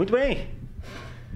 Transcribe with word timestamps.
Muito 0.00 0.14
bem. 0.14 0.46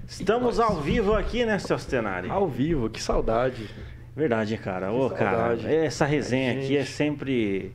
Estamos 0.08 0.58
ao 0.58 0.80
vivo 0.80 1.12
aqui, 1.12 1.44
né, 1.44 1.58
Celso 1.58 1.86
Tenari? 1.86 2.30
Ao 2.30 2.48
vivo, 2.48 2.88
que 2.88 2.98
saudade. 2.98 3.68
Verdade, 4.16 4.56
cara. 4.56 4.90
Ô, 4.90 5.10
cara, 5.10 5.48
saudade. 5.48 5.66
essa 5.66 6.06
resenha 6.06 6.52
Ai, 6.52 6.60
aqui 6.60 6.76
é 6.78 6.84
sempre 6.86 7.72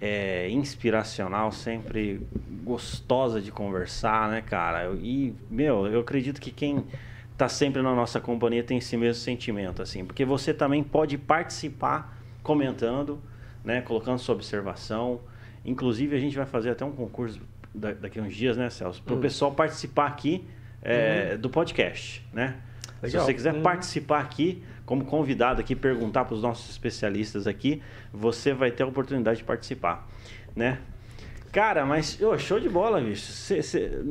é, 0.00 0.48
inspiracional, 0.48 1.50
sempre 1.50 2.24
gostosa 2.62 3.40
de 3.40 3.50
conversar, 3.50 4.30
né, 4.30 4.40
cara? 4.40 4.94
E, 5.02 5.34
meu, 5.50 5.88
eu 5.88 5.98
acredito 6.02 6.40
que 6.40 6.52
quem 6.52 6.84
tá 7.36 7.48
sempre 7.48 7.82
na 7.82 7.92
nossa 7.92 8.20
companhia 8.20 8.62
tem 8.62 8.78
esse 8.78 8.96
mesmo 8.96 9.20
sentimento, 9.20 9.82
assim, 9.82 10.04
porque 10.04 10.24
você 10.24 10.54
também 10.54 10.84
pode 10.84 11.18
participar 11.18 12.16
comentando, 12.44 13.20
né, 13.64 13.80
colocando 13.80 14.20
sua 14.20 14.36
observação. 14.36 15.18
Inclusive, 15.64 16.14
a 16.14 16.20
gente 16.20 16.36
vai 16.36 16.46
fazer 16.46 16.70
até 16.70 16.84
um 16.84 16.92
concurso 16.92 17.40
da- 17.78 17.92
daqui 17.92 18.18
a 18.18 18.22
uns 18.22 18.34
dias, 18.34 18.56
né, 18.56 18.68
Celso? 18.70 19.02
Para 19.02 19.14
o 19.14 19.18
Hum. 19.18 19.20
pessoal 19.20 19.52
participar 19.52 20.06
aqui 20.06 20.44
é, 20.82 21.36
do 21.36 21.50
podcast, 21.50 22.24
né? 22.32 22.56
Legal. 23.02 23.20
Se 23.20 23.26
você 23.26 23.34
quiser 23.34 23.54
Uhum. 23.54 23.62
participar 23.62 24.20
aqui, 24.20 24.62
como 24.86 25.04
convidado 25.04 25.60
aqui, 25.60 25.74
perguntar 25.74 26.24
para 26.24 26.34
os 26.34 26.42
nossos 26.42 26.70
especialistas 26.70 27.46
aqui, 27.46 27.82
você 28.12 28.52
vai 28.52 28.70
ter 28.70 28.84
a 28.84 28.86
oportunidade 28.86 29.38
de 29.38 29.44
participar, 29.44 30.08
né? 30.54 30.78
Cara, 31.52 31.84
mas 31.86 32.20
ô, 32.22 32.36
show 32.38 32.60
de 32.60 32.68
bola, 32.68 33.00
bicho. 33.00 33.32
Você- 33.32 34.02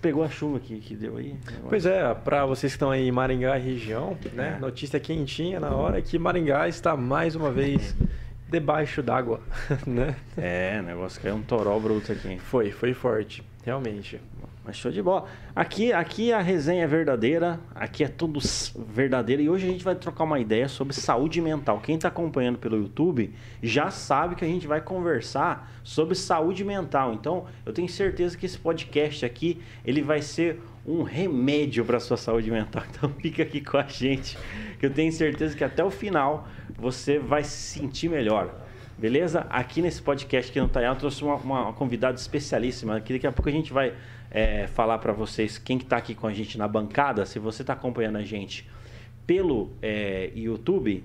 pegou 0.00 0.24
a 0.24 0.28
chuva 0.30 0.58
que, 0.60 0.78
que 0.80 0.96
deu 0.96 1.16
aí? 1.18 1.36
Pois 1.68 1.84
é, 1.84 2.14
para 2.14 2.46
vocês 2.46 2.72
que 2.72 2.76
estão 2.76 2.90
aí 2.90 3.06
em 3.06 3.12
Maringá 3.12 3.54
região, 3.56 4.16
né? 4.32 4.54
É. 4.56 4.60
Notícia 4.60 4.98
quentinha 4.98 5.60
na 5.60 5.70
hora 5.74 6.00
que 6.00 6.18
Maringá 6.18 6.66
está 6.68 6.96
mais 6.96 7.36
uma 7.36 7.50
vez 7.50 7.94
debaixo 8.48 9.02
d'água, 9.02 9.40
né? 9.86 10.16
É, 10.36 10.80
negócio 10.82 11.20
caiu 11.20 11.36
um 11.36 11.42
toró 11.42 11.78
bruto 11.78 12.12
aqui. 12.12 12.38
Foi, 12.38 12.70
foi 12.70 12.94
forte, 12.94 13.42
realmente. 13.64 14.20
Mas 14.64 14.76
show 14.76 14.90
de 14.90 15.02
bola. 15.02 15.26
Aqui, 15.54 15.92
aqui 15.92 16.32
a 16.32 16.40
resenha 16.40 16.84
é 16.84 16.86
verdadeira, 16.86 17.60
aqui 17.74 18.02
é 18.02 18.08
tudo 18.08 18.40
verdadeiro 18.88 19.42
e 19.42 19.48
hoje 19.48 19.66
a 19.66 19.70
gente 19.70 19.84
vai 19.84 19.94
trocar 19.94 20.24
uma 20.24 20.40
ideia 20.40 20.68
sobre 20.68 20.94
saúde 20.94 21.38
mental. 21.38 21.80
Quem 21.80 21.96
está 21.96 22.08
acompanhando 22.08 22.58
pelo 22.58 22.78
YouTube 22.78 23.34
já 23.62 23.90
sabe 23.90 24.34
que 24.34 24.44
a 24.44 24.48
gente 24.48 24.66
vai 24.66 24.80
conversar 24.80 25.70
sobre 25.82 26.14
saúde 26.14 26.64
mental. 26.64 27.12
Então, 27.12 27.44
eu 27.66 27.74
tenho 27.74 27.88
certeza 27.90 28.38
que 28.38 28.46
esse 28.46 28.58
podcast 28.58 29.26
aqui, 29.26 29.60
ele 29.84 30.00
vai 30.00 30.22
ser 30.22 30.62
um 30.86 31.02
remédio 31.02 31.84
para 31.84 32.00
sua 32.00 32.16
saúde 32.16 32.50
mental. 32.50 32.82
Então, 32.94 33.10
fica 33.20 33.42
aqui 33.42 33.60
com 33.60 33.76
a 33.76 33.82
gente, 33.82 34.38
que 34.78 34.86
eu 34.86 34.90
tenho 34.90 35.12
certeza 35.12 35.54
que 35.54 35.64
até 35.64 35.84
o 35.84 35.90
final 35.90 36.48
você 36.84 37.18
vai 37.18 37.42
se 37.42 37.78
sentir 37.78 38.10
melhor. 38.10 38.54
Beleza? 38.98 39.46
Aqui 39.48 39.80
nesse 39.80 40.02
podcast 40.02 40.50
aqui 40.50 40.60
no 40.60 40.68
Taial, 40.68 40.92
eu 40.92 40.98
trouxe 40.98 41.24
uma, 41.24 41.36
uma 41.36 41.72
convidada 41.72 42.18
especialíssima. 42.18 43.00
Que 43.00 43.14
daqui 43.14 43.26
a 43.26 43.32
pouco 43.32 43.48
a 43.48 43.52
gente 43.52 43.72
vai 43.72 43.94
é, 44.30 44.66
falar 44.66 44.98
para 44.98 45.10
vocês 45.10 45.56
quem 45.56 45.78
que 45.78 45.86
tá 45.86 45.96
aqui 45.96 46.14
com 46.14 46.26
a 46.26 46.32
gente 46.34 46.58
na 46.58 46.68
bancada. 46.68 47.24
Se 47.24 47.38
você 47.38 47.62
está 47.62 47.72
acompanhando 47.72 48.16
a 48.16 48.22
gente 48.22 48.68
pelo 49.26 49.72
é, 49.80 50.30
YouTube, 50.34 51.02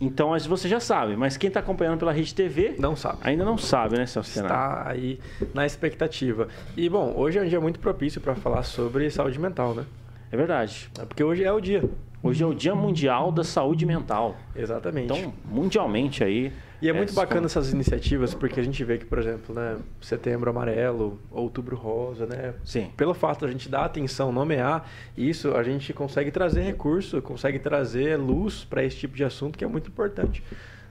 então 0.00 0.30
você 0.48 0.68
já 0.68 0.78
sabe. 0.78 1.16
Mas 1.16 1.36
quem 1.36 1.48
está 1.48 1.58
acompanhando 1.58 1.98
pela 1.98 2.12
Rede 2.12 2.32
TV 2.32 2.76
Não 2.78 2.94
sabe. 2.94 3.18
ainda 3.22 3.44
não 3.44 3.58
sabe, 3.58 3.98
né, 3.98 4.06
Celso 4.06 4.32
Tenari? 4.32 4.54
Está 4.54 4.90
aí 4.90 5.20
na 5.52 5.66
expectativa. 5.66 6.46
E 6.76 6.88
bom, 6.88 7.12
hoje 7.16 7.36
é 7.36 7.42
um 7.42 7.48
dia 7.48 7.60
muito 7.60 7.80
propício 7.80 8.20
para 8.20 8.36
falar 8.36 8.62
sobre 8.62 9.10
saúde 9.10 9.40
mental, 9.40 9.74
né? 9.74 9.84
É 10.30 10.36
verdade. 10.36 10.88
É 11.00 11.04
Porque 11.04 11.24
hoje 11.24 11.42
é 11.42 11.52
o 11.52 11.60
dia. 11.60 11.82
Hoje 12.24 12.42
é 12.42 12.46
o 12.46 12.54
Dia 12.54 12.74
Mundial 12.74 13.30
da 13.30 13.44
Saúde 13.44 13.84
Mental. 13.84 14.34
Exatamente. 14.56 15.12
Então, 15.12 15.34
mundialmente 15.44 16.24
aí. 16.24 16.50
E 16.80 16.88
é 16.88 16.92
muito 16.92 17.12
só- 17.12 17.20
bacana 17.20 17.44
essas 17.46 17.70
iniciativas, 17.72 18.32
porque 18.34 18.58
a 18.58 18.62
gente 18.62 18.82
vê 18.82 18.96
que, 18.96 19.04
por 19.04 19.18
exemplo, 19.18 19.54
né, 19.54 19.76
setembro 20.00 20.48
amarelo, 20.48 21.18
outubro 21.30 21.76
rosa, 21.76 22.24
né? 22.26 22.54
Sim. 22.64 22.90
Pelo 22.96 23.12
fato 23.12 23.40
de 23.40 23.44
a 23.46 23.48
gente 23.50 23.68
dar 23.68 23.84
atenção, 23.84 24.32
nomear 24.32 24.88
isso, 25.16 25.54
a 25.54 25.62
gente 25.62 25.92
consegue 25.92 26.30
trazer 26.30 26.62
recurso, 26.62 27.20
consegue 27.20 27.58
trazer 27.58 28.16
luz 28.16 28.64
para 28.64 28.82
esse 28.82 28.96
tipo 28.96 29.14
de 29.14 29.22
assunto 29.24 29.58
que 29.58 29.64
é 29.64 29.68
muito 29.68 29.88
importante. 29.88 30.42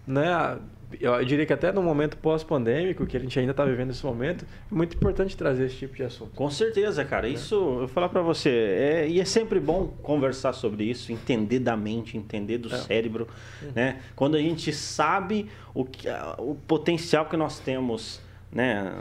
Né? 0.06 0.58
Eu 1.00 1.24
diria 1.26 1.46
que 1.46 1.54
até 1.54 1.72
no 1.72 1.81
momento 1.81 2.18
pós-pandêmico, 2.18 3.06
que 3.06 3.18
a 3.18 3.20
gente 3.20 3.38
ainda 3.40 3.52
está 3.52 3.66
vivendo 3.66 3.92
esse 3.92 4.06
momento, 4.06 4.46
é 4.72 4.76
muito 4.76 4.96
importante 4.96 5.36
trazer 5.36 5.66
esse 5.66 5.76
tipo 5.78 5.96
de 5.96 6.04
assunto. 6.04 6.31
Com 6.36 6.50
certeza, 6.50 7.04
cara. 7.06 7.28
Isso, 7.28 7.56
eu 7.56 7.78
vou 7.80 7.88
falar 7.88 8.09
pra 8.09 8.22
você, 8.22 8.50
é, 8.50 9.08
e 9.08 9.20
é 9.20 9.26
sempre 9.26 9.59
bom 9.59 9.88
conversar 10.02 10.54
sobre 10.54 10.84
isso, 10.86 11.12
entender 11.12 11.59
da 11.59 11.76
mente, 11.78 12.18
entender 12.18 12.58
do 12.58 12.74
É. 12.74 12.78
cérebro, 12.78 13.28
né? 13.76 14.00
Quando 14.16 14.36
a 14.36 14.40
gente 14.40 14.72
sabe 14.74 15.50
o, 15.74 15.84
que, 15.86 16.08
o 16.38 16.56
potencial 16.68 17.25
que 17.25 17.38
nós 17.38 17.60
temos, 17.60 18.22
né? 18.52 18.92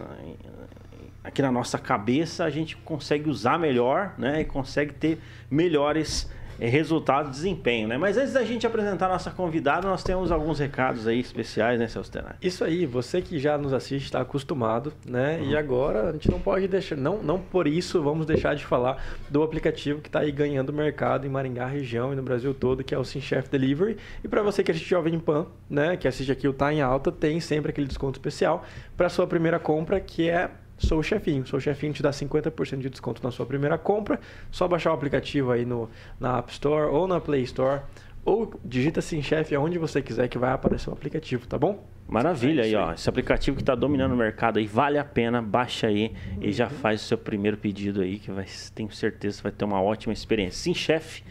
Aqui 1.24 1.40
na 1.40 1.52
nossa 1.52 1.78
cabeça, 1.78 2.44
a 2.44 2.50
gente 2.50 2.76
consegue 2.78 3.30
usar 3.30 3.56
melhor, 3.58 4.12
né? 4.18 4.40
E 4.40 4.44
consegue 4.44 4.92
ter 4.92 5.20
melhores 5.48 6.28
eh, 6.60 6.68
resultados, 6.68 7.32
desempenho, 7.32 7.88
né? 7.88 7.96
Mas 7.98 8.16
antes 8.16 8.32
da 8.32 8.44
gente 8.44 8.66
apresentar 8.66 9.06
a 9.06 9.10
nossa 9.10 9.30
convidada, 9.30 9.88
nós 9.88 10.02
temos 10.02 10.30
alguns 10.30 10.58
recados 10.58 11.06
aí 11.06 11.20
especiais, 11.20 11.78
né, 11.78 11.88
Celso 11.88 12.10
Tenari? 12.10 12.36
Isso 12.42 12.64
aí, 12.64 12.86
você 12.86 13.20
que 13.20 13.38
já 13.38 13.56
nos 13.58 13.72
assiste 13.72 14.04
está 14.04 14.20
acostumado, 14.20 14.92
né? 15.06 15.38
Uhum. 15.40 15.50
E 15.50 15.56
agora 15.56 16.10
a 16.10 16.12
gente 16.12 16.30
não 16.30 16.40
pode 16.40 16.68
deixar, 16.68 16.96
não, 16.96 17.22
não 17.22 17.38
por 17.38 17.66
isso 17.66 18.02
vamos 18.02 18.26
deixar 18.26 18.54
de 18.54 18.64
falar 18.64 19.02
do 19.30 19.42
aplicativo 19.42 20.00
que 20.00 20.08
está 20.08 20.20
aí 20.20 20.32
ganhando 20.32 20.72
mercado 20.72 21.26
em 21.26 21.30
Maringá 21.30 21.66
região 21.66 22.12
e 22.12 22.16
no 22.16 22.22
Brasil 22.22 22.54
todo, 22.54 22.84
que 22.84 22.94
é 22.94 22.98
o 22.98 23.04
Sim 23.04 23.20
Chef 23.20 23.48
Delivery. 23.48 23.96
E 24.22 24.28
para 24.28 24.42
você 24.42 24.62
que 24.62 24.70
assiste 24.70 24.88
Jovem 24.88 25.18
Pan, 25.18 25.46
né? 25.68 25.96
Que 25.96 26.08
assiste 26.08 26.30
aqui 26.30 26.48
o 26.48 26.52
Tá 26.52 26.72
em 26.72 26.80
Alta, 26.80 27.10
tem 27.10 27.40
sempre 27.40 27.70
aquele 27.70 27.86
desconto 27.86 28.18
especial 28.18 28.64
para 28.96 29.08
sua 29.08 29.26
primeira 29.26 29.58
compra, 29.58 30.00
que 30.00 30.28
é 30.28 30.50
Sou 30.82 30.98
o 30.98 31.02
Chefinho. 31.02 31.46
Sou 31.46 31.58
o 31.58 31.60
Chefinho 31.60 31.92
te 31.92 32.02
dá 32.02 32.10
50% 32.10 32.78
de 32.78 32.90
desconto 32.90 33.22
na 33.22 33.30
sua 33.30 33.46
primeira 33.46 33.78
compra. 33.78 34.18
Só 34.50 34.66
baixar 34.66 34.90
o 34.90 34.94
aplicativo 34.94 35.52
aí 35.52 35.64
no, 35.64 35.88
na 36.18 36.38
App 36.38 36.52
Store 36.52 36.90
ou 36.90 37.06
na 37.06 37.20
Play 37.20 37.42
Store. 37.42 37.82
Ou 38.24 38.52
digita 38.64 39.00
Sim 39.00 39.20
Chef 39.22 39.52
aonde 39.54 39.78
você 39.78 40.00
quiser 40.00 40.28
que 40.28 40.38
vai 40.38 40.52
aparecer 40.52 40.90
o 40.90 40.92
aplicativo, 40.92 41.46
tá 41.46 41.58
bom? 41.58 41.84
Maravilha 42.08 42.62
É 42.62 42.64
aí, 42.64 42.74
ó. 42.74 42.92
Esse 42.92 43.08
aplicativo 43.08 43.56
que 43.56 43.62
está 43.62 43.74
dominando 43.74 44.12
o 44.12 44.16
mercado 44.16 44.58
aí, 44.58 44.66
vale 44.66 44.98
a 44.98 45.04
pena, 45.04 45.40
baixa 45.40 45.86
aí 45.86 46.12
e 46.40 46.52
já 46.52 46.68
faz 46.68 47.02
o 47.02 47.04
seu 47.04 47.18
primeiro 47.18 47.56
pedido 47.56 48.00
aí, 48.00 48.18
que 48.18 48.30
vai, 48.30 48.44
tenho 48.74 48.92
certeza 48.92 49.42
vai 49.42 49.50
ter 49.50 49.64
uma 49.64 49.80
ótima 49.80 50.12
experiência. 50.12 50.62
Sim, 50.62 50.74
chefe. 50.74 51.24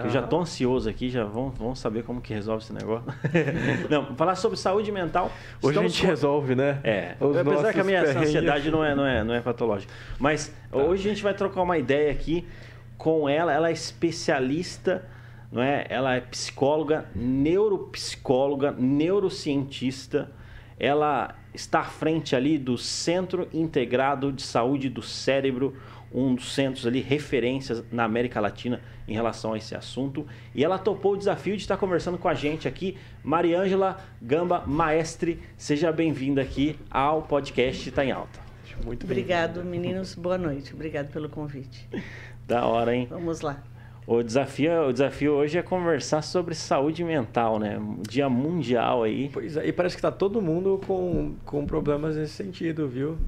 eu 0.05 0.11
já 0.11 0.23
tô 0.23 0.41
ansioso 0.41 0.89
aqui, 0.89 1.11
já 1.11 1.25
vamos, 1.25 1.59
vamos 1.59 1.79
saber 1.79 2.05
como 2.05 2.21
que 2.21 2.33
resolve 2.33 2.63
esse 2.63 2.73
negócio. 2.73 3.05
não, 3.91 4.15
falar 4.17 4.35
sobre 4.37 4.57
saúde 4.59 4.91
mental. 4.93 5.31
Hoje 5.62 5.79
a 5.79 5.83
gente 5.83 6.00
com- 6.03 6.06
resolve, 6.06 6.55
né? 6.55 6.81
É, 6.85 7.15
Os 7.21 7.37
apesar 7.37 7.73
que 7.73 7.81
a 7.81 7.85
minha 7.85 8.03
ansiedade 8.03 8.71
não 8.71 8.85
é, 8.85 8.95
não, 8.95 9.06
é, 9.06 9.25
não 9.25 9.35
é 9.35 9.41
patológica. 9.41 9.93
Mas 10.19 10.53
Tá. 10.71 10.77
hoje 10.79 11.09
a 11.09 11.12
gente 11.12 11.23
vai 11.23 11.35
trocar 11.35 11.62
uma 11.62 11.79
ideia 11.79 12.11
aqui 12.12 12.47
com 12.97 13.29
ela. 13.29 13.53
Ela 13.53 13.69
é 13.71 13.73
especialista, 13.73 15.05
não 15.50 15.62
é? 15.62 15.87
Ela 15.89 16.17
é 16.17 16.21
psicóloga, 16.21 17.06
neuropsicóloga, 17.15 18.73
neurocientista. 18.73 20.31
Ela 20.79 21.35
está 21.53 21.81
à 21.81 21.85
frente 21.85 22.37
ali 22.37 22.56
do 22.59 22.79
Centro 22.79 23.49
Integrado 23.53 24.31
de 24.33 24.43
Saúde 24.43 24.89
do 24.89 25.03
Cérebro, 25.03 25.75
um 26.12 26.34
dos 26.34 26.52
centros 26.55 26.87
ali 26.87 27.00
referências 27.00 27.84
na 27.90 28.05
América 28.05 28.40
Latina 28.40 28.81
em 29.06 29.12
relação 29.12 29.52
a 29.52 29.58
esse 29.58 29.75
assunto. 29.75 30.26
E 30.55 30.64
ela 30.64 30.78
topou 30.78 31.12
o 31.12 31.16
desafio 31.16 31.56
de 31.56 31.62
estar 31.62 31.76
conversando 31.76 32.19
com 32.19 32.28
a 32.28 32.34
gente 32.34 32.66
aqui, 32.69 32.96
Mariângela 33.22 33.99
Gamba 34.20 34.64
Maestre. 34.66 35.40
Seja 35.56 35.90
bem-vinda 35.93 36.43
aqui 36.43 36.78
ao 36.90 37.22
podcast 37.22 37.90
Tá 37.90 38.05
em 38.05 38.12
Alta. 38.12 38.40
Muito. 38.84 39.05
Obrigado, 39.05 39.64
meninos. 39.64 40.14
Boa 40.14 40.38
noite. 40.38 40.72
Obrigado 40.72 41.10
pelo 41.10 41.28
convite. 41.28 41.88
Da 42.46 42.64
hora, 42.64 42.94
hein? 42.94 43.06
Vamos 43.10 43.40
lá. 43.40 43.62
O 44.10 44.22
desafio, 44.22 44.88
o 44.88 44.93
desafio 44.93 45.32
hoje 45.32 45.58
é 45.58 45.62
conversar 45.62 46.22
sobre 46.22 46.55
saúde 46.55 47.05
mental, 47.05 47.58
né? 47.58 47.78
Dia 48.08 48.26
mundial 48.26 49.02
aí. 49.02 49.28
Pois 49.31 49.55
é, 49.55 49.66
e 49.66 49.70
parece 49.70 49.96
que 49.96 49.99
está 49.99 50.10
todo 50.10 50.40
mundo 50.40 50.81
com, 50.87 51.34
com 51.44 51.66
problemas 51.66 52.16
nesse 52.16 52.32
sentido, 52.32 52.88
viu? 52.88 53.19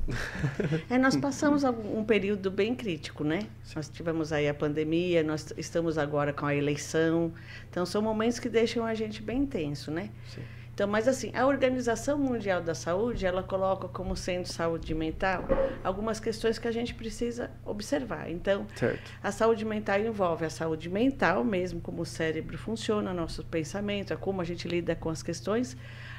É, 0.89 0.97
nós 0.97 1.15
passamos 1.17 1.65
um 1.65 2.03
período 2.03 2.51
bem 2.51 2.75
crítico, 2.75 3.23
né? 3.23 3.41
Sim. 3.63 3.75
Nós 3.77 3.91
tivemos 3.91 4.33
aí 4.33 4.49
a 4.49 4.55
pandemia, 4.55 5.23
nós 5.23 5.53
estamos 5.59 5.99
agora 5.99 6.33
com 6.33 6.47
a 6.47 6.55
eleição. 6.55 7.31
Então, 7.69 7.85
são 7.85 8.01
momentos 8.01 8.39
que 8.39 8.49
deixam 8.49 8.83
a 8.83 8.95
gente 8.95 9.23
bem 9.23 9.45
tenso, 9.45 9.91
né? 9.91 10.09
Sim. 10.35 10.41
Então, 10.81 10.89
mas 10.89 11.07
assim, 11.07 11.31
a 11.35 11.47
Organização 11.47 12.17
Mundial 12.17 12.63
da 12.63 12.75
Saúde, 12.75 13.27
ela 13.27 13.43
coloca 13.43 13.87
como 13.87 14.17
sendo 14.17 14.47
saúde 14.47 14.95
mental 14.95 15.45
algumas 15.85 16.19
questões 16.19 16.59
que 16.59 16.67
a 16.67 16.73
gente 16.73 16.95
precisa 16.95 17.51
observar. 17.67 18.31
Então, 18.31 18.67
certo. 18.75 19.13
a 19.23 19.31
saúde 19.31 19.63
mental 19.63 20.01
envolve 20.01 20.47
a 20.47 20.49
saúde 20.49 20.89
mental 20.89 21.45
mesmo, 21.45 21.83
como 21.83 22.01
o 22.01 22.07
cérebro 22.07 22.57
funciona, 22.57 23.13
nosso 23.13 23.45
pensamento, 23.45 24.17
como 24.17 24.41
a 24.41 24.45
gente 24.45 24.67
lida 24.67 24.97
com 24.97 25.11
as 25.11 25.23
questões, 25.23 25.77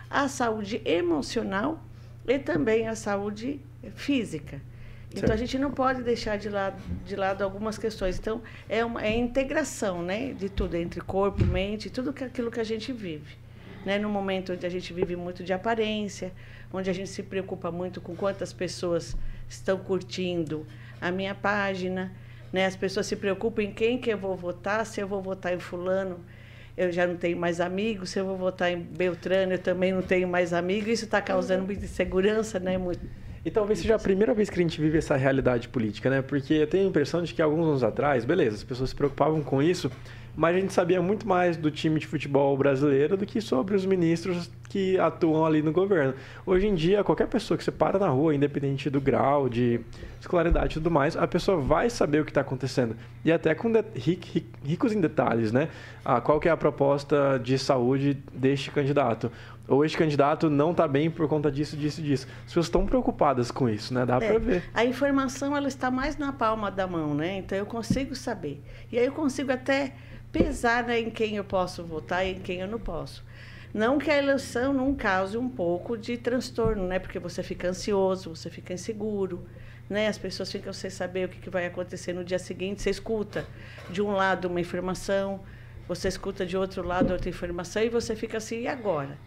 a 0.08 0.28
saúde 0.28 0.80
emocional 0.86 1.84
e 2.28 2.38
também 2.38 2.88
a 2.88 2.94
saúde 2.94 3.60
física. 3.96 4.62
Então 5.10 5.22
certo. 5.22 5.34
a 5.34 5.38
gente 5.38 5.58
não 5.58 5.72
pode 5.72 6.04
deixar 6.04 6.38
de 6.38 6.50
lado, 6.50 6.80
de 7.04 7.16
lado 7.16 7.44
algumas 7.44 7.80
questões. 7.80 8.20
Então 8.20 8.44
é 8.70 8.86
uma 8.86 9.04
é 9.04 9.18
integração, 9.18 10.04
né, 10.04 10.34
de 10.34 10.50
tudo 10.50 10.78
entre 10.78 11.02
corpo, 11.02 11.44
mente, 11.44 11.90
tudo 11.90 12.12
aquilo 12.12 12.52
que 12.52 12.60
a 12.60 12.64
gente 12.64 12.94
vive 12.94 13.41
né, 13.86 13.98
no 13.98 14.10
momento 14.10 14.54
onde 14.54 14.66
a 14.66 14.70
gente 14.70 14.94
vive 14.94 15.16
muito 15.16 15.44
de 15.44 15.54
aparência, 15.54 16.32
onde 16.72 16.90
a 16.90 16.94
gente 16.94 17.10
se 17.10 17.24
preocupa 17.24 17.72
muito 17.72 18.00
com 18.00 18.16
quantas 18.16 18.54
pessoas 18.54 19.16
estão 19.50 19.78
curtindo 19.78 20.66
a 21.00 21.12
minha 21.12 21.36
página, 21.36 22.12
né? 22.54 22.66
As 22.66 22.76
pessoas 22.76 23.08
se 23.08 23.16
preocupam 23.16 23.64
em 23.64 23.72
quem 23.72 23.98
que 23.98 24.10
eu 24.10 24.18
vou 24.18 24.36
votar, 24.36 24.86
se 24.86 25.02
eu 25.02 25.08
vou 25.08 25.22
votar 25.22 25.54
em 25.54 25.60
fulano, 25.60 26.20
eu 26.78 26.92
já 26.92 27.06
não 27.06 27.16
tenho 27.16 27.38
mais 27.38 27.60
amigos, 27.60 28.12
se 28.12 28.20
eu 28.20 28.26
vou 28.26 28.38
votar 28.38 28.72
em 28.72 28.80
Beltrano, 28.80 29.54
eu 29.54 29.60
também 29.60 29.92
não 29.92 30.02
tenho 30.02 30.28
mais 30.28 30.54
amigos, 30.54 30.90
isso 30.90 31.06
está 31.06 31.22
causando 31.22 31.66
muita 31.66 31.86
insegurança, 31.86 32.60
né? 32.60 32.78
Muito, 32.78 33.06
e 33.44 33.50
talvez 33.50 33.80
seja 33.80 33.96
a 33.96 34.00
primeira 34.00 34.36
vez 34.36 34.52
que 34.52 34.60
a 34.60 34.62
gente 34.62 34.80
vive 34.80 35.00
essa 35.00 35.16
realidade 35.16 35.68
política, 35.68 36.12
né? 36.12 36.22
Porque 36.22 36.54
eu 36.54 36.68
tenho 36.68 36.86
a 36.86 36.90
impressão 36.90 37.24
de 37.24 37.34
que 37.34 37.42
alguns 37.42 37.66
anos 37.66 37.84
atrás, 37.84 38.24
beleza, 38.24 38.58
as 38.58 38.64
pessoas 38.64 38.92
se 38.92 38.96
preocupavam 38.96 39.42
com 39.42 39.64
isso, 39.64 39.92
mas 40.36 40.56
a 40.56 40.60
gente 40.60 40.74
sabia 40.74 41.02
muito 41.02 41.28
mais 41.28 41.58
do 41.58 41.70
time 41.70 42.00
de 42.00 42.08
futebol 42.08 42.56
brasileiro 42.58 43.18
do 43.18 43.26
que 43.26 43.42
sobre 43.42 43.76
os 43.76 43.86
ministros 43.86 44.50
que 44.70 44.98
atuam 44.98 45.46
ali 45.46 45.62
no 45.62 45.72
governo. 45.74 46.14
Hoje 46.46 46.66
em 46.66 46.74
dia, 46.74 47.04
qualquer 47.04 47.28
pessoa 47.28 47.58
que 47.58 47.64
você 47.64 47.72
para 47.72 48.00
na 48.00 48.08
rua, 48.08 48.34
independente 48.34 48.90
do 48.90 49.02
grau 49.02 49.50
de 49.50 49.82
escolaridade 50.20 50.74
e 50.74 50.74
tudo 50.76 50.90
mais, 50.90 51.18
a 51.18 51.28
pessoa 51.28 51.60
vai 51.60 51.90
saber 51.90 52.22
o 52.22 52.26
que 52.26 52.32
está 52.32 52.40
acontecendo. 52.40 52.96
E 53.26 53.32
até 53.32 53.54
com 53.54 53.70
ricos 54.64 54.94
em 54.94 55.02
detalhes, 55.02 55.52
né? 55.52 55.68
Ah, 56.06 56.22
qual 56.22 56.40
que 56.40 56.48
é 56.48 56.52
a 56.52 56.58
proposta 56.58 57.38
de 57.44 57.58
saúde 57.58 58.18
deste 58.34 58.72
candidato? 58.72 59.30
Ou 59.68 59.86
este 59.86 59.98
candidato 59.98 60.50
não 60.50 60.72
está 60.72 60.88
bem 60.88 61.10
por 61.10 61.28
conta 61.28 61.52
disso, 61.52 61.78
disso, 61.78 62.02
disso. 62.02 62.28
As 62.40 62.46
pessoas 62.46 62.66
estão 62.66 62.86
preocupadas 62.86 63.52
com 63.52 63.70
isso, 63.70 63.94
né? 63.94 64.06
Dá 64.06 64.16
é, 64.16 64.28
para 64.28 64.40
ver. 64.40 64.64
A 64.74 64.86
informação 64.86 65.56
ela 65.56 65.68
está 65.68 65.92
mais 65.92 66.18
na 66.18 66.34
palma 66.34 66.72
da 66.72 66.88
mão, 66.88 67.14
né? 67.14 67.38
Então 67.38 67.58
eu 67.58 67.66
consigo 67.66 68.16
saber. 68.16 68.62
E 68.92 68.98
aí 68.98 69.06
eu 69.06 69.14
consigo 69.14 69.52
até 69.52 69.94
pesar 70.32 70.84
né, 70.84 71.00
em 71.00 71.10
quem 71.10 71.36
eu 71.36 71.44
posso 71.44 71.84
votar 71.84 72.26
e 72.26 72.32
em 72.32 72.40
quem 72.40 72.60
eu 72.60 72.68
não 72.68 72.80
posso. 72.80 73.24
Não 73.74 73.98
que 73.98 74.12
a 74.12 74.18
eleição 74.18 74.74
não 74.74 74.94
cause 74.94 75.38
um 75.38 75.50
pouco 75.50 75.98
de 75.98 76.18
transtorno, 76.18 76.86
né? 76.88 77.00
Porque 77.00 77.20
você 77.20 77.42
fica 77.42 77.70
ansioso, 77.70 78.36
você 78.36 78.50
fica 78.50 78.74
inseguro, 78.74 79.48
né? 79.90 80.08
As 80.08 80.18
pessoas 80.18 80.52
ficam 80.52 80.74
sem 80.74 80.90
saber 80.90 81.26
o 81.26 81.30
que 81.30 81.50
vai 81.50 81.66
acontecer 81.66 82.12
no 82.12 82.24
dia 82.24 82.40
seguinte. 82.40 82.82
Você 82.82 82.90
escuta 82.90 83.46
de 83.90 84.02
um 84.02 84.12
lado 84.12 84.50
uma 84.50 84.60
informação, 84.60 85.40
você 85.88 86.10
escuta 86.10 86.46
de 86.46 86.58
outro 86.58 86.86
lado 86.86 87.12
outra 87.12 87.30
informação 87.30 87.82
e 87.82 87.90
você 87.90 88.14
fica 88.14 88.38
assim, 88.38 88.62
e 88.62 88.68
agora? 88.68 89.18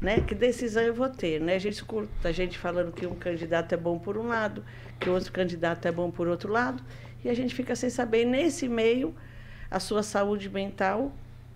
Né? 0.00 0.20
Que 0.20 0.34
decisão 0.34 0.82
eu 0.82 0.94
vou 0.94 1.08
ter? 1.10 1.38
Né? 1.40 1.54
A 1.54 1.58
gente 1.58 1.74
escuta 1.74 2.28
a 2.28 2.32
gente 2.32 2.58
falando 2.58 2.92
que 2.92 3.06
um 3.06 3.14
candidato 3.14 3.74
é 3.74 3.76
bom 3.76 3.98
por 3.98 4.16
um 4.16 4.28
lado, 4.28 4.64
que 4.98 5.10
outro 5.10 5.30
candidato 5.30 5.86
é 5.86 5.92
bom 5.92 6.10
por 6.10 6.26
outro 6.26 6.50
lado, 6.50 6.82
e 7.22 7.28
a 7.28 7.34
gente 7.34 7.54
fica 7.54 7.76
sem 7.76 7.90
saber. 7.90 8.24
nesse 8.24 8.66
meio, 8.66 9.14
a 9.70 9.78
sua 9.78 10.02
saúde 10.02 10.50
mental 10.50 11.12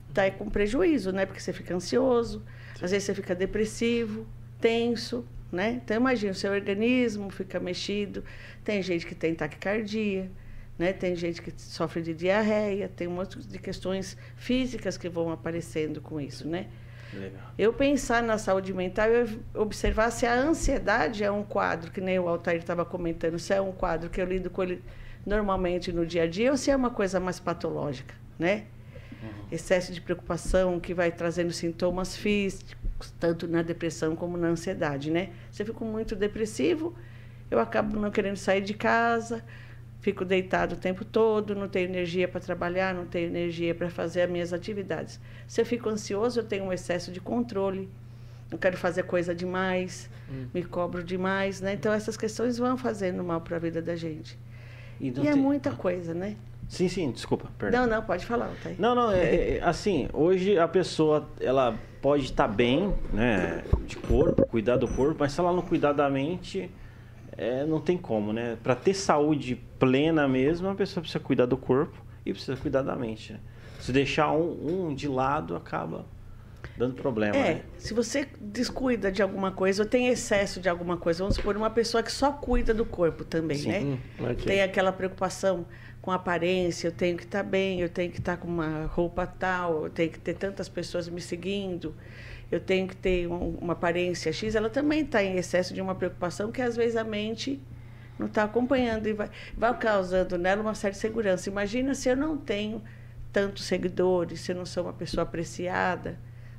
está 0.09 0.31
com 0.31 0.49
prejuízo, 0.49 1.13
né? 1.13 1.27
Porque 1.27 1.41
você 1.41 1.53
fica 1.53 1.75
ansioso, 1.75 2.43
Sim. 2.77 2.85
às 2.85 2.91
vezes 2.91 3.05
você 3.05 3.15
fica 3.15 3.35
depressivo, 3.35 4.27
tenso, 4.61 5.27
né? 5.51 5.81
Então 5.85 5.97
imagina, 5.97 6.33
o 6.33 6.35
seu 6.35 6.53
organismo 6.53 7.31
fica 7.31 7.59
mexido, 7.59 8.25
tem 8.63 8.83
gente 8.83 9.05
que 9.05 9.15
tem 9.15 9.35
taquicardia, 9.35 10.31
né? 10.79 10.93
Tem 10.93 11.17
gente 11.17 11.43
que 11.43 11.53
sofre 11.57 12.03
de 12.03 12.15
diarreia, 12.15 12.89
tem 12.89 13.09
um 13.09 13.13
monte 13.13 13.39
de 13.39 13.59
questões 13.59 14.17
físicas 14.37 14.97
que 14.97 15.09
vão 15.09 15.31
aparecendo 15.31 16.01
com 16.01 16.21
isso, 16.21 16.47
né? 16.47 16.67
Legal. 17.13 17.53
Eu 17.57 17.73
pensar 17.73 18.23
na 18.23 18.39
saúde 18.39 18.73
mental 18.73 19.07
e 19.09 19.59
observar 19.59 20.11
se 20.11 20.27
a 20.27 20.35
ansiedade 20.35 21.23
é 21.23 21.31
um 21.31 21.45
quadro, 21.45 21.91
que 21.91 22.01
nem 22.01 22.19
o 22.19 22.29
Altair 22.29 22.59
estava 22.59 22.85
comentando, 22.85 23.39
se 23.39 23.53
é 23.53 23.61
um 23.61 23.71
quadro 23.73 24.11
que 24.11 24.21
eu 24.21 24.27
lido 24.27 24.51
com 24.51 24.63
ele 24.63 24.83
normalmente 25.25 25.93
no 25.93 26.05
dia 26.05 26.25
a 26.25 26.27
dia 26.27 26.51
ou 26.51 26.57
se 26.57 26.71
é 26.71 26.77
uma 26.77 26.91
coisa 26.91 27.19
mais 27.19 27.41
patológica, 27.41 28.15
né? 28.39 28.65
Uhum. 29.23 29.29
Excesso 29.51 29.93
de 29.93 30.01
preocupação 30.01 30.79
que 30.79 30.93
vai 30.93 31.11
trazendo 31.11 31.53
sintomas 31.53 32.17
físicos, 32.17 33.13
tanto 33.19 33.49
na 33.49 33.63
depressão 33.63 34.15
como 34.15 34.37
na 34.37 34.49
ansiedade, 34.49 35.11
né? 35.11 35.31
Se 35.51 35.63
eu 35.63 35.67
fico 35.67 35.85
muito 35.85 36.15
depressivo, 36.15 36.95
eu 37.51 37.59
acabo 37.59 37.99
não 37.99 38.11
querendo 38.11 38.37
sair 38.37 38.61
de 38.61 38.75
casa, 38.75 39.45
fico 40.01 40.25
deitado 40.25 40.75
o 40.75 40.79
tempo 40.79 41.05
todo, 41.05 41.55
não 41.55 41.69
tenho 41.69 41.89
energia 41.89 42.29
para 42.29 42.41
trabalhar, 42.41 42.95
não 42.95 43.07
tenho 43.07 43.27
energia 43.27 43.75
para 43.75 43.89
fazer 43.89 44.23
as 44.23 44.31
minhas 44.31 44.53
atividades. 44.53 45.19
Se 45.47 45.61
eu 45.61 45.67
fico 45.67 45.89
ansioso, 45.89 46.41
eu 46.41 46.45
tenho 46.45 46.65
um 46.65 46.73
excesso 46.73 47.11
de 47.11 47.21
controle, 47.21 47.89
não 48.51 48.59
quero 48.59 48.77
fazer 48.77 49.05
coisa 49.05 49.35
demais, 49.35 50.11
hum. 50.31 50.47
me 50.53 50.63
cobro 50.63 51.03
demais, 51.03 51.61
né? 51.63 51.73
Então 51.73 51.93
essas 51.93 52.17
questões 52.17 52.59
vão 52.59 52.77
fazendo 52.77 53.25
mal 53.25 53.41
para 53.41 53.57
a 53.57 53.59
vida 53.59 53.81
da 53.81 53.97
gente. 53.97 54.39
E, 55.01 55.11
e 55.11 55.29
é 55.29 55.35
muita 55.35 55.73
coisa, 55.73 56.15
né? 56.15 56.37
Sim, 56.69 56.89
sim, 56.89 57.11
desculpa, 57.11 57.51
perdão. 57.59 57.83
Não, 57.83 57.97
não, 57.97 58.03
pode 58.03 58.25
falar. 58.25 58.51
Tá 58.63 58.71
não, 58.79 58.95
não, 58.95 59.13
é, 59.13 59.57
é, 59.57 59.63
assim, 59.63 60.09
hoje 60.13 60.59
a 60.59 60.67
pessoa, 60.67 61.29
ela 61.41 61.79
pode 62.01 62.25
estar 62.25 62.49
bem, 62.49 62.93
né, 63.13 63.63
de 63.87 63.97
corpo, 63.97 64.47
cuidar 64.47 64.77
do 64.77 64.89
corpo, 64.89 65.17
mas 65.19 65.33
se 65.33 65.41
ela 65.41 65.53
não 65.53 65.63
cuidar 65.63 65.93
da 65.93 66.09
mente, 66.09 66.71
é, 67.37 67.65
não 67.65 67.81
tem 67.81 67.97
como, 67.97 68.33
né? 68.33 68.57
Para 68.63 68.75
ter 68.75 68.95
saúde 68.95 69.57
plena 69.79 70.27
mesmo, 70.27 70.69
a 70.69 70.75
pessoa 70.75 71.03
precisa 71.03 71.23
cuidar 71.23 71.47
do 71.47 71.57
corpo 71.57 71.97
e 72.25 72.33
precisa 72.33 72.57
cuidar 72.57 72.83
da 72.83 72.97
mente. 72.97 73.33
Né? 73.33 73.41
Se 73.81 73.93
deixar 73.93 74.33
um, 74.33 74.89
um 74.89 74.95
de 74.95 75.09
lado, 75.09 75.55
acaba 75.57 76.07
dando 76.77 76.95
problema. 76.95 77.37
É, 77.37 77.55
né? 77.55 77.63
se 77.79 77.95
você 77.95 78.27
descuida 78.41 79.11
de 79.11 79.23
alguma 79.23 79.53
coisa 79.53 79.83
ou 79.83 79.89
tem 79.89 80.09
excesso 80.09 80.61
de 80.61 80.69
alguma 80.69 80.97
coisa, 80.97 81.21
vamos 81.21 81.37
supor 81.37 81.57
uma 81.57 81.71
pessoa 81.71 82.03
que 82.03 82.11
só 82.11 82.33
cuida 82.33 82.75
do 82.75 82.85
corpo 82.85 83.25
também, 83.25 83.59
Sim. 83.59 83.69
né? 83.69 83.81
Hum, 83.81 83.99
okay. 84.33 84.47
Tem 84.47 84.63
aquela 84.63 84.93
preocupação 84.93 85.67
com 86.03 86.11
aparência, 86.11 86.89
eu 86.89 86.93
tenho 86.93 87.17
que 87.17 87.25
estar 87.25 87.43
tá 87.43 87.49
bem, 87.49 87.81
eu 87.81 87.89
tenho 87.89 88.11
que 88.11 88.19
estar 88.19 88.37
tá 88.37 88.43
com 88.43 88.49
uma 88.49 88.87
roupa 88.87 89.27
tal, 89.27 89.85
eu 89.85 89.91
tenho 89.91 90.11
que 90.11 90.19
ter 90.19 90.35
tantas 90.35 90.69
pessoas 90.69 91.09
me 91.09 91.21
seguindo, 91.21 91.95
eu 92.51 92.61
tenho 92.61 92.87
que 92.87 92.97
ter 92.97 93.27
um, 93.27 93.57
uma 93.61 93.73
aparência 93.73 94.33
X, 94.33 94.55
ela 94.55 94.69
também 94.69 95.01
está 95.01 95.23
em 95.23 95.37
excesso 95.37 95.73
de 95.73 95.81
uma 95.81 95.95
preocupação 95.95 96.53
que 96.53 96.61
às 96.61 96.77
vezes 96.77 96.97
a 96.97 97.05
mente 97.05 97.61
não 98.19 98.27
está 98.27 98.45
acompanhando 98.45 99.09
e 99.09 99.13
vai, 99.13 99.31
vai 99.57 99.77
causando 99.79 100.37
nela 100.37 100.61
uma 100.61 100.75
certa 100.75 100.99
segurança. 100.99 101.49
Imagina 101.49 101.95
se 101.95 102.09
eu 102.09 102.17
não 102.17 102.37
tenho 102.37 102.83
tantos 103.33 103.65
seguidores, 103.65 104.41
se 104.41 104.53
eu 104.53 104.57
não 104.57 104.67
sou 104.67 104.85
uma 104.85 104.93
pessoa 104.93 105.23
apreciada, 105.23 106.19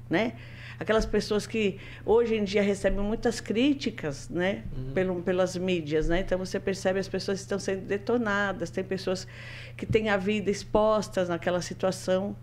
né? 0.10 0.34
Aquelas 0.80 1.06
pessoas 1.06 1.48
que 1.48 1.80
hoje 2.06 2.36
em 2.36 2.44
dia 2.44 2.62
recebem 2.62 3.00
muitas 3.00 3.40
críticas, 3.40 4.28
né? 4.30 4.64
Uhum. 4.76 4.94
Pelo, 4.94 5.22
pelas 5.22 5.56
mídias, 5.56 6.10
né? 6.10 6.20
Então 6.20 6.38
você 6.38 6.60
percebe 6.60 7.00
as 7.00 7.08
pessoas 7.08 7.40
estão 7.40 7.58
sendo 7.58 7.86
detonadas, 7.86 8.70
tem 8.70 8.84
pessoas 8.84 9.26
que 9.78 9.86
têm 9.86 10.10
a 10.10 10.18
vida 10.18 10.52
expostas 10.52 11.30
naquela 11.30 11.62
situação. 11.62 12.36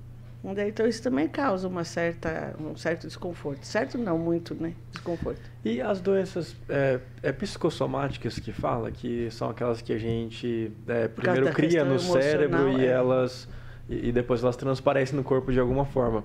Né? 0.42 0.68
Então 0.68 0.86
isso 0.86 1.02
também 1.02 1.28
causa 1.28 1.68
uma 1.68 1.84
certa, 1.84 2.56
um 2.58 2.76
certo 2.76 3.06
desconforto. 3.06 3.64
Certo 3.64 3.96
não, 3.96 4.18
muito, 4.18 4.54
né? 4.54 4.74
Desconforto. 4.90 5.40
E 5.64 5.80
as 5.80 6.00
doenças 6.00 6.56
é, 6.68 6.98
é 7.22 7.32
psicossomáticas 7.32 8.38
que 8.38 8.50
fala, 8.50 8.90
que 8.90 9.30
são 9.30 9.50
aquelas 9.50 9.80
que 9.80 9.92
a 9.92 9.98
gente 9.98 10.72
é, 10.88 11.06
primeiro 11.06 11.52
cria 11.52 11.84
no 11.84 11.98
cérebro 11.98 12.78
e 12.78 12.84
é. 12.84 12.88
elas 12.88 13.46
e, 13.88 14.08
e 14.08 14.12
depois 14.12 14.42
elas 14.42 14.56
transparecem 14.56 15.16
no 15.16 15.22
corpo 15.22 15.52
de 15.52 15.60
alguma 15.60 15.84
forma. 15.84 16.24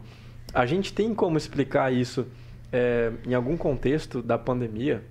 A 0.53 0.65
gente 0.65 0.93
tem 0.93 1.13
como 1.13 1.37
explicar 1.37 1.93
isso 1.93 2.25
é, 2.71 3.11
em 3.25 3.33
algum 3.33 3.57
contexto 3.57 4.21
da 4.21 4.37
pandemia? 4.37 5.03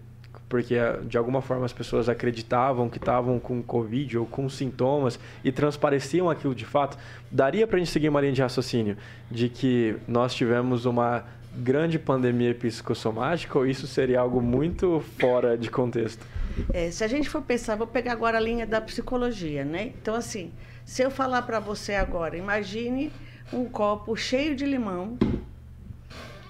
Porque 0.49 0.77
de 1.09 1.19
alguma 1.19 1.43
forma 1.43 1.65
as 1.65 1.73
pessoas 1.73 2.09
acreditavam 2.09 2.89
que 2.89 2.99
estavam 2.99 3.39
com 3.41 3.61
Covid 3.63 4.19
ou 4.19 4.27
com 4.27 4.49
sintomas 4.49 5.19
e 5.43 5.51
transpareciam 5.51 6.31
aquilo 6.31 6.55
de 6.55 6.65
fato. 6.65 6.97
Daria 7.31 7.67
para 7.67 7.77
a 7.77 7.79
gente 7.81 7.91
seguir 7.91 8.09
uma 8.09 8.21
linha 8.21 8.33
de 8.33 8.43
raciocínio 8.43 8.97
de 9.31 9.49
que 9.49 9.97
nós 10.07 10.35
tivemos 10.35 10.85
uma 10.85 11.25
grande 11.57 11.99
pandemia 11.99 12.55
psicossomática 12.55 13.59
ou 13.59 13.67
isso 13.67 13.87
seria 13.87 14.21
algo 14.21 14.41
muito 14.41 15.03
fora 15.19 15.57
de 15.57 15.71
contexto? 15.71 16.25
É, 16.73 16.91
se 16.91 17.03
a 17.03 17.09
gente 17.09 17.29
for 17.29 17.43
pensar, 17.43 17.75
vou 17.77 17.87
pegar 17.87 18.13
agora 18.13 18.39
a 18.39 18.41
linha 18.41 18.67
da 18.67 18.81
psicologia, 18.81 19.65
né? 19.65 19.93
Então, 20.01 20.15
assim, 20.15 20.53
Se 20.87 21.03
eu 21.03 21.11
falar 21.11 21.43
para 21.43 21.59
você 21.59 21.95
agora, 21.95 22.37
imagine 22.37 23.11
um 23.53 23.65
copo 23.65 24.17
cheio 24.17 24.57
de 24.57 24.65
limão, 24.65 25.19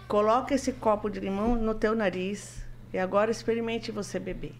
coloca 0.08 0.54
esse 0.54 0.72
copo 0.72 1.08
de 1.08 1.20
limão 1.20 1.56
no 1.56 1.74
teu 1.74 1.94
nariz 1.94 2.64
e 2.92 2.98
agora 2.98 3.30
experimente 3.30 3.90
você 3.92 4.18
beber. 4.18 4.54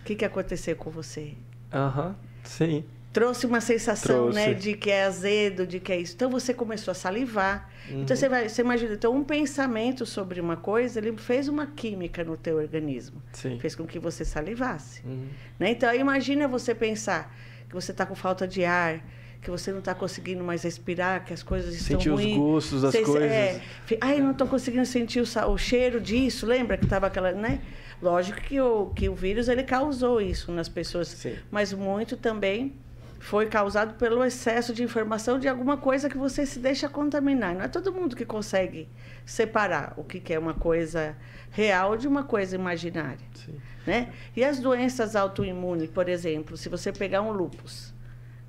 O 0.00 0.04
que, 0.04 0.14
que 0.14 0.24
aconteceu 0.24 0.74
com 0.76 0.90
você? 0.90 1.34
Aham, 1.72 2.16
sim. 2.44 2.84
Trouxe 3.12 3.46
uma 3.46 3.60
sensação, 3.60 4.30
Trouxe. 4.30 4.38
né, 4.38 4.54
de 4.54 4.76
que 4.76 4.90
é 4.90 5.04
azedo, 5.04 5.66
de 5.66 5.80
que 5.80 5.90
é 5.90 6.00
isso. 6.00 6.14
Então 6.14 6.30
você 6.30 6.52
começou 6.52 6.92
a 6.92 6.94
salivar. 6.94 7.70
Uhum. 7.90 8.02
Então 8.02 8.16
você 8.16 8.28
vai, 8.28 8.48
você 8.48 8.62
imagina, 8.62 8.94
então 8.94 9.14
um 9.14 9.24
pensamento 9.24 10.06
sobre 10.06 10.40
uma 10.40 10.56
coisa, 10.56 11.00
ele 11.00 11.16
fez 11.16 11.48
uma 11.48 11.66
química 11.66 12.22
no 12.22 12.36
teu 12.36 12.56
organismo, 12.56 13.22
Sim. 13.32 13.58
fez 13.58 13.74
com 13.74 13.86
que 13.86 13.98
você 13.98 14.24
salivasse. 14.24 15.02
Uhum. 15.04 15.26
Né? 15.58 15.70
Então, 15.70 15.92
imagina 15.94 16.46
você 16.46 16.74
pensar 16.74 17.34
que 17.68 17.74
você 17.74 17.92
está 17.92 18.06
com 18.06 18.14
falta 18.14 18.46
de 18.46 18.64
ar, 18.64 19.02
que 19.48 19.50
você 19.50 19.72
não 19.72 19.78
está 19.78 19.94
conseguindo 19.94 20.44
mais 20.44 20.62
respirar, 20.62 21.24
que 21.24 21.32
as 21.32 21.42
coisas 21.42 21.74
estão 21.74 21.98
Sentir 21.98 22.10
os 22.10 22.20
ruins. 22.20 22.36
gostos 22.36 22.82
das 22.82 22.92
Você- 22.92 23.02
coisas. 23.02 23.30
É, 23.32 23.60
ai, 24.00 24.20
não 24.20 24.32
estou 24.32 24.46
conseguindo 24.46 24.84
sentir 24.84 25.20
o, 25.20 25.50
o 25.50 25.56
cheiro 25.56 25.98
disso. 26.00 26.44
Lembra 26.44 26.76
que 26.76 26.84
estava 26.84 27.06
aquela, 27.06 27.32
né? 27.32 27.62
Lógico 28.02 28.38
que 28.42 28.60
o, 28.60 28.86
que 28.94 29.08
o 29.08 29.14
vírus 29.14 29.48
ele 29.48 29.62
causou 29.62 30.20
isso 30.20 30.52
nas 30.52 30.68
pessoas, 30.68 31.08
Sim. 31.08 31.34
mas 31.50 31.72
muito 31.72 32.14
também 32.16 32.74
foi 33.18 33.46
causado 33.46 33.94
pelo 33.94 34.22
excesso 34.22 34.72
de 34.74 34.82
informação 34.84 35.38
de 35.40 35.48
alguma 35.48 35.76
coisa 35.78 36.08
que 36.10 36.16
você 36.18 36.44
se 36.46 36.58
deixa 36.60 36.88
contaminar. 36.88 37.54
Não 37.54 37.62
é 37.62 37.68
todo 37.68 37.90
mundo 37.92 38.14
que 38.14 38.24
consegue 38.26 38.86
separar 39.24 39.94
o 39.96 40.04
que 40.04 40.20
que 40.20 40.32
é 40.34 40.38
uma 40.38 40.54
coisa 40.54 41.16
real 41.50 41.96
de 41.96 42.06
uma 42.06 42.22
coisa 42.22 42.54
imaginária 42.54 43.18
Sim. 43.34 43.54
né? 43.86 44.10
E 44.36 44.44
as 44.44 44.60
doenças 44.60 45.16
autoimunes, 45.16 45.88
por 45.90 46.06
exemplo, 46.08 46.56
se 46.56 46.68
você 46.68 46.92
pegar 46.92 47.22
um 47.22 47.32
lúpus, 47.32 47.92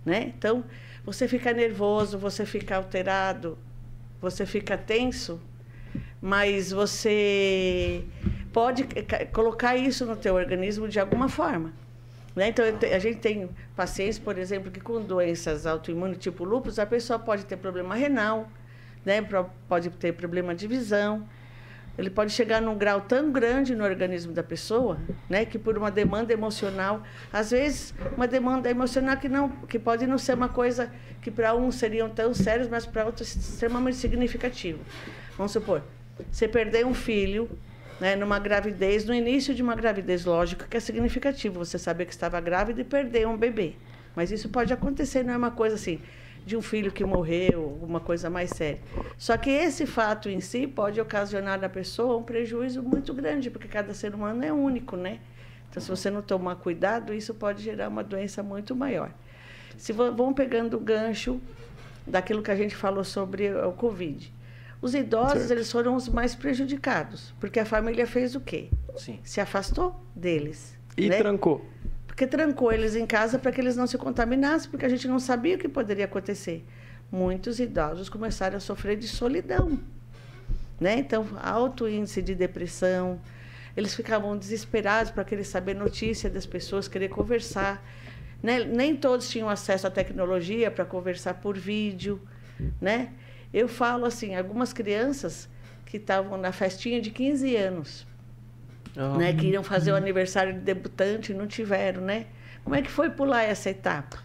né? 0.06 0.32
Então, 0.38 0.64
você 1.12 1.28
fica 1.28 1.52
nervoso, 1.52 2.20
você 2.20 2.46
fica 2.46 2.76
alterado, 2.76 3.58
você 4.22 4.46
fica 4.46 4.78
tenso, 4.78 5.42
mas 6.22 6.72
você 6.72 8.04
pode 8.54 8.84
ca- 8.84 9.26
colocar 9.26 9.76
isso 9.76 10.06
no 10.06 10.16
teu 10.16 10.36
organismo 10.36 10.88
de 10.88 11.00
alguma 11.00 11.28
forma. 11.28 11.74
Né? 12.36 12.50
Então, 12.50 12.64
a 12.64 13.00
gente 13.00 13.18
tem 13.18 13.50
pacientes, 13.76 14.20
por 14.20 14.38
exemplo, 14.38 14.70
que 14.72 14.80
com 14.80 15.02
doenças 15.02 15.66
autoimunes, 15.66 16.20
tipo 16.20 16.44
lúpus, 16.44 16.78
a 16.78 16.86
pessoa 16.86 17.18
pode 17.18 17.44
ter 17.44 17.58
problema 17.58 17.96
renal, 17.96 18.48
né? 19.04 19.20
Pode 19.68 19.90
ter 19.90 20.14
problema 20.14 20.54
de 20.54 20.68
visão, 20.68 21.28
ele 22.00 22.10
pode 22.10 22.32
chegar 22.32 22.62
num 22.62 22.78
grau 22.78 23.02
tão 23.02 23.30
grande 23.30 23.76
no 23.76 23.84
organismo 23.84 24.32
da 24.32 24.42
pessoa, 24.42 24.98
né, 25.30 25.44
que 25.44 25.60
por 25.60 25.78
uma 25.78 25.92
demanda 25.92 26.32
emocional, 26.32 27.04
às 27.32 27.52
vezes 27.52 27.94
uma 28.16 28.26
demanda 28.26 28.70
emocional 28.70 29.18
que 29.18 29.28
não, 29.28 29.50
que 29.50 29.78
pode 29.78 30.08
não 30.08 30.18
ser 30.18 30.34
uma 30.34 30.48
coisa 30.48 30.90
que 31.22 31.30
para 31.30 31.54
uns 31.54 31.76
seriam 31.76 32.10
tão 32.10 32.34
sérios, 32.34 32.70
mas 32.70 32.86
para 32.86 33.06
outros 33.06 33.36
extremamente 33.36 33.98
significativo. 33.98 34.80
Vamos 35.38 35.52
supor, 35.52 35.84
você 36.32 36.48
perder 36.48 36.86
um 36.86 36.94
filho, 36.94 37.50
né, 38.00 38.16
numa 38.16 38.40
gravidez, 38.40 39.04
no 39.04 39.14
início 39.14 39.54
de 39.54 39.62
uma 39.62 39.76
gravidez, 39.76 40.24
lógico 40.24 40.70
que 40.70 40.78
é 40.78 40.80
significativo 40.80 41.60
você 41.60 41.78
saber 41.78 42.06
que 42.06 42.14
estava 42.14 42.40
grávida 42.40 42.80
e 42.80 42.86
perder 42.86 43.28
um 43.28 43.36
bebê. 43.36 43.74
Mas 44.16 44.32
isso 44.32 44.48
pode 44.48 44.72
acontecer, 44.72 45.22
não 45.22 45.34
é 45.34 45.38
uma 45.38 45.52
coisa 45.52 45.76
assim 45.76 46.00
de 46.46 46.58
um 46.58 46.62
filho 46.62 46.92
que 46.92 47.04
morreu, 47.04 47.64
alguma 47.64 48.00
coisa 48.00 48.30
mais 48.30 48.50
séria. 48.50 48.80
Só 49.18 49.38
que 49.38 49.50
esse 49.50 49.86
fato 49.86 50.30
em 50.30 50.40
si 50.40 50.66
pode 50.68 51.00
ocasionar 51.00 51.60
na 51.60 51.70
pessoa 51.70 52.18
um 52.18 52.24
prejuízo 52.24 52.82
muito 52.82 53.14
grande, 53.14 53.50
porque 53.50 53.68
cada 53.68 53.94
ser 53.94 54.16
humano 54.16 54.44
é 54.44 54.52
único, 54.52 54.96
né? 54.96 55.20
Então, 55.70 55.82
se 55.82 55.90
você 55.90 56.10
não 56.10 56.22
tomar 56.22 56.56
cuidado, 56.56 57.14
isso 57.14 57.34
pode 57.34 57.64
gerar 57.64 57.88
uma 57.88 58.04
doença 58.04 58.42
muito 58.42 58.76
maior. 58.76 59.12
Se 59.78 59.94
vão 59.94 60.34
pegando 60.34 60.78
o 60.78 60.80
gancho 60.80 61.40
daquilo 62.06 62.42
que 62.42 62.52
a 62.52 62.56
gente 62.56 62.76
falou 62.76 63.04
sobre 63.04 63.54
o 63.54 63.72
Covid. 63.74 64.34
Os 64.82 64.96
idosos, 64.96 65.40
Certo. 65.40 65.52
eles 65.52 65.72
foram 65.72 65.96
os 65.96 66.08
mais 66.08 66.34
prejudicados, 66.34 67.34
porque 67.40 67.60
a 67.60 67.66
família 67.66 68.08
fez 68.08 68.34
o 68.34 68.40
quê? 68.40 68.70
Sim. 68.96 69.20
Se 69.24 69.42
afastou 69.42 69.96
deles. 70.16 70.78
E 70.98 71.10
né? 71.10 71.18
trancou. 71.18 71.64
Porque 72.20 72.28
trancou 72.28 72.70
eles 72.70 72.98
em 72.98 73.06
casa 73.06 73.40
para 73.40 73.50
que 73.50 73.62
eles 73.62 73.78
não 73.78 73.88
se 73.88 73.98
contaminassem, 73.98 74.70
porque 74.70 74.86
a 74.86 74.90
gente 74.90 75.08
não 75.08 75.20
sabia 75.20 75.56
o 75.56 75.58
que 75.58 75.70
poderia 75.70 76.04
acontecer. 76.04 76.66
Muitos 77.10 77.62
idosos 77.62 78.10
começaram 78.10 78.58
a 78.58 78.60
sofrer 78.60 78.98
de 78.98 79.08
solidão. 79.08 79.80
Né? 80.82 80.96
Então, 81.00 81.26
alto 81.42 81.88
índice 81.88 82.22
de 82.22 82.36
depressão. 82.36 83.22
Eles 83.74 83.96
ficavam 83.96 84.38
desesperados 84.38 85.14
para 85.14 85.24
querer 85.24 85.46
saber 85.46 85.76
notícia 85.76 86.30
das 86.30 86.46
pessoas, 86.46 86.90
querer 86.90 87.08
conversar. 87.08 87.82
Né? 88.44 88.66
Nem 88.66 88.98
todos 88.98 89.30
tinham 89.30 89.48
acesso 89.48 89.88
à 89.88 89.90
tecnologia 89.90 90.70
para 90.70 90.84
conversar 90.84 91.36
por 91.36 91.58
vídeo. 91.58 92.22
Né? 92.82 93.14
Eu 93.54 93.70
falo 93.70 94.04
assim, 94.04 94.36
algumas 94.36 94.74
crianças 94.74 95.48
que 95.86 95.96
estavam 95.96 96.38
na 96.38 96.52
festinha 96.52 97.00
de 97.00 97.12
15 97.12 97.56
anos, 97.56 98.06
Né, 99.18 99.34
que 99.34 99.48
iriam 99.48 99.64
fazer 99.64 99.92
o 99.92 99.96
aniversário 99.96 100.54
de 100.54 100.60
debutante 100.60 101.32
e 101.32 101.36
não 101.36 101.48
tiveram, 101.48 102.02
né? 102.02 102.26
Como 102.64 102.76
é 102.76 102.82
que 102.82 102.92
foi 102.92 103.10
pular 103.10 103.44
essa 103.44 103.70
etapa? 103.70 104.20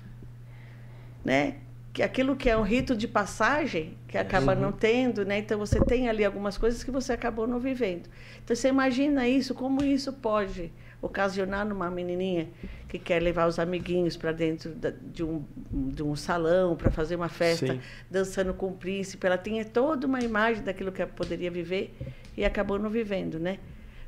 Né? 1.24 1.56
Que 1.92 2.02
aquilo 2.02 2.34
que 2.34 2.50
é 2.50 2.56
um 2.56 2.62
rito 2.62 2.96
de 2.96 3.06
passagem, 3.06 3.96
que 4.08 4.18
acaba 4.18 4.54
não 4.54 4.72
tendo, 4.72 5.24
né? 5.24 5.38
Então 5.38 5.58
você 5.58 5.78
tem 5.80 6.08
ali 6.08 6.24
algumas 6.24 6.58
coisas 6.58 6.82
que 6.82 6.90
você 6.90 7.12
acabou 7.12 7.46
não 7.46 7.60
vivendo. 7.60 8.08
Então 8.42 8.54
você 8.56 8.68
imagina 8.68 9.28
isso, 9.28 9.54
como 9.54 9.82
isso 9.82 10.12
pode 10.12 10.72
ocasionar 11.00 11.64
numa 11.64 11.88
menininha 11.90 12.48
que 12.88 12.98
quer 12.98 13.22
levar 13.22 13.46
os 13.46 13.58
amiguinhos 13.58 14.16
para 14.16 14.32
dentro 14.32 14.70
da- 14.70 14.90
de, 14.90 15.22
um, 15.22 15.44
de 15.70 16.02
um 16.02 16.16
salão 16.16 16.74
para 16.74 16.90
fazer 16.90 17.14
uma 17.14 17.28
festa, 17.28 17.74
Sim. 17.74 17.80
dançando 18.10 18.52
com 18.54 18.68
o 18.68 18.72
príncipe. 18.72 19.24
Ela 19.26 19.38
tinha 19.38 19.64
toda 19.64 20.06
uma 20.06 20.20
imagem 20.20 20.62
daquilo 20.64 20.90
que 20.90 21.00
ela 21.00 21.10
poderia 21.14 21.50
viver 21.50 21.94
e 22.36 22.44
acabou 22.44 22.78
não 22.78 22.90
vivendo, 22.90 23.38
né? 23.38 23.58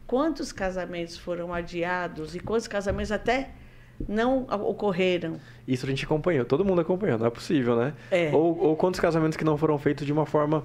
Quantos 0.06 0.52
casamentos 0.52 1.16
foram 1.16 1.52
adiados 1.52 2.34
e 2.34 2.40
quantos 2.40 2.68
casamentos 2.68 3.10
até 3.10 3.50
não 4.08 4.42
ocorreram? 4.42 5.40
Isso 5.66 5.84
a 5.86 5.88
gente 5.88 6.04
acompanhou, 6.04 6.44
todo 6.44 6.64
mundo 6.64 6.80
acompanhou, 6.80 7.18
não 7.18 7.26
é 7.26 7.30
possível, 7.30 7.76
né? 7.76 7.94
É. 8.10 8.30
Ou, 8.32 8.58
ou 8.58 8.76
quantos 8.76 9.00
casamentos 9.00 9.36
que 9.36 9.44
não 9.44 9.56
foram 9.56 9.78
feitos 9.78 10.06
de 10.06 10.12
uma 10.12 10.26
forma 10.26 10.64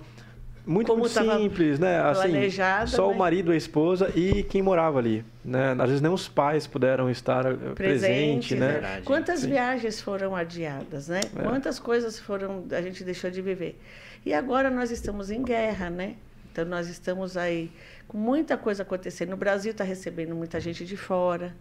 muito, 0.66 0.88
Como 0.88 1.00
muito 1.00 1.14
simples, 1.14 1.80
né? 1.80 2.00
Assim, 2.02 2.30
planejada, 2.30 2.88
só 2.88 3.08
né? 3.08 3.16
o 3.16 3.18
marido, 3.18 3.52
a 3.52 3.56
esposa 3.56 4.12
e 4.16 4.44
quem 4.44 4.62
morava 4.62 5.00
ali, 5.00 5.26
né? 5.44 5.72
Às 5.72 5.88
vezes 5.88 6.02
nem 6.02 6.12
os 6.12 6.28
pais 6.28 6.68
puderam 6.68 7.10
estar 7.10 7.46
eh, 7.48 7.56
presente, 7.74 8.56
né? 8.56 8.74
Verdade. 8.74 9.02
Quantas 9.04 9.40
Sim. 9.40 9.50
viagens 9.50 10.00
foram 10.00 10.36
adiadas, 10.36 11.08
né? 11.08 11.22
É. 11.36 11.42
Quantas 11.42 11.80
coisas 11.80 12.20
foram 12.20 12.66
a 12.72 12.82
gente 12.82 13.04
deixou 13.04 13.32
de 13.32 13.42
viver. 13.42 13.80
E 14.24 14.34
agora 14.34 14.70
nós 14.70 14.92
estamos 14.92 15.32
em 15.32 15.42
guerra, 15.42 15.90
né? 15.90 16.16
Então 16.52 16.66
nós 16.66 16.88
estamos 16.88 17.38
aí 17.38 17.72
com 18.12 18.18
muita 18.18 18.58
coisa 18.58 18.84
acontecendo. 18.84 19.30
No 19.30 19.38
Brasil 19.38 19.72
está 19.72 19.86
recebendo 19.86 20.36
muita 20.36 20.60
gente 20.60 20.84
de 20.86 20.98
fora. 20.98 21.56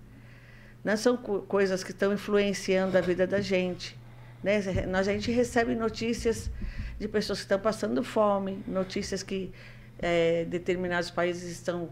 Né? 0.83 0.97
São 0.97 1.17
co- 1.17 1.43
coisas 1.43 1.85
que 1.85 1.93
estão 1.93 2.13
influenciando 2.13 2.99
a 2.99 3.01
vida 3.01 3.25
da 3.25 3.41
gente. 3.41 3.97
Né? 4.43 4.61
Nós, 4.89 5.07
a 5.07 5.13
gente 5.13 5.31
recebe 5.31 5.77
notícias 5.77 6.51
de 6.99 7.07
pessoas 7.07 7.39
que 7.39 7.45
estão 7.45 7.61
passando 7.61 8.03
fome, 8.03 8.65
notícias 8.67 9.23
que 9.23 9.53
eh, 10.01 10.45
determinados 10.49 11.09
países 11.09 11.49
estão 11.53 11.91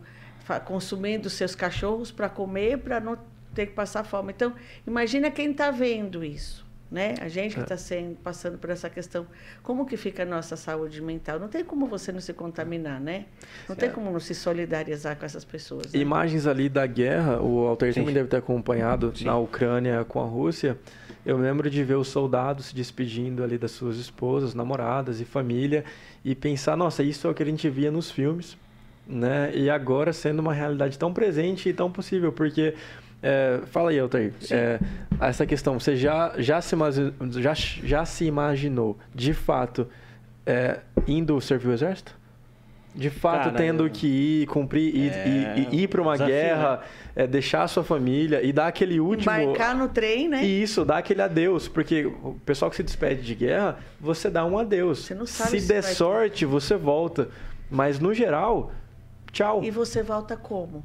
consumindo 0.64 1.30
seus 1.30 1.54
cachorros 1.54 2.10
para 2.10 2.28
comer, 2.28 2.78
para 2.78 2.98
não 2.98 3.16
ter 3.54 3.66
que 3.66 3.74
passar 3.74 4.02
fome. 4.02 4.32
Então, 4.32 4.52
imagina 4.84 5.30
quem 5.30 5.52
está 5.52 5.70
vendo 5.70 6.24
isso. 6.24 6.66
Né? 6.90 7.14
A 7.20 7.28
gente 7.28 7.52
que 7.54 7.60
É. 7.60 7.64
está 7.64 7.76
sendo 7.76 8.16
passando 8.16 8.56
por 8.56 8.70
essa 8.70 8.88
questão, 8.88 9.26
como 9.62 9.84
que 9.84 9.94
fica 9.94 10.22
a 10.22 10.26
nossa 10.26 10.56
saúde 10.56 11.02
mental? 11.02 11.38
Não 11.38 11.46
tem 11.48 11.62
como 11.62 11.86
você 11.86 12.10
não 12.10 12.20
se 12.20 12.32
contaminar, 12.32 12.98
né? 12.98 13.26
Não 13.68 13.76
tem 13.76 13.90
É. 13.90 13.92
como 13.92 14.10
não 14.10 14.18
se 14.18 14.34
solidarizar 14.34 15.14
com 15.18 15.26
essas 15.26 15.44
pessoas. 15.44 15.92
né? 15.92 16.00
Imagens 16.00 16.46
ali 16.46 16.66
da 16.66 16.86
guerra, 16.86 17.42
o 17.42 17.76
Sim. 17.78 17.92
também 17.92 18.14
deve 18.14 18.28
ter 18.28 18.38
acompanhado 18.38 19.12
Sim. 19.14 19.26
na 19.26 19.36
Ucrânia 19.36 20.02
com 20.06 20.18
a 20.18 20.24
Rússia. 20.24 20.78
Eu 21.26 21.36
lembro 21.36 21.68
de 21.68 21.84
ver 21.84 21.96
os 21.96 22.08
soldados 22.08 22.66
se 22.66 22.74
despedindo 22.74 23.44
ali 23.44 23.58
das 23.58 23.72
suas 23.72 23.98
esposas, 23.98 24.54
namoradas 24.54 25.20
e 25.20 25.26
família 25.26 25.84
e 26.24 26.34
pensar, 26.34 26.74
nossa, 26.74 27.02
isso 27.02 27.26
é 27.26 27.30
o 27.30 27.34
que 27.34 27.42
a 27.42 27.46
gente 27.46 27.68
via 27.68 27.90
nos 27.90 28.10
filmes, 28.10 28.56
né? 29.06 29.50
E 29.54 29.68
agora 29.68 30.10
sendo 30.14 30.38
uma 30.38 30.54
realidade 30.54 30.98
tão 30.98 31.12
presente 31.12 31.68
e 31.68 31.74
tão 31.74 31.90
possível, 31.92 32.32
porque 32.32 32.74
é, 33.22 33.60
fala 33.66 33.90
aí, 33.90 33.98
Altair, 33.98 34.32
é, 34.50 34.78
essa 35.20 35.44
questão, 35.46 35.78
você 35.78 35.96
já 35.96 36.34
já 36.38 36.60
se 36.60 36.74
já, 37.40 37.54
já 37.54 38.04
se 38.04 38.24
imaginou 38.24 38.96
de 39.14 39.32
fato 39.34 39.88
é, 40.46 40.80
indo 41.06 41.40
servir 41.40 41.68
o 41.68 41.72
exército? 41.72 42.16
De 42.94 43.10
fato, 43.10 43.44
Cara, 43.44 43.52
tendo 43.56 43.86
eu- 43.86 43.90
que 43.90 44.06
ir, 44.08 44.46
cumprir, 44.46 44.92
ir, 44.96 45.12
É, 45.12 45.66
ir, 45.70 45.86
para 45.88 46.02
uma 46.02 46.12
desafio, 46.14 46.34
guerra, 46.34 46.80
é, 47.14 47.26
deixar 47.28 47.62
a 47.62 47.68
sua 47.68 47.84
família 47.84 48.42
e 48.42 48.52
dar 48.52 48.66
aquele 48.66 48.98
último. 48.98 49.30
Embarcar 49.32 49.76
no 49.76 49.88
trem, 49.88 50.26
né? 50.28 50.42
E 50.44 50.62
isso, 50.62 50.84
dar 50.84 50.98
aquele 50.98 51.22
adeus, 51.22 51.68
porque 51.68 52.06
o 52.06 52.40
pessoal 52.44 52.70
que 52.70 52.76
se 52.76 52.82
despede 52.82 53.22
de 53.22 53.34
guerra, 53.36 53.78
você 54.00 54.28
dá 54.28 54.44
um 54.44 54.58
adeus. 54.58 55.04
Você 55.04 55.14
não 55.14 55.26
sabe 55.26 55.50
se 55.50 55.60
se 55.60 55.68
der 55.68 55.82
vai 55.82 55.90
ter. 55.90 55.96
sorte, 55.96 56.44
você 56.46 56.76
volta. 56.76 57.28
Mas 57.70 58.00
no 58.00 58.12
geral, 58.12 58.72
tchau. 59.30 59.62
E 59.62 59.70
você 59.70 60.02
volta 60.02 60.36
como? 60.36 60.82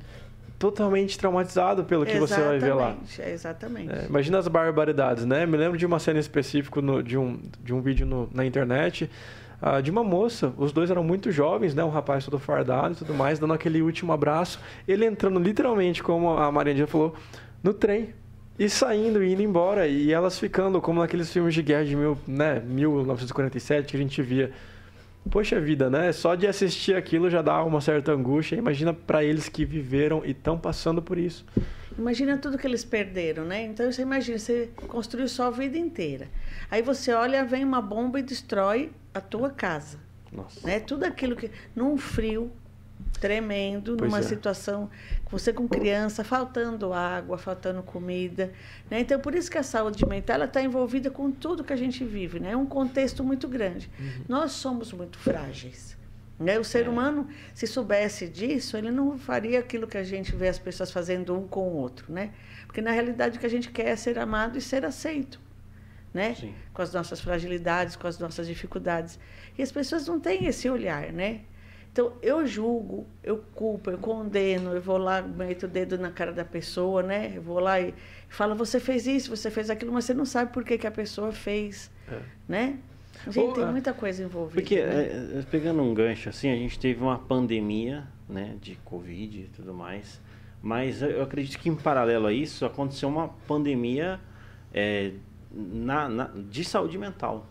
Totalmente 0.64 1.20
traumatizado 1.20 1.84
pelo 1.84 2.06
que 2.06 2.18
você 2.18 2.42
vai 2.42 2.58
ver 2.58 2.74
lá. 2.74 2.96
Exatamente. 3.28 3.92
É, 3.92 4.06
imagina 4.08 4.38
as 4.38 4.48
barbaridades, 4.48 5.26
né? 5.26 5.46
Me 5.46 5.58
lembro 5.58 5.78
de 5.78 5.86
uma 5.86 6.00
cena 6.00 6.22
específica 6.22 6.82
no, 6.82 7.04
de, 7.04 7.18
um, 7.18 7.38
de 7.62 7.74
um 7.74 7.82
vídeo 7.82 8.06
no, 8.06 8.30
na 8.34 8.46
internet 8.46 9.12
uh, 9.62 9.82
de 9.82 9.92
uma 9.92 10.06
moça. 10.06 10.54
Os 10.58 10.72
dois 10.72 10.90
eram 10.90 11.04
muito 11.04 11.34
jovens, 11.34 11.76
né? 11.76 11.84
Um 11.84 11.90
rapaz 11.90 12.24
todo 12.24 12.40
fardado 12.40 12.94
e 12.94 12.96
tudo 12.96 13.14
mais, 13.14 13.40
dando 13.40 13.52
aquele 13.52 13.82
último 13.82 14.14
abraço. 14.14 14.58
Ele 14.88 15.06
entrando 15.06 15.38
literalmente, 15.38 16.02
como 16.02 16.30
a 16.30 16.50
Maria 16.50 16.88
falou, 16.88 17.14
no 17.62 17.74
trem. 17.74 18.14
E 18.58 18.70
saindo 18.70 19.22
e 19.22 19.34
indo 19.34 19.42
embora. 19.42 19.86
E 19.86 20.14
elas 20.14 20.40
ficando 20.40 20.80
como 20.80 21.02
naqueles 21.02 21.30
filmes 21.30 21.54
de 21.54 21.62
guerra 21.62 21.84
de 21.84 21.94
mil, 21.94 22.18
né, 22.26 22.62
1947 22.66 23.90
que 23.90 23.98
a 23.98 24.00
gente 24.00 24.22
via 24.22 24.50
Poxa 25.30 25.60
vida, 25.60 25.90
né? 25.90 26.12
Só 26.12 26.36
de 26.36 26.46
assistir 26.46 26.96
aquilo 26.96 27.30
já 27.30 27.42
dá 27.42 27.64
uma 27.64 27.82
certa 27.82 28.12
angústia. 28.12 28.56
Imagina 28.56 28.94
para 28.94 29.24
eles 29.24 29.48
que 29.48 29.66
viveram 29.66 30.24
e 30.26 30.32
estão 30.32 30.58
passando 30.58 31.02
por 31.02 31.18
isso. 31.18 31.46
Imagina 31.98 32.38
tudo 32.38 32.58
que 32.58 32.68
eles 32.68 32.84
perderam, 32.84 33.46
né? 33.46 33.64
Então 33.64 33.92
você 33.92 34.02
imagina, 34.02 34.38
você 34.38 34.70
construiu 34.88 35.28
sua 35.28 35.50
vida 35.50 35.78
inteira. 35.78 36.28
Aí 36.70 36.82
você 36.82 37.14
olha, 37.14 37.46
vem 37.46 37.64
uma 37.64 37.82
bomba 37.82 38.20
e 38.20 38.24
destrói 38.24 38.92
a 39.14 39.22
tua 39.22 39.50
casa. 39.50 40.00
Nossa. 40.32 40.66
Né? 40.66 40.80
Tudo 40.80 41.04
aquilo 41.06 41.36
que. 41.36 41.52
Num 41.76 41.98
frio, 41.98 42.52
tremendo, 43.24 43.96
pois 43.96 44.12
numa 44.12 44.20
é. 44.20 44.22
situação, 44.22 44.90
você 45.32 45.54
com 45.54 45.66
criança, 45.66 46.26
faltando 46.26 46.92
água, 46.92 47.38
faltando 47.38 47.82
comida. 47.82 48.52
Né? 48.92 49.00
Então, 49.00 49.18
por 49.18 49.34
isso 49.34 49.50
que 49.50 49.58
a 49.58 49.64
saúde 49.64 50.06
mental 50.06 50.44
está 50.44 50.62
envolvida 50.62 51.10
com 51.10 51.32
tudo 51.32 51.64
que 51.64 51.72
a 51.72 51.78
gente 51.78 52.04
vive. 52.04 52.42
Né? 52.42 52.52
É 52.52 52.58
um 52.58 52.66
contexto 52.66 53.24
muito 53.24 53.48
grande. 53.48 53.90
Uhum. 53.98 54.26
Nós 54.28 54.52
somos 54.52 54.92
muito 54.92 55.18
frágeis. 55.18 55.96
Né? 56.38 56.60
O 56.60 56.66
ser 56.66 56.86
é. 56.86 56.90
humano, 56.90 57.30
se 57.54 57.66
soubesse 57.66 58.28
disso, 58.28 58.76
ele 58.76 58.92
não 58.92 59.18
faria 59.18 59.60
aquilo 59.60 59.88
que 59.88 59.98
a 59.98 60.04
gente 60.04 60.36
vê 60.36 60.50
as 60.50 60.60
pessoas 60.60 60.92
fazendo 60.92 61.34
um 61.34 61.48
com 61.48 61.62
o 61.70 61.78
outro. 61.78 62.12
Né? 62.12 62.32
Porque, 62.66 62.82
na 62.82 62.92
realidade, 62.92 63.38
o 63.38 63.40
que 63.40 63.46
a 63.46 63.50
gente 63.50 63.72
quer 63.72 63.88
é 63.88 63.96
ser 63.96 64.20
amado 64.20 64.58
e 64.58 64.62
ser 64.62 64.84
aceito. 64.84 65.40
Né? 66.14 66.36
Com 66.74 66.82
as 66.82 66.94
nossas 66.94 67.22
fragilidades, 67.22 67.96
com 67.96 68.06
as 68.06 68.20
nossas 68.20 68.48
dificuldades. 68.48 69.18
E 69.58 69.64
as 69.64 69.72
pessoas 69.72 70.06
não 70.08 70.20
têm 70.20 70.46
esse 70.46 70.70
olhar, 70.70 71.14
né? 71.14 71.46
Então, 71.94 72.12
eu 72.24 72.44
julgo, 72.48 73.06
eu 73.24 73.38
culpo, 73.54 73.92
eu 73.92 74.00
condeno, 74.00 74.74
eu 74.74 74.82
vou 74.82 74.98
lá, 74.98 75.22
meto 75.22 75.68
o 75.68 75.70
dedo 75.70 75.96
na 75.96 76.10
cara 76.10 76.32
da 76.34 76.44
pessoa, 76.44 77.04
né? 77.04 77.34
Eu 77.36 77.42
vou 77.44 77.60
lá 77.60 77.80
e 77.80 77.94
falo, 78.28 78.56
você 78.56 78.80
fez 78.80 79.06
isso, 79.06 79.30
você 79.30 79.52
fez 79.52 79.70
aquilo, 79.70 79.94
mas 79.94 80.06
você 80.06 80.14
não 80.16 80.26
sabe 80.26 80.52
por 80.52 80.64
que, 80.64 80.76
que 80.76 80.88
a 80.88 80.92
pessoa 80.92 81.32
fez, 81.32 81.92
é. 82.12 82.20
né? 82.50 82.80
Gente, 83.30 83.54
tem 83.54 83.66
muita 83.68 83.94
coisa 83.94 84.24
envolvida. 84.24 84.60
Porque, 84.60 84.84
né? 84.84 85.04
é, 85.36 85.40
é, 85.40 85.42
pegando 85.44 85.84
um 85.84 85.94
gancho 85.94 86.30
assim, 86.30 86.52
a 86.52 86.56
gente 86.56 86.80
teve 86.80 87.00
uma 87.00 87.20
pandemia, 87.20 88.08
né, 88.28 88.56
de 88.60 88.74
Covid 88.84 89.42
e 89.42 89.50
tudo 89.56 89.72
mais, 89.72 90.20
mas 90.64 91.04
eu 91.04 91.22
acredito 91.22 91.60
que 91.60 91.70
em 91.70 91.76
paralelo 91.76 92.26
a 92.26 92.34
isso, 92.34 92.66
aconteceu 92.66 93.08
uma 93.08 93.28
pandemia 93.48 94.20
é, 94.74 95.12
na, 95.52 96.10
na, 96.10 96.32
de 96.50 96.64
saúde 96.64 96.98
mental, 96.98 97.48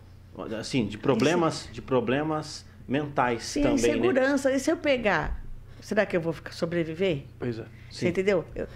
assim, 0.59 0.85
de 0.85 0.97
problemas, 0.97 1.69
de 1.71 1.81
problemas 1.81 2.65
mentais 2.87 3.43
Sim, 3.43 3.63
também. 3.63 3.77
Sim, 3.77 3.87
né? 3.87 3.93
segurança. 3.93 4.49
Né? 4.49 4.55
E 4.55 4.59
se 4.59 4.71
eu 4.71 4.77
pegar, 4.77 5.43
será 5.81 6.05
que 6.05 6.15
eu 6.15 6.21
vou 6.21 6.35
sobreviver? 6.51 7.23
Pois 7.39 7.59
é. 7.59 7.65
Você 7.93 8.09
entendeu? 8.09 8.43
Eu, 8.55 8.67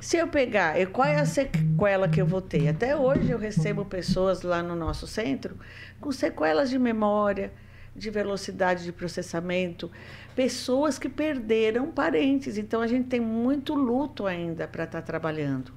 se 0.00 0.16
eu 0.16 0.26
pegar, 0.26 0.80
eu, 0.80 0.90
qual 0.90 1.06
é 1.06 1.16
a 1.16 1.24
sequela 1.24 2.08
que 2.08 2.20
eu 2.20 2.26
vou 2.26 2.40
ter? 2.40 2.68
Até 2.68 2.96
hoje 2.96 3.30
eu 3.30 3.38
recebo 3.38 3.84
pessoas 3.84 4.42
lá 4.42 4.62
no 4.62 4.74
nosso 4.74 5.06
centro 5.06 5.56
com 6.00 6.10
sequelas 6.10 6.70
de 6.70 6.78
memória, 6.78 7.52
de 7.94 8.10
velocidade 8.10 8.82
de 8.82 8.90
processamento, 8.90 9.90
pessoas 10.34 10.98
que 10.98 11.08
perderam 11.08 11.92
parentes. 11.92 12.58
Então 12.58 12.80
a 12.80 12.88
gente 12.88 13.06
tem 13.06 13.20
muito 13.20 13.74
luto 13.74 14.26
ainda 14.26 14.66
para 14.66 14.82
estar 14.82 15.00
tá 15.00 15.06
trabalhando, 15.06 15.72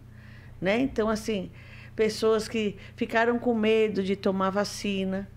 né? 0.60 0.80
Então 0.80 1.08
assim, 1.08 1.52
pessoas 1.96 2.48
que 2.48 2.78
ficaram 2.96 3.38
com 3.38 3.54
medo 3.54 4.02
de 4.02 4.16
tomar 4.16 4.50
vacina, 4.50 5.30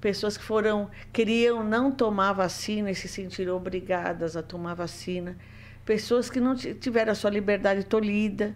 pessoas 0.00 0.36
que 0.36 0.44
foram 0.44 0.90
queriam 1.12 1.62
não 1.64 1.90
tomar 1.90 2.32
vacina 2.32 2.90
e 2.90 2.94
se 2.94 3.08
sentiram 3.08 3.56
obrigadas 3.56 4.36
a 4.36 4.42
tomar 4.42 4.74
vacina, 4.74 5.36
pessoas 5.84 6.30
que 6.30 6.40
não 6.40 6.54
tiveram 6.54 7.12
a 7.12 7.14
sua 7.14 7.30
liberdade 7.30 7.84
tolhida. 7.84 8.54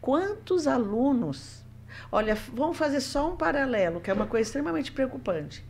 Quantos 0.00 0.66
alunos? 0.66 1.64
Olha, 2.10 2.34
vamos 2.52 2.76
fazer 2.76 3.00
só 3.00 3.32
um 3.32 3.36
paralelo, 3.36 4.00
que 4.00 4.10
é 4.10 4.14
uma 4.14 4.26
coisa 4.26 4.48
extremamente 4.48 4.92
preocupante. 4.92 5.64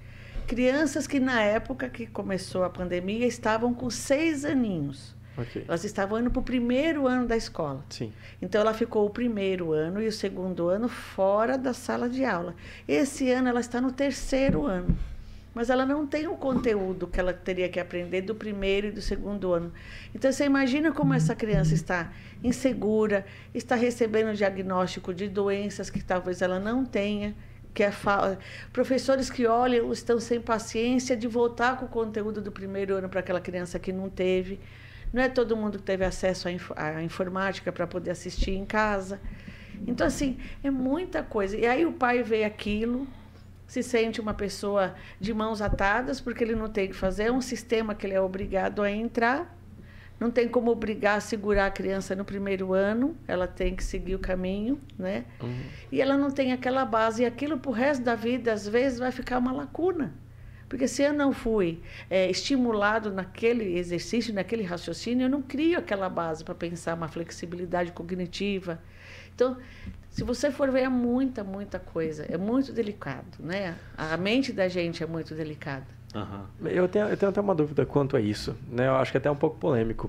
Crianças 0.47 1.07
que 1.07 1.19
na 1.19 1.41
época 1.43 1.89
que 1.89 2.07
começou 2.07 2.65
a 2.65 2.71
pandemia 2.71 3.27
estavam 3.27 3.73
com 3.73 3.89
seis 3.89 4.45
aninhos. 4.45 5.15
Okay. 5.37 5.65
Elas 5.67 5.85
estavam 5.85 6.21
indo 6.21 6.31
para 6.31 6.41
o 6.41 6.45
primeiro 6.45 7.09
ano 7.09 7.27
da 7.27 7.37
escola. 7.37 7.85
Sim. 7.89 8.13
Então 8.41 8.61
ela 8.61 8.75
ficou 8.75 9.07
o 9.07 9.11
primeiro 9.11 9.73
ano 9.73 10.01
e 10.01 10.07
o 10.07 10.13
segundo 10.13 10.69
ano 10.69 10.89
fora 10.89 11.59
da 11.59 11.73
sala 11.73 12.09
de 12.09 12.25
aula. 12.25 12.55
Esse 12.87 13.31
ano 13.31 13.49
ela 13.49 13.61
está 13.61 13.81
no 13.81 13.91
terceiro 13.91 14.67
ano 14.67 14.97
mas 15.55 15.71
ela 15.71 15.87
não 15.87 16.07
tem 16.07 16.27
o 16.27 16.35
conteúdo 16.37 17.07
que 17.07 17.21
ela 17.21 17.33
teria 17.33 17.69
que 17.69 17.79
aprender 17.79 18.23
do 18.23 18.35
primeiro 18.35 18.89
e 18.89 18.91
do 18.91 19.01
segundo 19.01 19.53
ano. 19.53 19.73
Então 20.15 20.31
você 20.31 20.45
imagina 20.45 20.91
como 20.93 21.15
essa 21.15 21.35
criança 21.35 21.75
está 21.75 22.13
insegura, 22.43 23.25
está 23.55 23.77
recebendo 23.77 24.35
diagnóstico 24.35 25.15
de 25.15 25.29
doenças 25.29 25.89
que 25.89 26.03
talvez 26.03 26.43
ela 26.43 26.59
não 26.59 26.85
tenha, 26.85 27.35
que 27.73 27.83
é 27.83 27.91
fa... 27.91 28.37
professores 28.73 29.31
que 29.31 29.47
olham 29.47 29.93
estão 29.93 30.19
sem 30.19 30.41
paciência 30.41 31.17
de 31.17 31.29
voltar 31.29 31.79
com 31.79 31.87
o 31.87 31.89
conteúdo 31.89 32.41
do 32.43 32.51
primeiro 32.51 32.95
ano 32.95 33.09
para 33.09 33.21
aquela 33.21 33.41
criança 33.41 33.79
que 33.79 33.93
não 33.93 34.11
teve. 34.11 34.59
Não 35.13 35.23
é 35.23 35.29
todo 35.29 35.57
mundo 35.57 35.79
que 35.79 35.85
teve 35.85 36.05
acesso 36.05 36.49
à, 36.49 36.53
inf... 36.53 36.73
à 36.75 37.03
informática 37.03 37.71
para 37.71 37.87
poder 37.87 38.11
assistir 38.11 38.53
em 38.53 38.65
casa. 38.65 39.21
Então 39.87 40.07
assim, 40.07 40.39
é 40.63 40.71
muita 40.71 41.23
coisa. 41.23 41.57
E 41.57 41.67
aí 41.67 41.87
o 41.87 41.93
pai 41.93 42.23
vê 42.23 42.45
aquilo, 42.45 43.07
se 43.67 43.83
sente 43.83 44.21
uma 44.21 44.35
pessoa 44.35 44.95
de 45.21 45.33
mãos 45.33 45.61
atadas 45.61 46.21
porque 46.21 46.45
ele 46.45 46.55
não 46.55 46.69
tem 46.69 46.89
que 46.89 46.95
fazer, 46.95 47.25
é 47.25 47.33
um 47.33 47.41
sistema 47.41 47.95
que 47.95 48.07
ele 48.07 48.15
é 48.15 48.21
obrigado 48.21 48.83
a 48.83 48.91
entrar. 48.91 49.59
Não 50.19 50.31
tem 50.31 50.49
como 50.49 50.71
obrigar 50.71 51.19
a 51.19 51.21
segurar 51.21 51.67
a 51.67 51.71
criança 51.71 52.15
no 52.15 52.25
primeiro 52.25 52.73
ano, 52.73 53.17
ela 53.27 53.49
tem 53.49 53.75
que 53.75 53.83
seguir 53.83 54.15
o 54.15 54.19
caminho, 54.19 54.81
né? 54.97 55.25
Uhum. 55.43 55.63
E 55.91 56.01
ela 56.01 56.17
não 56.17 56.31
tem 56.31 56.53
aquela 56.53 56.85
base, 56.85 57.25
e 57.25 57.27
aquilo 57.27 57.59
para 57.59 57.71
o 57.71 57.75
resto 57.75 58.05
da 58.05 58.15
vida, 58.15 58.53
às 58.53 58.67
vezes, 58.67 59.01
vai 59.01 59.11
ficar 59.11 59.39
uma 59.39 59.53
lacuna. 59.53 60.15
Porque 60.69 60.89
se 60.89 61.03
eu 61.03 61.13
não 61.13 61.33
fui 61.33 61.81
é, 62.09 62.31
estimulado 62.31 63.13
naquele 63.13 63.77
exercício, 63.77 64.33
naquele 64.33 64.63
raciocínio, 64.63 65.27
eu 65.27 65.29
não 65.29 65.43
crio 65.43 65.79
aquela 65.79 66.09
base 66.09 66.45
para 66.45 66.55
pensar 66.55 66.95
uma 66.95 67.09
flexibilidade 67.09 67.93
cognitiva. 67.93 68.81
Então, 69.35 69.57
se 70.15 70.23
você 70.23 70.49
for 70.49 70.71
ver, 70.71 70.83
é 70.83 70.89
muita, 70.89 71.43
muita 71.43 71.81
coisa. 71.81 72.25
É 72.31 72.39
muito 72.39 72.73
delicado, 72.73 73.27
né? 73.41 73.75
A 73.99 74.17
mente 74.17 74.53
da 74.53 74.69
gente 74.69 75.03
é 75.03 75.07
muito 75.07 75.35
delicada. 75.35 75.87
Uhum. 76.15 76.69
Eu, 76.69 76.87
tenho, 76.87 77.09
eu 77.09 77.17
tenho 77.17 77.31
até 77.31 77.41
uma 77.41 77.53
dúvida 77.53 77.85
quanto 77.85 78.17
a 78.17 78.21
isso, 78.21 78.57
né? 78.71 78.87
Eu 78.87 78.95
acho 78.95 79.11
que 79.11 79.17
é 79.17 79.19
até 79.19 79.29
um 79.29 79.35
pouco 79.35 79.59
polêmico. 79.59 80.09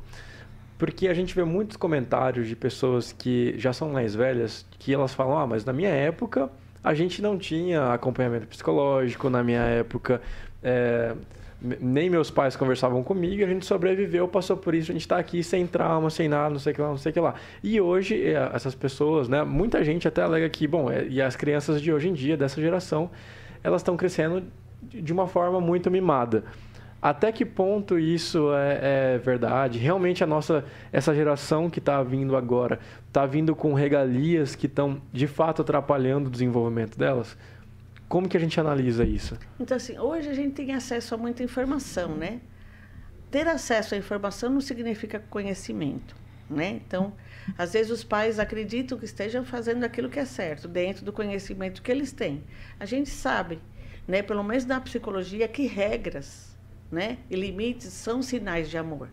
Porque 0.77 1.07
a 1.07 1.13
gente 1.15 1.33
vê 1.33 1.43
muitos 1.43 1.75
comentários 1.75 2.47
de 2.47 2.55
pessoas 2.55 3.11
que 3.11 3.55
já 3.57 3.73
são 3.73 3.89
mais 3.89 4.13
velhas, 4.13 4.63
que 4.77 4.93
elas 4.93 5.11
falam, 5.11 5.39
ah, 5.39 5.47
mas 5.47 5.65
na 5.65 5.73
minha 5.73 5.89
época 5.89 6.51
a 6.83 6.93
gente 6.93 7.19
não 7.19 7.35
tinha 7.35 7.91
acompanhamento 7.91 8.45
psicológico, 8.45 9.27
na 9.27 9.43
minha 9.43 9.61
época... 9.61 10.21
É, 10.61 11.15
nem 11.61 12.09
meus 12.09 12.29
pais 12.29 12.55
conversavam 12.55 13.03
comigo, 13.03 13.43
a 13.43 13.47
gente 13.47 13.65
sobreviveu, 13.65 14.27
passou 14.27 14.57
por 14.57 14.75
isso, 14.75 14.91
a 14.91 14.93
gente 14.93 15.01
está 15.01 15.17
aqui 15.17 15.43
sem 15.43 15.65
trauma, 15.65 16.09
sem 16.09 16.27
nada, 16.27 16.51
não 16.51 16.59
sei 16.59 16.73
o 16.73 16.75
que 16.75 16.81
lá, 16.81 16.89
não 16.89 16.97
sei 16.97 17.09
o 17.09 17.13
que 17.13 17.19
lá. 17.19 17.35
E 17.63 17.79
hoje, 17.79 18.21
é, 18.21 18.51
essas 18.53 18.75
pessoas, 18.75 19.27
né, 19.27 19.43
muita 19.43 19.83
gente 19.83 20.07
até 20.07 20.21
alega 20.21 20.47
que, 20.49 20.67
bom, 20.67 20.91
é, 20.91 21.05
e 21.07 21.21
as 21.21 21.35
crianças 21.35 21.81
de 21.81 21.91
hoje 21.91 22.09
em 22.09 22.13
dia, 22.13 22.37
dessa 22.37 22.61
geração, 22.61 23.09
elas 23.63 23.81
estão 23.81 23.97
crescendo 23.97 24.43
de 24.81 25.11
uma 25.11 25.27
forma 25.27 25.59
muito 25.59 25.89
mimada. 25.89 26.43
Até 27.01 27.31
que 27.31 27.45
ponto 27.45 27.99
isso 27.99 28.51
é, 28.53 29.13
é 29.13 29.17
verdade? 29.19 29.77
Realmente 29.77 30.23
a 30.23 30.27
nossa, 30.27 30.65
essa 30.91 31.13
geração 31.13 31.69
que 31.69 31.77
está 31.79 32.01
vindo 32.01 32.35
agora, 32.35 32.79
está 33.07 33.25
vindo 33.25 33.55
com 33.55 33.73
regalias 33.73 34.55
que 34.55 34.65
estão 34.65 34.99
de 35.13 35.27
fato 35.27 35.61
atrapalhando 35.61 36.27
o 36.27 36.31
desenvolvimento 36.31 36.97
delas? 36.97 37.37
Como 38.07 38.29
que 38.29 38.37
a 38.37 38.39
gente 38.39 38.59
analisa 38.59 39.03
isso? 39.03 39.37
Então, 39.59 39.77
assim, 39.77 39.97
hoje 39.97 40.29
a 40.29 40.33
gente 40.33 40.53
tem 40.53 40.73
acesso 40.73 41.15
a 41.15 41.17
muita 41.17 41.43
informação, 41.43 42.15
né? 42.15 42.39
Ter 43.31 43.47
acesso 43.47 43.95
à 43.95 43.97
informação 43.97 44.49
não 44.49 44.61
significa 44.61 45.19
conhecimento, 45.29 46.15
né? 46.49 46.79
Então, 46.85 47.13
às 47.57 47.73
vezes 47.73 47.91
os 47.91 48.03
pais 48.03 48.39
acreditam 48.39 48.97
que 48.97 49.05
estejam 49.05 49.43
fazendo 49.43 49.83
aquilo 49.83 50.09
que 50.09 50.19
é 50.19 50.25
certo, 50.25 50.67
dentro 50.67 51.03
do 51.03 51.11
conhecimento 51.11 51.81
que 51.81 51.91
eles 51.91 52.11
têm. 52.11 52.43
A 52.79 52.85
gente 52.85 53.09
sabe, 53.09 53.59
né, 54.07 54.21
pelo 54.21 54.43
menos 54.43 54.65
na 54.65 54.79
psicologia, 54.79 55.47
que 55.47 55.65
regras, 55.65 56.55
né, 56.91 57.17
e 57.29 57.35
limites 57.35 57.87
são 57.87 58.21
sinais 58.21 58.69
de 58.69 58.77
amor. 58.77 59.09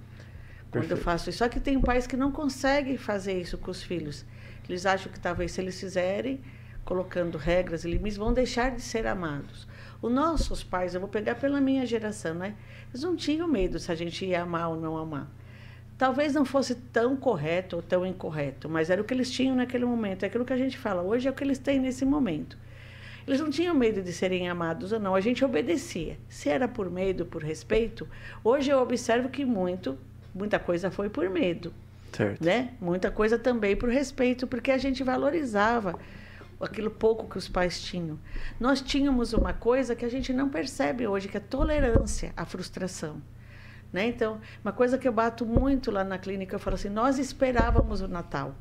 Quando 0.71 0.85
Perfeito. 0.85 1.01
eu 1.01 1.05
faço 1.05 1.31
isso, 1.31 1.39
só 1.39 1.49
que 1.49 1.61
tem 1.61 1.81
pais 1.81 2.07
que 2.07 2.17
não 2.17 2.31
conseguem 2.31 2.97
fazer 2.97 3.39
isso 3.41 3.59
com 3.59 3.71
os 3.71 3.83
filhos. 3.83 4.25
Eles 4.69 4.87
acham 4.87 5.13
que 5.13 5.21
talvez 5.21 5.53
se 5.53 5.61
eles 5.61 5.79
fizerem, 5.79 6.41
colocando 6.85 7.39
regras 7.39 7.85
e 7.85 7.91
limites, 7.91 8.17
vão 8.17 8.33
deixar 8.33 8.71
de 8.71 8.83
ser 8.83 9.07
amados. 9.07 9.67
Os 10.01 10.11
nossos 10.11 10.65
pais, 10.65 10.95
eu 10.95 11.01
vou 11.01 11.09
pegar 11.09 11.37
pela 11.37 11.61
minha 11.61 11.87
geração, 11.87 12.35
né? 12.35 12.55
Eles 12.91 13.03
não 13.03 13.15
tinham 13.15 13.47
medo 13.47 13.79
se 13.79 13.91
a 13.93 13.95
gente 13.95 14.25
ia 14.27 14.43
amar 14.43 14.71
ou 14.71 14.77
não 14.77 14.97
amar. 14.97 15.31
Talvez 15.97 16.35
não 16.35 16.45
fosse 16.45 16.75
tão 16.75 17.17
correto 17.17 17.77
ou 17.77 17.83
tão 17.83 18.05
incorreto, 18.05 18.69
mas 18.69 18.91
era 18.91 19.01
o 19.01 19.05
que 19.05 19.15
eles 19.15 19.31
tinham 19.31 19.55
naquele 19.55 19.85
momento. 19.85 20.25
É 20.25 20.27
aquilo 20.27 20.45
que 20.45 20.53
a 20.53 20.57
gente 20.57 20.77
fala, 20.77 21.03
hoje 21.03 21.29
é 21.29 21.31
o 21.31 21.35
que 21.35 21.45
eles 21.45 21.59
têm 21.59 21.79
nesse 21.79 22.05
momento. 22.05 22.59
Eles 23.27 23.41
não 23.41 23.51
tinham 23.51 23.75
medo 23.75 24.03
de 24.03 24.13
serem 24.13 24.49
amados 24.49 24.91
ou 24.91 24.99
não, 24.99 25.15
a 25.15 25.21
gente 25.21 25.45
obedecia. 25.45 26.19
Se 26.29 26.49
era 26.49 26.67
por 26.67 26.91
medo, 26.91 27.25
por 27.25 27.43
respeito, 27.43 28.09
hoje 28.43 28.71
eu 28.71 28.81
observo 28.81 29.29
que 29.29 29.45
muito, 29.45 29.97
muita 30.35 30.59
coisa 30.59 30.91
foi 30.91 31.09
por 31.09 31.31
medo. 31.31 31.73
Certo. 32.13 32.45
Né? 32.45 32.75
Muita 32.81 33.11
coisa 33.11 33.39
também 33.39 33.77
por 33.77 33.89
respeito, 33.89 34.47
porque 34.47 34.71
a 34.71 34.79
gente 34.79 35.05
valorizava 35.05 35.99
aquilo 36.65 36.91
pouco 36.91 37.29
que 37.29 37.39
os 37.39 37.49
pais 37.49 37.81
tinham. 37.81 38.19
Nós 38.59 38.81
tínhamos 38.81 39.33
uma 39.33 39.53
coisa 39.53 39.95
que 39.95 40.05
a 40.05 40.09
gente 40.09 40.33
não 40.33 40.49
percebe 40.49 41.07
hoje, 41.07 41.29
que 41.29 41.37
é 41.37 41.41
tolerância 41.41 42.33
à 42.37 42.45
frustração. 42.45 43.21
Né? 43.93 44.07
Então, 44.07 44.41
uma 44.65 44.73
coisa 44.73 44.97
que 44.97 45.07
eu 45.07 45.13
bato 45.13 45.45
muito 45.45 45.91
lá 45.91 46.03
na 46.03 46.19
clínica, 46.19 46.55
eu 46.55 46.61
falo 46.61 46.75
assim, 46.75 46.89
nós 46.89 47.19
esperávamos 47.19 48.01
o 48.01 48.09
Natal. 48.09 48.55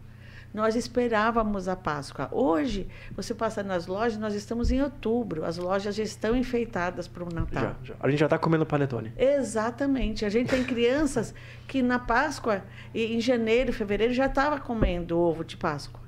Nós 0.54 0.76
esperávamos 0.76 1.70
a 1.70 1.78
Páscoa. 1.78 2.28
Hoje, 2.30 2.90
você 3.16 3.34
passa 3.34 3.64
nas 3.64 3.88
lojas, 3.88 4.18
nós 4.18 4.34
estamos 4.34 4.70
em 4.70 4.82
outubro. 4.82 5.46
As 5.46 5.58
lojas 5.58 5.96
já 5.96 6.04
estão 6.04 6.36
enfeitadas 6.36 7.08
para 7.08 7.24
o 7.24 7.34
Natal. 7.34 7.78
Já, 7.82 7.94
já. 7.94 7.96
A 8.02 8.10
gente 8.10 8.20
já 8.20 8.26
está 8.26 8.38
comendo 8.38 8.66
panetone. 8.66 9.14
Exatamente. 9.18 10.26
A 10.26 10.30
gente 10.30 10.50
tem 10.50 10.66
crianças 10.66 11.34
que 11.70 11.82
na 11.82 11.98
Páscoa, 11.98 12.64
e 12.94 13.16
em 13.16 13.22
janeiro, 13.22 13.72
fevereiro, 13.72 14.14
já 14.14 14.26
estava 14.26 14.60
comendo 14.60 15.18
ovo 15.18 15.46
de 15.46 15.56
Páscoa. 15.56 16.02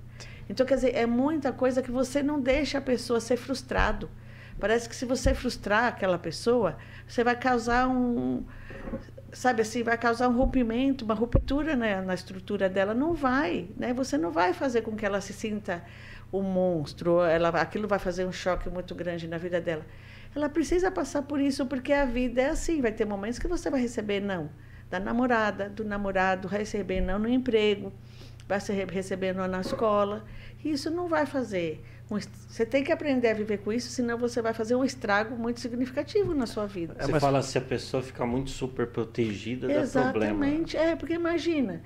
Então, 0.49 0.65
quer 0.65 0.75
dizer, 0.75 0.95
é 0.95 1.05
muita 1.05 1.51
coisa 1.51 1.81
que 1.81 1.91
você 1.91 2.21
não 2.21 2.39
deixa 2.39 2.77
a 2.77 2.81
pessoa 2.81 3.19
ser 3.19 3.37
frustrado. 3.37 4.09
Parece 4.59 4.87
que 4.87 4.95
se 4.95 5.05
você 5.05 5.33
frustrar 5.33 5.85
aquela 5.85 6.17
pessoa, 6.17 6.77
você 7.07 7.23
vai 7.23 7.35
causar 7.35 7.87
um, 7.87 8.43
sabe 9.31 9.61
assim, 9.61 9.83
vai 9.83 9.97
causar 9.97 10.27
um 10.29 10.37
rompimento, 10.37 11.05
uma 11.05 11.13
ruptura 11.13 11.75
né, 11.75 12.01
na 12.01 12.13
estrutura 12.13 12.69
dela. 12.69 12.93
Não 12.93 13.13
vai, 13.13 13.67
né? 13.75 13.93
Você 13.93 14.17
não 14.17 14.31
vai 14.31 14.53
fazer 14.53 14.81
com 14.81 14.95
que 14.95 15.05
ela 15.05 15.21
se 15.21 15.33
sinta 15.33 15.83
um 16.31 16.41
monstro, 16.41 17.21
ela, 17.21 17.49
aquilo 17.49 17.87
vai 17.87 17.99
fazer 17.99 18.25
um 18.25 18.31
choque 18.31 18.69
muito 18.69 18.93
grande 18.95 19.27
na 19.27 19.37
vida 19.37 19.59
dela. 19.61 19.85
Ela 20.35 20.49
precisa 20.49 20.89
passar 20.89 21.23
por 21.23 21.39
isso, 21.39 21.65
porque 21.65 21.93
a 21.93 22.05
vida 22.05 22.41
é 22.41 22.49
assim, 22.49 22.81
vai 22.81 22.91
ter 22.91 23.05
momentos 23.05 23.37
que 23.37 23.47
você 23.47 23.69
vai 23.69 23.81
receber 23.81 24.19
não 24.19 24.49
da 24.93 24.99
namorada, 24.99 25.69
do 25.69 25.83
namorado, 25.83 26.47
receber 26.47 27.01
não 27.01 27.17
no 27.17 27.27
emprego, 27.27 27.91
vai 28.47 28.59
receber 28.91 29.33
não 29.33 29.47
na 29.47 29.61
escola. 29.61 30.23
Isso 30.63 30.89
não 30.89 31.07
vai 31.07 31.25
fazer 31.25 31.83
você 32.47 32.65
tem 32.65 32.83
que 32.83 32.91
aprender 32.91 33.29
a 33.29 33.33
viver 33.33 33.59
com 33.59 33.71
isso, 33.71 33.89
senão 33.89 34.17
você 34.17 34.41
vai 34.41 34.53
fazer 34.53 34.75
um 34.75 34.83
estrago 34.83 35.35
muito 35.35 35.59
significativo 35.59 36.33
na 36.33 36.45
sua 36.45 36.67
vida. 36.67 36.95
Você 36.99 37.11
é, 37.11 37.19
fala 37.19 37.41
se 37.41 37.57
a 37.57 37.61
pessoa 37.61 38.03
ficar 38.03 38.25
muito 38.25 38.51
super 38.51 38.87
protegida, 38.87 39.67
dá 39.67 39.73
problema. 39.73 40.45
Exatamente, 40.45 40.77
é, 40.77 40.95
porque 40.95 41.13
imagina, 41.13 41.81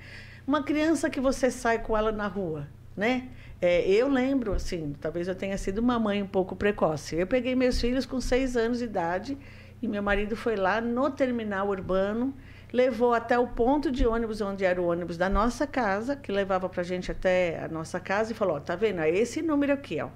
uma 0.46 0.62
criança 0.62 1.08
que 1.08 1.20
você 1.20 1.50
sai 1.50 1.78
com 1.78 1.96
ela 1.96 2.12
na 2.12 2.26
rua, 2.26 2.68
né? 2.96 3.28
É, 3.60 3.88
eu 3.88 4.08
lembro, 4.08 4.52
assim, 4.52 4.94
talvez 5.00 5.26
eu 5.28 5.34
tenha 5.34 5.56
sido 5.56 5.78
uma 5.78 5.98
mãe 5.98 6.22
um 6.22 6.26
pouco 6.26 6.54
precoce. 6.54 7.16
Eu 7.16 7.26
peguei 7.26 7.54
meus 7.54 7.80
filhos 7.80 8.06
com 8.06 8.20
seis 8.20 8.56
anos 8.56 8.78
de 8.78 8.84
idade 8.84 9.36
e 9.80 9.88
meu 9.88 10.02
marido 10.02 10.36
foi 10.36 10.56
lá 10.56 10.80
no 10.80 11.10
terminal 11.10 11.68
urbano, 11.68 12.34
levou 12.72 13.14
até 13.14 13.38
o 13.38 13.46
ponto 13.46 13.90
de 13.90 14.06
ônibus, 14.06 14.40
onde 14.40 14.64
era 14.64 14.80
o 14.80 14.86
ônibus 14.86 15.16
da 15.16 15.28
nossa 15.28 15.66
casa, 15.66 16.14
que 16.14 16.30
levava 16.30 16.68
para 16.68 16.82
a 16.82 16.84
gente 16.84 17.10
até 17.10 17.62
a 17.64 17.68
nossa 17.68 17.98
casa, 17.98 18.32
e 18.32 18.34
falou: 18.34 18.56
ó, 18.56 18.60
tá 18.60 18.76
vendo? 18.76 19.00
É 19.00 19.10
esse 19.10 19.42
número 19.42 19.72
aqui, 19.72 20.00
ó. 20.00 20.08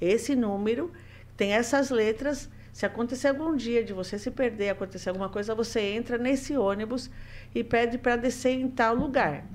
Esse 0.00 0.36
número 0.36 0.92
tem 1.36 1.52
essas 1.52 1.90
letras. 1.90 2.48
Se 2.72 2.84
acontecer 2.84 3.28
algum 3.28 3.56
dia 3.56 3.82
de 3.82 3.94
você 3.94 4.18
se 4.18 4.30
perder, 4.30 4.68
acontecer 4.68 5.08
alguma 5.08 5.30
coisa, 5.30 5.54
você 5.54 5.80
entra 5.80 6.18
nesse 6.18 6.56
ônibus 6.56 7.10
e 7.54 7.64
pede 7.64 7.96
para 7.96 8.16
descer 8.16 8.52
em 8.52 8.68
tal 8.68 8.94
lugar. 8.94 9.46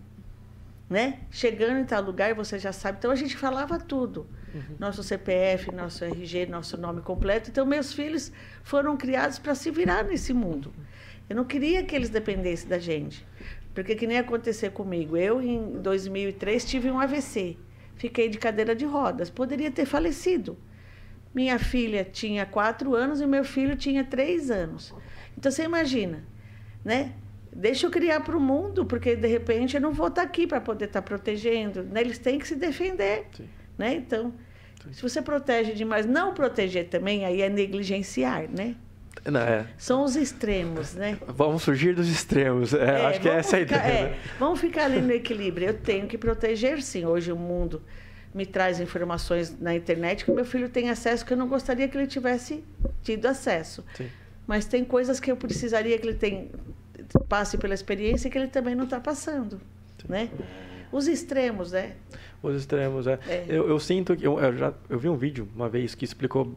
Né? 0.90 1.20
Chegando 1.30 1.78
em 1.78 1.86
tal 1.86 2.02
lugar, 2.02 2.34
você 2.34 2.58
já 2.58 2.74
sabe. 2.74 2.98
Então 2.98 3.12
a 3.12 3.16
gente 3.16 3.38
falava 3.38 3.78
tudo. 3.78 4.26
Uhum. 4.54 4.76
Nosso 4.80 5.04
CPF, 5.04 5.72
nosso 5.72 6.04
RG, 6.04 6.48
nosso 6.48 6.76
nome 6.78 7.02
completo. 7.02 7.52
Então 7.52 7.66
meus 7.66 7.94
filhos 7.94 8.32
foram 8.64 8.98
criados 8.98 9.38
para 9.38 9.54
se 9.54 9.70
virar 9.70 10.04
nesse 10.04 10.34
mundo. 10.34 10.74
Eu 11.32 11.36
não 11.36 11.46
queria 11.46 11.82
que 11.82 11.96
eles 11.96 12.10
dependessem 12.10 12.68
da 12.68 12.78
gente. 12.78 13.26
Porque 13.74 13.96
que 13.96 14.06
nem 14.06 14.18
aconteceu 14.18 14.70
comigo. 14.70 15.16
Eu, 15.16 15.42
em 15.42 15.80
2003, 15.82 16.66
tive 16.66 16.92
um 16.92 17.00
AVC. 17.00 17.56
Fiquei 17.96 18.28
de 18.28 18.38
cadeira 18.38 18.76
de 18.76 18.84
rodas. 18.84 19.30
Poderia 19.30 19.72
ter 19.72 19.86
falecido. 19.86 20.58
Minha 21.34 21.58
filha 21.58 22.04
tinha 22.04 22.46
quatro 22.46 22.94
anos 22.94 23.22
e 23.22 23.26
meu 23.26 23.46
filho 23.46 23.78
tinha 23.78 24.04
três 24.04 24.52
anos. 24.52 24.94
Então, 25.38 25.50
você 25.50 25.64
imagina, 25.64 26.22
né? 26.84 27.14
Deixa 27.56 27.88
eu 27.88 27.92
criar 27.92 28.20
para 28.20 28.36
o 28.36 28.42
mundo, 28.42 28.86
porque 28.86 29.16
de 29.16 29.28
repente 29.30 29.76
eu 29.76 29.82
não 29.82 29.94
vou 29.94 30.08
estar 30.08 30.24
aqui 30.24 30.46
para 30.46 30.60
poder 30.60 30.86
estar 30.86 31.02
protegendo. 31.02 31.82
Né? 31.82 32.02
Eles 32.02 32.18
têm 32.18 32.40
que 32.40 32.48
se 32.48 32.58
defender. 32.58 33.28
Sim. 33.32 33.48
Né? 33.78 33.94
Então, 33.94 34.34
Sim. 34.84 34.92
se 34.92 35.02
você 35.02 35.22
protege 35.22 35.72
demais, 35.72 36.06
não 36.06 36.34
proteger 36.34 36.90
também, 36.90 37.24
aí 37.24 37.42
é 37.42 37.48
negligenciar, 37.48 38.50
né? 38.52 38.76
Não, 39.26 39.40
é. 39.40 39.68
São 39.78 40.04
os 40.04 40.16
extremos, 40.16 40.96
né? 40.96 41.18
Vamos 41.28 41.64
fugir 41.64 41.94
dos 41.94 42.10
extremos. 42.10 42.74
É, 42.74 42.84
é, 42.84 43.06
acho 43.06 43.20
que 43.20 43.30
é 43.30 43.36
essa 43.36 43.58
ficar, 43.58 43.76
a 43.76 43.80
ideia. 43.80 44.00
É, 44.00 44.10
né? 44.12 44.18
Vamos 44.40 44.60
ficar 44.60 44.86
ali 44.86 45.02
no 45.02 45.12
equilíbrio. 45.12 45.68
Eu 45.68 45.74
tenho 45.74 46.08
que 46.08 46.18
proteger, 46.18 46.82
sim. 46.82 47.06
Hoje 47.06 47.32
o 47.32 47.36
mundo 47.36 47.82
me 48.34 48.46
traz 48.46 48.80
informações 48.80 49.60
na 49.60 49.76
internet 49.76 50.26
que 50.26 50.32
meu 50.32 50.46
filho 50.46 50.70
tem 50.70 50.90
acesso 50.90 51.26
que 51.26 51.34
eu 51.34 51.38
não 51.38 51.48
gostaria 51.48 51.88
que 51.88 51.98
ele 51.98 52.08
tivesse 52.08 52.64
tido 53.04 53.26
acesso. 53.26 53.86
Sim. 53.96 54.10
Mas 54.48 54.66
tem 54.66 54.84
coisas 54.84 55.20
que 55.20 55.32
eu 55.32 55.38
precisaria 55.38 55.98
que 56.00 56.08
ele 56.08 56.18
tem, 56.18 56.50
passe 57.28 57.58
pela 57.58 57.74
experiência 57.74 58.30
que 58.30 58.38
ele 58.38 58.48
também 58.48 58.74
não 58.74 58.86
está 58.86 59.00
passando, 59.00 59.62
sim. 60.02 60.08
né? 60.10 60.30
Os 60.92 61.08
extremos, 61.08 61.72
né? 61.72 61.94
Os 62.44 62.56
extremos, 62.56 63.06
é. 63.06 63.20
é. 63.28 63.46
Eu, 63.48 63.70
eu, 63.70 63.80
sinto 63.80 64.16
que. 64.16 64.26
Eu, 64.26 64.40
eu, 64.40 64.58
já, 64.58 64.74
eu 64.90 64.98
vi 64.98 65.08
um 65.08 65.16
vídeo 65.16 65.48
uma 65.56 65.70
vez 65.70 65.94
que 65.94 66.04
explicou 66.04 66.56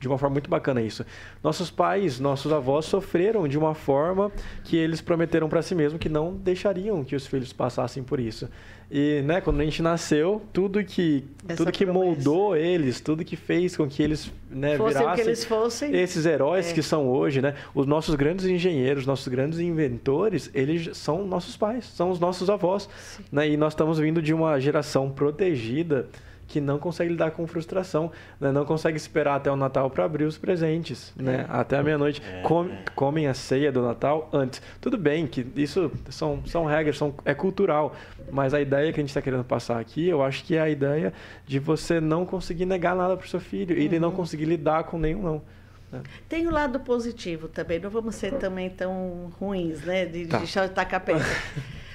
de 0.00 0.08
uma 0.08 0.16
forma 0.16 0.34
muito 0.34 0.48
bacana 0.48 0.80
isso. 0.80 1.04
Nossos 1.42 1.70
pais, 1.70 2.18
nossos 2.18 2.50
avós 2.52 2.86
sofreram 2.86 3.46
de 3.46 3.58
uma 3.58 3.74
forma 3.74 4.32
que 4.64 4.76
eles 4.76 5.02
prometeram 5.02 5.46
para 5.48 5.60
si 5.60 5.74
mesmos 5.74 6.00
que 6.00 6.08
não 6.08 6.34
deixariam 6.34 7.04
que 7.04 7.14
os 7.14 7.26
filhos 7.26 7.52
passassem 7.52 8.02
por 8.02 8.18
isso. 8.18 8.48
E, 8.90 9.20
né, 9.22 9.40
quando 9.40 9.60
a 9.60 9.64
gente 9.64 9.82
nasceu, 9.82 10.42
tudo 10.52 10.82
que, 10.84 11.24
tudo 11.56 11.72
que 11.72 11.84
moldou 11.84 12.56
eles, 12.56 13.00
tudo 13.00 13.24
que 13.24 13.34
fez 13.34 13.76
com 13.76 13.88
que 13.88 14.00
eles 14.00 14.30
né, 14.48 14.78
virassem 14.78 15.14
que 15.14 15.20
eles 15.22 15.44
fossem. 15.44 15.96
esses 15.96 16.24
heróis 16.24 16.70
é. 16.70 16.72
que 16.72 16.82
são 16.82 17.08
hoje, 17.08 17.42
né? 17.42 17.54
Os 17.74 17.84
nossos 17.84 18.14
grandes 18.14 18.46
engenheiros, 18.46 19.04
nossos 19.04 19.26
grandes 19.26 19.58
inventores, 19.58 20.48
eles 20.54 20.96
são 20.96 21.26
nossos 21.26 21.56
pais, 21.56 21.84
são 21.84 22.10
os 22.10 22.20
nossos 22.20 22.48
avós. 22.48 22.88
Né? 23.32 23.50
E 23.50 23.56
nós 23.56 23.72
estamos 23.72 23.98
vindo 23.98 24.22
de 24.22 24.32
uma 24.32 24.60
geração 24.60 25.10
protegida 25.10 26.08
que 26.46 26.60
não 26.60 26.78
consegue 26.78 27.10
lidar 27.10 27.32
com 27.32 27.46
frustração, 27.46 28.10
né? 28.40 28.52
não 28.52 28.64
consegue 28.64 28.96
esperar 28.96 29.36
até 29.36 29.50
o 29.50 29.56
Natal 29.56 29.90
para 29.90 30.04
abrir 30.04 30.24
os 30.24 30.38
presentes, 30.38 31.12
né? 31.16 31.46
É. 31.48 31.56
Até 31.56 31.76
a 31.76 31.82
meia-noite. 31.82 32.22
É. 32.24 32.42
Com, 32.42 32.70
comem 32.94 33.26
a 33.26 33.34
ceia 33.34 33.72
do 33.72 33.82
Natal 33.82 34.28
antes. 34.32 34.62
Tudo 34.80 34.96
bem 34.96 35.26
que 35.26 35.46
isso 35.56 35.90
são, 36.08 36.42
são 36.46 36.64
regras, 36.64 36.96
são, 36.96 37.14
é 37.24 37.34
cultural, 37.34 37.94
mas 38.30 38.54
a 38.54 38.60
ideia 38.60 38.92
que 38.92 39.00
a 39.00 39.02
gente 39.02 39.10
está 39.10 39.22
querendo 39.22 39.44
passar 39.44 39.80
aqui, 39.80 40.08
eu 40.08 40.22
acho 40.22 40.44
que 40.44 40.56
é 40.56 40.60
a 40.60 40.68
ideia 40.68 41.12
de 41.46 41.58
você 41.58 42.00
não 42.00 42.24
conseguir 42.24 42.66
negar 42.66 42.94
nada 42.94 43.16
para 43.16 43.26
o 43.26 43.28
seu 43.28 43.40
filho 43.40 43.74
uhum. 43.74 43.82
e 43.82 43.84
ele 43.84 43.98
não 43.98 44.12
conseguir 44.12 44.44
lidar 44.44 44.84
com 44.84 44.98
nenhum 44.98 45.22
não. 45.22 45.42
Né? 45.90 46.02
Tem 46.28 46.46
o 46.46 46.50
lado 46.50 46.80
positivo 46.80 47.48
também, 47.48 47.78
não 47.78 47.90
vamos 47.90 48.14
ser 48.14 48.34
também 48.34 48.70
tão 48.70 49.32
ruins, 49.38 49.82
né? 49.82 50.04
De, 50.04 50.26
tá. 50.26 50.36
de 50.36 50.44
deixar 50.44 50.68
tacar 50.68 51.00
pedra. 51.00 51.26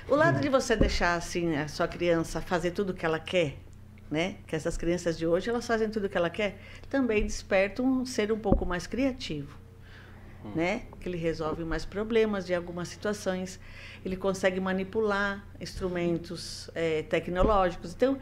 O 0.09 0.15
lado 0.15 0.41
de 0.41 0.49
você 0.49 0.75
deixar 0.75 1.15
assim 1.15 1.55
a 1.55 1.69
sua 1.69 1.87
criança 1.87 2.41
fazer 2.41 2.71
tudo 2.71 2.89
o 2.89 2.93
que 2.93 3.05
ela 3.05 3.17
quer, 3.17 3.55
né? 4.12 4.36
Que 4.45 4.56
essas 4.56 4.78
crianças 4.78 5.17
de 5.17 5.26
hoje 5.26 5.50
elas 5.50 5.65
fazem 5.65 5.89
tudo 5.89 6.06
o 6.06 6.10
que 6.10 6.17
ela 6.17 6.30
quer, 6.30 6.60
também 6.89 7.24
desperta 7.24 7.82
um 7.82 8.06
ser 8.06 8.30
um 8.32 8.38
pouco 8.38 8.65
mais 8.65 8.86
criativo, 8.86 9.58
hum. 10.43 10.52
né? 10.54 10.84
Que 11.00 11.08
ele 11.08 11.17
resolve 11.17 11.63
mais 11.63 11.86
problemas 11.86 12.45
de 12.45 12.54
algumas 12.54 12.89
situações, 12.89 13.58
ele 14.04 14.17
consegue 14.17 14.60
manipular 14.60 15.47
instrumentos 15.60 16.69
é, 16.76 17.04
tecnológicos. 17.04 17.93
Então 17.93 18.19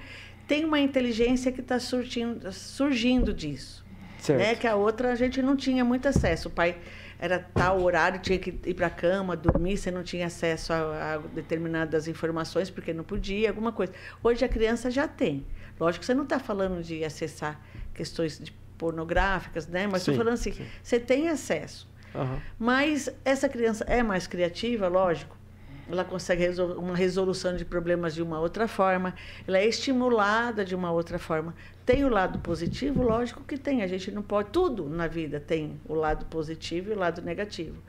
tem 0.47 0.63
uma 0.63 0.80
inteligência 0.80 1.52
que 1.52 1.62
está 1.62 1.80
surgindo, 1.80 2.52
surgindo 2.54 3.34
disso, 3.34 3.84
certo. 4.19 4.39
né? 4.39 4.56
Que 4.56 4.67
a 4.67 4.75
outra 4.75 5.12
a 5.12 5.15
gente 5.15 5.41
não 5.41 5.56
tinha 5.56 5.84
muito 5.84 6.08
acesso. 6.08 6.49
O 6.49 6.52
pai 6.52 6.78
era 7.19 7.38
tal 7.38 7.82
horário, 7.82 8.19
tinha 8.21 8.39
que 8.39 8.58
ir 8.65 8.73
para 8.73 8.88
a 8.88 8.89
cama, 8.89 9.36
dormir, 9.36 9.75
você 9.75 9.91
não 9.91 10.04
tinha 10.04 10.28
acesso 10.28 10.71
a, 10.71 11.15
a, 11.15 11.17
determinadas 11.17 12.08
informações 12.08 12.69
porque 12.69 12.93
não 12.93 13.04
podia, 13.04 13.49
alguma 13.49 13.73
coisa. 13.73 13.91
Hoje 14.23 14.45
a 14.45 14.47
criança 14.47 14.89
já 14.89 15.08
tem. 15.08 15.45
Lógico 15.79 16.01
que 16.01 16.05
você 16.05 16.13
não 16.13 16.23
está 16.23 16.39
falando 16.39 16.83
de 16.83 17.03
acessar 17.03 17.59
questões 17.93 18.39
de 18.39 18.51
pornográficas, 18.77 19.67
né? 19.67 19.87
Mas 19.87 20.01
estou 20.01 20.15
falando 20.15 20.33
assim, 20.33 20.53
sim. 20.53 20.65
você 20.81 20.99
tem 20.99 21.29
acesso. 21.29 21.87
Uhum. 22.15 22.39
Mas 22.57 23.09
essa 23.23 23.47
criança 23.47 23.83
é 23.85 24.01
mais 24.01 24.25
criativa, 24.25 24.87
lógico. 24.87 25.37
Ela 25.91 26.05
consegue 26.05 26.43
resol 26.43 26.73
uma 26.73 26.95
resolução 26.95 27.55
de 27.55 27.65
problemas 27.65 28.13
de 28.13 28.21
uma 28.21 28.39
outra 28.39 28.67
forma. 28.67 29.15
Ela 29.47 29.57
é 29.57 29.67
estimulada 29.67 30.63
de 30.63 30.75
uma 30.75 30.91
outra 30.91 31.17
forma. 31.17 31.55
Tem 31.83 32.05
o 32.05 32.09
lado 32.09 32.37
positivo, 32.39 33.01
lógico 33.01 33.43
que 33.43 33.57
tem. 33.57 33.81
A 33.81 33.87
gente 33.87 34.11
não 34.11 34.21
pode. 34.21 34.51
Tudo 34.51 34.87
na 34.87 35.07
vida 35.07 35.39
tem 35.39 35.79
o 35.85 35.95
lado 35.95 36.25
positivo 36.25 36.91
e 36.91 36.93
o 36.93 36.97
lado 36.97 37.23
negativo. 37.23 37.81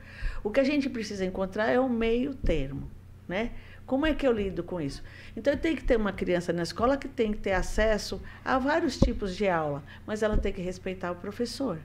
O 0.43 0.49
que 0.49 0.59
a 0.59 0.63
gente 0.63 0.89
precisa 0.89 1.23
encontrar 1.23 1.69
é 1.69 1.79
o 1.79 1.87
meio 1.87 2.33
termo, 2.33 2.89
né? 3.27 3.51
Como 3.91 4.05
é 4.05 4.13
que 4.13 4.25
eu 4.25 4.31
lido 4.31 4.63
com 4.63 4.79
isso? 4.79 5.03
Então, 5.35 5.53
tenho 5.57 5.75
que 5.75 5.83
ter 5.83 5.97
uma 5.97 6.13
criança 6.13 6.53
na 6.53 6.63
escola 6.63 6.95
que 6.95 7.09
tem 7.09 7.33
que 7.33 7.39
ter 7.39 7.51
acesso 7.51 8.21
a 8.41 8.57
vários 8.57 8.97
tipos 8.97 9.35
de 9.35 9.49
aula, 9.49 9.83
mas 10.07 10.23
ela 10.23 10.37
tem 10.37 10.53
que 10.53 10.61
respeitar 10.61 11.11
o 11.11 11.15
professor. 11.15 11.77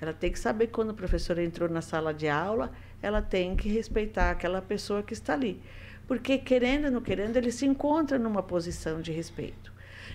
Ela 0.00 0.12
tem 0.12 0.30
que 0.30 0.38
saber 0.38 0.68
quando 0.68 0.90
o 0.90 0.94
professor 0.94 1.36
entrou 1.36 1.68
na 1.68 1.82
sala 1.82 2.14
de 2.14 2.28
aula, 2.28 2.70
ela 3.02 3.20
tem 3.20 3.56
que 3.56 3.68
respeitar 3.68 4.30
aquela 4.30 4.62
pessoa 4.62 5.02
que 5.02 5.12
está 5.12 5.32
ali. 5.32 5.60
Porque, 6.06 6.38
querendo 6.38 6.84
ou 6.84 6.90
não 6.92 7.00
querendo, 7.00 7.36
ele 7.36 7.50
se 7.50 7.66
encontra 7.66 8.20
numa 8.20 8.40
posição 8.40 9.00
de 9.00 9.10
respeito. 9.10 9.72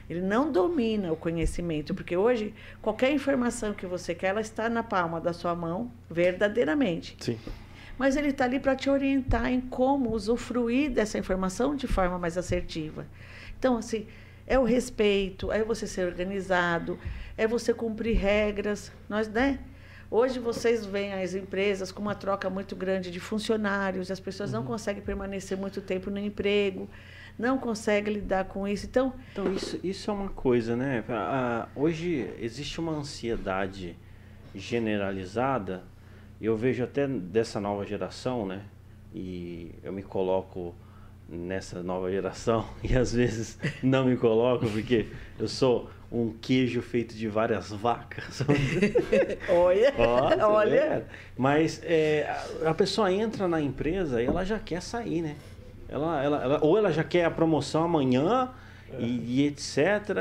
Ele 0.10 0.22
não 0.22 0.50
domina 0.50 1.12
o 1.12 1.18
conhecimento, 1.18 1.94
porque 1.94 2.16
hoje 2.16 2.54
qualquer 2.82 3.12
informação 3.12 3.74
que 3.74 3.86
você 3.86 4.16
quer, 4.16 4.28
ela 4.28 4.40
está 4.40 4.70
na 4.70 4.82
palma 4.82 5.20
da 5.20 5.34
sua 5.34 5.54
mão, 5.54 5.92
verdadeiramente. 6.10 7.18
Sim. 7.20 7.38
Mas 7.98 8.16
ele 8.16 8.30
está 8.30 8.46
ali 8.46 8.60
para 8.60 8.76
te 8.76 8.90
orientar 8.90 9.52
em 9.52 9.62
como 9.62 10.12
usufruir 10.12 10.92
dessa 10.92 11.18
informação 11.18 11.76
de 11.76 11.88
forma 11.88 12.18
mais 12.18 12.38
assertiva. 12.38 13.06
Então, 13.58 13.78
assim, 13.78 14.08
é 14.46 14.58
o 14.58 14.64
respeito, 14.64 15.52
é 15.52 15.64
você 15.64 15.88
ser 15.88 16.06
organizado, 16.08 17.00
é 17.38 17.48
você 17.48 17.74
cumprir 17.74 18.18
regras. 18.18 18.92
Nós, 19.08 19.28
né? 19.28 19.60
Hoje 20.10 20.38
vocês 20.40 20.86
veem 20.86 21.14
as 21.14 21.34
empresas 21.34 21.92
com 21.92 22.02
uma 22.02 22.14
troca 22.14 22.50
muito 22.50 22.76
grande 22.76 23.10
de 23.10 23.20
funcionários, 23.20 24.12
as 24.12 24.20
pessoas 24.20 24.52
não 24.52 24.64
conseguem 24.64 25.02
permanecer 25.02 25.58
muito 25.58 25.82
tempo 25.82 26.12
no 26.12 26.20
emprego, 26.20 26.88
não 27.38 27.58
conseguem 27.58 28.14
lidar 28.14 28.46
com 28.46 28.68
isso. 28.68 28.86
Então, 28.86 29.12
Então, 29.32 29.52
isso, 29.52 29.80
isso 29.84 30.12
é 30.12 30.14
uma 30.14 30.30
coisa, 30.30 30.76
né? 30.76 31.04
Hoje 31.76 32.30
existe 32.40 32.80
uma 32.80 32.92
ansiedade 32.92 33.98
generalizada, 34.54 35.84
eu 36.46 36.56
vejo 36.58 36.84
até 36.84 37.08
dessa 37.08 37.60
nova 37.60 37.86
geração, 37.86 38.46
né? 38.46 38.62
E 39.14 39.76
eu 39.84 39.92
me 39.94 40.02
coloco 40.04 40.74
nessa 41.30 41.82
nova 41.84 42.12
geração, 42.12 42.66
e 42.84 42.96
às 42.96 43.14
vezes 43.14 43.58
não 43.82 44.06
me 44.06 44.18
coloco, 44.18 44.68
porque 44.70 45.08
eu 45.40 45.48
sou 45.48 45.90
um 46.12 46.32
queijo 46.32 46.82
feito 46.82 47.16
de 47.16 47.28
várias 47.28 47.72
vacas. 47.72 48.42
olha, 49.50 49.92
você 50.38 50.44
olha. 50.44 51.08
Mas 51.38 51.82
é, 51.84 52.28
a- 52.64 52.70
a 52.70 52.74
pessoa 52.74 53.12
entra 53.12 53.48
na 53.48 53.60
empresa 53.62 54.22
e 54.22 54.26
ela 54.26 54.44
já 54.44 54.60
quer 54.60 54.82
sair, 54.82 55.22
né? 55.22 55.36
Ela, 55.90 56.24
ela, 56.24 56.44
ela- 56.44 56.60
ou 56.62 56.78
ela 56.78 56.92
já 56.92 57.04
quer 57.04 57.26
a 57.26 57.32
promoção 57.32 57.84
amanhã 57.84 58.50
e, 59.00 59.42
e 59.42 59.48
etc. 59.48 59.78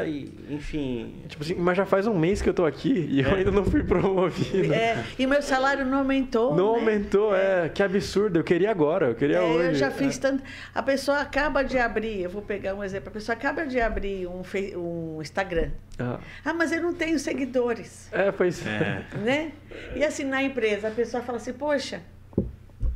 E, 0.07 0.33
enfim. 0.51 1.15
Tipo 1.29 1.43
assim, 1.43 1.55
mas 1.55 1.77
já 1.77 1.85
faz 1.87 2.07
um 2.07 2.19
mês 2.19 2.41
que 2.43 2.49
eu 2.49 2.55
tô 2.55 2.65
aqui 2.65 3.07
e 3.11 3.21
eu 3.21 3.35
ainda 3.35 3.51
não 3.51 3.65
fui 3.65 3.83
promovido. 3.85 4.73
É, 4.73 5.05
e 5.19 5.27
meu 5.27 5.43
salário 5.43 5.85
não 5.85 5.99
aumentou. 5.99 6.55
Não 6.55 6.73
né? 6.75 6.79
aumentou, 6.81 7.35
é. 7.35 7.69
Que 7.69 7.83
absurdo. 7.83 8.39
Eu 8.39 8.45
queria 8.45 8.71
agora, 8.71 9.07
eu 9.09 9.15
queria 9.15 9.39
É, 9.39 9.43
hoje. 9.43 9.69
eu 9.69 9.75
já 9.75 9.91
fiz 9.91 10.19
tanto. 10.19 10.43
A 10.75 10.83
pessoa 10.83 11.19
acaba 11.21 11.63
de 11.63 11.79
abrir, 11.79 12.21
eu 12.23 12.31
vou 12.31 12.43
pegar 12.43 12.75
um 12.75 12.83
exemplo, 12.85 13.09
a 13.09 13.13
pessoa 13.13 13.35
acaba 13.37 13.67
de 13.67 13.81
abrir 13.81 14.27
um, 14.27 14.43
fe- 14.45 14.77
um 14.77 15.19
Instagram. 15.21 15.71
Ah. 15.99 16.19
Ah, 16.45 16.55
mas 16.55 16.73
eu 16.73 16.83
não 16.83 16.95
tenho 16.95 17.19
seguidores, 17.19 18.09
É, 18.13 18.31
pois 18.33 18.67
É. 18.67 19.05
né? 19.23 19.53
E 19.95 20.05
assim, 20.05 20.25
na 20.25 20.43
empresa, 20.43 20.89
a 20.89 20.91
pessoa 20.91 21.23
fala 21.23 21.39
assim, 21.39 21.53
poxa, 21.53 22.01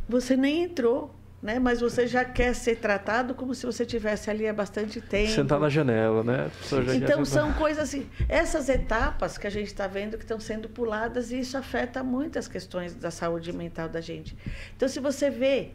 você 0.08 0.36
nem 0.36 0.64
entrou, 0.64 1.14
né? 1.46 1.61
Mas 1.61 1.80
você 1.80 2.09
já 2.09 2.24
quer 2.24 2.52
ser 2.56 2.76
tratado 2.76 3.32
como 3.32 3.54
se 3.54 3.64
você 3.64 3.87
tivesse 3.87 4.28
ali 4.28 4.48
há 4.48 4.52
bastante 4.52 5.00
tempo. 5.00 5.30
Sentar 5.30 5.61
na 5.61 5.68
janela, 5.68 6.24
né? 6.24 6.50
Então, 6.96 7.24
são 7.24 7.52
coisas 7.52 7.85
assim, 7.85 8.11
essas 8.28 8.68
etapas 8.68 9.38
que 9.38 9.46
a 9.46 9.50
gente 9.50 9.68
está 9.68 9.87
vendo 9.87 10.18
que 10.18 10.24
estão 10.24 10.40
sendo 10.40 10.68
puladas 10.68 11.30
e 11.30 11.38
isso 11.38 11.56
afeta 11.56 12.02
muitas 12.02 12.48
questões 12.48 12.96
da 12.96 13.12
saúde 13.12 13.52
mental 13.52 13.88
da 13.88 14.00
gente. 14.00 14.37
Então, 14.76 14.88
se 14.88 14.98
você 14.98 15.30
vê, 15.30 15.70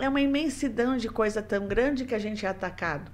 é 0.00 0.08
uma 0.08 0.20
imensidão 0.20 0.96
de 0.96 1.08
coisa 1.08 1.40
tão 1.40 1.68
grande 1.68 2.04
que 2.04 2.14
a 2.14 2.18
gente 2.18 2.44
é 2.44 2.48
atacado. 2.48 3.12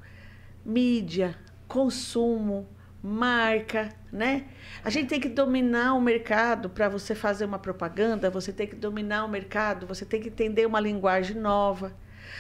Mídia, 0.64 1.36
consumo, 1.68 2.66
marca, 3.02 3.88
né? 4.12 4.44
A 4.84 4.90
gente 4.90 5.08
tem 5.08 5.20
que 5.20 5.28
dominar 5.28 5.94
o 5.94 6.00
mercado 6.00 6.68
para 6.68 6.88
você 6.88 7.14
fazer 7.14 7.44
uma 7.44 7.58
propaganda, 7.58 8.28
você 8.30 8.52
tem 8.52 8.66
que 8.66 8.76
dominar 8.76 9.24
o 9.24 9.28
mercado, 9.28 9.86
você 9.86 10.04
tem 10.04 10.20
que 10.20 10.28
entender 10.28 10.66
uma 10.66 10.80
linguagem 10.80 11.36
nova. 11.36 11.92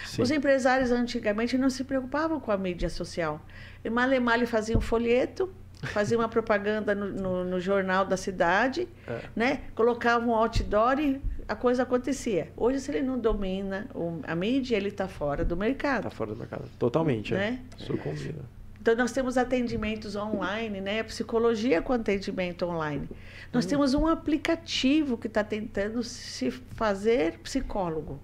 Sim. 0.06 0.22
Os 0.22 0.30
empresários 0.30 0.90
antigamente 0.90 1.56
não 1.58 1.70
se 1.70 1.84
preocupavam 1.84 2.38
com 2.40 2.50
a 2.52 2.56
mídia 2.58 2.88
social. 2.90 3.40
E 3.84 3.90
mal 3.90 4.12
e 4.12 4.20
mal 4.20 4.38
faziam 4.46 4.78
um 4.78 4.82
folheto, 4.82 5.52
faziam 5.92 6.20
uma 6.20 6.28
propaganda 6.28 6.94
no, 6.94 7.08
no- 7.08 7.44
no 7.44 7.60
jornal 7.60 8.04
da 8.04 8.16
cidade, 8.16 8.86
É. 9.06 9.20
né? 9.34 9.60
colocavam 9.74 10.28
um 10.30 10.34
outdoor 10.34 10.98
e 11.00 11.20
a 11.48 11.54
coisa 11.56 11.82
acontecia. 11.82 12.52
Hoje, 12.56 12.78
se 12.80 12.90
ele 12.92 13.02
não 13.02 13.18
domina 13.18 13.88
a 14.24 14.34
mídia, 14.36 14.76
ele 14.76 14.88
está 14.88 15.08
fora 15.08 15.44
do 15.44 15.56
mercado. 15.56 16.04
Tá 16.04 16.10
fora 16.10 16.32
do 16.32 16.36
mercado. 16.38 16.64
Totalmente, 16.78 17.34
Né? 17.34 17.60
é. 17.80 17.84
Então, 18.80 18.96
nós 18.96 19.12
temos 19.12 19.36
atendimentos 19.36 20.16
online, 20.16 20.80
né? 20.80 21.02
Psicologia 21.02 21.82
com 21.82 21.92
atendimento 21.92 22.64
online. 22.64 23.08
Nós 23.52 23.66
temos 23.66 23.92
um 23.94 24.06
aplicativo 24.06 25.18
que 25.18 25.26
está 25.26 25.44
tentando 25.44 26.02
se 26.02 26.50
fazer 26.50 27.38
psicólogo. 27.40 28.20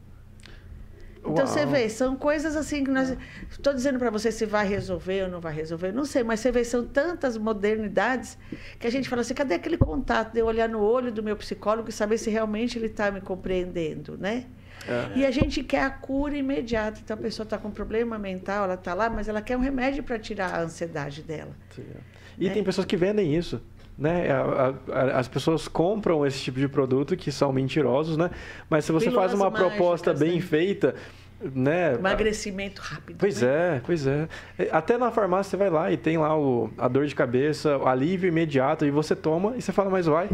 Então 1.29 1.47
você 1.47 1.61
Uau. 1.61 1.71
vê, 1.71 1.89
são 1.89 2.17
coisas 2.17 2.55
assim 2.55 2.85
que 2.85 2.91
nós. 2.91 3.17
Estou 3.51 3.75
dizendo 3.75 3.99
para 3.99 4.11
você 4.11 4.31
se 4.31 4.47
vai 4.47 4.67
resolver 4.67 5.25
ou 5.25 5.29
não 5.29 5.41
vai 5.41 5.53
resolver, 5.53 5.93
não 5.93 6.05
sei, 6.05 6.23
mas 6.23 6.41
você 6.41 6.53
vê, 6.53 6.65
são 6.65 6.87
tantas 6.87 7.37
modernidades 7.37 8.39
que 8.79 8.87
a 8.87 8.91
gente 8.91 9.09
fala 9.09 9.23
assim: 9.23 9.35
cadê 9.35 9.55
aquele 9.55 9.77
contato 9.77 10.33
de 10.33 10.39
eu 10.39 10.47
olhar 10.47 10.69
no 10.69 10.81
olho 10.81 11.11
do 11.11 11.23
meu 11.23 11.37
psicólogo 11.37 11.89
e 11.89 11.93
saber 11.93 12.19
se 12.19 12.31
realmente 12.31 12.79
ele 12.79 12.87
está 12.87 13.11
me 13.11 13.21
compreendendo, 13.21 14.17
né? 14.17 14.47
É. 14.89 15.19
E 15.19 15.27
a 15.27 15.31
gente 15.31 15.63
quer 15.65 15.83
a 15.85 15.91
cura 15.91 16.37
imediata. 16.37 17.01
Então 17.03 17.15
a 17.17 17.21
pessoa 17.21 17.45
está 17.45 17.59
com 17.59 17.71
problema 17.71 18.19
mental, 18.19 18.65
ela 18.65 18.75
está 18.75 18.95
lá, 18.95 19.11
mas 19.11 19.29
ela 19.29 19.43
quer 19.43 19.57
um 19.57 19.61
remédio 19.61 20.03
para 20.03 20.19
tirar 20.19 20.55
a 20.55 20.61
ansiedade 20.63 21.23
dela. 21.23 21.51
Sim, 21.75 21.85
é. 21.95 21.99
E 22.39 22.49
né? 22.49 22.55
tem 22.55 22.63
pessoas 22.63 22.87
que 22.87 22.97
vendem 22.97 23.35
isso. 23.35 23.61
Né? 23.99 24.31
A- 24.31 24.75
a- 24.93 25.01
a- 25.01 25.19
As 25.19 25.27
pessoas 25.27 25.67
compram 25.67 26.27
esse 26.27 26.39
tipo 26.41 26.59
de 26.59 26.69
produto 26.69 27.17
que 27.17 27.33
são 27.33 27.51
mentirosos, 27.53 28.17
né? 28.17 28.31
Mas 28.69 28.85
se 28.85 28.93
você 28.93 29.11
faz 29.11 29.33
uma 29.33 29.51
proposta 29.51 30.11
mágicas, 30.11 30.21
bem 30.29 30.39
né? 30.39 30.47
feita, 30.47 30.95
né? 31.41 31.95
Emagrecimento 31.95 32.81
rápido. 32.83 33.17
Pois 33.19 33.41
né? 33.41 33.49
é, 33.77 33.81
pois 33.85 34.07
é. 34.07 34.29
Até 34.71 34.99
na 34.99 35.11
farmácia 35.11 35.51
você 35.51 35.57
vai 35.57 35.71
lá 35.71 35.91
e 35.91 35.97
tem 35.97 36.19
lá 36.19 36.39
o, 36.39 36.71
a 36.77 36.89
dor 36.89 37.07
de 37.07 37.15
cabeça, 37.15 37.79
o 37.79 37.87
alívio 37.87 38.29
imediato, 38.29 38.85
e 38.85 38.91
você 38.91 39.17
toma 39.17 39.55
e 39.57 39.63
você 39.63 39.73
fala, 39.73 39.89
mas 39.91 40.05
vai, 40.07 40.29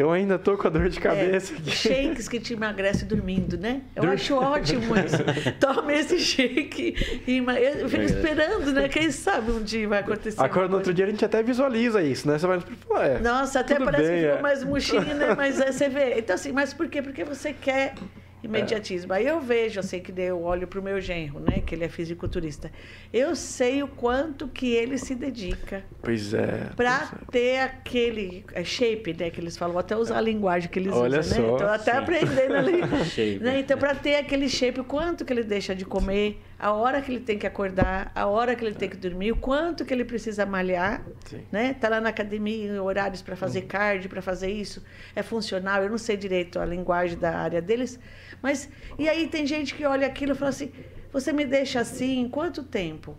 eu 0.00 0.12
ainda 0.12 0.38
tô 0.38 0.56
com 0.56 0.66
a 0.68 0.70
dor 0.70 0.88
de 0.88 1.00
cabeça 1.00 1.52
É, 1.54 1.56
aqui. 1.56 1.70
shakes 1.72 2.28
que 2.28 2.38
te 2.38 2.52
emagrece 2.54 3.04
dormindo, 3.04 3.58
né? 3.58 3.80
Eu 3.96 4.02
Dur- 4.04 4.12
acho 4.12 4.34
ótimo 4.36 4.94
isso. 4.96 5.18
Toma 5.58 5.92
esse 5.92 6.18
shake. 6.20 7.22
E 7.26 7.38
eu 7.38 7.88
fico 7.88 8.02
É. 8.02 8.04
esperando, 8.04 8.72
né? 8.72 8.88
Quem 8.88 9.10
sabe 9.10 9.50
um 9.50 9.62
dia 9.62 9.88
vai 9.88 9.98
acontecer. 9.98 10.40
Agora, 10.40 10.68
no 10.68 10.76
outro 10.76 10.94
dia, 10.94 11.04
a 11.04 11.10
gente 11.10 11.24
até 11.24 11.42
visualiza 11.42 12.00
isso, 12.02 12.28
né? 12.28 12.38
Você 12.38 12.46
vai 12.46 12.60
falar, 12.86 13.06
é. 13.06 13.18
Nossa, 13.18 13.60
até 13.60 13.78
parece 13.80 14.04
bem, 14.08 14.14
que 14.16 14.22
ficou 14.22 14.38
é. 14.38 14.42
mais 14.42 14.62
murchinho, 14.64 15.14
né? 15.16 15.34
Mas 15.36 15.60
é, 15.60 15.70
você 15.72 15.88
vê. 15.88 16.14
Então, 16.18 16.34
assim, 16.34 16.52
mas 16.52 16.72
por 16.72 16.88
quê? 16.88 17.02
Porque 17.02 17.24
você 17.24 17.52
quer 17.52 17.94
imediatismo. 18.42 19.12
Aí 19.12 19.26
eu 19.26 19.40
vejo, 19.40 19.80
assim, 19.80 20.00
que 20.00 20.12
eu 20.20 20.42
olho 20.42 20.66
pro 20.66 20.82
meu 20.82 21.00
genro, 21.00 21.40
né? 21.40 21.62
Que 21.64 21.74
ele 21.74 21.84
é 21.84 21.88
fisiculturista. 21.88 22.70
Eu 23.12 23.34
sei 23.34 23.82
o 23.82 23.88
quanto 23.88 24.48
que 24.48 24.74
ele 24.74 24.98
se 24.98 25.14
dedica 25.14 25.84
Pois 26.02 26.32
é. 26.34 26.70
para 26.76 27.10
é. 27.12 27.30
ter 27.30 27.58
aquele 27.60 28.44
é, 28.52 28.64
shape, 28.64 29.14
né, 29.18 29.30
que 29.30 29.40
eles 29.40 29.56
falam, 29.56 29.72
vou 29.72 29.80
até 29.80 29.96
usar 29.96 30.18
a 30.18 30.20
linguagem 30.20 30.68
que 30.68 30.78
eles 30.78 30.92
Olha 30.92 31.20
usam, 31.20 31.36
só, 31.36 31.42
né? 31.42 31.54
Então 31.54 31.68
até 31.68 31.92
sim. 31.92 31.98
aprendendo 31.98 32.54
ali. 32.54 32.78
Shape. 33.08 33.38
né? 33.40 33.60
Então 33.60 33.78
para 33.78 33.94
ter 33.94 34.16
aquele 34.16 34.48
shape, 34.48 34.80
o 34.80 34.84
quanto 34.84 35.24
que 35.24 35.32
ele 35.32 35.42
deixa 35.42 35.74
de 35.74 35.84
comer, 35.84 36.40
a 36.58 36.72
hora 36.72 37.00
que 37.00 37.12
ele 37.12 37.20
tem 37.20 37.38
que 37.38 37.46
acordar, 37.46 38.10
a 38.14 38.26
hora 38.26 38.56
que 38.56 38.64
ele 38.64 38.74
tem 38.74 38.88
que 38.88 38.96
dormir, 38.96 39.30
o 39.32 39.36
quanto 39.36 39.84
que 39.84 39.94
ele 39.94 40.04
precisa 40.04 40.44
malhar, 40.44 41.04
Sim. 41.26 41.42
né? 41.52 41.74
Tá 41.74 41.88
lá 41.88 42.00
na 42.00 42.08
academia, 42.08 42.66
em 42.66 42.78
horários 42.80 43.22
para 43.22 43.36
fazer 43.36 43.60
Uhum. 43.62 43.68
cardio, 43.68 44.10
para 44.10 44.20
fazer 44.20 44.50
isso, 44.50 44.82
é 45.14 45.22
funcional. 45.22 45.82
Eu 45.82 45.90
não 45.90 45.98
sei 45.98 46.16
direito 46.16 46.58
a 46.58 46.64
linguagem 46.66 47.16
da 47.18 47.38
área 47.38 47.62
deles, 47.62 47.98
mas 48.42 48.68
e 48.98 49.08
aí 49.08 49.28
tem 49.28 49.46
gente 49.46 49.74
que 49.74 49.84
olha 49.84 50.06
aquilo 50.06 50.32
e 50.32 50.34
fala 50.34 50.48
assim: 50.50 50.72
"Você 51.12 51.32
me 51.32 51.44
deixa 51.44 51.78
assim 51.80 52.28
quanto 52.28 52.62
tempo?" 52.64 53.16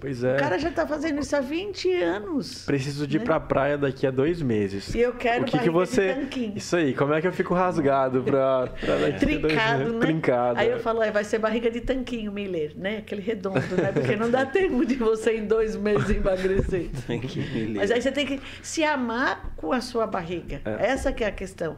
Pois 0.00 0.24
é. 0.24 0.36
O 0.36 0.38
cara 0.38 0.58
já 0.58 0.70
está 0.70 0.86
fazendo 0.86 1.20
isso 1.20 1.36
há 1.36 1.40
20 1.40 1.92
anos. 2.02 2.64
Preciso 2.64 3.06
de 3.06 3.18
ir 3.18 3.20
né? 3.20 3.24
pra 3.26 3.38
praia 3.38 3.76
daqui 3.76 4.06
a 4.06 4.10
dois 4.10 4.40
meses. 4.40 4.94
E 4.94 5.00
eu 5.00 5.12
quero 5.12 5.42
o 5.42 5.44
que, 5.44 5.58
que 5.58 5.68
você. 5.68 6.14
tanquinho. 6.14 6.54
Isso 6.56 6.74
aí, 6.74 6.94
como 6.94 7.12
é 7.12 7.20
que 7.20 7.26
eu 7.26 7.32
fico 7.32 7.52
rasgado 7.52 8.22
pra, 8.22 8.68
pra 8.68 8.96
daqui 8.96 9.24
a 9.24 9.38
dois 9.38 9.40
Trincado, 9.40 9.92
né? 9.92 10.06
Trincado. 10.06 10.58
Aí 10.58 10.68
é. 10.68 10.72
eu 10.72 10.80
falo, 10.80 11.02
"É, 11.02 11.10
vai 11.10 11.22
ser 11.22 11.38
barriga 11.38 11.70
de 11.70 11.82
tanquinho, 11.82 12.32
Miller, 12.32 12.72
né? 12.76 12.98
Aquele 12.98 13.20
redondo, 13.20 13.76
né? 13.76 13.92
Porque 13.92 14.16
não 14.16 14.30
dá 14.30 14.46
tempo 14.46 14.86
de 14.86 14.94
você 14.94 15.36
em 15.36 15.46
dois 15.46 15.76
meses 15.76 16.08
emagrecer. 16.08 16.88
Ler. 17.10 17.74
Mas 17.74 17.90
aí 17.90 18.00
você 18.00 18.10
tem 18.10 18.24
que 18.24 18.40
se 18.62 18.82
amar 18.82 19.52
com 19.56 19.70
a 19.70 19.82
sua 19.82 20.06
barriga. 20.06 20.62
É. 20.64 20.86
Essa 20.86 21.12
que 21.12 21.22
é 21.22 21.26
a 21.26 21.32
questão. 21.32 21.76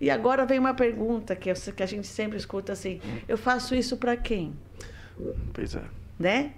E 0.00 0.08
agora 0.10 0.46
vem 0.46 0.58
uma 0.58 0.72
pergunta 0.72 1.36
que, 1.36 1.52
que 1.52 1.82
a 1.82 1.86
gente 1.86 2.06
sempre 2.06 2.38
escuta 2.38 2.72
assim: 2.72 3.02
eu 3.28 3.36
faço 3.36 3.74
isso 3.74 3.98
para 3.98 4.16
quem? 4.16 4.54
Pois 5.52 5.74
é. 5.74 5.82
Né? 6.18 6.52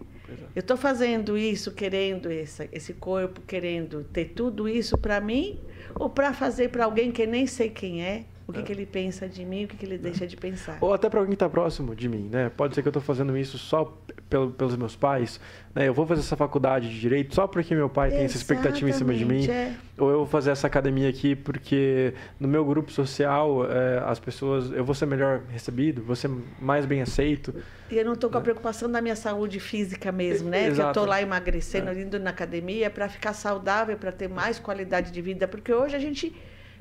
Eu 0.55 0.61
estou 0.61 0.77
fazendo 0.77 1.37
isso, 1.37 1.73
querendo 1.73 2.31
esse, 2.31 2.69
esse 2.73 2.93
corpo, 2.93 3.41
querendo 3.43 4.05
ter 4.05 4.27
tudo 4.27 4.69
isso 4.69 4.97
para 4.99 5.21
mim, 5.21 5.59
ou 5.95 6.09
para 6.11 6.33
fazer 6.33 6.69
para 6.69 6.85
alguém 6.85 7.11
que 7.11 7.27
nem 7.27 7.47
sei 7.47 7.69
quem 7.69 8.05
é, 8.05 8.25
o 8.53 8.55
que, 8.55 8.61
É. 8.61 8.63
que 8.63 8.73
ele 8.73 8.87
pensa 8.87 9.27
de 9.29 9.45
mim, 9.45 9.65
o 9.65 9.69
que, 9.69 9.77
que 9.77 9.85
ele 9.85 9.99
deixa 9.99 10.27
de 10.27 10.37
pensar. 10.37 10.79
Ou 10.81 10.93
até 10.95 11.09
para 11.09 11.19
alguém 11.19 11.31
que 11.33 11.35
está 11.37 11.49
próximo 11.49 11.95
de 11.97 12.09
mim, 12.09 12.29
né? 12.31 12.51
Pode 12.57 12.75
ser 12.75 12.83
que 12.83 12.89
eu 12.89 12.91
estou 12.91 13.03
fazendo 13.03 13.37
isso 13.37 13.59
só 13.59 13.85
pelo, 14.29 14.51
pelos 14.51 14.77
meus 14.77 14.95
pais, 14.95 15.41
né? 15.75 15.89
Eu 15.89 15.95
vou 15.95 16.07
fazer 16.07 16.21
essa 16.21 16.37
faculdade 16.37 16.89
de 16.89 17.01
direito 17.01 17.35
só 17.35 17.47
porque 17.47 17.75
meu 17.75 17.89
pai 17.89 18.11
tem 18.11 18.21
essa 18.25 18.37
expectativa 18.37 18.89
em 18.89 18.93
cima 18.93 19.13
de 19.15 19.25
mim. 19.25 19.39
Exatamente, 19.39 19.77
é. 19.99 20.03
Ou 20.03 20.11
eu 20.11 20.17
vou 20.19 20.27
fazer 20.27 20.51
essa 20.51 20.67
academia 20.67 21.09
aqui 21.09 21.35
porque 21.35 22.15
no 22.39 22.47
meu 22.49 22.65
grupo 22.65 22.91
social 22.93 23.67
é, 23.71 24.03
as 24.07 24.19
pessoas 24.19 24.71
eu 24.73 24.85
vou 24.85 24.95
ser 24.95 25.07
melhor 25.07 25.43
recebido, 25.51 26.03
vou 26.03 26.17
ser 26.17 26.31
mais 26.61 26.87
bem 26.87 27.03
aceito. 27.03 27.55
E 27.91 27.97
eu 27.97 28.05
não 28.05 28.15
estou 28.15 28.31
com 28.31 28.39
a 28.39 28.41
preocupação 28.41 28.91
da 28.91 29.03
minha 29.03 29.17
saúde 29.17 29.61
física 29.61 30.11
mesmo, 30.11 30.49
né? 30.49 30.61
Que 30.61 30.67
eu 30.69 30.73
Exato. 30.73 30.91
estou 30.91 31.07
lá 31.07 31.21
emagrecendo, 31.21 31.93
indo 31.93 32.19
na 32.19 32.31
academia 32.31 32.89
para 32.89 33.09
ficar 33.09 33.35
saudável, 33.35 33.97
para 33.99 34.11
ter 34.13 34.29
mais 34.29 34.59
qualidade 34.59 35.11
de 35.13 35.21
vida, 35.21 35.47
porque 35.47 35.73
hoje 35.73 35.95
a 35.95 35.99
gente 35.99 36.35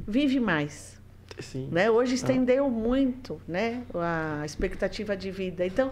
vive 0.07 0.39
mais. 0.39 1.00
Sim. 1.41 1.69
Né? 1.71 1.89
Hoje 1.89 2.15
estendeu 2.15 2.69
muito 2.69 3.41
né? 3.47 3.83
a 3.93 4.45
expectativa 4.45 5.15
de 5.15 5.31
vida. 5.31 5.65
Então, 5.65 5.91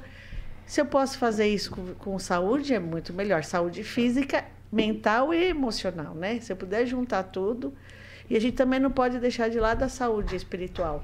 se 0.66 0.80
eu 0.80 0.86
posso 0.86 1.18
fazer 1.18 1.48
isso 1.48 1.72
com, 1.72 1.94
com 1.96 2.20
saúde, 2.20 2.74
é 2.74 2.80
muito 2.80 3.14
melhor. 3.14 3.44
Saúde 3.44 3.84
física, 3.84 4.46
mental 4.72 5.34
e 5.34 5.46
emocional. 5.46 6.14
Né? 6.14 6.40
Se 6.40 6.52
eu 6.52 6.58
puder 6.58 6.86
juntar 6.86 7.24
tudo. 7.24 7.74
E 8.30 8.38
a 8.38 8.40
gente 8.40 8.56
também 8.56 8.80
não 8.80 8.92
pode 8.92 9.18
deixar 9.20 9.50
de 9.50 9.60
lado 9.60 9.84
a 9.84 9.90
saúde 9.90 10.36
espiritual. 10.36 11.04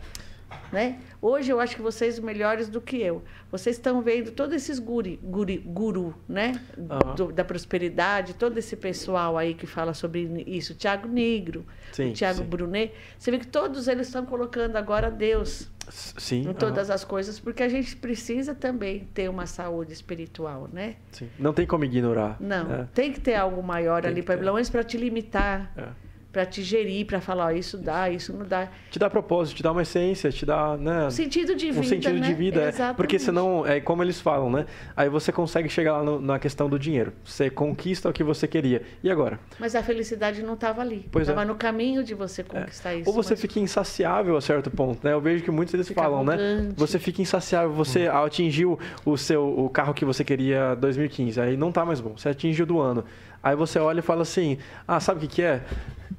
Né? 0.71 0.99
Hoje 1.21 1.51
eu 1.51 1.59
acho 1.59 1.75
que 1.75 1.81
vocês 1.81 2.19
melhores 2.19 2.67
do 2.69 2.79
que 2.81 2.97
eu. 3.01 3.23
Vocês 3.51 3.77
estão 3.77 4.01
vendo 4.01 4.31
todos 4.31 4.53
esses 4.55 4.77
guri, 4.79 5.19
guri, 5.23 5.57
guru, 5.57 6.13
né? 6.27 6.59
Aham. 6.89 7.15
Do- 7.15 7.31
da 7.31 7.43
prosperidade, 7.43 8.33
todo 8.35 8.57
esse 8.57 8.75
pessoal 8.75 9.37
aí 9.37 9.53
que 9.53 9.65
fala 9.65 9.93
sobre 9.93 10.43
isso. 10.45 10.75
Tiago 10.75 11.07
Negro, 11.07 11.65
Sim, 11.91 12.09
o 12.09 12.13
Tiago. 12.13 12.43
Brunet. 12.43 12.93
Você 13.17 13.31
vê 13.31 13.39
que 13.39 13.47
todos 13.47 13.87
eles 13.87 14.07
estão 14.07 14.25
colocando 14.25 14.75
agora 14.75 15.09
Deus 15.09 15.69
Sim. 15.89 16.49
em 16.49 16.53
todas 16.53 16.89
as 16.89 17.03
coisas, 17.03 17.39
porque 17.39 17.63
a 17.63 17.69
gente 17.69 17.95
precisa 17.95 18.53
também 18.53 19.07
ter 19.13 19.29
uma 19.29 19.45
saúde 19.45 19.93
espiritual, 19.93 20.67
né? 20.71 20.95
Sim. 21.11 21.29
Não 21.39 21.53
tem 21.53 21.65
como 21.65 21.85
ignorar. 21.85 22.37
Não, 22.39 22.65
né? 22.67 22.87
tem 22.93 23.11
que 23.13 23.19
ter 23.19 23.35
algo 23.35 23.61
maior 23.63 24.01
Tem 24.01 24.11
ali, 24.11 24.21
pelo 24.21 24.53
menos 24.53 24.69
para 24.69 24.83
te 24.83 24.97
limitar, 24.97 25.71
É. 25.77 26.04
para 26.35 26.45
te 26.45 26.61
gerir, 26.61 27.05
para 27.05 27.21
falar, 27.21 27.45
ó, 27.45 27.51
isso 27.51 27.77
dá, 27.77 28.09
isso 28.09 28.33
não 28.33 28.45
dá. 28.45 28.67
Te 28.91 28.99
dá 28.99 29.09
propósito, 29.09 29.55
te 29.55 29.63
dá 29.63 29.71
uma 29.71 29.83
essência, 29.83 30.29
te 30.29 30.45
dá, 30.45 30.75
né? 30.75 31.05
Um 31.07 31.09
sentido 31.09 31.55
de 31.55 31.67
vida, 31.67 31.79
um 31.79 31.83
sentido 31.83 32.19
né? 32.19 32.27
de 32.27 32.33
vida, 32.33 32.61
é. 32.63 32.67
Exatamente. 32.67 32.97
porque 32.97 33.17
senão, 33.17 33.65
é 33.65 33.79
como 33.79 34.03
eles 34.03 34.19
falam, 34.19 34.49
né? 34.51 34.65
Aí 34.97 35.07
você 35.07 35.31
consegue 35.31 35.69
chegar 35.69 35.93
lá 35.99 36.03
no- 36.03 36.19
na 36.19 36.37
questão 36.37 36.67
do 36.69 36.77
dinheiro. 36.77 37.13
Você 37.23 37.49
conquista 37.49 38.09
o 38.09 38.11
que 38.13 38.21
você 38.21 38.49
queria. 38.49 38.81
E 39.01 39.09
agora? 39.09 39.39
Mas 39.57 39.75
a 39.75 39.81
felicidade 39.81 40.43
não 40.43 40.55
estava 40.55 40.81
ali. 40.81 41.07
Pois 41.09 41.25
é. 41.25 41.31
Estava 41.31 41.47
no 41.47 41.55
caminho 41.55 42.03
de 42.03 42.13
você 42.13 42.43
conquistar 42.43 42.93
isso. 42.95 43.09
Ou 43.09 43.15
você 43.15 43.31
mas- 43.33 43.39
fica 43.39 43.57
insaciável 43.61 44.35
a 44.35 44.41
certo 44.41 44.69
ponto, 44.69 44.99
né? 45.07 45.13
Eu 45.13 45.21
vejo 45.21 45.41
que 45.41 45.49
muitos 45.51 45.71
deles 45.71 45.87
Fica 45.87 46.01
falam, 46.01 46.21
né? 46.25 46.33
arrogante. 46.33 46.73
Você 46.75 46.99
fica 46.99 47.21
insaciável, 47.21 47.71
você 47.71 48.07
atingiu 48.07 48.77
o 49.05 49.15
seu 49.17 49.45
o 49.57 49.69
carro 49.69 49.93
que 49.93 50.03
você 50.03 50.21
queria 50.25 50.75
2015, 50.75 51.39
aí 51.39 51.55
não 51.55 51.71
tá 51.71 51.85
mais 51.85 52.01
bom. 52.01 52.17
Você 52.17 52.27
atingiu 52.27 52.65
do 52.65 52.77
ano. 52.81 53.05
Aí 53.45 53.55
você 53.55 53.77
olha 53.77 53.99
e 53.99 54.01
fala 54.01 54.23
assim: 54.23 54.57
"Ah, 54.87 54.99
sabe 54.99 55.19
o 55.19 55.21
que 55.21 55.35
que 55.35 55.41
é? 55.43 55.61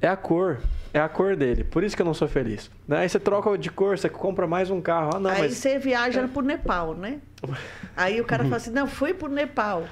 É 0.01 0.07
a 0.07 0.15
cor. 0.15 0.59
É 0.93 0.99
a 1.01 1.09
cor 1.09 1.35
dele. 1.35 1.65
Por 1.65 1.83
isso 1.83 1.93
que 1.93 2.01
eu 2.01 2.05
não 2.05 2.13
sou 2.13 2.25
feliz." 2.25 2.71
Né? 2.87 2.99
Aí 2.99 3.09
você 3.09 3.19
troca 3.19 3.57
de 3.57 3.69
cor, 3.69 3.97
você 3.97 4.07
compra 4.07 4.47
mais 4.47 4.69
um 4.69 4.79
carro. 4.79 5.11
Ah, 5.13 5.19
não, 5.19 5.29
Aí 5.29 5.41
mas 5.41 5.57
você 5.57 5.77
viaja 5.77 6.25
pro 6.29 6.41
Nepal, 6.41 6.95
né? 6.95 7.19
Aí 7.97 8.21
o 8.21 8.23
cara 8.23 8.45
fala 8.45 8.55
assim, 8.55 8.71
não, 8.71 8.87
fui 8.87 9.13
pro 9.13 9.27
Nepal. 9.27 9.83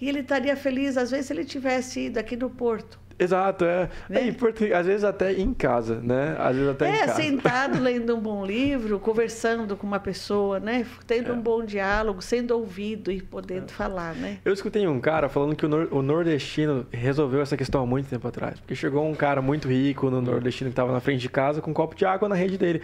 E 0.00 0.08
ele 0.08 0.20
estaria 0.20 0.56
feliz, 0.56 0.96
às 0.96 1.10
vezes, 1.10 1.26
se 1.26 1.32
ele 1.34 1.44
tivesse 1.44 2.06
ido 2.06 2.18
aqui 2.18 2.36
no 2.36 2.48
Porto. 2.48 2.98
Exato, 3.18 3.64
é. 3.64 3.88
Né? 4.08 4.20
É, 4.20 4.26
em 4.28 4.32
portu- 4.32 4.72
às 4.74 4.86
vezes 4.86 5.02
até 5.04 5.32
em 5.32 5.52
casa, 5.52 6.00
né? 6.00 6.36
Às 6.38 6.54
vezes 6.56 6.70
até 6.70 6.88
em 6.88 6.92
É, 6.94 6.98
casa. 7.06 7.14
sentado 7.22 7.78
lendo 7.82 8.14
um 8.16 8.20
bom 8.20 8.44
livro, 8.46 8.98
conversando 9.00 9.76
com 9.76 9.86
uma 9.86 9.98
pessoa, 9.98 10.60
né? 10.60 10.86
Tendo 11.06 11.30
É. 11.30 11.32
um 11.34 11.40
bom 11.40 11.64
diálogo, 11.64 12.22
sendo 12.22 12.52
ouvido 12.56 13.10
e 13.10 13.20
podendo 13.20 13.72
falar, 13.72 14.14
né? 14.14 14.38
Eu 14.44 14.52
escutei 14.52 14.86
um 14.86 15.00
cara 15.00 15.28
falando 15.28 15.56
que 15.56 15.66
o, 15.66 15.68
nor- 15.68 15.88
o 15.90 16.00
nordestino 16.02 16.86
resolveu 16.92 17.40
essa 17.42 17.56
questão 17.56 17.82
há 17.82 17.86
muito 17.86 18.08
tempo 18.08 18.26
atrás. 18.28 18.60
Porque 18.60 18.74
chegou 18.74 19.04
um 19.08 19.14
cara 19.14 19.42
muito 19.42 19.66
rico 19.68 20.10
no 20.10 20.20
nordestino 20.22 20.70
que 20.70 20.72
estava 20.72 20.92
na 20.92 21.00
frente 21.00 21.20
de 21.20 21.28
casa 21.28 21.60
com 21.60 21.70
um 21.70 21.74
copo 21.74 21.94
de 21.96 22.04
água 22.04 22.28
na 22.28 22.34
rede 22.36 22.56
dele. 22.56 22.80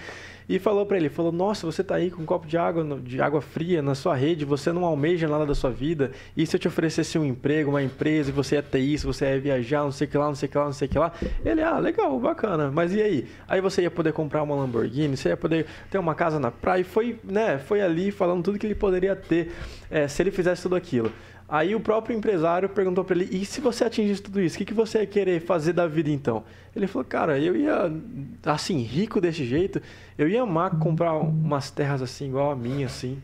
E 0.48 0.59
falou 0.59 0.85
pra 0.85 0.96
ele, 0.96 1.09
falou, 1.09 1.33
nossa, 1.33 1.66
você 1.66 1.83
tá 1.83 1.94
aí 1.94 2.11
com 2.11 2.22
um 2.22 2.26
copo 2.26 2.46
de 2.46 2.57
água, 2.57 3.00
de 3.00 3.20
água 3.20 3.40
fria 3.40 3.80
na 3.80 3.94
sua 3.94 4.14
rede, 4.14 4.44
você 4.44 4.72
não 4.72 4.85
almeja 4.85 5.26
nada 5.26 5.46
da 5.46 5.54
sua 5.54 5.70
vida. 5.70 6.12
E 6.37 6.46
se 6.46 6.57
eu 6.57 6.61
te 6.61 6.68
oferecesse 6.68 7.18
um 7.18 7.24
emprego, 7.24 7.70
uma 7.70 7.83
empresa, 7.83 8.30
e 8.30 8.33
você 8.33 8.57
ia 8.57 8.62
ter 8.62 8.80
isso, 8.80 9.07
você 9.07 9.24
ia 9.24 9.40
viajar, 9.40 9.83
não 9.83 9.92
sei 9.92 10.07
que 10.07 10.18
lá, 10.18 10.26
não 10.26 10.35
sei 10.35 10.48
que 10.48 10.59
lá, 10.59 10.64
não 10.64 10.72
sei 10.72 10.88
que 10.88 10.98
lá. 10.98 11.12
Ele, 11.44 11.62
ah, 11.62 11.78
legal, 11.78 12.18
bacana. 12.20 12.70
Mas 12.70 12.94
e 12.94 13.00
aí? 13.00 13.28
Aí 13.48 13.61
você 13.61 13.83
ia 13.83 13.90
poder 13.90 14.12
comprar 14.12 14.42
uma 14.42 14.54
Lamborghini, 14.54 15.16
você 15.16 15.30
ia 15.30 15.37
poder 15.37 15.66
ter 15.90 15.98
uma 15.98 16.14
casa 16.14 16.38
na 16.38 16.50
praia. 16.50 16.83
E 16.83 16.85
foi, 16.85 17.18
né, 17.24 17.59
foi 17.59 17.80
ali 17.80 18.11
falando 18.11 18.42
tudo 18.42 18.59
que 18.59 18.66
ele 18.66 18.74
poderia 18.74 19.16
ter 19.16 19.52
é, 19.90 20.07
se 20.09 20.22
ele 20.22 20.30
fizesse 20.30 20.62
tudo 20.62 20.76
aquilo. 20.76 21.11
Aí 21.48 21.74
o 21.74 21.80
próprio 21.80 22.16
empresário 22.16 22.68
perguntou 22.68 23.04
pra 23.04 23.14
ele: 23.16 23.28
e 23.30 23.44
se 23.44 23.61
você 23.61 23.85
atingisse 23.85 24.22
tudo 24.22 24.40
isso, 24.40 24.57
o 24.57 24.59
que, 24.59 24.64
que 24.64 24.74
você 24.74 25.00
ia 25.00 25.07
querer 25.07 25.40
fazer 25.40 25.72
da 25.72 25.87
vida 25.87 26.11
então? 26.11 26.42
Ele 26.74 26.87
falou: 26.87 27.04
cara, 27.04 27.38
eu 27.38 27.54
ia, 27.54 27.92
assim, 28.44 28.78
rico 28.80 29.20
desse 29.20 29.44
jeito, 29.44 29.80
eu 30.16 30.28
ia 30.28 30.42
amar 30.42 30.78
comprar 30.78 31.12
umas 31.14 31.70
terras 31.70 32.00
assim, 32.00 32.28
igual 32.28 32.50
a 32.50 32.57
minha, 32.57 32.87
assim. 32.87 33.18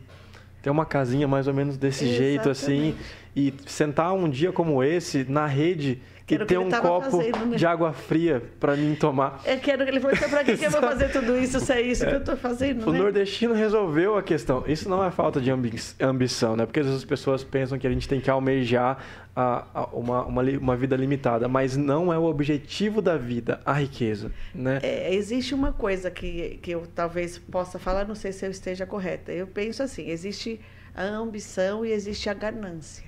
Ter 0.61 0.69
uma 0.69 0.85
casinha 0.85 1.27
mais 1.27 1.47
ou 1.47 1.53
menos 1.53 1.75
desse 1.77 2.05
jeito, 2.07 2.49
assim. 2.49 2.95
E 3.35 3.53
sentar 3.65 4.13
um 4.13 4.29
dia 4.29 4.51
como 4.51 4.83
esse 4.83 5.23
na 5.23 5.47
rede 5.47 5.99
Que 6.31 6.35
e 6.35 6.35
era 6.35 6.43
o 6.43 6.47
que 6.47 6.53
ter 6.53 6.57
um 6.59 6.69
copo 6.81 7.11
fazendo, 7.11 7.45
né? 7.45 7.57
de 7.57 7.65
água 7.65 7.91
fria 7.91 8.41
pra 8.59 8.75
mim 8.75 8.95
tomar. 8.95 9.41
É 9.43 9.57
que 9.57 9.69
era- 9.69 9.87
ele 9.87 9.99
falou, 9.99 10.15
então 10.15 10.29
pra 10.29 10.43
que, 10.43 10.55
que 10.57 10.65
eu 10.65 10.71
vou 10.71 10.79
fazer 10.81 11.11
tudo 11.11 11.37
isso 11.37 11.59
se 11.59 11.73
é 11.73 11.81
isso 11.81 12.05
que 12.05 12.13
eu 12.13 12.23
tô 12.23 12.35
fazendo, 12.37 12.87
O 12.87 12.91
né? 12.93 12.99
nordestino 12.99 13.53
resolveu 13.53 14.17
a 14.17 14.23
questão. 14.23 14.63
Isso 14.67 14.87
não 14.87 15.03
é 15.03 15.11
falta 15.11 15.41
de 15.41 15.51
ambi- 15.51 15.79
ambição, 15.99 16.55
né? 16.55 16.65
Porque 16.65 16.79
às 16.79 16.85
vezes 16.85 17.01
as 17.01 17.05
pessoas 17.05 17.43
pensam 17.43 17.77
que 17.77 17.85
a 17.85 17.89
gente 17.89 18.07
tem 18.07 18.19
que 18.21 18.29
almejar 18.29 18.97
a- 19.35 19.65
a- 19.73 19.85
uma, 19.93 20.25
uma, 20.25 20.41
uma 20.43 20.75
vida 20.75 20.95
limitada, 20.95 21.47
mas 21.47 21.75
não 21.77 22.11
é 22.13 22.17
o 22.17 22.23
objetivo 22.23 23.01
da 23.01 23.17
vida, 23.17 23.59
a 23.65 23.73
riqueza, 23.73 24.31
né? 24.53 24.79
É, 24.83 25.13
existe 25.13 25.53
uma 25.53 25.71
coisa 25.71 26.09
que, 26.11 26.59
que 26.61 26.71
eu 26.71 26.83
talvez 26.93 27.37
possa 27.37 27.77
falar, 27.79 28.05
não 28.07 28.15
sei 28.15 28.31
se 28.31 28.45
eu 28.45 28.51
esteja 28.51 28.85
correta. 28.85 29.31
Eu 29.31 29.47
penso 29.47 29.83
assim, 29.83 30.09
existe 30.09 30.59
a 30.95 31.03
ambição 31.03 31.85
e 31.85 31.91
existe 31.91 32.29
a 32.29 32.33
ganância, 32.33 33.05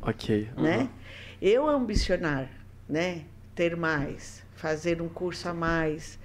Ok. 0.00 0.48
né? 0.56 0.88
Eu 1.40 1.68
ambicionar, 1.68 2.48
né? 2.88 3.22
Ter 3.54 3.76
mais, 3.76 4.42
fazer 4.54 5.00
um 5.00 5.08
curso 5.08 5.48
a 5.48 5.54
mais, 5.54 6.18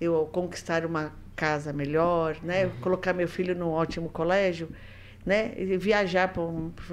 eu 0.00 0.28
conquistar 0.32 0.84
uma 0.86 1.12
casa 1.36 1.72
melhor, 1.72 2.36
né? 2.42 2.70
Colocar 2.80 3.12
meu 3.12 3.28
filho 3.28 3.54
num 3.54 3.68
ótimo 3.68 4.08
colégio, 4.08 4.68
né? 5.24 5.52
E 5.56 5.76
viajar 5.76 6.32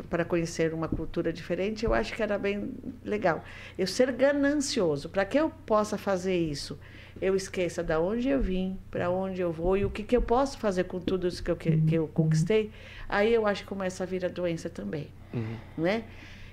para 0.09 0.25
conhecer 0.25 0.73
uma 0.73 0.87
cultura 0.87 1.31
diferente, 1.31 1.85
eu 1.85 1.93
acho 1.93 2.13
que 2.13 2.21
era 2.21 2.37
bem 2.37 2.73
legal. 3.03 3.43
Eu 3.77 3.87
ser 3.87 4.11
ganancioso, 4.11 5.09
para 5.09 5.25
que 5.25 5.37
eu 5.39 5.49
possa 5.65 5.97
fazer 5.97 6.37
isso, 6.37 6.77
eu 7.21 7.35
esqueça 7.35 7.81
da 7.81 7.99
onde 7.99 8.27
eu 8.27 8.41
vim, 8.41 8.77
para 8.91 9.09
onde 9.09 9.39
eu 9.41 9.51
vou 9.51 9.77
e 9.77 9.85
o 9.85 9.89
que, 9.89 10.03
que 10.03 10.15
eu 10.15 10.21
posso 10.21 10.57
fazer 10.59 10.83
com 10.83 10.99
tudo 10.99 11.27
isso 11.27 11.41
que 11.41 11.49
eu, 11.49 11.55
que, 11.55 11.77
que 11.77 11.95
eu 11.95 12.07
conquistei, 12.09 12.71
aí 13.07 13.33
eu 13.33 13.47
acho 13.47 13.63
que 13.63 13.69
começa 13.69 14.03
a 14.03 14.05
vir 14.07 14.25
a 14.25 14.29
doença 14.29 14.69
também, 14.69 15.07
Uhum. 15.33 15.55
né? 15.77 16.03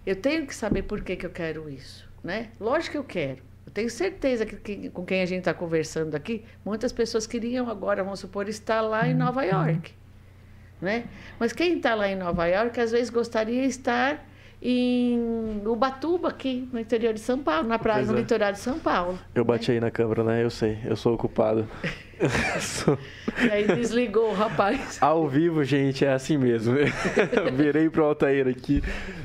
Eu 0.07 0.17
tenho 0.17 0.47
que 0.47 0.55
saber 0.55 0.83
por 0.83 1.01
que, 1.03 1.15
que 1.17 1.25
eu 1.27 1.31
quero 1.31 1.69
isso, 1.71 2.09
né? 2.25 2.49
Lógico 2.61 2.93
que 2.93 2.99
eu 2.99 3.05
quero. 3.05 3.39
Eu 3.65 3.73
tenho 3.73 3.89
certeza 3.89 4.45
que, 4.45 4.57
que- 4.57 4.91
com 4.91 5.05
quem 5.05 5.23
a 5.23 5.27
gente 5.27 5.39
está 5.41 5.55
conversando 5.55 6.15
aqui, 6.17 6.45
muitas 6.65 6.93
pessoas 6.93 7.27
queriam 7.27 7.69
agora, 7.71 8.03
vamos 8.03 8.19
supor, 8.21 8.49
estar 8.49 8.81
lá 8.81 9.07
em 9.09 9.15
Nova 9.15 9.45
York, 9.45 9.93
né? 10.81 11.05
Mas 11.39 11.53
quem 11.53 11.77
está 11.77 11.95
lá 11.95 12.09
em 12.09 12.17
Nova 12.17 12.47
York, 12.47 12.79
às 12.81 12.91
vezes 12.91 13.11
gostaria 13.11 13.63
de 13.63 13.69
estar 13.69 14.27
em 14.61 15.61
Ubatuba, 15.67 16.29
aqui 16.29 16.69
no 16.73 16.79
interior 16.79 17.13
de 17.15 17.21
São 17.21 17.39
Paulo, 17.39 17.69
na 17.69 17.79
praia, 17.79 17.99
Pois 18.01 18.11
no 18.11 18.17
é. 18.17 18.21
litoral 18.21 18.53
de 18.53 18.59
São 18.59 18.79
Paulo. 18.79 19.19
Eu 19.35 19.45
bati 19.45 19.71
aí 19.73 19.81
na 19.81 19.91
câmera, 19.91 20.23
né? 20.25 20.43
Eu 20.43 20.51
sei, 20.51 20.79
eu 20.85 20.97
sou 20.97 21.15
ocupado. 21.15 21.69
E 23.43 23.51
aí 23.51 23.67
desligou 23.67 24.31
o 24.31 24.35
rapaz. 24.35 24.99
Ao 25.01 25.27
vivo, 25.27 25.65
gente, 25.65 26.05
é 26.05 26.13
assim 26.13 26.37
mesmo. 26.37 26.75
Virei 27.57 27.89
pro 27.89 28.05
Altair 28.05 28.47
aqui, 28.47 28.83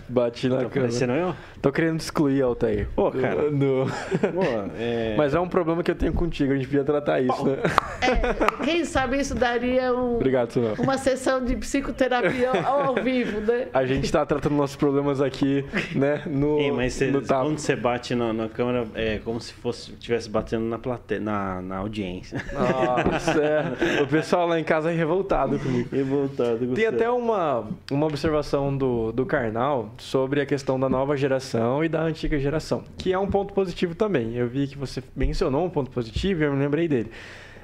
bati 0.07 0.47
na 0.47 0.63
Tá 0.63 0.69
parecendo 0.69 1.13
câmera. 1.13 1.29
eu? 1.29 1.35
Tô 1.61 1.71
querendo 1.71 1.99
excluir 1.99 2.41
Altair. 2.41 2.87
Pô, 2.95 3.11
cara. 3.11 3.49
No- 3.51 3.85
Pô, 3.87 4.43
é... 4.77 5.15
Mas 5.17 5.33
é 5.35 5.39
um 5.39 5.47
problema 5.49 5.83
que 5.83 5.91
eu 5.91 5.95
tenho 5.95 6.13
contigo, 6.13 6.53
a 6.53 6.55
gente 6.55 6.65
podia 6.67 6.83
tratar 6.83 7.19
isso, 7.19 7.45
né? 7.45 7.57
É, 8.01 8.63
quem 8.63 8.85
sabe 8.85 9.19
isso 9.19 9.35
daria 9.35 9.93
um, 9.93 10.15
Obrigado, 10.15 10.49
uma 10.79 10.97
sessão 10.97 11.43
de 11.43 11.55
psicoterapia 11.55 12.51
ao, 12.63 12.81
ao 12.87 12.95
vivo, 12.95 13.41
né? 13.41 13.67
A 13.73 13.85
gente 13.85 14.11
tá 14.11 14.25
tratando 14.25 14.55
nossos 14.55 14.75
problemas 14.75 15.19
aqui, 15.21 15.65
né? 15.95 16.21
No, 16.27 16.59
Ei, 16.59 16.71
mas 16.71 16.93
você- 16.93 17.11
no 17.11 17.21
quando 17.21 17.57
você 17.59 17.75
bate 17.75 18.15
na, 18.15 18.31
na 18.31 18.47
câmera, 18.47 18.87
é 18.95 19.19
como 19.23 19.41
se 19.41 19.53
fosse 19.53 19.91
estivesse 19.91 20.29
batendo 20.29 20.65
na, 20.65 20.77
plate... 20.79 21.19
na, 21.19 21.61
na 21.61 21.77
audiência. 21.77 22.37
Nossa, 22.85 23.41
é. 23.41 24.01
O 24.03 24.07
pessoal 24.07 24.47
lá 24.47 24.59
em 24.59 24.63
casa 24.63 24.91
é 24.91 24.95
revoltado 24.95 25.57
comigo. 25.59 25.89
Revoltado. 25.91 26.59
Tem 26.59 26.67
gostei. 26.67 26.87
até 26.87 27.09
uma, 27.09 27.67
uma 27.91 28.05
observação 28.05 28.75
do, 28.75 29.11
do 29.11 29.25
Karnal 29.25 29.91
sobre 29.97 30.41
a 30.41 30.45
questão 30.45 30.79
da 30.79 30.87
nova 30.87 31.15
geração 31.17 31.83
e 31.83 31.89
da 31.89 32.01
antiga 32.01 32.39
geração, 32.39 32.83
que 32.97 33.13
é 33.13 33.19
um 33.19 33.27
ponto 33.27 33.53
positivo 33.53 33.95
também. 33.95 34.35
Eu 34.35 34.47
vi 34.47 34.67
que 34.67 34.77
você 34.77 35.03
mencionou 35.15 35.65
um 35.65 35.69
ponto 35.69 35.91
positivo 35.91 36.41
e 36.41 36.45
eu 36.45 36.53
me 36.53 36.59
lembrei 36.59 36.87
dele. 36.87 37.11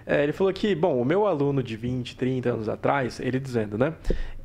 É, 0.05 0.21
ele 0.23 0.33
falou 0.33 0.51
que, 0.51 0.75
bom, 0.75 1.01
o 1.01 1.05
meu 1.05 1.25
aluno 1.25 1.63
de 1.63 1.77
20, 1.77 2.17
30 2.17 2.49
anos 2.49 2.69
atrás, 2.69 3.19
ele 3.19 3.39
dizendo, 3.39 3.77
né? 3.77 3.93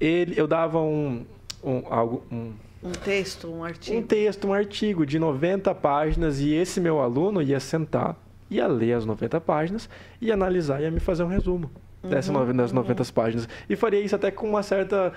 Ele, 0.01 0.35
eu 0.37 0.47
dava 0.47 0.79
um, 0.79 1.27
um, 1.65 1.83
algo, 1.91 2.23
um 2.31 2.53
um 2.83 2.93
texto, 2.93 3.49
um 3.49 3.65
artigo? 3.65 3.99
Um 3.99 4.03
texto, 4.03 4.47
um 4.47 4.53
artigo 4.53 5.05
de 5.05 5.19
90 5.19 5.75
páginas 5.75 6.41
e 6.41 6.55
esse 6.55 6.81
meu 6.81 7.01
aluno 7.01 7.43
ia 7.43 7.59
sentar, 7.59 8.17
ia 8.51 8.67
ler 8.67 8.95
as 8.95 9.05
90 9.05 9.41
páginas, 9.41 9.89
ia 10.21 10.35
analisar 10.35 10.81
e 10.81 10.85
ia 10.85 10.91
me 10.91 11.01
fazer 11.01 11.23
um 11.23 11.29
resumo 11.29 11.71
uhum, 12.03 12.11
dessas 12.11 12.35
uhum, 12.35 12.45
90 12.73 13.03
uhum. 13.03 13.09
páginas. 13.15 13.49
E 13.69 13.77
faria 13.77 14.01
isso 14.01 14.15
até 14.15 14.31
com 14.31 14.49
uma 14.49 14.63
certa 14.63 15.13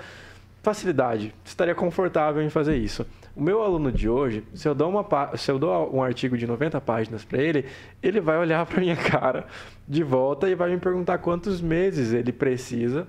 facilidade, 0.61 1.34
estaria 1.43 1.73
confortável 1.73 2.41
em 2.41 2.49
fazer 2.49 2.77
isso. 2.77 3.05
O 3.36 3.41
meu 3.41 3.63
aluno 3.63 3.91
de 3.91 4.09
hoje, 4.09 4.43
se 4.53 4.67
eu 4.67 4.75
dou, 4.75 4.89
uma, 4.89 5.38
se 5.38 5.49
eu 5.49 5.57
dou 5.57 5.95
um 5.95 6.03
artigo 6.03 6.38
de 6.38 6.45
90 6.45 6.79
páginas 6.82 7.23
para 7.23 7.41
ele, 7.41 7.65
ele 8.03 8.19
vai 8.19 8.38
olhar 8.38 8.65
para 8.65 8.79
minha 8.79 8.95
cara 8.97 9.45
de 9.88 10.03
volta 10.03 10.49
e 10.49 10.55
vai 10.55 10.69
me 10.69 10.77
perguntar 10.77 11.17
quantos 11.17 11.61
meses 11.61 12.13
ele 12.13 12.32
precisa 12.32 13.07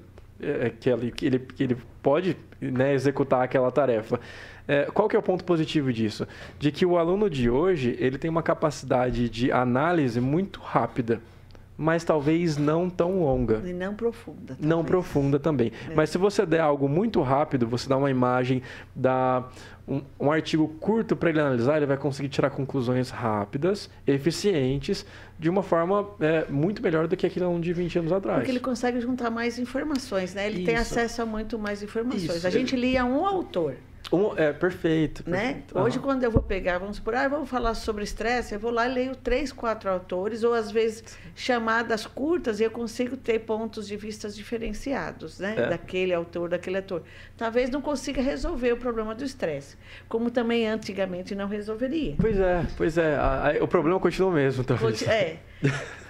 que, 0.80 0.90
ele, 0.90 1.10
que, 1.10 1.26
ele, 1.26 1.38
que 1.38 1.62
ele 1.62 1.76
pode 2.02 2.36
né, 2.60 2.92
executar 2.92 3.42
aquela 3.42 3.70
tarefa. 3.70 4.20
É, 4.66 4.84
qual 4.86 5.08
que 5.08 5.16
é 5.16 5.18
o 5.18 5.22
ponto 5.22 5.44
positivo 5.44 5.92
disso? 5.92 6.26
De 6.58 6.70
que 6.70 6.86
o 6.86 6.96
aluno 6.96 7.28
de 7.28 7.50
hoje 7.50 7.96
ele 7.98 8.18
tem 8.18 8.30
uma 8.30 8.42
capacidade 8.42 9.28
de 9.28 9.50
análise 9.50 10.20
muito 10.20 10.60
rápida 10.60 11.20
mas 11.82 12.04
talvez 12.04 12.56
não 12.56 12.88
tão 12.88 13.18
longa. 13.18 13.60
E 13.64 13.72
não 13.72 13.92
profunda. 13.92 14.54
Talvez. 14.54 14.68
Não 14.68 14.84
profunda 14.84 15.40
também. 15.40 15.72
É. 15.90 15.94
Mas 15.96 16.10
se 16.10 16.16
você 16.16 16.46
der 16.46 16.60
algo 16.60 16.88
muito 16.88 17.20
rápido, 17.20 17.66
você 17.66 17.88
dá 17.88 17.96
uma 17.96 18.08
imagem, 18.08 18.62
dá 18.94 19.48
um, 19.86 20.00
um 20.20 20.30
artigo 20.30 20.68
curto 20.78 21.16
para 21.16 21.30
ele 21.30 21.40
analisar, 21.40 21.78
ele 21.78 21.86
vai 21.86 21.96
conseguir 21.96 22.28
tirar 22.28 22.50
conclusões 22.50 23.10
rápidas, 23.10 23.90
eficientes, 24.06 25.04
de 25.36 25.50
uma 25.50 25.64
forma 25.64 26.08
é, 26.20 26.46
muito 26.48 26.80
melhor 26.80 27.08
do 27.08 27.16
que 27.16 27.26
aquele 27.26 27.44
aluno 27.44 27.60
de 27.60 27.72
20 27.72 27.98
anos 27.98 28.12
atrás. 28.12 28.38
Porque 28.38 28.52
ele 28.52 28.60
consegue 28.60 29.00
juntar 29.00 29.28
mais 29.28 29.58
informações, 29.58 30.34
né? 30.34 30.46
Ele 30.46 30.58
Isso. 30.58 30.66
tem 30.66 30.76
acesso 30.76 31.22
a 31.22 31.26
muito 31.26 31.58
mais 31.58 31.82
informações. 31.82 32.36
Isso. 32.36 32.46
A 32.46 32.50
gente 32.50 32.76
lia 32.76 33.04
um 33.04 33.26
autor. 33.26 33.74
Um, 34.12 34.36
é, 34.36 34.52
perfeito. 34.52 35.22
Né? 35.26 35.38
perfeito. 35.38 35.78
Hoje, 35.78 35.96
uhum. 35.96 36.02
quando 36.04 36.22
eu 36.24 36.30
vou 36.30 36.42
pegar, 36.42 36.78
vamos 36.78 36.98
por, 36.98 37.14
ah, 37.14 37.26
vamos 37.26 37.48
falar 37.48 37.74
sobre 37.74 38.04
estresse, 38.04 38.54
eu 38.54 38.60
vou 38.60 38.70
lá 38.70 38.86
e 38.86 38.92
leio 38.92 39.16
três, 39.16 39.50
quatro 39.50 39.88
autores, 39.88 40.44
ou 40.44 40.52
às 40.52 40.70
vezes 40.70 41.02
chamadas 41.34 42.06
curtas, 42.06 42.60
e 42.60 42.64
eu 42.64 42.70
consigo 42.70 43.16
ter 43.16 43.40
pontos 43.40 43.88
de 43.88 43.96
vista 43.96 44.28
diferenciados, 44.28 45.38
né? 45.38 45.54
É. 45.56 45.68
Daquele 45.70 46.12
autor, 46.12 46.50
daquele 46.50 46.76
autor. 46.76 47.02
Talvez 47.36 47.70
não 47.70 47.80
consiga 47.80 48.20
resolver 48.20 48.72
o 48.72 48.76
problema 48.76 49.14
do 49.14 49.24
estresse, 49.24 49.76
como 50.08 50.30
também 50.30 50.68
antigamente 50.68 51.34
não 51.34 51.48
resolveria. 51.48 52.14
Pois 52.20 52.38
é, 52.38 52.66
pois 52.76 52.98
é. 52.98 53.14
A, 53.14 53.50
a, 53.50 53.64
o 53.64 53.68
problema 53.68 53.98
continua 53.98 54.28
o 54.28 54.32
mesmo, 54.32 54.62
talvez. 54.62 55.02
É. 55.02 55.38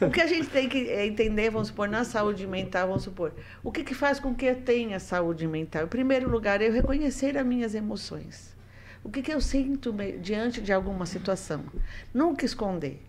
O 0.01 0.11
que 0.11 0.21
a 0.21 0.27
gente 0.27 0.49
tem 0.49 0.69
que 0.69 0.79
entender, 0.79 1.51
vamos 1.51 1.69
supor, 1.69 1.89
na 1.89 2.05
saúde 2.05 2.47
mental, 2.47 2.89
vamos 2.89 3.05
supor, 3.05 3.33
o 3.63 3.71
que, 3.71 3.85
que 3.85 3.95
faz 3.95 4.19
com 4.19 4.35
que 4.35 4.47
eu 4.47 4.57
tenha 4.57 4.99
saúde 4.99 5.47
mental? 5.47 5.85
Em 5.85 5.89
primeiro 5.89 6.29
lugar, 6.29 6.61
eu 6.61 6.73
reconhecer 6.73 7.37
as 7.39 7.47
minhas 7.47 7.75
emoções. 7.75 8.57
O 9.05 9.11
que, 9.11 9.23
que 9.23 9.33
eu 9.33 9.41
sinto 9.41 9.95
diante 10.21 10.61
de 10.61 10.73
alguma 10.73 11.07
situação? 11.07 11.65
Nunca 12.13 12.45
esconder. 12.45 13.03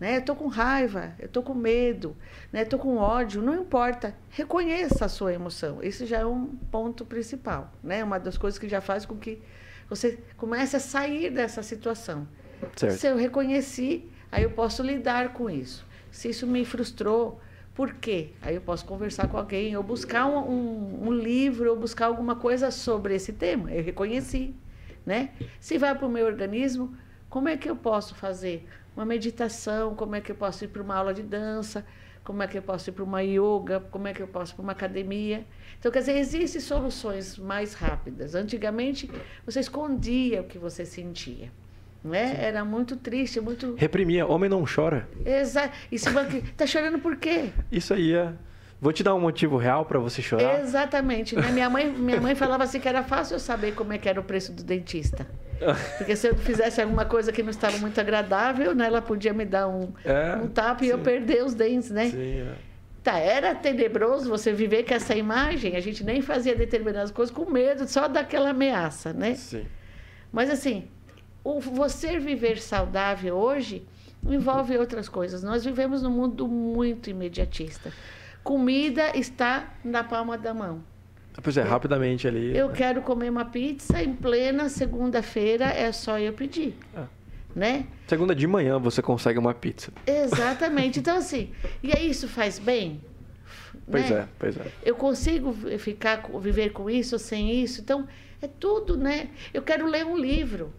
Né? 0.00 0.16
Eu 0.16 0.20
estou 0.20 0.34
com 0.34 0.48
raiva, 0.48 1.14
eu 1.18 1.26
estou 1.26 1.42
com 1.42 1.54
medo, 1.54 2.16
né? 2.52 2.62
estou 2.62 2.78
com 2.78 2.96
ódio, 2.96 3.40
não 3.40 3.54
importa. 3.54 4.14
Reconheça 4.30 5.04
a 5.04 5.08
sua 5.08 5.32
emoção. 5.32 5.82
Esse 5.82 6.04
já 6.06 6.18
é 6.18 6.26
um 6.26 6.46
ponto 6.46 7.04
principal. 7.04 7.72
Né? 7.82 8.02
Uma 8.02 8.18
das 8.18 8.36
coisas 8.36 8.58
que 8.58 8.68
já 8.68 8.80
faz 8.80 9.06
com 9.06 9.16
que 9.16 9.40
você 9.88 10.18
comece 10.36 10.76
a 10.76 10.80
sair 10.80 11.30
dessa 11.30 11.62
situação. 11.62 12.26
Certo. 12.76 12.98
Se 12.98 13.06
eu 13.06 13.16
reconheci, 13.16 14.08
aí 14.34 14.42
eu 14.42 14.50
posso 14.50 14.82
lidar 14.82 15.32
com 15.32 15.48
isso. 15.48 15.86
Se 16.10 16.28
isso 16.28 16.44
me 16.44 16.64
frustrou, 16.64 17.40
por 17.72 17.94
quê? 17.94 18.32
Aí 18.42 18.56
eu 18.56 18.60
posso 18.60 18.84
conversar 18.84 19.28
com 19.28 19.36
alguém, 19.36 19.76
ou 19.76 19.82
buscar 19.82 20.26
um, 20.26 20.38
um, 20.38 21.08
um 21.08 21.12
livro, 21.12 21.70
ou 21.70 21.76
buscar 21.76 22.06
alguma 22.06 22.34
coisa 22.34 22.72
sobre 22.72 23.14
esse 23.14 23.32
tema. 23.32 23.72
Eu 23.72 23.84
reconheci, 23.84 24.52
né? 25.06 25.30
Se 25.60 25.78
vai 25.78 25.94
para 25.94 26.06
o 26.06 26.10
meu 26.10 26.26
organismo, 26.26 26.96
como 27.30 27.48
é 27.48 27.56
que 27.56 27.70
eu 27.70 27.76
posso 27.76 28.16
fazer 28.16 28.66
uma 28.96 29.04
meditação? 29.04 29.94
Como 29.94 30.16
é 30.16 30.20
que 30.20 30.32
eu 30.32 30.36
posso 30.36 30.64
ir 30.64 30.68
para 30.68 30.82
uma 30.82 30.96
aula 30.96 31.14
de 31.14 31.22
dança? 31.22 31.86
Como 32.24 32.42
é 32.42 32.48
que 32.48 32.58
eu 32.58 32.62
posso 32.62 32.90
ir 32.90 32.92
para 32.92 33.04
uma 33.04 33.22
yoga? 33.22 33.80
Como 33.90 34.08
é 34.08 34.12
que 34.12 34.22
eu 34.22 34.28
posso 34.28 34.52
ir 34.52 34.56
para 34.56 34.62
uma 34.62 34.72
academia? 34.72 35.46
Então, 35.78 35.92
quer 35.92 36.00
dizer, 36.00 36.16
existem 36.16 36.60
soluções 36.60 37.38
mais 37.38 37.74
rápidas. 37.74 38.34
Antigamente, 38.34 39.08
você 39.46 39.60
escondia 39.60 40.40
o 40.40 40.44
que 40.44 40.58
você 40.58 40.84
sentia. 40.84 41.52
Né? 42.04 42.36
Era 42.38 42.64
muito 42.66 42.96
triste, 42.96 43.40
muito. 43.40 43.74
Reprimia, 43.76 44.26
homem 44.26 44.50
não 44.50 44.62
chora. 44.66 45.08
Exato. 45.24 45.74
Se 45.90 46.10
você 46.10 46.42
tá 46.54 46.66
chorando 46.66 46.98
por 46.98 47.16
quê? 47.16 47.48
Isso 47.72 47.94
aí 47.94 48.12
é. 48.12 48.30
Vou 48.78 48.92
te 48.92 49.02
dar 49.02 49.14
um 49.14 49.20
motivo 49.20 49.56
real 49.56 49.86
para 49.86 49.98
você 49.98 50.20
chorar. 50.20 50.60
Exatamente. 50.60 51.34
Né? 51.34 51.50
Minha, 51.50 51.70
mãe, 51.70 51.88
minha 51.96 52.20
mãe 52.20 52.34
falava 52.34 52.64
assim 52.64 52.78
que 52.78 52.86
era 52.86 53.02
fácil 53.02 53.36
eu 53.36 53.40
saber 53.40 53.72
como 53.74 53.94
é 53.94 53.98
que 53.98 54.06
era 54.06 54.20
o 54.20 54.22
preço 54.22 54.52
do 54.52 54.62
dentista. 54.62 55.26
Porque 55.96 56.14
se 56.14 56.28
eu 56.28 56.36
fizesse 56.36 56.82
alguma 56.82 57.06
coisa 57.06 57.32
que 57.32 57.42
não 57.42 57.48
estava 57.48 57.78
muito 57.78 57.98
agradável, 57.98 58.74
né, 58.74 58.86
ela 58.86 59.00
podia 59.00 59.32
me 59.32 59.46
dar 59.46 59.68
um, 59.68 59.90
é, 60.04 60.36
um 60.36 60.48
tapa 60.48 60.80
sim. 60.80 60.86
e 60.86 60.88
eu 60.90 60.98
perder 60.98 61.42
os 61.42 61.54
dentes, 61.54 61.90
né? 61.90 62.10
Sim, 62.10 62.40
é. 62.40 62.54
Tá, 63.02 63.18
era 63.18 63.54
tenebroso 63.54 64.28
você 64.28 64.52
viver 64.52 64.84
com 64.84 64.92
essa 64.92 65.14
imagem. 65.14 65.76
A 65.76 65.80
gente 65.80 66.04
nem 66.04 66.20
fazia 66.20 66.54
determinadas 66.54 67.10
coisas 67.10 67.34
com 67.34 67.50
medo 67.50 67.88
só 67.88 68.08
daquela 68.08 68.50
ameaça, 68.50 69.12
né? 69.14 69.34
Sim. 69.34 69.66
Mas 70.30 70.50
assim, 70.50 70.88
o 71.44 71.60
você 71.60 72.18
viver 72.18 72.58
saudável 72.58 73.36
hoje 73.36 73.86
envolve 74.26 74.76
outras 74.78 75.08
coisas. 75.08 75.42
Nós 75.42 75.64
vivemos 75.64 76.02
num 76.02 76.10
mundo 76.10 76.48
muito 76.48 77.10
imediatista. 77.10 77.92
Comida 78.42 79.16
está 79.16 79.74
na 79.84 80.02
palma 80.02 80.38
da 80.38 80.54
mão. 80.54 80.82
Pois 81.42 81.56
é, 81.56 81.62
rapidamente 81.62 82.26
ali. 82.26 82.56
Eu 82.56 82.68
né? 82.68 82.74
quero 82.74 83.02
comer 83.02 83.28
uma 83.28 83.44
pizza 83.44 84.02
em 84.02 84.14
plena 84.14 84.68
segunda-feira, 84.68 85.66
é 85.66 85.90
só 85.92 86.18
eu 86.18 86.32
pedir. 86.32 86.76
É. 86.96 87.02
Né? 87.54 87.86
Segunda 88.06 88.34
de 88.34 88.46
manhã 88.46 88.78
você 88.78 89.02
consegue 89.02 89.38
uma 89.38 89.52
pizza. 89.52 89.92
Exatamente. 90.06 91.00
Então, 91.00 91.16
assim, 91.18 91.50
e 91.82 91.92
aí 91.96 92.08
isso 92.08 92.28
faz 92.28 92.58
bem? 92.58 93.00
Pois 93.90 94.08
né? 94.08 94.20
é, 94.20 94.28
pois 94.38 94.56
é. 94.56 94.66
Eu 94.82 94.94
consigo 94.94 95.52
ficar, 95.78 96.22
viver 96.40 96.70
com 96.70 96.88
isso 96.88 97.16
ou 97.16 97.18
sem 97.18 97.62
isso? 97.62 97.80
Então, 97.80 98.08
é 98.40 98.48
tudo, 98.48 98.96
né? 98.96 99.28
Eu 99.52 99.62
quero 99.62 99.86
ler 99.86 100.06
um 100.06 100.16
livro. 100.16 100.72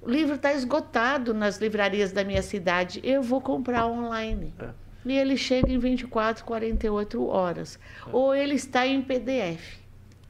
O 0.00 0.10
livro 0.10 0.36
está 0.36 0.52
esgotado 0.52 1.34
nas 1.34 1.58
livrarias 1.58 2.12
da 2.12 2.22
minha 2.24 2.42
cidade. 2.42 3.00
Eu 3.02 3.22
vou 3.22 3.40
comprar 3.40 3.86
online. 3.86 4.54
É. 4.58 4.68
E 5.04 5.16
ele 5.16 5.36
chega 5.36 5.70
em 5.70 5.78
24, 5.78 6.44
48 6.44 7.26
horas. 7.26 7.78
É. 8.06 8.10
Ou 8.12 8.34
ele 8.34 8.54
está 8.54 8.86
em 8.86 9.02
PDF. 9.02 9.78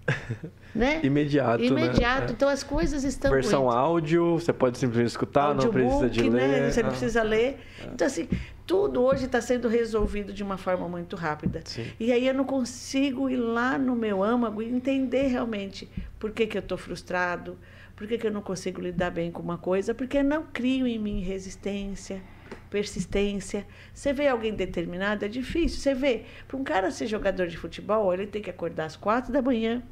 né? 0.74 1.00
Imediato. 1.02 1.62
Né? 1.62 1.66
Imediato. 1.66 2.26
Né? 2.26 2.32
Então 2.32 2.48
as 2.48 2.62
coisas 2.62 3.04
estão. 3.04 3.30
Versão 3.30 3.70
áudio, 3.70 4.38
você 4.38 4.52
pode 4.52 4.78
simplesmente 4.78 5.08
escutar, 5.08 5.54
não 5.54 5.68
precisa 5.70 6.08
de 6.08 6.30
né? 6.30 6.46
ler. 6.46 6.72
Você 6.72 6.82
não 6.82 6.88
ah. 6.88 6.92
precisa 6.92 7.22
ler. 7.22 7.58
É. 7.80 7.86
Então, 7.92 8.06
assim, 8.06 8.28
tudo 8.66 9.02
hoje 9.02 9.26
está 9.26 9.40
sendo 9.40 9.68
resolvido 9.68 10.32
de 10.32 10.42
uma 10.42 10.56
forma 10.58 10.88
muito 10.88 11.16
rápida. 11.16 11.62
Sim. 11.64 11.86
E 11.98 12.12
aí 12.12 12.26
eu 12.26 12.34
não 12.34 12.44
consigo 12.44 13.30
ir 13.30 13.36
lá 13.36 13.78
no 13.78 13.94
meu 13.94 14.22
âmago 14.22 14.62
e 14.62 14.68
entender 14.68 15.28
realmente 15.28 15.88
por 16.18 16.32
que, 16.32 16.46
que 16.46 16.58
eu 16.58 16.62
estou 16.62 16.76
frustrado, 16.76 17.56
por 17.96 18.06
que, 18.06 18.18
que 18.18 18.26
eu 18.26 18.30
não 18.30 18.42
consigo 18.42 18.80
lidar 18.80 19.10
bem 19.10 19.32
com 19.32 19.40
uma 19.42 19.56
coisa? 19.56 19.94
Porque 19.94 20.22
não 20.22 20.42
crio 20.42 20.86
em 20.86 20.98
mim 20.98 21.20
resistência, 21.20 22.22
persistência. 22.68 23.66
Você 23.92 24.12
vê 24.12 24.28
alguém 24.28 24.54
determinado, 24.54 25.24
é 25.24 25.28
difícil. 25.28 25.80
Você 25.80 25.94
vê, 25.94 26.24
para 26.46 26.58
um 26.58 26.62
cara 26.62 26.90
ser 26.90 27.06
jogador 27.06 27.46
de 27.46 27.56
futebol, 27.56 28.12
ele 28.12 28.26
tem 28.26 28.42
que 28.42 28.50
acordar 28.50 28.84
às 28.84 28.96
quatro 28.96 29.32
da 29.32 29.40
manhã. 29.40 29.82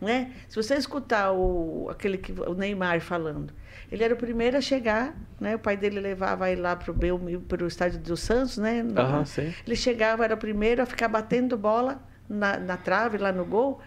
Né? 0.00 0.32
Se 0.48 0.56
você 0.56 0.74
escutar 0.76 1.32
o, 1.32 1.90
aquele 1.90 2.16
que, 2.16 2.32
o 2.32 2.54
Neymar 2.54 3.02
falando, 3.02 3.52
ele 3.92 4.02
era 4.02 4.14
o 4.14 4.16
primeiro 4.16 4.56
a 4.56 4.60
chegar, 4.62 5.14
né? 5.38 5.56
O 5.56 5.58
pai 5.58 5.76
dele 5.76 6.00
levava 6.00 6.50
ele 6.50 6.62
lá 6.62 6.74
para 6.74 7.64
o 7.64 7.66
estádio 7.66 7.98
do 7.98 8.16
Santos, 8.16 8.56
né? 8.56 8.82
No, 8.82 8.98
uhum, 8.98 9.24
ele 9.66 9.76
chegava, 9.76 10.24
era 10.24 10.34
o 10.34 10.38
primeiro 10.38 10.80
a 10.80 10.86
ficar 10.86 11.08
batendo 11.08 11.58
bola 11.58 12.02
na, 12.26 12.56
na 12.56 12.78
trave, 12.78 13.18
lá 13.18 13.30
no 13.30 13.44
gol 13.44 13.82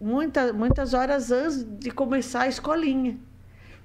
muita, 0.00 0.52
muitas 0.52 0.94
horas 0.94 1.30
antes 1.30 1.64
de 1.64 1.90
começar 1.90 2.42
a 2.42 2.48
escolinha. 2.48 3.18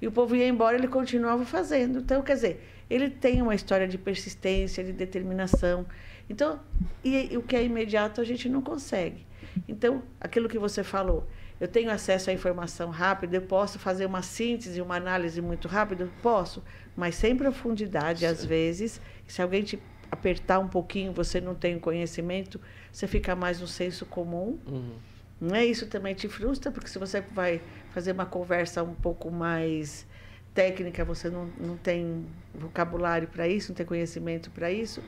E 0.01 0.07
o 0.07 0.11
povo 0.11 0.36
ia 0.36 0.47
embora, 0.47 0.78
ele 0.78 0.88
continuava 0.88 1.45
fazendo. 1.45 1.99
Então, 1.99 2.22
quer 2.22 2.34
dizer, 2.36 2.70
ele 2.89 3.09
tem 3.09 3.41
uma 3.41 3.55
história 3.55 3.88
de 3.88 3.97
persistência, 3.97 4.84
de 4.84 4.91
determinação. 4.91 5.86
Então, 6.30 6.59
e, 7.03 7.34
e 7.34 7.38
o 7.38 7.41
que 7.41 7.55
é 7.55 7.64
imediato 7.64 8.20
a 8.20 8.24
gente 8.24 8.49
não 8.49 8.61
consegue. 8.61 9.26
Então, 9.68 10.03
aquilo 10.20 10.49
que 10.49 10.59
você 10.59 10.84
falou, 10.84 11.28
eu 11.59 11.68
tenho 11.68 11.89
acesso 11.89 12.30
à 12.30 12.34
informação 12.34 12.89
rápida, 12.89 13.38
eu 13.38 13.43
posso 13.43 13.80
fazer 13.80 14.05
uma 14.05 14.22
síntese, 14.22 14.82
uma 14.82 14.95
análise 14.95 15.41
muito 15.41 15.68
rápida? 15.68 16.09
Posso, 16.22 16.64
mas 16.95 17.16
sem 17.16 17.36
profundidade, 17.36 18.22
Sim. 18.22 18.26
às 18.26 18.43
vezes. 18.43 18.99
Se 19.26 19.41
alguém 19.41 19.64
te 19.64 19.82
apertar 20.11 20.59
um 20.59 20.68
pouquinho, 20.68 21.14
você 21.14 21.39
não 21.39 21.55
tem 21.55 21.80
conhecimento, 21.80 22.59
você 22.91 23.07
fica 23.07 23.36
mais 23.36 23.61
no 23.61 23.68
senso 23.68 24.05
comum. 24.05 24.59
Uhum 24.68 25.12
não 25.44 25.56
é 25.56 25.66
isso 25.66 25.88
também 25.88 26.16
te 26.16 26.30
frustra, 26.30 26.72
porque 26.72 26.88
se 26.88 26.98
você 26.98 27.20
vai 27.20 27.62
fazer 27.94 28.14
uma 28.14 28.26
conversa 28.26 28.82
um 28.82 28.96
pouco 28.96 29.30
mais 29.30 30.08
técnica, 30.54 31.04
você 31.04 31.30
não, 31.30 31.50
não 31.60 31.76
tem 31.76 32.26
vocabulário 32.56 33.28
para 33.28 33.48
isso, 33.48 33.72
não 33.72 33.76
tem 33.76 33.86
conhecimento 33.86 34.50
para 34.52 34.72
isso. 34.72 35.04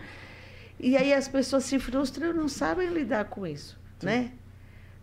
E 0.77 0.97
aí 0.97 1.13
as 1.13 1.27
pessoas 1.27 1.63
se 1.63 1.79
frustram 1.79 2.31
e 2.31 2.33
não 2.33 2.49
sabem 2.49 2.89
lidar 2.89 3.25
com 3.25 3.47
isso, 3.47 3.79
Sim. 3.99 4.07
né? 4.07 4.31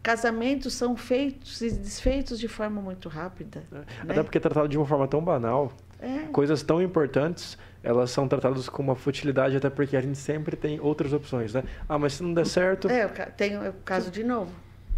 Casamentos 0.03 0.74
são 0.74 0.97
feitos 0.97 1.62
e 1.62 1.70
desfeitos 1.70 2.39
de 2.39 2.49
forma 2.49 2.83
muito 2.83 3.09
rápida. 3.09 3.62
É. 3.72 3.74
Né? 3.74 3.85
Até 4.09 4.22
porque 4.22 4.37
é 4.37 4.41
tratado 4.41 4.68
de 4.68 4.76
uma 4.76 4.87
forma 4.87 5.09
tão 5.09 5.22
banal. 5.22 5.72
É. 5.99 6.26
Coisas 6.33 6.62
tão 6.62 6.83
importantes, 6.83 7.57
elas 7.83 8.11
são 8.11 8.26
tratadas 8.28 8.68
com 8.68 8.83
uma 8.83 8.97
futilidade, 8.97 9.57
até 9.57 9.70
porque 9.70 9.97
a 9.97 10.01
gente 10.01 10.18
sempre 10.18 10.57
tem 10.57 10.80
outras 10.80 11.12
opções, 11.12 11.55
né? 11.55 11.62
Ah, 11.89 11.97
mas 11.97 12.14
se 12.14 12.22
não 12.22 12.35
der 12.35 12.45
certo... 12.45 12.89
É, 12.89 13.07
tem 13.07 13.57
o 13.57 13.72
caso 13.85 14.11
de 14.11 14.24
novo, 14.24 14.53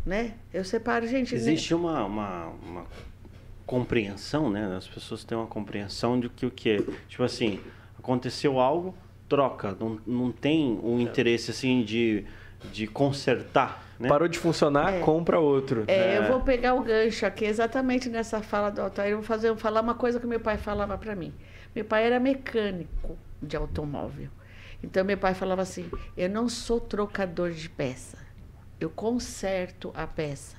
né? 0.05 0.35
Eu 0.53 0.65
separo, 0.65 1.07
gente... 1.07 1.35
Existe 1.35 1.75
uma, 1.75 2.05
uma, 2.05 2.47
uma 2.63 2.87
compreensão, 3.67 4.51
né? 4.51 4.77
As 4.77 4.87
pessoas 4.87 5.25
têm 5.25 5.37
uma 5.37 5.47
compreensão 5.47 6.19
de 6.19 6.29
que 6.29 6.47
o 6.47 6.51
que 6.51 6.85
Tipo 7.09 7.23
assim, 7.23 7.61
aconteceu 7.99 8.61
algo, 8.61 8.95
troca. 9.29 9.77
Não, 9.79 10.01
não 10.07 10.33
tem 10.33 10.79
um 10.83 11.01
interesse, 11.01 11.51
assim, 11.51 11.83
de, 11.83 12.25
de 12.73 12.87
consertar 12.87 13.85
né? 13.99 14.09
Parou 14.09 14.29
de 14.29 14.39
funcionar, 14.39 14.95
é. 14.95 15.01
compra 15.01 15.39
outro. 15.39 15.85
É, 15.87 16.15
é, 16.15 16.19
eu 16.19 16.25
vou 16.25 16.41
pegar 16.41 16.75
o 16.75 16.83
gancho 16.83 17.25
aqui 17.25 17.45
exatamente 17.45 18.09
nessa 18.09 18.43
fala 18.43 18.71
do 18.71 18.81
Altair. 18.81 19.13
Eu 19.13 19.19
vou 19.19 19.27
fazer, 19.27 19.49
vou 19.49 19.57
falar 19.57 19.81
uma 19.81 19.95
coisa 19.95 20.19
que 20.19 20.27
meu 20.27 20.41
pai 20.41 20.57
falava 20.57 20.99
para 20.99 21.15
mim. 21.15 21.33
Meu 21.75 21.85
pai 21.85 22.05
era 22.05 22.19
mecânico 22.19 23.17
de 23.43 23.57
automóvel. 23.57 24.29
Então 24.83 25.05
meu 25.05 25.17
pai 25.17 25.35
falava 25.35 25.63
assim: 25.63 25.89
"Eu 26.17 26.29
não 26.29 26.49
sou 26.49 26.81
trocador 26.81 27.51
de 27.53 27.69
peça. 27.69 28.19
Eu 28.85 28.91
conserto 28.91 29.93
a 29.95 30.07
peça". 30.07 30.57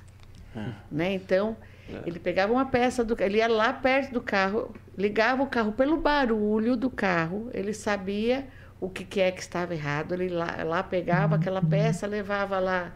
É. 0.54 0.72
Né? 0.90 1.12
Então, 1.14 1.56
é. 1.88 2.02
ele 2.06 2.18
pegava 2.18 2.52
uma 2.52 2.66
peça 2.66 3.04
do 3.04 3.16
ele 3.22 3.38
ia 3.38 3.48
lá 3.48 3.72
perto 3.72 4.12
do 4.12 4.20
carro, 4.20 4.74
ligava 4.96 5.42
o 5.42 5.46
carro 5.46 5.72
pelo 5.72 5.96
barulho 5.96 6.76
do 6.76 6.90
carro, 6.90 7.50
ele 7.52 7.72
sabia 7.72 8.46
o 8.80 8.88
que, 8.88 9.04
que 9.04 9.20
é 9.20 9.30
que 9.30 9.40
estava 9.40 9.74
errado. 9.74 10.14
Ele 10.14 10.28
lá, 10.28 10.62
lá 10.64 10.82
pegava 10.82 11.36
aquela 11.36 11.62
peça, 11.62 12.06
levava 12.06 12.58
lá 12.58 12.92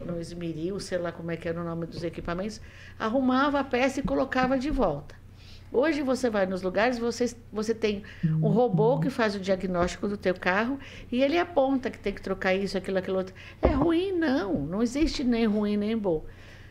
no 0.00 0.20
esmeril, 0.20 0.78
sei 0.78 0.98
lá 0.98 1.10
como 1.10 1.30
é 1.30 1.36
que 1.36 1.48
era 1.48 1.60
o 1.60 1.64
nome 1.64 1.86
dos 1.86 2.04
equipamentos, 2.04 2.60
arrumava 2.98 3.60
a 3.60 3.64
peça 3.64 4.00
e 4.00 4.02
colocava 4.02 4.58
de 4.58 4.70
volta. 4.70 5.14
Hoje 5.72 6.02
você 6.02 6.30
vai 6.30 6.46
nos 6.46 6.62
lugares, 6.62 6.98
você, 6.98 7.34
você 7.52 7.74
tem 7.74 8.02
um 8.24 8.48
robô 8.48 8.98
que 9.00 9.10
faz 9.10 9.34
o 9.34 9.40
diagnóstico 9.40 10.08
do 10.08 10.16
teu 10.16 10.34
carro 10.34 10.78
e 11.10 11.22
ele 11.22 11.38
aponta 11.38 11.90
que 11.90 11.98
tem 11.98 12.12
que 12.12 12.22
trocar 12.22 12.54
isso, 12.54 12.78
aquilo, 12.78 12.98
aquilo 12.98 13.18
outro. 13.18 13.34
É 13.60 13.68
ruim, 13.68 14.12
não. 14.12 14.54
Não 14.66 14.82
existe 14.82 15.24
nem 15.24 15.46
ruim 15.46 15.76
nem 15.76 15.96
bom. 15.96 16.24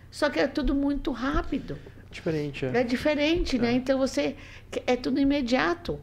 Só 0.10 0.30
que 0.30 0.40
é 0.40 0.48
tudo 0.48 0.74
muito 0.74 1.12
rápido. 1.12 1.78
Diferente, 2.10 2.66
é. 2.66 2.78
É 2.78 2.84
diferente, 2.84 3.58
né? 3.58 3.70
é. 3.70 3.72
né? 3.72 3.78
Então 3.78 4.00
você. 4.00 4.36
É 4.88 4.96
tudo 4.96 5.20
imediato. 5.20 6.00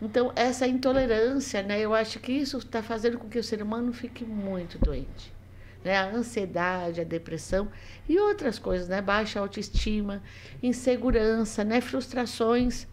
Então, 0.00 0.30
essa 0.36 0.66
intolerância, 0.66 1.62
né? 1.62 1.80
Eu 1.80 1.94
acho 1.94 2.20
que 2.20 2.30
isso 2.30 2.58
está 2.58 2.82
fazendo 2.82 3.18
com 3.18 3.28
que 3.28 3.38
o 3.38 3.42
ser 3.42 3.62
humano 3.62 3.92
fique 3.92 4.24
muito 4.24 4.78
doente 4.78 5.35
né? 5.86 5.96
a 5.96 6.10
ansiedade, 6.10 7.00
a 7.00 7.04
depressão 7.04 7.68
e 8.08 8.18
outras 8.18 8.58
coisas, 8.58 8.88
né? 8.88 9.00
baixa 9.00 9.38
autoestima, 9.38 10.22
insegurança, 10.62 11.62
né? 11.62 11.80
frustrações, 11.80 12.86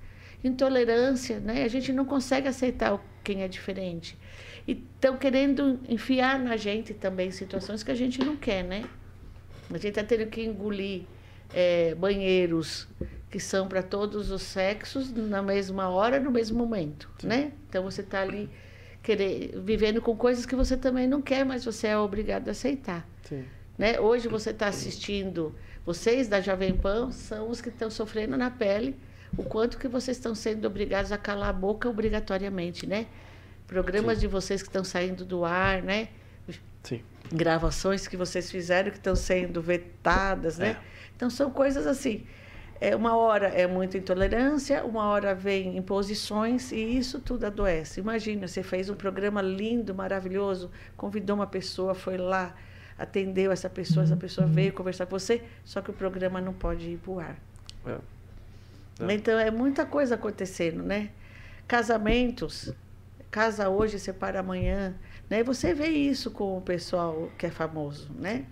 intolerância. 0.44 1.40
Né? 1.40 1.64
A 1.64 1.68
gente 1.68 1.92
não 1.92 2.06
consegue 2.06 2.48
aceitar 2.48 3.04
quem 3.24 3.42
é 3.42 3.48
diferente. 3.48 4.16
E 4.68 4.72
estão 4.74 5.18
querendo 5.18 5.80
enfiar 5.90 6.40
na 6.40 6.56
gente 6.56 6.94
também 6.94 7.32
situações 7.32 7.82
que 7.82 7.92
a 7.92 7.96
gente 7.96 8.24
não 8.24 8.38
quer, 8.38 8.64
né? 8.64 8.86
A 9.70 9.74
gente 9.74 9.88
está 9.88 10.04
tendo 10.04 10.30
que 10.30 10.42
engolir 10.42 11.04
é, 11.54 11.94
banheiros 11.96 12.88
que 13.30 13.40
são 13.40 13.68
para 13.68 13.84
todos 13.84 14.32
os 14.32 14.42
sexos 14.42 15.12
na 15.12 15.42
mesma 15.42 15.90
hora, 15.90 16.18
no 16.20 16.32
mesmo 16.32 16.58
momento, 16.58 17.10
né? 17.24 17.52
Então 17.68 17.84
você 17.84 18.02
está 18.02 18.22
ali 18.22 18.50
querer 19.04 19.60
vivendo 19.60 20.02
com 20.02 20.16
coisas 20.16 20.46
que 20.46 20.56
você 20.56 20.78
também 20.78 21.08
não 21.08 21.22
quer, 21.22 21.46
mas 21.46 21.66
você 21.66 21.88
é 21.88 21.98
obrigado 21.98 22.48
a 22.48 22.52
aceitar. 22.52 23.06
Sim. 23.24 23.44
Né? 23.78 24.00
Hoje 24.00 24.30
você 24.30 24.52
está 24.52 24.68
assistindo, 24.68 25.54
vocês 25.86 26.30
da 26.30 26.40
Jovem 26.40 26.76
Pan 26.76 27.12
são 27.12 27.50
os 27.50 27.60
que 27.60 27.70
estão 27.70 27.92
sofrendo 27.92 28.38
na 28.38 28.50
pele 28.50 28.96
o 29.38 29.44
quanto 29.44 29.78
que 29.78 29.88
vocês 29.88 30.16
estão 30.16 30.34
sendo 30.34 30.66
obrigados 30.66 31.12
a 31.12 31.18
calar 31.18 31.50
a 31.50 31.54
boca 31.54 31.90
obrigatoriamente, 31.90 32.86
né? 32.86 33.08
Programas 33.68 34.16
Sim. 34.16 34.22
de 34.22 34.28
vocês 34.28 34.62
que 34.62 34.70
estão 34.70 34.84
saindo 34.84 35.26
do 35.26 35.44
ar, 35.44 35.82
né? 35.82 36.10
Sim. 36.84 37.02
Gravações 37.32 38.08
que 38.08 38.16
vocês 38.16 38.52
fizeram 38.52 38.92
que 38.92 38.98
estão 38.98 39.16
sendo 39.16 39.62
vetadas, 39.62 40.60
né? 40.60 40.70
É. 40.70 40.78
Então 41.16 41.30
são 41.30 41.50
coisas 41.50 41.88
assim 41.88 42.26
é, 42.84 42.94
uma 42.98 43.16
hora 43.16 43.48
é 43.48 43.66
muita 43.66 43.98
intolerância, 43.98 44.84
uma 44.84 45.06
hora 45.06 45.34
vem 45.34 45.78
imposições 45.78 46.70
e 46.74 46.98
isso 46.98 47.18
tudo 47.18 47.46
adoece. 47.46 48.02
Imagina, 48.02 48.46
você 48.46 48.62
fez 48.62 48.90
um 48.90 48.94
programa 48.94 49.42
lindo, 49.42 49.96
maravilhoso, 49.96 50.70
convidou 50.98 51.38
uma 51.38 51.48
pessoa, 51.48 51.96
foi 51.96 52.18
lá, 52.18 52.54
atendeu 53.00 53.54
essa 53.54 53.70
pessoa, 53.70 54.04
essa 54.04 54.18
pessoa 54.18 54.46
veio 54.46 54.74
conversar 54.74 55.06
com 55.06 55.18
você, 55.18 55.42
só 55.64 55.82
que 55.82 55.92
o 55.92 55.94
programa 55.94 56.42
não 56.42 56.52
pode 56.52 56.90
ir 56.90 56.98
para 56.98 57.12
o 57.12 57.20
ar. 57.22 57.38
É. 57.86 57.98
É. 59.00 59.14
Então 59.14 59.40
é 59.40 59.50
muita 59.50 59.86
coisa 59.86 60.16
acontecendo, 60.16 60.84
né? 60.84 61.10
Casamentos, 61.66 62.74
casa 63.32 63.70
hoje, 63.70 63.98
separa 63.98 64.42
amanhã, 64.42 64.94
né? 65.30 65.42
Você 65.42 65.74
vê 65.74 65.88
isso 65.88 66.30
com 66.32 66.58
o 66.58 66.62
pessoal 66.62 67.32
que 67.38 67.46
é 67.46 67.50
famoso, 67.50 68.12
né? 68.20 68.46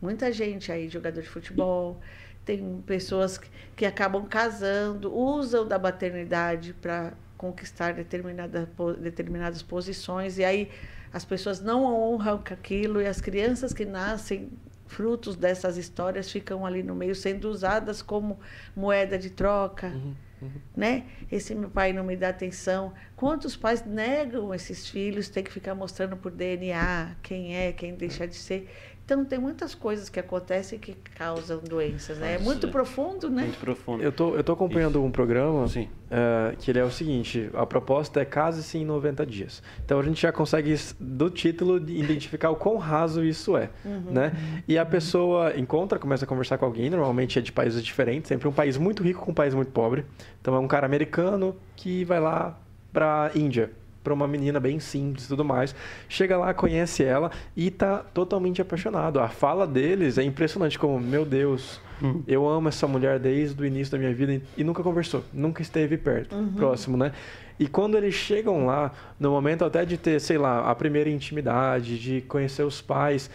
Muita 0.00 0.32
gente 0.32 0.72
aí, 0.72 0.88
jogador 0.88 1.20
de 1.20 1.28
futebol, 1.28 2.00
tem 2.44 2.82
pessoas 2.86 3.38
que, 3.38 3.48
que 3.76 3.86
acabam 3.86 4.26
casando, 4.26 5.14
usam 5.14 5.66
da 5.66 5.78
maternidade 5.78 6.74
para 6.74 7.12
conquistar 7.36 7.94
determinada, 7.94 8.68
determinadas 8.98 9.62
posições, 9.62 10.38
e 10.38 10.44
aí 10.44 10.70
as 11.12 11.24
pessoas 11.24 11.60
não 11.60 11.84
honram 11.84 12.42
aquilo, 12.50 13.00
e 13.00 13.06
as 13.06 13.20
crianças 13.20 13.72
que 13.72 13.84
nascem 13.84 14.50
frutos 14.92 15.36
dessas 15.36 15.76
histórias 15.76 16.30
ficam 16.30 16.66
ali 16.66 16.82
no 16.82 16.94
meio 16.94 17.14
sendo 17.14 17.48
usadas 17.48 18.02
como 18.02 18.38
moeda 18.76 19.18
de 19.18 19.30
troca. 19.30 19.88
Uhum, 19.88 20.14
uhum. 20.42 20.50
Né? 20.76 21.06
Esse 21.30 21.54
meu 21.54 21.70
pai 21.70 21.92
não 21.92 22.04
me 22.04 22.14
dá 22.14 22.28
atenção. 22.28 22.92
Quantos 23.16 23.56
pais 23.56 23.84
negam 23.84 24.54
esses 24.54 24.88
filhos, 24.88 25.28
tem 25.28 25.42
que 25.42 25.50
ficar 25.50 25.74
mostrando 25.74 26.16
por 26.16 26.30
DNA 26.30 27.16
quem 27.22 27.56
é, 27.56 27.72
quem 27.72 27.94
deixa 27.94 28.28
de 28.28 28.36
ser. 28.36 28.70
Então 29.04 29.24
tem 29.24 29.38
muitas 29.38 29.74
coisas 29.74 30.08
que 30.08 30.20
acontecem 30.20 30.78
que 30.78 30.94
causam 31.16 31.58
doenças, 31.58 32.18
né? 32.18 32.34
É 32.34 32.38
muito 32.38 32.68
profundo, 32.68 33.28
né? 33.28 33.42
Muito 33.42 33.58
profundo. 33.58 34.02
Eu 34.02 34.12
tô, 34.12 34.34
eu 34.36 34.44
tô 34.44 34.52
acompanhando 34.52 34.98
Isso. 34.98 35.04
um 35.04 35.10
programa 35.10 35.64
uh, 35.64 36.56
que 36.58 36.70
ele 36.70 36.78
é 36.78 36.84
o 36.84 36.90
seguinte, 36.90 37.50
a 37.52 37.66
proposta 37.66 38.20
é 38.20 38.24
case-se 38.24 38.78
em 38.78 38.84
90 38.84 39.26
dias. 39.26 39.62
Então 39.84 39.98
a 39.98 40.02
gente 40.02 40.22
já 40.22 40.30
consegue, 40.30 40.74
do 41.00 41.28
título, 41.30 41.76
identificar 41.78 42.50
o 42.50 42.56
quão 42.56 42.76
raso 42.76 43.24
isso 43.24 43.56
é, 43.56 43.70
uhum. 43.84 44.12
né? 44.12 44.32
E 44.68 44.78
a 44.78 44.86
pessoa 44.86 45.58
encontra, 45.58 45.98
começa 45.98 46.24
a 46.24 46.28
conversar 46.28 46.56
com 46.56 46.64
alguém, 46.64 46.88
normalmente 46.88 47.38
é 47.38 47.42
de 47.42 47.50
países 47.50 47.82
diferentes, 47.82 48.28
sempre 48.28 48.46
um 48.46 48.52
país 48.52 48.76
muito 48.76 49.02
rico 49.02 49.24
com 49.24 49.32
um 49.32 49.34
país 49.34 49.52
muito 49.52 49.72
pobre. 49.72 50.06
Então 50.40 50.54
é 50.54 50.58
um 50.58 50.68
cara 50.68 50.86
americano 50.86 51.56
que 51.74 52.04
vai 52.04 52.20
lá 52.20 52.58
para 52.92 53.32
Índia 53.34 53.70
para 54.02 54.12
uma 54.12 54.26
menina 54.26 54.58
bem 54.58 54.80
simples 54.80 55.24
e 55.24 55.28
tudo 55.28 55.44
mais. 55.44 55.74
Chega 56.08 56.36
lá, 56.36 56.52
conhece 56.52 57.04
ela 57.04 57.30
e 57.56 57.70
tá 57.70 57.98
totalmente 57.98 58.60
apaixonado. 58.60 59.20
A 59.20 59.28
fala 59.28 59.66
deles 59.66 60.18
é 60.18 60.22
impressionante, 60.22 60.78
como, 60.78 61.00
meu 61.00 61.24
Deus, 61.24 61.80
uhum. 62.00 62.22
eu 62.26 62.48
amo 62.48 62.68
essa 62.68 62.86
mulher 62.86 63.18
desde 63.18 63.60
o 63.60 63.64
início 63.64 63.92
da 63.92 63.98
minha 63.98 64.14
vida 64.14 64.40
e 64.56 64.64
nunca 64.64 64.82
conversou, 64.82 65.24
nunca 65.32 65.62
esteve 65.62 65.96
perto, 65.96 66.34
uhum. 66.34 66.52
próximo, 66.54 66.96
né? 66.96 67.12
E 67.58 67.68
quando 67.68 67.96
eles 67.96 68.14
chegam 68.14 68.66
lá, 68.66 68.92
no 69.20 69.30
momento 69.30 69.64
até 69.64 69.84
de 69.84 69.96
ter, 69.96 70.20
sei 70.20 70.36
lá, 70.36 70.68
a 70.70 70.74
primeira 70.74 71.08
intimidade, 71.08 71.98
de 71.98 72.20
conhecer 72.22 72.64
os 72.64 72.80
pais, 72.80 73.30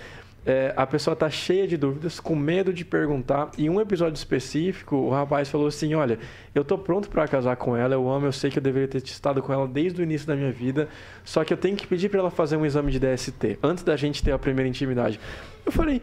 é, 0.48 0.74
a 0.78 0.88
pessoa 0.88 1.12
está 1.12 1.30
cheia 1.30 1.68
de 1.68 1.76
dúvidas, 1.76 2.22
com 2.22 2.34
medo 2.34 2.72
de 2.72 2.86
perguntar. 2.86 3.52
Em 3.58 3.70
um 3.70 3.82
episódio 3.82 4.16
específico, 4.16 4.96
o 4.96 5.10
rapaz 5.10 5.50
falou 5.50 5.68
assim: 5.68 5.94
Olha, 5.94 6.18
eu 6.56 6.62
estou 6.62 6.78
pronto 6.78 7.10
para 7.10 7.28
casar 7.28 7.58
com 7.58 7.76
ela, 7.76 7.94
eu 7.94 8.10
amo, 8.10 8.28
eu 8.28 8.32
sei 8.32 8.50
que 8.50 8.58
eu 8.58 8.64
deveria 8.64 8.88
ter 8.88 9.04
estado 9.04 9.42
com 9.42 9.52
ela 9.52 9.68
desde 9.68 10.00
o 10.00 10.04
início 10.04 10.26
da 10.26 10.38
minha 10.38 10.50
vida, 10.50 10.88
só 11.26 11.44
que 11.44 11.52
eu 11.52 11.58
tenho 11.58 11.76
que 11.76 11.86
pedir 11.86 12.08
para 12.08 12.22
ela 12.22 12.32
fazer 12.32 12.56
um 12.56 12.66
exame 12.66 12.94
de 12.94 12.98
DST 12.98 13.60
antes 13.62 13.84
da 13.84 13.98
gente 13.98 14.24
ter 14.24 14.32
a 14.32 14.40
primeira 14.40 14.70
intimidade. 14.70 15.20
Eu 15.66 15.72
falei: 15.74 16.02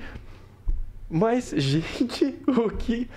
Mas, 1.08 1.48
gente, 1.56 2.38
o 2.46 2.68
que. 2.68 3.08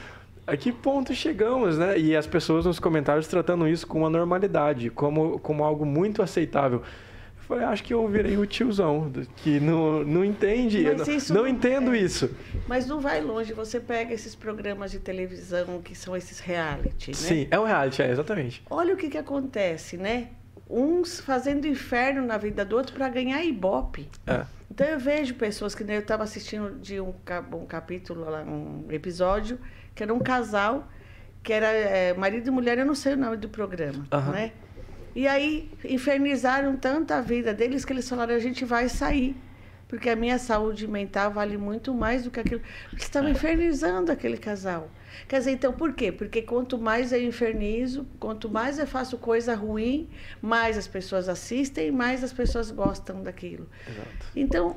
A 0.46 0.56
que 0.56 0.72
ponto 0.72 1.14
chegamos, 1.14 1.78
né? 1.78 2.00
E 2.00 2.16
as 2.16 2.26
pessoas 2.26 2.66
nos 2.66 2.80
comentários 2.80 3.28
tratando 3.28 3.68
isso 3.68 3.86
com 3.86 3.98
uma 3.98 4.10
normalidade, 4.10 4.90
como, 4.90 5.38
como 5.40 5.62
algo 5.62 5.86
muito 5.86 6.22
aceitável. 6.22 6.84
Falei, 7.48 7.64
acho 7.64 7.82
que 7.82 7.94
eu 7.94 8.06
virei 8.10 8.38
o 8.38 8.46
tiozão, 8.46 9.10
que 9.38 9.58
não, 9.58 10.04
não 10.04 10.26
entende, 10.26 10.84
não, 10.84 11.36
não 11.36 11.48
entendo 11.48 11.96
é, 11.96 12.00
isso. 12.00 12.30
Mas 12.68 12.86
não 12.86 13.00
vai 13.00 13.22
longe, 13.22 13.54
você 13.54 13.80
pega 13.80 14.14
esses 14.14 14.36
programas 14.36 14.92
de 14.92 15.00
televisão 15.00 15.82
que 15.82 15.96
são 15.96 16.16
esses 16.16 16.40
reality, 16.40 17.12
né? 17.12 17.16
Sim, 17.16 17.48
é 17.50 17.58
um 17.58 17.64
reality, 17.64 18.02
é, 18.02 18.12
exatamente. 18.12 18.62
Olha 18.70 18.94
o 18.94 18.98
que, 18.98 19.10
que 19.10 19.18
acontece, 19.18 19.96
né? 19.96 20.28
Uns 20.70 21.22
fazendo 21.22 21.66
inferno 21.66 22.26
na 22.26 22.38
vida 22.38 22.66
do 22.66 22.76
outro 22.76 22.94
para 22.94 23.08
ganhar 23.08 23.42
ibope. 23.42 24.10
É. 24.28 24.44
Então 24.70 24.86
eu 24.86 25.00
vejo 25.00 25.36
pessoas 25.36 25.74
que 25.74 25.84
eu 25.84 26.00
estava 26.00 26.24
assistindo 26.24 26.78
de 26.82 27.00
um, 27.00 27.14
um 27.54 27.66
capítulo, 27.66 28.26
um 28.46 28.92
episódio, 28.92 29.58
que 29.96 30.04
era 30.04 30.14
um 30.14 30.20
casal, 30.20 30.86
que 31.42 31.54
era 31.54 31.68
é, 31.68 32.14
marido 32.14 32.50
e 32.50 32.52
mulher, 32.52 32.78
eu 32.78 32.86
não 32.86 32.94
sei 32.94 33.14
o 33.14 33.18
nome 33.18 33.38
do 33.38 33.48
programa, 33.48 34.06
uhum. 34.12 34.32
né? 34.32 34.52
E 35.18 35.28
aí 35.28 35.68
infernizaram 35.84 36.78
tanto 36.78 37.12
a 37.12 37.22
vida 37.22 37.52
deles 37.52 37.84
que 37.84 37.92
eles 37.92 38.08
falaram: 38.08 38.36
a 38.36 38.40
gente 38.40 38.64
vai 38.64 38.88
sair. 38.88 39.36
Porque 39.88 40.12
a 40.12 40.16
minha 40.16 40.38
saúde 40.38 40.86
mental 40.86 41.32
vale 41.32 41.58
muito 41.58 41.92
mais 41.92 42.24
do 42.24 42.30
que 42.30 42.40
aquilo. 42.40 42.62
Eles 42.92 43.04
estavam 43.04 43.28
infernizando 43.28 44.12
aquele 44.12 44.38
casal. 44.38 44.92
Quer 45.28 45.40
dizer, 45.40 45.52
então 45.52 45.74
por 45.74 45.94
quê? 45.94 46.12
Porque 46.12 46.44
quanto 46.44 46.78
mais 46.78 47.12
eu 47.12 47.24
infernizo, 47.24 48.06
quanto 48.20 48.48
mais 48.48 48.78
eu 48.78 48.86
faço 48.86 49.18
coisa 49.18 49.56
ruim, 49.56 50.08
mais 50.40 50.78
as 50.78 50.88
pessoas 50.88 51.28
assistem, 51.28 51.90
mais 51.90 52.24
as 52.24 52.32
pessoas 52.32 52.70
gostam 52.70 53.24
daquilo. 53.24 53.68
Exato. 53.88 54.28
Então. 54.36 54.76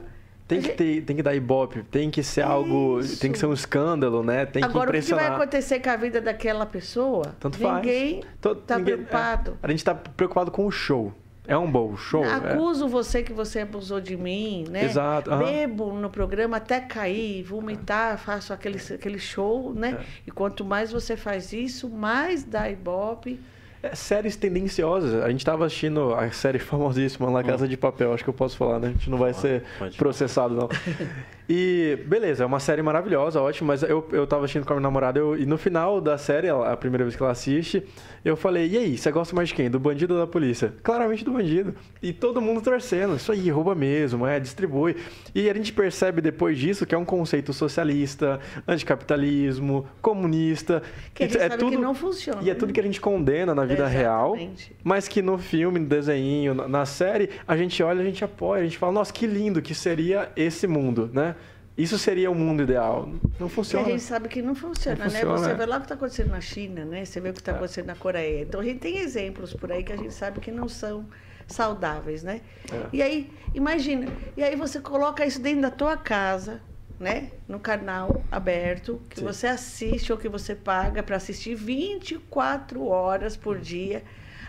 Tem 0.50 0.60
que, 0.62 0.68
ter, 0.70 1.02
tem 1.02 1.16
que 1.16 1.22
dar 1.22 1.34
ibope, 1.34 1.82
tem 1.84 2.10
que 2.10 2.22
ser 2.22 2.42
algo. 2.42 3.00
Isso. 3.00 3.20
Tem 3.20 3.30
que 3.32 3.38
ser 3.38 3.46
um 3.46 3.52
escândalo, 3.52 4.22
né? 4.22 4.44
Tem 4.46 4.62
Agora, 4.62 4.72
que 4.72 4.78
o 4.78 4.82
que 4.82 4.88
impressionar. 4.98 5.26
vai 5.28 5.36
acontecer 5.36 5.80
com 5.80 5.90
a 5.90 5.96
vida 5.96 6.20
daquela 6.20 6.66
pessoa? 6.66 7.34
Tanto 7.40 7.58
ninguém 7.62 8.20
faz. 8.22 8.34
To- 8.40 8.52
está 8.52 8.78
ninguém- 8.78 8.94
preocupado. 8.96 9.52
é. 9.62 9.66
a 9.66 9.70
gente 9.70 9.84
tá 9.84 9.94
preocupado 9.94 10.50
com 10.50 10.66
o 10.66 10.70
show. 10.70 11.12
É 11.46 11.56
um 11.56 11.68
bom 11.68 11.96
show. 11.96 12.22
é. 12.24 12.32
Acuso 12.52 12.86
você 12.86 13.22
que 13.24 13.32
você 13.32 13.60
abusou 13.60 14.00
de 14.00 14.16
mim, 14.16 14.64
né? 14.70 14.84
Exato, 14.84 15.30
aham. 15.32 15.42
Bebo 15.44 15.92
no 15.94 16.08
programa 16.08 16.58
até 16.58 16.78
cair, 16.80 17.42
vomitar, 17.42 18.18
faço 18.18 18.52
aquele, 18.52 18.78
aquele 18.94 19.18
show, 19.18 19.72
né? 19.74 19.98
É. 20.00 20.04
E 20.28 20.30
quanto 20.30 20.64
mais 20.64 20.92
você 20.92 21.16
faz 21.16 21.52
isso, 21.52 21.88
mais 21.88 22.44
dá 22.44 22.70
ibope. 22.70 23.40
É, 23.82 23.94
séries 23.94 24.36
tendenciosas. 24.36 25.22
A 25.22 25.30
gente 25.30 25.44
tava 25.44 25.64
assistindo 25.66 26.12
a 26.14 26.30
série 26.30 26.58
famosíssima 26.58 27.30
La 27.30 27.42
Casa 27.42 27.66
de 27.66 27.76
Papel, 27.76 28.12
acho 28.12 28.22
que 28.22 28.30
eu 28.30 28.34
posso 28.34 28.56
falar, 28.56 28.78
né? 28.78 28.88
A 28.88 28.90
gente 28.92 29.08
não 29.08 29.16
vai 29.18 29.32
ser 29.32 29.64
pode. 29.78 29.96
processado, 29.96 30.54
não. 30.54 30.68
E, 31.52 31.98
beleza, 32.06 32.44
é 32.44 32.46
uma 32.46 32.60
série 32.60 32.80
maravilhosa, 32.80 33.40
ótima, 33.40 33.68
mas 33.72 33.82
eu, 33.82 34.06
eu 34.12 34.24
tava 34.24 34.44
assistindo 34.44 34.64
com 34.64 34.72
a 34.72 34.76
minha 34.76 34.84
namorada 34.84 35.18
eu- 35.18 35.36
e 35.36 35.44
no 35.44 35.58
final 35.58 36.00
da 36.00 36.16
série, 36.16 36.46
ela- 36.46 36.70
a 36.72 36.76
primeira 36.76 37.02
vez 37.02 37.16
que 37.16 37.22
ela 37.24 37.32
assiste, 37.32 37.82
eu 38.24 38.36
falei, 38.36 38.68
e 38.68 38.78
aí, 38.78 38.96
você 38.96 39.10
gosta 39.10 39.34
mais 39.34 39.48
de 39.48 39.56
quem? 39.56 39.68
Do 39.68 39.80
bandido 39.80 40.14
ou 40.14 40.20
da 40.20 40.28
polícia? 40.28 40.72
Claramente 40.80 41.24
do 41.24 41.32
bandido. 41.32 41.74
E 42.00 42.12
todo 42.12 42.40
mundo 42.40 42.60
torcendo, 42.62 43.16
isso 43.16 43.32
aí, 43.32 43.50
rouba 43.50 43.74
mesmo, 43.74 44.24
é, 44.28 44.38
distribui. 44.38 44.94
E 45.34 45.50
a 45.50 45.54
gente 45.54 45.72
percebe 45.72 46.20
depois 46.20 46.56
disso 46.56 46.86
que 46.86 46.94
é 46.94 46.98
um 46.98 47.04
conceito 47.04 47.52
socialista, 47.52 48.38
anticapitalismo, 48.68 49.88
comunista. 50.00 50.82
Que 51.12 51.24
a 51.24 51.26
gente 51.26 51.36
é 51.36 51.48
sabe 51.48 51.64
que 51.64 51.76
não 51.76 51.94
funciona, 51.96 52.42
E 52.42 52.50
é 52.50 52.54
tudo 52.54 52.68
né? 52.68 52.74
que 52.74 52.80
a 52.80 52.84
gente 52.84 53.00
condena 53.00 53.54
na 53.56 53.64
vida 53.64 53.88
real, 53.88 54.36
Exatamente. 54.36 54.76
mas 54.84 55.08
que 55.08 55.20
no 55.20 55.36
filme, 55.36 55.80
no 55.80 55.86
desenho, 55.86 56.54
na- 56.54 56.68
na 56.68 56.86
série, 56.86 57.28
a 57.48 57.56
gente 57.56 57.82
olha, 57.82 58.00
a 58.00 58.04
gente 58.04 58.24
apoia, 58.24 58.60
a 58.62 58.64
gente 58.64 58.78
fala, 58.78 58.92
nossa, 58.92 59.12
que 59.12 59.26
lindo 59.26 59.60
que 59.60 59.74
seria 59.74 60.30
esse 60.36 60.68
mundo, 60.68 61.10
né? 61.12 61.34
Isso 61.76 61.98
seria 61.98 62.30
o 62.30 62.34
mundo 62.34 62.62
ideal. 62.62 63.06
Não 63.06 63.18
Que 63.30 63.44
a 63.44 63.48
funciona. 63.48 63.84
gente 63.88 64.02
sabe 64.02 64.28
que 64.28 64.42
não 64.42 64.54
funciona, 64.54 64.98
Não 64.98 65.04
né? 65.06 65.10
funciona, 65.20 65.38
Você 65.38 65.50
é. 65.50 65.54
vê 65.54 65.66
lá 65.66 65.76
o 65.76 65.80
que 65.80 65.84
está 65.86 65.94
acontecendo 65.94 66.28
na 66.30 66.40
China, 66.40 66.84
né? 66.84 67.04
Você 67.04 67.20
vê 67.20 67.30
o 67.30 67.32
que 67.32 67.40
está 67.40 67.52
É. 67.52 67.54
acontecendo 67.54 67.86
na 67.86 67.94
Coreia. 67.94 68.42
Então 68.42 68.60
a 68.60 68.64
gente 68.64 68.80
tem 68.80 68.98
exemplos 68.98 69.54
por 69.54 69.72
aí 69.72 69.82
que 69.82 69.92
a 69.92 69.96
gente 69.96 70.12
sabe 70.12 70.40
que 70.40 70.50
não 70.50 70.68
são 70.68 71.06
saudáveis, 71.46 72.22
né? 72.22 72.42
É. 72.70 72.86
E 72.92 73.02
aí, 73.02 73.30
imagina, 73.54 74.06
e 74.36 74.42
aí 74.42 74.56
você 74.56 74.78
coloca 74.80 75.24
isso 75.24 75.40
dentro 75.40 75.62
da 75.62 75.70
tua 75.70 75.96
casa, 75.96 76.60
né? 76.98 77.30
No 77.48 77.58
canal 77.58 78.22
aberto, 78.30 79.00
que 79.08 79.20
Sim. 79.20 79.24
você 79.24 79.46
assiste 79.46 80.12
ou 80.12 80.18
que 80.18 80.28
você 80.28 80.54
paga 80.54 81.02
para 81.02 81.16
assistir 81.16 81.54
24 81.54 82.84
horas 82.86 83.36
por 83.36 83.58
dia. 83.58 84.02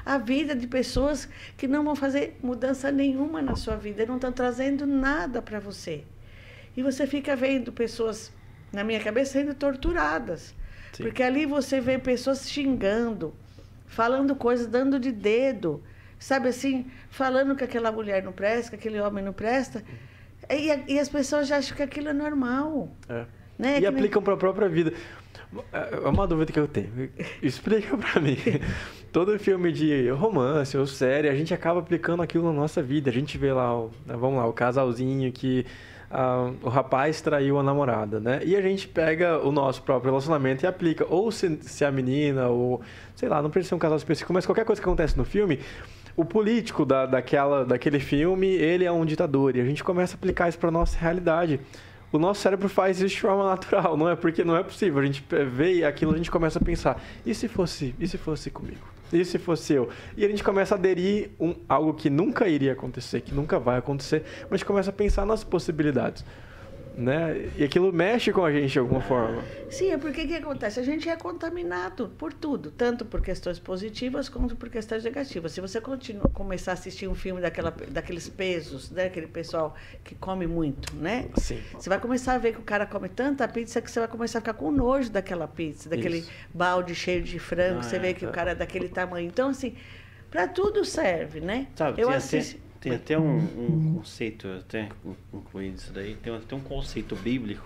A 0.04 0.18
vida 0.18 0.54
de 0.56 0.68
pessoas 0.68 1.30
que 1.56 1.68
não 1.68 1.84
vão 1.84 1.96
fazer 1.96 2.38
mudança 2.42 2.92
nenhuma 2.92 3.42
na 3.42 3.56
sua 3.56 3.76
vida, 3.78 4.06
não 4.06 4.16
estão 4.16 4.32
trazendo 4.32 4.86
nada 4.86 5.42
para 5.42 5.60
você. 5.60 6.04
E 6.76 6.82
você 6.84 7.06
fica 7.08 7.36
vendo 7.36 7.72
pessoas, 7.72 8.32
na 8.72 8.84
minha 8.84 9.00
cabeça, 9.00 9.34
sendo 9.34 9.54
torturadas. 9.54 10.54
Sim. 10.94 11.04
Porque 11.04 11.24
ali 11.24 11.46
você 11.46 11.80
vê 11.82 11.98
pessoas 11.98 12.50
xingando, 12.50 13.34
falando 13.88 14.36
coisas, 14.36 14.68
dando 14.68 15.00
de 15.00 15.12
dedo, 15.12 15.82
sabe 16.20 16.50
assim, 16.50 16.86
falando 17.10 17.56
que 17.56 17.64
aquela 17.64 17.92
mulher 17.92 18.24
não 18.24 18.32
presta, 18.32 18.72
que 18.72 18.76
aquele 18.76 19.00
homem 19.02 19.24
não 19.24 19.34
presta. 19.34 19.84
E, 20.50 20.72
a- 20.72 20.80
e 20.88 21.00
as 21.00 21.10
pessoas 21.10 21.48
já 21.48 21.58
acham 21.58 21.76
que 21.76 21.84
aquilo 21.84 22.10
é 22.10 22.14
normal. 22.14 22.90
É. 23.10 23.26
Né? 23.60 23.72
E 23.74 23.76
Que 23.76 23.80
nem- 23.82 23.88
aplicam 23.90 24.22
para 24.22 24.34
a 24.34 24.38
própria 24.38 24.68
vida. 24.68 24.94
É 25.74 26.08
uma 26.08 26.26
dúvida 26.26 26.52
que 26.52 26.60
eu 26.60 26.68
tenho. 26.68 27.10
Explica 27.42 27.96
pra 27.98 28.20
mim. 28.22 28.38
Todo 29.12 29.38
filme 29.38 29.72
de 29.72 30.10
romance 30.10 30.78
ou 30.78 30.88
série, 30.88 31.28
a 31.28 31.36
gente 31.36 31.54
acaba 31.54 31.80
aplicando 31.82 32.24
aquilo 32.24 32.46
na 32.46 32.54
nossa 32.54 32.82
vida. 32.82 33.10
A 33.10 33.14
gente 33.14 33.38
vê 33.38 33.52
lá, 33.52 33.78
o, 33.78 33.92
vamos 34.06 34.38
lá, 34.38 34.48
o 34.48 34.54
casalzinho 34.54 35.30
que 35.32 35.66
ah, 36.14 36.52
o 36.62 36.70
rapaz 36.70 37.22
traiu 37.22 37.58
a 37.58 37.64
namorada, 37.64 38.20
né? 38.20 38.42
E 38.44 38.56
a 38.56 38.62
gente 38.62 38.88
pega 38.88 39.40
o 39.40 39.52
nosso 39.52 39.82
próprio 39.82 40.12
relacionamento 40.12 40.66
e 40.66 40.68
aplica. 40.68 41.06
Ou 41.10 41.32
se, 41.32 41.60
se 41.62 41.86
a 41.86 41.92
menina, 41.92 42.48
ou 42.48 42.82
sei 43.16 43.30
lá, 43.30 43.42
não 43.42 43.50
precisa 43.50 43.70
ser 43.70 43.76
um 43.76 43.80
casal 43.80 43.98
específico, 43.98 44.34
mas 44.34 44.46
qualquer 44.46 44.66
coisa 44.66 44.82
que 44.82 44.88
acontece 44.88 45.18
no 45.18 45.24
filme, 45.24 45.60
o 46.16 46.26
político 46.26 46.86
da, 46.86 47.06
daquela, 47.06 47.66
daquele 47.66 48.00
filme, 48.00 48.48
ele 48.48 48.84
é 48.84 48.92
um 48.92 49.06
ditador. 49.06 49.56
E 49.56 49.62
a 49.62 49.66
gente 49.66 49.84
começa 49.84 50.16
a 50.16 50.18
aplicar 50.18 50.50
isso 50.50 50.60
para 50.60 50.70
nossa 50.70 50.98
realidade. 51.00 51.60
O 52.12 52.20
nosso 52.20 52.42
cérebro 52.42 52.68
faz 52.68 53.00
isso 53.00 53.16
de 53.16 53.22
forma 53.22 53.46
natural, 53.50 53.96
não 53.96 54.10
é 54.10 54.16
porque 54.16 54.44
não 54.44 54.58
é 54.58 54.64
possível. 54.64 55.00
A 55.00 55.06
gente 55.06 55.24
vê 55.50 55.86
aquilo, 55.86 56.14
a 56.14 56.18
gente 56.18 56.30
começa 56.30 56.60
a 56.60 56.62
pensar: 56.62 57.02
e 57.26 57.34
se 57.34 57.48
fosse, 57.48 57.96
e 58.00 58.08
se 58.08 58.18
fosse 58.18 58.50
comigo? 58.52 58.86
E 59.14 59.26
se 59.26 59.38
fosse 59.38 59.74
eu? 59.74 59.90
E 60.16 60.26
a 60.26 60.28
gente 60.28 60.44
começa 60.44 60.76
a 60.76 60.78
aderir 60.78 61.32
um, 61.40 61.56
algo 61.68 61.94
que 61.94 62.10
nunca 62.10 62.48
iria 62.48 62.74
acontecer, 62.74 63.22
que 63.22 63.34
nunca 63.34 63.60
vai 63.60 63.78
acontecer, 63.78 64.24
mas 64.50 64.64
começa 64.64 64.90
a 64.90 64.94
pensar 64.94 65.26
nas 65.26 65.44
possibilidades. 65.44 66.24
Né? 66.96 67.50
E 67.58 67.64
aquilo 67.64 67.92
mexe 67.94 68.34
com 68.34 68.44
a 68.44 68.52
gente 68.52 68.72
de 68.72 68.80
alguma 68.80 69.00
forma. 69.02 69.42
Sim, 69.70 69.92
é 69.92 69.98
porque 69.98 70.24
o 70.24 70.28
que 70.28 70.36
acontece? 70.36 70.80
A 70.80 70.84
gente 70.84 71.08
é 71.08 71.16
contaminado 71.16 72.10
por 72.18 72.34
tudo, 72.34 72.70
tanto 72.70 73.06
por 73.06 73.22
questões 73.22 73.60
positivas 73.60 74.28
quanto 74.28 74.56
por 74.58 74.70
questões 74.70 75.04
negativas. 75.04 75.54
Se 75.54 75.62
você 75.62 75.80
continua, 75.80 76.30
começar 76.34 76.72
a 76.72 76.74
assistir 76.74 77.08
um 77.08 77.16
filme 77.16 77.40
daquela, 77.42 77.72
daqueles 77.90 78.28
pesos, 78.28 78.92
né? 78.92 79.06
aquele 79.06 79.28
pessoal 79.28 79.74
que 80.04 80.16
come 80.16 80.46
muito, 80.46 80.94
né? 80.96 81.30
Sim. 81.38 81.60
Você 81.74 81.88
vai 81.88 82.00
começar 82.00 82.34
a 82.34 82.38
ver 82.38 82.54
que 82.54 82.60
o 82.60 82.64
cara 82.64 82.86
come 82.86 83.08
tanta 83.08 83.48
pizza 83.48 83.82
que 83.82 83.90
você 83.90 84.00
vai 84.00 84.10
começar 84.10 84.40
a 84.40 84.42
ficar 84.42 84.54
com 84.54 84.70
nojo 84.70 85.10
daquela 85.10 85.48
pizza, 85.48 85.90
daquele 85.90 86.18
Isso. 86.20 86.32
balde 86.54 86.94
cheio 86.94 87.24
de 87.24 87.40
frango, 87.40 87.80
Ah, 87.80 87.84
você 87.84 87.96
é, 87.96 88.00
vê 88.00 88.14
que 88.14 88.26
é. 88.26 88.28
o 88.28 88.32
cara 88.32 88.52
é 88.52 88.56
daquele 88.56 88.90
tamanho. 88.90 89.28
Então, 89.28 89.50
assim, 89.50 89.76
para 90.30 90.46
tudo 90.48 90.84
serve, 90.84 91.40
né? 91.40 91.68
Sabe, 91.76 92.02
Eu 92.02 92.10
assisto. 92.10 92.58
até, 92.58 92.71
tem 92.82 92.94
até 92.94 93.18
um, 93.18 93.38
um 93.38 93.94
conceito, 93.98 94.48
até 94.60 94.90
concluí 95.32 95.70
isso 95.70 95.94
daí, 95.94 96.16
tem 96.16 96.36
até 96.36 96.56
um 96.56 96.60
conceito 96.60 97.16
bíblico 97.16 97.64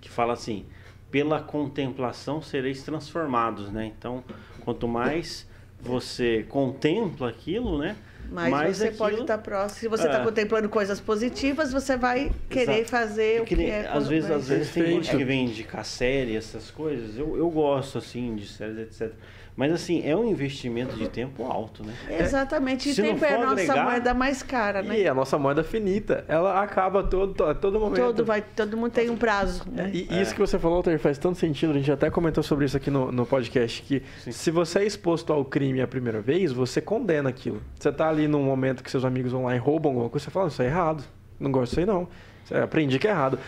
que 0.00 0.08
fala 0.10 0.32
assim, 0.32 0.64
pela 1.10 1.40
contemplação 1.40 2.42
sereis 2.42 2.82
transformados, 2.82 3.70
né? 3.70 3.92
Então, 3.96 4.24
quanto 4.64 4.88
mais 4.88 5.46
você 5.80 6.44
contempla 6.48 7.28
aquilo, 7.28 7.78
né? 7.78 7.94
Mas 8.30 8.50
mais 8.50 8.78
você 8.78 8.90
pode 8.90 9.12
aquilo- 9.16 9.24
estar 9.24 9.36
próximo. 9.38 9.80
Se 9.80 9.86
você 9.88 10.06
está 10.06 10.20
É. 10.20 10.24
contemplando 10.24 10.66
coisas 10.70 10.98
positivas, 10.98 11.70
você 11.70 11.94
vai 11.96 12.32
querer 12.48 12.78
Exato. 12.80 12.88
fazer 12.90 13.36
É 13.36 13.40
o 13.42 13.44
que 13.44 13.54
que 13.54 13.66
é. 13.66 13.86
às 13.86 14.08
vezes, 14.08 14.30
às 14.30 14.48
vezes 14.48 14.72
tem 14.72 14.86
gente 14.86 15.14
que 15.14 15.24
vem 15.24 15.44
indicar 15.44 15.84
série, 15.84 16.34
essas 16.34 16.70
coisas. 16.70 17.18
Eu, 17.18 17.36
eu 17.36 17.50
gosto, 17.50 17.98
assim, 17.98 18.34
de 18.34 18.46
séries, 18.46 18.78
etc. 18.78 19.12
Mas, 19.56 19.72
assim, 19.72 20.02
é 20.04 20.16
um 20.16 20.26
investimento 20.28 20.96
de 20.96 21.08
tempo 21.08 21.44
alto, 21.44 21.84
né? 21.84 21.94
Exatamente. 22.18 22.88
E 22.88 22.94
Se 22.94 23.00
não 23.02 23.10
tempo 23.10 23.24
é 23.24 23.34
a 23.34 23.38
nossa 23.38 23.52
agregar- 23.52 23.84
moeda 23.84 24.12
mais 24.12 24.42
cara, 24.42 24.82
né? 24.82 24.98
E 25.00 25.06
a 25.08 25.14
nossa 25.14 25.38
moeda 25.38 25.62
finita, 25.62 26.24
ela 26.26 26.60
acaba 26.60 27.04
todo, 27.04 27.44
a 27.44 27.54
todo 27.54 27.78
momento. 27.78 28.00
Todo, 28.00 28.24
vai, 28.24 28.42
todo 28.42 28.76
mundo 28.76 28.90
tem 28.90 29.08
um 29.10 29.16
prazo. 29.16 29.62
Né? 29.70 29.90
E 29.94 30.08
É. 30.10 30.20
isso 30.20 30.34
que 30.34 30.40
você 30.40 30.58
falou, 30.58 30.78
Alter, 30.78 30.98
faz 30.98 31.18
tanto 31.18 31.38
sentido. 31.38 31.70
A 31.70 31.74
gente 31.74 31.92
até 31.92 32.10
comentou 32.10 32.42
sobre 32.42 32.64
isso 32.64 32.76
aqui 32.76 32.90
no, 32.90 33.12
no 33.12 33.24
podcast. 33.24 33.80
Que 33.82 34.02
Sim. 34.24 34.32
se 34.32 34.50
você 34.50 34.80
é 34.80 34.84
exposto 34.86 35.32
ao 35.32 35.44
crime 35.44 35.80
a 35.80 35.86
primeira 35.86 36.20
vez, 36.20 36.50
você 36.52 36.80
condena 36.80 37.28
aquilo. 37.28 37.62
Você 37.78 37.92
tá 37.92 38.08
ali 38.08 38.26
num 38.26 38.42
momento 38.42 38.82
que 38.82 38.90
seus 38.90 39.04
amigos 39.04 39.30
vão 39.30 39.44
lá 39.44 39.54
e 39.54 39.58
roubam 39.58 39.92
alguma 39.92 40.10
coisa, 40.10 40.24
você 40.24 40.30
fala, 40.32 40.48
isso 40.48 40.62
é 40.62 40.66
errado. 40.66 41.04
Não 41.38 41.52
gosto 41.52 41.70
disso 41.70 41.80
aí, 41.80 41.86
não. 41.86 42.08
Você 42.44 42.54
aprendi 42.56 42.98
que 42.98 43.06
é 43.06 43.10
errado. 43.10 43.38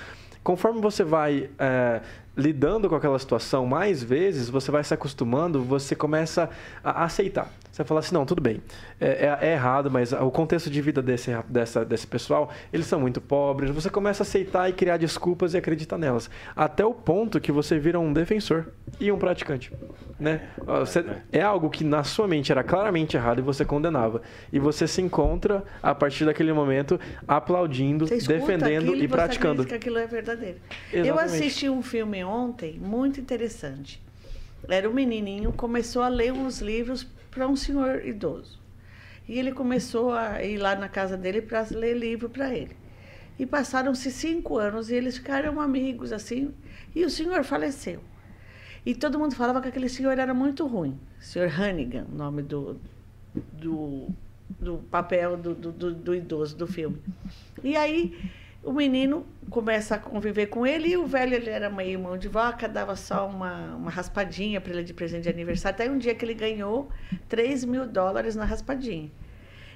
Conforme 0.47 0.80
você 0.80 1.03
vai 1.03 1.51
é, 1.59 2.01
lidando 2.36 2.88
com 2.88 2.94
aquela 2.94 3.18
situação 3.18 3.66
mais 3.66 4.01
vezes, 4.01 4.49
você 4.49 4.70
vai 4.70 4.84
se 4.84 4.94
acostumando, 4.94 5.61
você 5.61 5.97
começa 5.97 6.49
a 6.84 7.03
aceitar. 7.03 7.51
Você 7.77 7.85
fala 7.85 8.01
assim, 8.01 8.14
não, 8.14 8.24
tudo 8.24 8.41
bem, 8.41 8.62
é, 8.99 9.27
é- 9.27 9.49
é 9.49 9.53
errado, 9.53 9.91
mas 9.91 10.11
o 10.11 10.31
contexto 10.31 10.70
de 10.70 10.81
vida 10.81 11.03
desse, 11.03 11.31
dessa, 11.47 11.85
desse 11.85 12.07
pessoal, 12.07 12.51
eles 12.72 12.87
são 12.87 12.99
muito 12.99 13.20
pobres. 13.20 13.70
Você 13.70 13.91
começa 13.91 14.22
a 14.22 14.24
aceitar 14.24 14.70
e 14.70 14.72
criar 14.72 14.97
desculpas 14.97 15.53
e 15.53 15.59
acreditar 15.59 15.99
nelas. 15.99 16.31
Até 16.57 16.87
o 16.87 16.95
ponto 16.95 17.39
que 17.39 17.53
você 17.53 17.79
vira 17.79 18.01
um 18.01 18.14
defensor 18.14 18.68
e 18.99 19.12
um 19.12 19.18
praticante. 19.18 19.70
Né? 20.18 20.49
Você- 20.64 21.05
é 21.31 21.43
algo 21.43 21.68
que 21.68 21.85
na 21.85 22.03
sua 22.03 22.27
mente 22.27 22.51
era 22.51 22.64
claramente 22.64 23.14
errado 23.14 23.41
e 23.41 23.43
você 23.43 23.62
condenava. 23.62 24.22
E 24.51 24.59
você 24.59 24.89
se 24.89 25.03
encontra, 25.03 25.62
a 25.83 25.95
partir 25.95 26.24
daquele 26.24 26.55
momento, 26.55 26.99
aplaudindo, 27.29 28.07
Você 28.07 28.27
defendendo 28.27 28.85
aquilo 28.89 28.97
e 28.97 29.01
você 29.01 29.09
praticando. 29.09 29.61
acredita 29.62 29.68
que 29.68 29.74
aquilo 29.74 29.99
é 29.99 30.07
verdadeiro. 30.07 30.57
Eu 30.91 31.05
Exatamente. 31.05 31.35
assisti 31.35 31.68
um 31.68 31.83
filme 31.83 32.24
ontem, 32.24 32.81
muito 32.83 33.20
interessante. 33.20 34.03
Era 34.66 34.89
um 34.89 34.95
menininho, 34.95 35.53
começou 35.53 36.01
a 36.03 36.09
ler 36.09 36.33
uns 36.33 36.62
livros 36.62 37.07
para 37.37 37.47
um 37.47 37.55
senhor 37.55 38.03
idoso. 38.03 38.59
E 39.28 39.39
ele 39.39 39.53
começou 39.53 40.11
a 40.11 40.43
ir 40.43 40.57
lá 40.57 40.74
na 40.74 40.89
casa 40.89 41.18
dele 41.18 41.43
para 41.43 41.66
ler 41.70 41.95
livro 41.95 42.30
para 42.30 42.55
ele. 42.55 42.74
E 43.39 43.45
passaram-se 43.45 44.11
cinco 44.11 44.57
anos 44.57 44.89
e 44.89 44.95
eles 44.95 45.18
ficaram 45.18 45.61
amigos, 45.61 46.14
assim. 46.14 46.55
E 46.95 47.05
o 47.05 47.11
senhor 47.11 47.45
faleceu. 47.45 48.01
E 48.87 48.95
todo 48.95 49.18
mundo 49.18 49.34
falava 49.34 49.61
que 49.61 49.68
aquele 49.68 49.91
senhor 49.91 50.18
era 50.18 50.32
muito 50.32 50.66
ruim. 50.66 50.99
Senhor 51.20 51.51
Hannigan, 51.51 52.07
o 52.11 52.14
nome 52.16 52.43
do, 52.43 52.80
do, 53.53 54.09
do 54.59 54.78
papel 54.91 55.37
do, 55.37 55.55
do, 55.55 55.72
do, 55.72 55.95
do 55.95 56.14
idoso 56.14 56.57
do 56.57 56.66
filme. 56.66 56.99
E 57.62 57.76
aí 57.76 58.16
o 58.67 58.73
menino 58.73 59.25
começa 59.49 59.95
a 59.95 59.99
conviver 59.99 60.47
com 60.47 60.67
ele 60.67 60.89
e 60.89 60.97
o 60.97 61.07
velho 61.07 61.35
ele 61.35 61.49
era 61.49 61.71
meio 61.71 62.01
mão 62.01 62.19
de 62.19 62.27
vaca, 62.27 62.69
dava 62.69 62.97
só 62.97 63.29
uma, 63.29 63.77
uma 63.77 63.91
raspadinha 63.91 64.61
para 64.61 64.73
ele 64.73 64.83
de 64.83 64.93
presente 64.93 65.23
de 65.23 65.29
aniversário. 65.29 65.75
Até 65.75 65.89
um 65.89 65.97
dia 65.97 66.14
que 66.17 66.25
ele 66.25 66.35
ganhou 66.35 66.91
3 67.29 67.64
mil 67.64 67.87
dólares 67.87 68.35
na 68.35 68.45
raspadinha. 68.45 69.09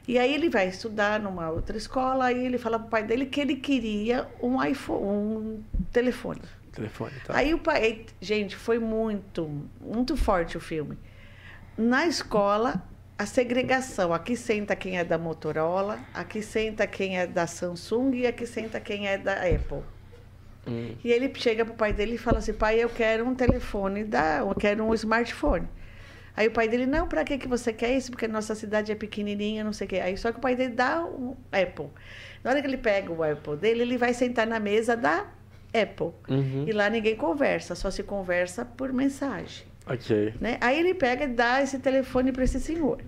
E 0.09 0.18
aí 0.18 0.34
ele 0.34 0.49
vai 0.51 0.66
estudar 0.66 1.20
numa 1.20 1.51
outra 1.51 1.76
escola 1.76 2.32
e 2.32 2.45
ele 2.45 2.59
fala 2.59 2.80
pro 2.80 2.88
pai 2.88 3.05
dele 3.05 3.26
que 3.26 3.41
ele 3.41 3.55
queria 3.55 4.28
um 4.43 4.62
iPhone, 4.62 5.05
um 5.05 5.62
telefone. 5.93 6.43
Telefone, 6.72 7.12
tá. 7.24 7.36
Aí 7.36 7.55
o 7.55 7.59
pai, 7.59 8.07
gente, 8.20 8.57
foi 8.57 8.80
muito, 8.80 9.68
muito 9.80 10.16
forte 10.16 10.57
o 10.57 10.61
filme. 10.61 10.99
Na 11.78 12.09
escola, 12.09 12.82
a 13.20 13.26
segregação. 13.26 14.14
Aqui 14.14 14.34
senta 14.34 14.74
quem 14.74 14.98
é 14.98 15.04
da 15.04 15.18
Motorola, 15.18 16.00
aqui 16.14 16.40
senta 16.40 16.86
quem 16.86 17.18
é 17.18 17.26
da 17.26 17.46
Samsung 17.46 18.14
e 18.14 18.26
aqui 18.26 18.46
senta 18.46 18.80
quem 18.80 19.08
é 19.08 19.18
da 19.18 19.34
Apple. 19.34 19.82
Hum. 20.66 20.94
E 21.04 21.12
ele 21.12 21.30
chega 21.34 21.62
pro 21.66 21.74
pai 21.74 21.92
dele 21.92 22.14
e 22.14 22.18
fala 22.18 22.38
assim: 22.38 22.54
pai, 22.54 22.82
eu 22.82 22.88
quero 22.88 23.26
um 23.28 23.34
telefone, 23.34 24.04
da, 24.04 24.38
eu 24.38 24.54
quero 24.54 24.82
um 24.82 24.94
smartphone. 24.94 25.68
Aí 26.34 26.48
o 26.48 26.50
pai 26.50 26.66
dele, 26.66 26.86
não, 26.86 27.06
para 27.06 27.22
que, 27.22 27.36
que 27.36 27.46
você 27.46 27.74
quer 27.74 27.94
isso? 27.94 28.10
Porque 28.10 28.26
nossa 28.26 28.54
cidade 28.54 28.90
é 28.90 28.94
pequenininha, 28.94 29.62
não 29.62 29.74
sei 29.74 29.86
o 29.86 29.90
quê. 29.90 29.96
Aí 29.96 30.16
só 30.16 30.32
que 30.32 30.38
o 30.38 30.40
pai 30.40 30.56
dele 30.56 30.72
dá 30.72 31.04
um 31.04 31.36
Apple. 31.52 31.88
Na 32.42 32.52
hora 32.52 32.62
que 32.62 32.66
ele 32.66 32.78
pega 32.78 33.12
o 33.12 33.22
Apple 33.22 33.56
dele, 33.58 33.82
ele 33.82 33.98
vai 33.98 34.14
sentar 34.14 34.46
na 34.46 34.58
mesa 34.58 34.96
da 34.96 35.26
Apple. 35.74 36.12
Uhum. 36.26 36.64
E 36.66 36.72
lá 36.72 36.88
ninguém 36.88 37.16
conversa, 37.16 37.74
só 37.74 37.90
se 37.90 38.02
conversa 38.02 38.64
por 38.64 38.94
mensagem. 38.94 39.69
Ok. 39.93 40.34
Né? 40.41 40.57
Aí 40.61 40.78
ele 40.78 40.95
pega 40.95 41.24
e 41.24 41.28
dá 41.28 41.61
esse 41.61 41.78
telefone 41.78 42.32
para 42.32 42.45
esse 42.45 42.61
senhor. 42.61 43.03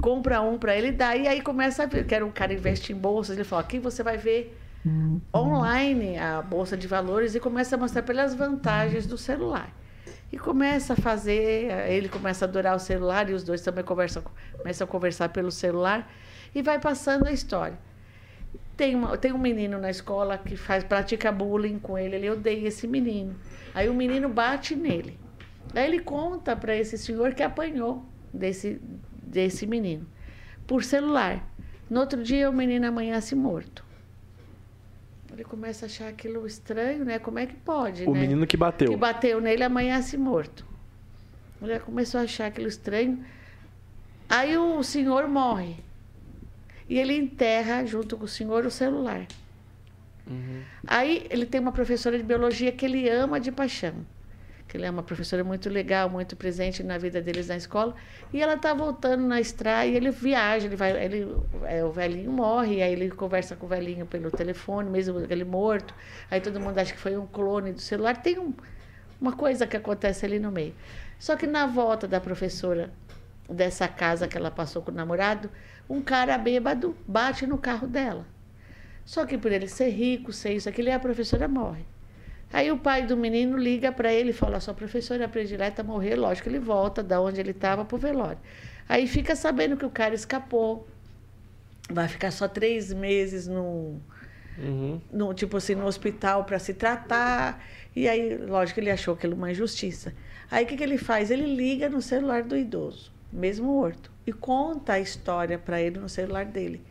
Compra 0.00 0.40
um 0.40 0.58
para 0.58 0.76
ele 0.76 0.88
e 0.88 0.92
dá. 0.92 1.16
E 1.16 1.26
aí 1.26 1.40
começa 1.40 1.84
a 1.84 1.86
ver. 1.86 2.06
Que 2.06 2.14
era 2.14 2.24
um 2.24 2.30
cara 2.30 2.52
investe 2.52 2.92
em 2.92 2.96
bolsas. 2.96 3.36
Ele 3.36 3.44
fala: 3.44 3.62
aqui 3.62 3.78
você 3.78 4.02
vai 4.02 4.16
ver 4.18 4.58
online 5.34 6.18
a 6.18 6.42
bolsa 6.42 6.76
de 6.76 6.88
valores 6.88 7.34
e 7.34 7.40
começa 7.40 7.76
a 7.76 7.78
mostrar 7.78 8.02
pelas 8.02 8.34
vantagens 8.34 9.06
do 9.06 9.16
celular. 9.16 9.72
E 10.30 10.38
começa 10.38 10.94
a 10.94 10.96
fazer, 10.96 11.70
ele 11.88 12.08
começa 12.08 12.44
a 12.44 12.48
adorar 12.48 12.74
o 12.74 12.78
celular 12.78 13.28
e 13.28 13.34
os 13.34 13.44
dois 13.44 13.60
também 13.60 13.84
conversam, 13.84 14.22
começam 14.56 14.86
a 14.86 14.88
conversar 14.88 15.28
pelo 15.28 15.50
celular 15.50 16.10
e 16.54 16.62
vai 16.62 16.78
passando 16.80 17.26
a 17.26 17.32
história. 17.32 17.78
Tem, 18.74 18.94
uma, 18.94 19.18
tem 19.18 19.30
um 19.32 19.38
menino 19.38 19.78
na 19.78 19.90
escola 19.90 20.38
que 20.38 20.56
faz 20.56 20.82
pratica 20.82 21.30
bullying 21.30 21.78
com 21.78 21.98
ele, 21.98 22.16
ele 22.16 22.30
odeia 22.30 22.66
esse 22.66 22.88
menino. 22.88 23.36
Aí 23.74 23.90
o 23.90 23.94
menino 23.94 24.28
bate 24.28 24.74
nele. 24.74 25.21
Aí 25.74 25.86
ele 25.86 26.00
conta 26.00 26.54
para 26.54 26.76
esse 26.76 26.98
senhor 26.98 27.34
que 27.34 27.42
apanhou 27.42 28.04
desse, 28.32 28.80
desse 29.22 29.66
menino 29.66 30.06
por 30.66 30.84
celular. 30.84 31.46
No 31.88 32.00
outro 32.00 32.22
dia 32.22 32.48
o 32.48 32.52
menino 32.52 32.86
amanhece 32.86 33.34
morto. 33.34 33.84
Ele 35.32 35.44
começa 35.44 35.86
a 35.86 35.88
achar 35.88 36.08
aquilo 36.08 36.46
estranho, 36.46 37.04
né? 37.04 37.18
Como 37.18 37.38
é 37.38 37.46
que 37.46 37.54
pode, 37.54 38.04
O 38.04 38.12
né? 38.12 38.20
menino 38.20 38.46
que 38.46 38.56
bateu. 38.56 38.90
que 38.90 38.96
bateu 38.96 39.40
nele 39.40 39.64
amanhece 39.64 40.16
morto. 40.18 40.66
Ele 41.60 41.78
começou 41.78 42.20
a 42.20 42.24
achar 42.24 42.46
aquilo 42.46 42.68
estranho. 42.68 43.24
Aí 44.28 44.56
o 44.58 44.82
senhor 44.82 45.28
morre. 45.28 45.76
E 46.88 46.98
ele 46.98 47.16
enterra, 47.16 47.84
junto 47.86 48.16
com 48.18 48.24
o 48.24 48.28
senhor, 48.28 48.66
o 48.66 48.70
celular. 48.70 49.26
Uhum. 50.26 50.62
Aí 50.86 51.26
ele 51.30 51.46
tem 51.46 51.60
uma 51.60 51.72
professora 51.72 52.16
de 52.18 52.22
biologia 52.24 52.70
que 52.72 52.84
ele 52.84 53.08
ama 53.08 53.40
de 53.40 53.50
paixão. 53.50 53.94
Que 54.72 54.78
ele 54.78 54.86
é 54.86 54.90
uma 54.90 55.02
professora 55.02 55.44
muito 55.44 55.68
legal, 55.68 56.08
muito 56.08 56.34
presente 56.34 56.82
na 56.82 56.96
vida 56.96 57.20
deles 57.20 57.48
na 57.48 57.58
escola. 57.58 57.94
E 58.32 58.40
ela 58.40 58.56
tá 58.56 58.72
voltando 58.72 59.22
na 59.22 59.38
estrada 59.38 59.84
e 59.84 59.94
ele 59.94 60.10
viaja, 60.10 60.64
ele 60.64 60.76
vai, 60.76 60.92
ele, 61.04 61.36
é, 61.64 61.84
o 61.84 61.92
velhinho 61.92 62.32
morre, 62.32 62.80
aí 62.80 62.90
ele 62.90 63.10
conversa 63.10 63.54
com 63.54 63.66
o 63.66 63.68
velhinho 63.68 64.06
pelo 64.06 64.30
telefone, 64.30 64.88
mesmo 64.88 65.20
ele 65.28 65.44
morto. 65.44 65.94
Aí 66.30 66.40
todo 66.40 66.58
mundo 66.58 66.78
acha 66.78 66.90
que 66.90 66.98
foi 66.98 67.18
um 67.18 67.26
clone 67.26 67.74
do 67.74 67.82
celular. 67.82 68.16
Tem 68.16 68.38
um, 68.38 68.54
uma 69.20 69.34
coisa 69.34 69.66
que 69.66 69.76
acontece 69.76 70.24
ali 70.24 70.38
no 70.38 70.50
meio. 70.50 70.74
Só 71.18 71.36
que 71.36 71.46
na 71.46 71.66
volta 71.66 72.08
da 72.08 72.18
professora 72.18 72.90
dessa 73.46 73.86
casa 73.86 74.26
que 74.26 74.38
ela 74.38 74.50
passou 74.50 74.80
com 74.80 74.90
o 74.90 74.94
namorado, 74.94 75.50
um 75.86 76.00
cara 76.00 76.38
bêbado 76.38 76.96
bate 77.06 77.46
no 77.46 77.58
carro 77.58 77.86
dela. 77.86 78.24
Só 79.04 79.26
que 79.26 79.36
por 79.36 79.52
ele 79.52 79.68
ser 79.68 79.90
rico, 79.90 80.32
ser 80.32 80.54
isso, 80.54 80.66
aquilo, 80.66 80.90
a 80.90 80.98
professora 80.98 81.46
morre. 81.46 81.84
Aí 82.52 82.70
o 82.70 82.76
pai 82.76 83.06
do 83.06 83.16
menino 83.16 83.56
liga 83.56 83.90
para 83.90 84.12
ele 84.12 84.30
e 84.30 84.32
fala: 84.32 84.60
sua 84.60 84.74
professora 84.74 85.28
predileta 85.28 85.82
morreu. 85.82 86.20
Lógico, 86.20 86.48
ele 86.48 86.58
volta 86.58 87.02
da 87.02 87.20
onde 87.20 87.40
ele 87.40 87.52
estava 87.52 87.84
pro 87.84 87.96
velório. 87.96 88.38
Aí 88.88 89.06
fica 89.06 89.34
sabendo 89.34 89.76
que 89.76 89.86
o 89.86 89.90
cara 89.90 90.14
escapou. 90.14 90.86
Vai 91.90 92.08
ficar 92.08 92.30
só 92.30 92.46
três 92.46 92.92
meses 92.92 93.46
no, 93.46 94.00
Uhum. 94.58 95.00
no 95.10 95.32
tipo 95.34 95.56
assim, 95.56 95.74
no 95.74 95.86
hospital 95.86 96.44
para 96.44 96.58
se 96.58 96.74
tratar. 96.74 97.64
E 97.94 98.08
aí, 98.08 98.36
lógico, 98.36 98.80
ele 98.80 98.90
achou 98.90 99.14
aquilo 99.14 99.34
uma 99.34 99.50
injustiça. 99.50 100.14
Aí 100.50 100.64
o 100.64 100.66
que, 100.68 100.76
que 100.76 100.82
ele 100.82 100.98
faz? 100.98 101.30
Ele 101.30 101.54
liga 101.54 101.88
no 101.88 102.02
celular 102.02 102.42
do 102.42 102.56
idoso, 102.56 103.10
mesmo 103.32 103.66
morto, 103.66 104.10
e 104.26 104.32
conta 104.32 104.94
a 104.94 105.00
história 105.00 105.58
para 105.58 105.80
ele 105.80 105.98
no 105.98 106.08
celular 106.08 106.44
dele. 106.44 106.82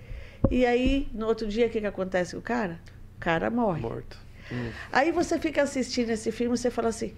E 0.50 0.66
aí, 0.66 1.08
no 1.14 1.28
outro 1.28 1.48
dia, 1.48 1.68
o 1.68 1.70
que, 1.70 1.80
que 1.80 1.86
acontece 1.86 2.34
com 2.34 2.40
o 2.40 2.42
cara? 2.42 2.80
O 3.18 3.20
cara 3.20 3.50
morre. 3.50 3.82
Morto. 3.82 4.18
Hum. 4.52 4.70
Aí 4.92 5.12
você 5.12 5.40
fica 5.40 5.62
assistindo 5.62 6.10
esse 6.10 6.32
filme 6.32 6.54
e 6.54 6.58
você 6.58 6.70
fala 6.72 6.90
assim: 6.90 7.14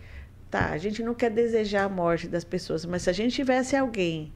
tá, 0.52 0.70
a 0.70 0.78
gente 0.78 1.02
não 1.04 1.14
quer 1.14 1.30
desejar 1.32 1.84
a 1.86 1.90
morte 1.90 2.28
das 2.28 2.44
pessoas, 2.44 2.86
mas 2.86 3.04
se 3.04 3.10
a 3.10 3.14
gente 3.14 3.34
tivesse 3.36 3.76
alguém 3.76 4.32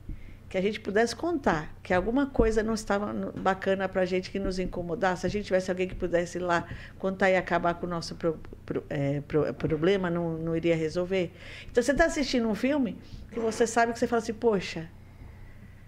que 0.49 0.57
a 0.57 0.61
gente 0.61 0.79
pudesse 0.79 1.13
contar 1.13 1.75
que 1.83 1.93
alguma 1.93 2.25
coisa 2.27 2.63
não 2.63 2.73
estava 2.73 3.13
bacana 3.35 3.89
pra 3.89 4.05
gente 4.05 4.31
que 4.31 4.39
nos 4.39 4.59
incomodasse, 4.59 5.21
se 5.21 5.27
a 5.27 5.29
gente 5.29 5.45
tivesse 5.45 5.69
alguém 5.69 5.87
que 5.89 5.95
pudesse 5.95 6.37
ir 6.37 6.41
lá 6.41 6.65
contar 6.97 7.29
e 7.29 7.35
acabar 7.35 7.73
com 7.75 7.85
o 7.85 7.89
nosso 7.89 8.15
pro- 8.15 8.39
pro- 8.65 8.83
é, 8.89 9.19
pro- 9.27 9.53
problema, 9.53 10.09
não, 10.09 10.37
não 10.37 10.55
iria 10.55 10.75
resolver. 10.75 11.33
Então 11.69 11.83
você 11.83 11.91
está 11.91 12.05
assistindo 12.05 12.47
um 12.47 12.55
filme 12.55 12.97
que 13.31 13.39
você 13.41 13.67
sabe 13.67 13.91
que 13.91 13.99
você 13.99 14.07
fala 14.07 14.21
assim: 14.21 14.33
poxa, 14.33 14.89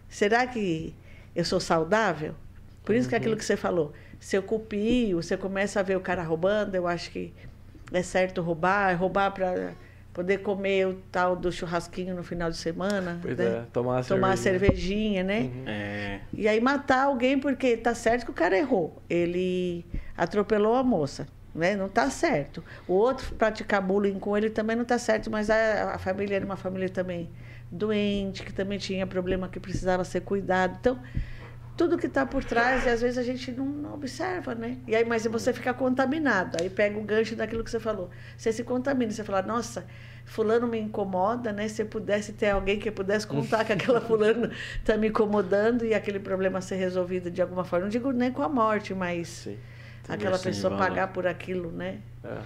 será 0.07 0.45
que 0.45 0.93
eu 1.36 1.45
sou 1.45 1.60
saudável? 1.60 2.36
Por 2.84 2.95
isso 2.95 3.07
que 3.07 3.16
é 3.16 3.18
aquilo 3.18 3.38
que 3.38 3.45
você 3.45 3.55
falou, 3.55 3.93
se 4.20 4.36
eu 4.36 4.43
copio, 4.43 5.22
você 5.22 5.38
começa 5.38 5.80
a 5.80 5.84
ver 5.84 5.97
o 5.97 6.01
cara 6.01 6.24
roubando, 6.24 6.76
eu 6.76 6.88
acho 6.88 7.09
que 7.11 7.34
é 7.91 8.03
certo 8.03 8.41
roubar, 8.41 8.91
é 8.91 8.93
roubar 8.93 9.32
para 9.32 9.72
poder 10.13 10.39
comer 10.39 10.88
o 10.88 10.95
tal 11.11 11.36
do 11.36 11.51
churrasquinho 11.51 12.15
no 12.15 12.24
final 12.24 12.49
de 12.49 12.57
semana, 12.57 13.20
Pois 13.22 13.38
né? 13.38 13.45
é, 13.45 13.61
tomar 13.72 13.97
uma 13.97 14.03
tomar 14.03 14.38
cervejinha. 14.38 14.59
cervejinha, 14.59 15.24
né? 15.24 15.39
Uhum. 15.41 15.63
É, 15.65 16.20
E 16.34 16.47
aí 16.47 16.59
matar 16.59 17.05
alguém 17.05 17.39
porque 17.39 17.78
tá 17.78 17.95
certo 17.95 18.26
que 18.26 18.32
o 18.32 18.34
cara 18.34 18.57
errou. 18.57 19.01
Ele 19.09 19.86
atropelou 20.17 20.76
a 20.76 20.84
moça, 20.84 21.28
né? 21.55 21.76
Não 21.76 21.88
tá 21.88 22.09
certo. 22.09 22.63
O 22.88 22.93
outro 22.93 23.34
praticar 23.36 23.82
bullying 23.82 24.20
com 24.20 24.36
ele 24.36 24.49
também 24.49 24.76
não 24.76 24.84
tá 24.86 24.97
certo, 24.97 25.30
mas 25.32 25.49
a, 25.49 25.93
a 25.93 25.97
família 25.97 26.36
era 26.36 26.45
uma 26.45 26.57
família 26.57 26.89
também 26.89 27.30
doente, 27.72 28.43
que 28.43 28.51
também 28.51 28.78
tinha 28.78 29.05
problema 29.07 29.47
que 29.47 29.59
precisava 29.59 30.03
ser 30.03 30.22
cuidado. 30.22 30.78
Então, 30.80 30.99
tudo 31.80 31.98
que 31.98 32.08
está 32.08 32.26
por 32.26 32.44
trás, 32.44 32.86
e 32.86 32.90
às 32.90 33.02
vezes 33.02 33.18
a 33.18 33.24
gente 33.24 33.54
não, 33.54 33.66
não 33.66 33.94
observa, 33.94 34.54
né? 34.54 34.80
E 34.86 34.94
aí, 34.94 35.06
mas 35.06 35.26
você 35.26 35.54
fica 35.54 35.74
contaminado. 35.74 36.58
Aí 36.60 36.70
pega 36.70 37.00
o 37.00 37.02
gancho 37.02 37.38
daquilo 37.38 37.64
que 37.64 37.72
você 37.72 37.80
falou. 37.80 38.10
Você 38.36 38.52
se 38.52 38.66
contamina, 38.66 39.10
você 39.10 39.24
fala, 39.24 39.42
nossa, 39.42 39.86
fulano 40.26 40.68
me 40.68 40.78
incomoda, 40.78 41.54
né? 41.54 41.70
Se 41.70 41.82
eu 41.82 41.86
pudesse 41.86 42.34
ter 42.34 42.50
alguém 42.50 42.78
que 42.78 42.92
pudesse 42.92 43.26
contar 43.26 43.64
que 43.64 43.72
aquela 43.72 44.02
fulano 44.02 44.52
está 44.78 44.98
me 45.00 45.08
incomodando 45.08 45.86
e 45.86 45.94
aquele 45.94 46.20
problema 46.20 46.60
ser 46.60 46.76
resolvido 46.76 47.32
de 47.32 47.42
alguma 47.42 47.64
forma. 47.64 47.86
Não 47.86 47.90
digo 47.90 48.12
nem 48.12 48.30
com 48.30 48.44
a 48.44 48.50
morte, 48.50 48.94
mas 48.94 49.30
Sim. 49.30 49.58
aquela 50.10 50.36
Assim, 50.36 50.50
pessoa 50.50 50.78
pagar 50.78 51.14
por 51.14 51.26
aquilo, 51.26 51.72
né? 51.72 52.00
É. 52.26 52.40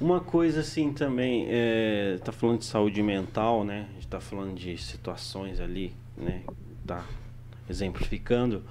Uma 0.00 0.18
coisa 0.18 0.62
assim 0.62 0.92
também, 0.92 1.46
é, 1.48 2.18
tá 2.24 2.32
falando 2.32 2.58
de 2.58 2.64
saúde 2.64 3.00
mental, 3.04 3.62
né? 3.62 3.86
A 3.88 3.94
gente 3.94 4.08
tá 4.08 4.18
falando 4.18 4.52
de 4.56 4.76
situações 4.76 5.60
ali, 5.60 5.94
né? 6.16 6.42
Tá 6.84 7.04
exemplificando. 7.70 8.62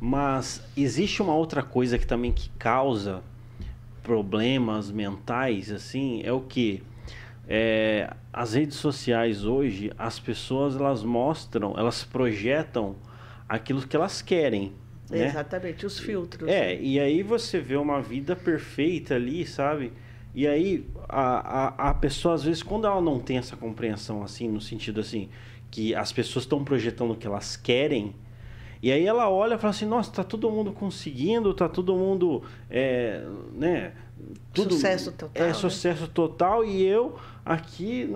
Mas 0.00 0.62
existe 0.76 1.22
uma 1.22 1.34
outra 1.34 1.62
coisa 1.62 1.98
que 1.98 2.06
também 2.06 2.32
que 2.32 2.50
causa 2.58 3.22
problemas 4.02 4.90
mentais, 4.90 5.70
assim, 5.70 6.22
é 6.24 6.32
o 6.32 6.40
que? 6.40 6.82
É, 7.46 8.12
as 8.32 8.54
redes 8.54 8.76
sociais 8.76 9.44
hoje, 9.44 9.92
as 9.98 10.18
pessoas 10.18 10.76
elas 10.76 11.02
mostram, 11.02 11.74
elas 11.76 12.04
projetam 12.04 12.96
aquilo 13.48 13.86
que 13.86 13.96
elas 13.96 14.20
querem. 14.20 14.72
Né? 15.10 15.26
Exatamente, 15.26 15.86
os 15.86 15.98
filtros. 15.98 16.48
É, 16.48 16.78
e 16.78 17.00
aí 17.00 17.22
você 17.22 17.58
vê 17.58 17.76
uma 17.76 18.02
vida 18.02 18.36
perfeita 18.36 19.14
ali, 19.14 19.46
sabe? 19.46 19.92
E 20.34 20.46
aí 20.46 20.86
a, 21.08 21.86
a, 21.86 21.90
a 21.90 21.94
pessoa, 21.94 22.34
às 22.34 22.44
vezes, 22.44 22.62
quando 22.62 22.86
ela 22.86 23.00
não 23.00 23.18
tem 23.18 23.38
essa 23.38 23.56
compreensão 23.56 24.22
assim, 24.22 24.48
no 24.48 24.60
sentido 24.60 25.00
assim, 25.00 25.30
que 25.70 25.94
as 25.94 26.12
pessoas 26.12 26.44
estão 26.44 26.62
projetando 26.62 27.12
o 27.12 27.16
que 27.16 27.26
elas 27.26 27.56
querem, 27.56 28.14
e 28.82 28.90
aí 28.92 29.06
ela 29.06 29.28
olha 29.30 29.54
e 29.54 29.58
fala 29.58 29.70
assim, 29.70 29.86
nossa, 29.86 30.10
tá 30.12 30.22
todo 30.24 30.50
mundo 30.50 30.72
conseguindo, 30.72 31.52
tá 31.54 31.68
todo 31.68 31.94
mundo, 31.94 32.42
é, 32.70 33.22
né? 33.54 33.92
Sucesso 34.54 35.12
total, 35.12 35.30
É, 35.44 35.48
né? 35.48 35.54
sucesso 35.54 36.08
total, 36.08 36.64
e 36.64 36.84
eu 36.84 37.16
aqui, 37.44 38.10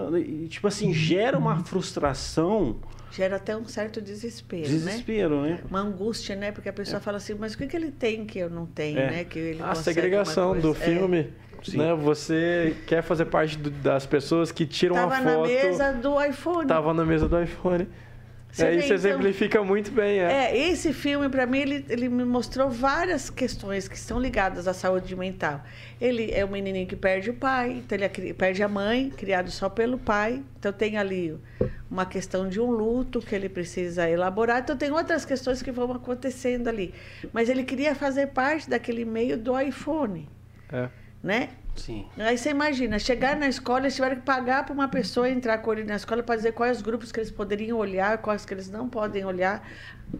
tipo 0.48 0.66
assim, 0.66 0.92
gera 0.92 1.38
uma 1.38 1.62
frustração 1.64 2.76
gera 3.10 3.36
até 3.36 3.54
um 3.54 3.66
certo 3.66 4.00
desespero, 4.00 4.62
né? 4.62 4.68
Desespero, 4.68 5.42
né? 5.42 5.60
Uma 5.68 5.80
angústia, 5.80 6.34
né? 6.34 6.50
Porque 6.50 6.68
a 6.70 6.72
pessoa 6.72 6.98
fala 6.98 7.18
assim, 7.18 7.34
mas 7.34 7.52
o 7.52 7.58
que, 7.58 7.66
que 7.66 7.76
ele 7.76 7.90
tem 7.90 8.24
que 8.24 8.38
eu 8.38 8.48
não 8.48 8.64
tenho, 8.64 8.98
É. 8.98 9.10
né? 9.10 9.24
Que 9.24 9.38
ele 9.38 9.62
A 9.62 9.74
segregação 9.74 10.58
do. 10.58 10.70
É. 10.70 10.74
filme. 10.74 11.28
Sim. 11.62 11.76
Né? 11.76 11.94
Você 11.94 12.74
quer 12.86 13.02
fazer 13.02 13.26
parte 13.26 13.56
do- 13.58 13.70
das 13.70 14.04
pessoas 14.06 14.50
que 14.50 14.66
tiram 14.66 14.96
Tava 14.96 15.20
na 15.20 15.32
foto. 15.34 15.46
mesa 15.46 15.92
do 15.92 16.24
iPhone. 16.24 16.66
Tava 16.66 16.92
na 16.94 17.04
mesa 17.04 17.28
do 17.28 17.40
iPhone. 17.40 17.86
Você 18.52 18.66
é, 18.66 18.74
isso 18.74 18.84
então- 18.84 18.96
exemplifica 18.96 19.64
muito 19.64 19.90
bem, 19.90 20.18
é. 20.20 20.50
É, 20.52 20.58
esse 20.68 20.92
filme, 20.92 21.26
para 21.30 21.46
mim, 21.46 21.58
ele, 21.60 21.86
ele 21.88 22.06
me 22.10 22.22
mostrou 22.22 22.68
várias 22.68 23.30
questões 23.30 23.88
que 23.88 23.96
estão 23.96 24.20
ligadas 24.20 24.68
à 24.68 24.74
saúde 24.74 25.16
mental. 25.16 25.62
Ele 25.98 26.30
é 26.30 26.44
um 26.44 26.50
menininho 26.50 26.86
que 26.86 26.94
perde 26.94 27.30
o 27.30 27.34
pai, 27.34 27.70
então 27.78 27.96
ele 27.96 28.04
é 28.04 28.32
perde 28.34 28.62
a 28.62 28.68
mãe, 28.68 29.08
criado 29.08 29.50
só 29.50 29.70
pelo 29.70 29.96
pai. 29.96 30.42
Então 30.58 30.70
tem 30.70 30.98
ali 30.98 31.34
uma 31.90 32.04
questão 32.04 32.46
de 32.46 32.60
um 32.60 32.70
luto 32.70 33.20
que 33.20 33.34
ele 33.34 33.48
precisa 33.48 34.06
elaborar. 34.06 34.60
Então 34.60 34.76
tem 34.76 34.90
outras 34.92 35.24
questões 35.24 35.62
que 35.62 35.72
vão 35.72 35.90
acontecendo 35.90 36.68
ali. 36.68 36.92
Mas 37.32 37.48
ele 37.48 37.64
queria 37.64 37.94
fazer 37.94 38.28
parte 38.28 38.68
daquele 38.68 39.06
meio 39.06 39.38
do 39.38 39.58
iPhone, 39.58 40.28
É. 40.70 40.90
né? 41.22 41.48
Sim. 41.76 42.06
Aí 42.18 42.36
você 42.36 42.50
imagina, 42.50 42.98
chegar 42.98 43.36
na 43.36 43.48
escola, 43.48 43.80
eles 43.80 43.94
tiveram 43.94 44.16
que 44.16 44.22
pagar 44.22 44.64
para 44.64 44.74
uma 44.74 44.88
pessoa 44.88 45.28
entrar 45.28 45.58
com 45.58 45.72
ele 45.72 45.84
na 45.84 45.96
escola 45.96 46.22
para 46.22 46.36
dizer 46.36 46.52
quais 46.52 46.82
grupos 46.82 47.10
que 47.10 47.18
eles 47.18 47.30
poderiam 47.30 47.78
olhar, 47.78 48.18
quais 48.18 48.44
que 48.44 48.52
eles 48.52 48.68
não 48.68 48.88
podem 48.88 49.24
olhar, 49.24 49.66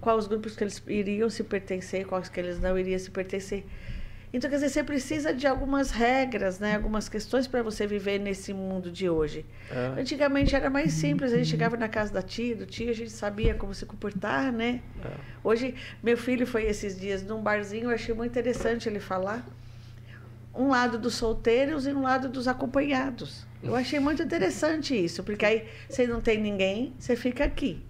quais 0.00 0.20
os 0.20 0.26
grupos 0.26 0.56
que 0.56 0.64
eles 0.64 0.82
iriam 0.86 1.28
se 1.28 1.44
pertencer, 1.44 2.06
quais 2.06 2.28
que 2.28 2.40
eles 2.40 2.58
não 2.58 2.78
iriam 2.78 2.98
se 2.98 3.10
pertencer. 3.10 3.66
Então, 4.32 4.48
quer 4.48 4.56
dizer, 4.56 4.70
você 4.70 4.82
precisa 4.82 5.34
de 5.34 5.46
algumas 5.46 5.90
regras, 5.90 6.58
né? 6.58 6.74
algumas 6.74 7.06
questões 7.06 7.46
para 7.46 7.62
você 7.62 7.86
viver 7.86 8.18
nesse 8.18 8.54
mundo 8.54 8.90
de 8.90 9.10
hoje. 9.10 9.44
É. 9.70 10.00
Antigamente 10.00 10.56
era 10.56 10.70
mais 10.70 10.94
simples, 10.94 11.34
a 11.34 11.36
gente 11.36 11.50
chegava 11.50 11.76
na 11.76 11.86
casa 11.86 12.14
da 12.14 12.22
tia, 12.22 12.56
do 12.56 12.64
tio, 12.64 12.88
a 12.88 12.94
gente 12.94 13.12
sabia 13.12 13.54
como 13.54 13.74
se 13.74 13.84
comportar, 13.84 14.50
né? 14.50 14.80
É. 15.04 15.08
Hoje, 15.44 15.74
meu 16.02 16.16
filho 16.16 16.46
foi 16.46 16.64
esses 16.64 16.98
dias 16.98 17.22
num 17.22 17.42
barzinho, 17.42 17.90
eu 17.90 17.94
achei 17.94 18.14
muito 18.14 18.30
interessante 18.30 18.88
ele 18.88 19.00
falar. 19.00 19.46
Um 20.54 20.68
lado 20.68 20.98
dos 20.98 21.14
solteiros 21.14 21.86
e 21.86 21.92
um 21.92 22.02
lado 22.02 22.28
dos 22.28 22.46
acompanhados. 22.46 23.46
Eu 23.62 23.74
achei 23.76 24.00
muito 24.00 24.22
interessante 24.22 24.94
isso, 24.94 25.22
porque 25.22 25.44
aí 25.46 25.64
você 25.88 26.06
não 26.06 26.20
tem 26.20 26.40
ninguém, 26.40 26.92
você 26.98 27.14
fica 27.16 27.44
aqui. 27.44 27.80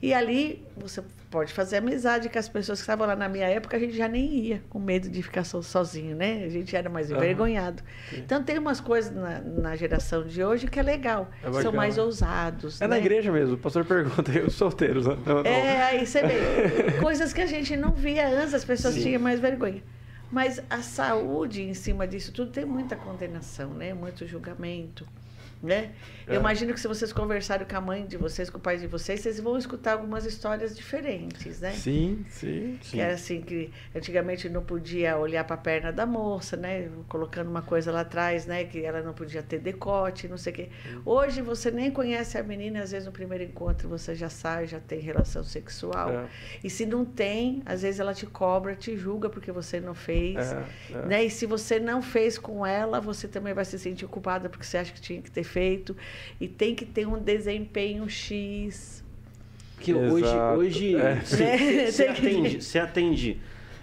E 0.00 0.12
ali 0.12 0.62
você 0.76 1.02
pode 1.30 1.52
fazer 1.52 1.78
amizade 1.78 2.28
com 2.28 2.38
as 2.38 2.48
pessoas 2.48 2.78
que 2.78 2.82
estavam 2.82 3.06
lá 3.06 3.16
na 3.16 3.28
minha 3.28 3.46
época, 3.46 3.76
a 3.76 3.80
gente 3.80 3.96
já 3.96 4.06
nem 4.06 4.26
ia, 4.26 4.62
com 4.68 4.78
medo 4.78 5.08
de 5.08 5.22
ficar 5.22 5.42
so- 5.42 5.62
sozinho, 5.62 6.14
né? 6.14 6.44
A 6.44 6.48
gente 6.48 6.76
era 6.76 6.88
mais 6.88 7.10
envergonhado. 7.10 7.82
Então 8.12 8.42
tem 8.42 8.58
umas 8.58 8.78
coisas 8.80 9.10
na, 9.14 9.40
na 9.40 9.74
geração 9.74 10.24
de 10.26 10.44
hoje 10.44 10.66
que 10.68 10.78
é 10.78 10.82
legal. 10.82 11.28
É 11.42 11.50
São 11.62 11.72
mais 11.72 11.98
ousados. 11.98 12.80
É 12.80 12.86
na 12.86 12.94
né? 12.96 13.00
igreja 13.00 13.32
mesmo, 13.32 13.54
o 13.54 13.58
pastor 13.58 13.84
pergunta, 13.84 14.30
e 14.36 14.40
os 14.40 14.54
solteiros, 14.54 15.06
né? 15.06 15.16
É, 15.44 15.82
aí 15.82 16.06
você 16.06 16.20
vê. 16.22 17.00
Coisas 17.00 17.32
que 17.32 17.40
a 17.40 17.46
gente 17.46 17.76
não 17.76 17.92
via 17.92 18.28
antes, 18.28 18.54
as 18.54 18.64
pessoas 18.64 18.94
Sim. 18.94 19.02
tinham 19.02 19.20
mais 19.20 19.40
vergonha. 19.40 19.82
Mas 20.30 20.60
a 20.68 20.82
saúde 20.82 21.62
em 21.62 21.74
cima 21.74 22.06
disso 22.06 22.32
tudo 22.32 22.50
tem 22.52 22.64
muita 22.64 22.96
condenação, 22.96 23.74
né? 23.74 23.94
Muito 23.94 24.26
julgamento, 24.26 25.08
né? 25.66 25.92
É. 26.26 26.34
Eu 26.34 26.40
imagino 26.40 26.74
que 26.74 26.80
se 26.80 26.88
vocês 26.88 27.12
conversarem 27.12 27.66
com 27.66 27.76
a 27.76 27.80
mãe 27.80 28.04
de 28.04 28.16
vocês, 28.16 28.50
com 28.50 28.58
o 28.58 28.60
pai 28.60 28.78
de 28.78 28.86
vocês, 28.86 29.20
vocês 29.20 29.38
vão 29.38 29.56
escutar 29.56 29.92
algumas 29.92 30.24
histórias 30.24 30.76
diferentes, 30.76 31.60
né? 31.60 31.72
Sim, 31.72 32.24
sim. 32.28 32.78
Que 32.80 33.00
era 33.00 33.14
assim, 33.14 33.40
que 33.40 33.70
antigamente 33.94 34.48
não 34.48 34.64
podia 34.64 35.16
olhar 35.16 35.44
para 35.44 35.54
a 35.54 35.58
perna 35.58 35.92
da 35.92 36.04
moça, 36.04 36.56
né? 36.56 36.88
Colocando 37.08 37.48
uma 37.48 37.62
coisa 37.62 37.92
lá 37.92 38.00
atrás, 38.00 38.44
né? 38.46 38.64
Que 38.64 38.84
ela 38.84 39.02
não 39.02 39.12
podia 39.12 39.42
ter 39.42 39.60
decote, 39.60 40.26
não 40.26 40.36
sei 40.36 40.52
o 40.52 40.56
quê. 40.56 40.68
Hoje 41.04 41.42
você 41.42 41.70
nem 41.70 41.90
conhece 41.90 42.36
a 42.36 42.42
menina, 42.42 42.82
às 42.82 42.90
vezes 42.90 43.06
no 43.06 43.12
primeiro 43.12 43.44
encontro 43.44 43.88
você 43.88 44.14
já 44.14 44.28
sai, 44.28 44.66
já 44.66 44.80
tem 44.80 44.98
relação 44.98 45.44
sexual. 45.44 46.10
É. 46.10 46.26
E 46.64 46.68
se 46.68 46.84
não 46.84 47.04
tem, 47.04 47.62
às 47.64 47.82
vezes 47.82 48.00
ela 48.00 48.12
te 48.12 48.26
cobra, 48.26 48.74
te 48.74 48.96
julga 48.96 49.28
porque 49.28 49.52
você 49.52 49.80
não 49.80 49.94
fez. 49.94 50.52
É, 50.52 50.64
é. 50.90 51.06
Né? 51.06 51.24
E 51.24 51.30
se 51.30 51.46
você 51.46 51.78
não 51.78 52.02
fez 52.02 52.36
com 52.36 52.66
ela, 52.66 53.00
você 53.00 53.28
também 53.28 53.54
vai 53.54 53.64
se 53.64 53.78
sentir 53.78 54.06
culpada 54.06 54.48
porque 54.48 54.64
você 54.64 54.78
acha 54.78 54.92
que 54.92 55.00
tinha 55.00 55.22
que 55.22 55.30
ter 55.30 55.44
feito. 55.44 55.55
E 56.40 56.48
tem 56.48 56.74
que 56.74 56.84
ter 56.84 57.06
um 57.06 57.18
desempenho 57.18 58.08
X. 58.08 59.04
Que 59.80 59.94
hoje, 59.94 60.24
Exato. 60.24 60.58
hoje 60.58 60.96
É. 60.96 61.14
Né? 61.38 62.10
atende, 62.10 62.62
você 62.62 62.78
atende 62.78 63.40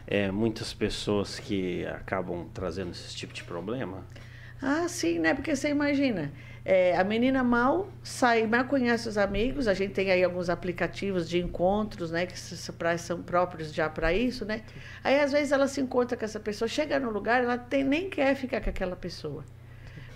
é, 0.07 0.31
muitas 0.31 0.73
pessoas 0.73 1.39
que 1.39 1.85
acabam 1.85 2.47
trazendo 2.53 2.91
esse 2.91 3.15
tipo 3.15 3.33
de 3.33 3.43
problema? 3.43 4.05
Ah, 4.61 4.87
sim, 4.87 5.19
né? 5.19 5.33
Porque 5.33 5.55
você 5.55 5.69
imagina, 5.69 6.31
é, 6.63 6.95
a 6.97 7.03
menina 7.03 7.43
mal 7.43 7.89
sai, 8.01 8.47
mal 8.47 8.63
conhece 8.65 9.09
os 9.09 9.17
amigos, 9.17 9.67
a 9.67 9.73
gente 9.73 9.93
tem 9.93 10.09
aí 10.09 10.23
alguns 10.23 10.49
aplicativos 10.49 11.27
de 11.27 11.39
encontros, 11.39 12.11
né? 12.11 12.25
Que 12.25 12.39
são 12.39 13.21
próprios 13.21 13.73
já 13.73 13.89
para 13.89 14.13
isso, 14.13 14.45
né? 14.45 14.61
Aí 15.03 15.19
às 15.19 15.33
vezes 15.33 15.51
ela 15.51 15.67
se 15.67 15.81
encontra 15.81 16.15
com 16.15 16.23
essa 16.23 16.39
pessoa, 16.39 16.67
chega 16.67 16.97
no 16.99 17.09
lugar, 17.09 17.43
ela 17.43 17.57
tem, 17.57 17.83
nem 17.83 18.09
quer 18.09 18.35
ficar 18.35 18.61
com 18.61 18.69
aquela 18.69 18.95
pessoa. 18.95 19.43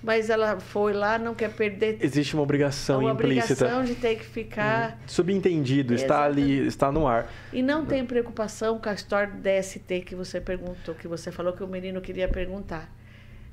Mas 0.04 0.30
ela 0.30 0.60
foi 0.60 0.94
lá, 0.94 1.18
não 1.18 1.34
quer 1.34 1.52
perder 1.52 1.98
Existe 2.02 2.34
uma 2.36 2.44
obrigação 2.44 3.02
uma 3.02 3.12
implícita. 3.12 3.66
obrigação 3.66 3.84
de 3.84 3.96
ter 3.96 4.16
que 4.18 4.26
ficar. 4.26 5.00
Subentendido, 5.08 5.94
está 5.94 6.24
ali, 6.24 6.68
está 6.68 6.92
no 6.92 7.08
ar. 7.08 7.32
E 7.52 7.62
não 7.62 7.86
tem 7.86 8.06
preocupação 8.06 8.80
com 8.80 8.90
a 8.90 8.94
história 8.94 9.34
do 9.34 9.42
DST 9.42 10.02
que 10.02 10.16
você 10.16 10.40
perguntou, 10.40 10.94
que 10.96 11.08
você 11.08 11.32
falou 11.32 11.54
que 11.54 11.64
o 11.64 11.68
menino 11.68 12.00
queria 12.02 12.28
perguntar. 12.28 12.90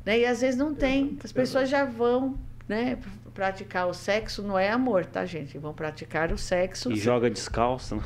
Né? 0.04 0.20
E 0.20 0.26
às 0.26 0.40
vezes 0.40 0.56
não 0.56 0.74
tem. 0.74 1.18
As 1.24 1.32
pessoas 1.32 1.68
já 1.68 1.84
vão 1.84 2.38
né, 2.68 2.98
praticar 3.32 3.86
o 3.88 3.94
sexo, 3.94 4.42
não 4.42 4.58
é 4.58 4.70
amor, 4.70 5.06
tá, 5.06 5.24
gente? 5.24 5.58
Vão 5.58 5.72
praticar 5.72 6.32
o 6.32 6.38
sexo. 6.38 6.92
E 6.92 6.96
joga 6.96 7.30
descalço, 7.30 7.96
né? 7.96 8.02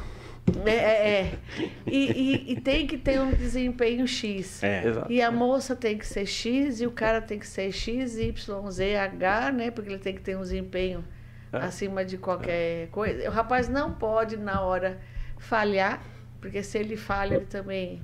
É, 0.66 0.70
é, 0.70 1.20
é. 1.20 1.38
E, 1.86 2.11
e- 2.12 2.53
e 2.53 2.61
tem 2.61 2.86
que 2.86 2.96
ter 2.99 3.20
um 3.20 3.30
desempenho 3.32 4.07
X. 4.07 4.62
É. 4.62 4.86
Exato. 4.86 5.12
E 5.12 5.20
a 5.22 5.30
moça 5.30 5.74
tem 5.76 5.96
que 5.99 6.07
ser 6.07 6.26
X 6.26 6.80
e 6.80 6.86
o 6.86 6.90
cara 6.90 7.20
tem 7.20 7.38
que 7.38 7.46
ser 7.46 7.72
X, 7.72 8.16
Y, 8.16 8.70
Z, 8.70 8.96
H, 8.96 9.53
né? 9.53 9.70
Porque 9.70 9.90
ele 9.90 9.99
tem 9.99 10.14
que 10.14 10.20
ter 10.20 10.36
um 10.36 10.42
desempenho 10.42 11.05
É. 11.53 11.59
acima 11.59 12.05
de 12.05 12.18
qualquer 12.18 12.88
coisa. 12.88 13.28
O 13.28 13.32
rapaz 13.32 13.68
não 13.68 13.92
pode, 13.92 14.36
na 14.36 14.61
hora, 14.61 14.99
falhar, 15.38 16.03
porque 16.40 16.62
se 16.62 16.78
ele 16.78 16.96
falha, 16.96 17.36
ele 17.36 17.46
também 17.46 18.01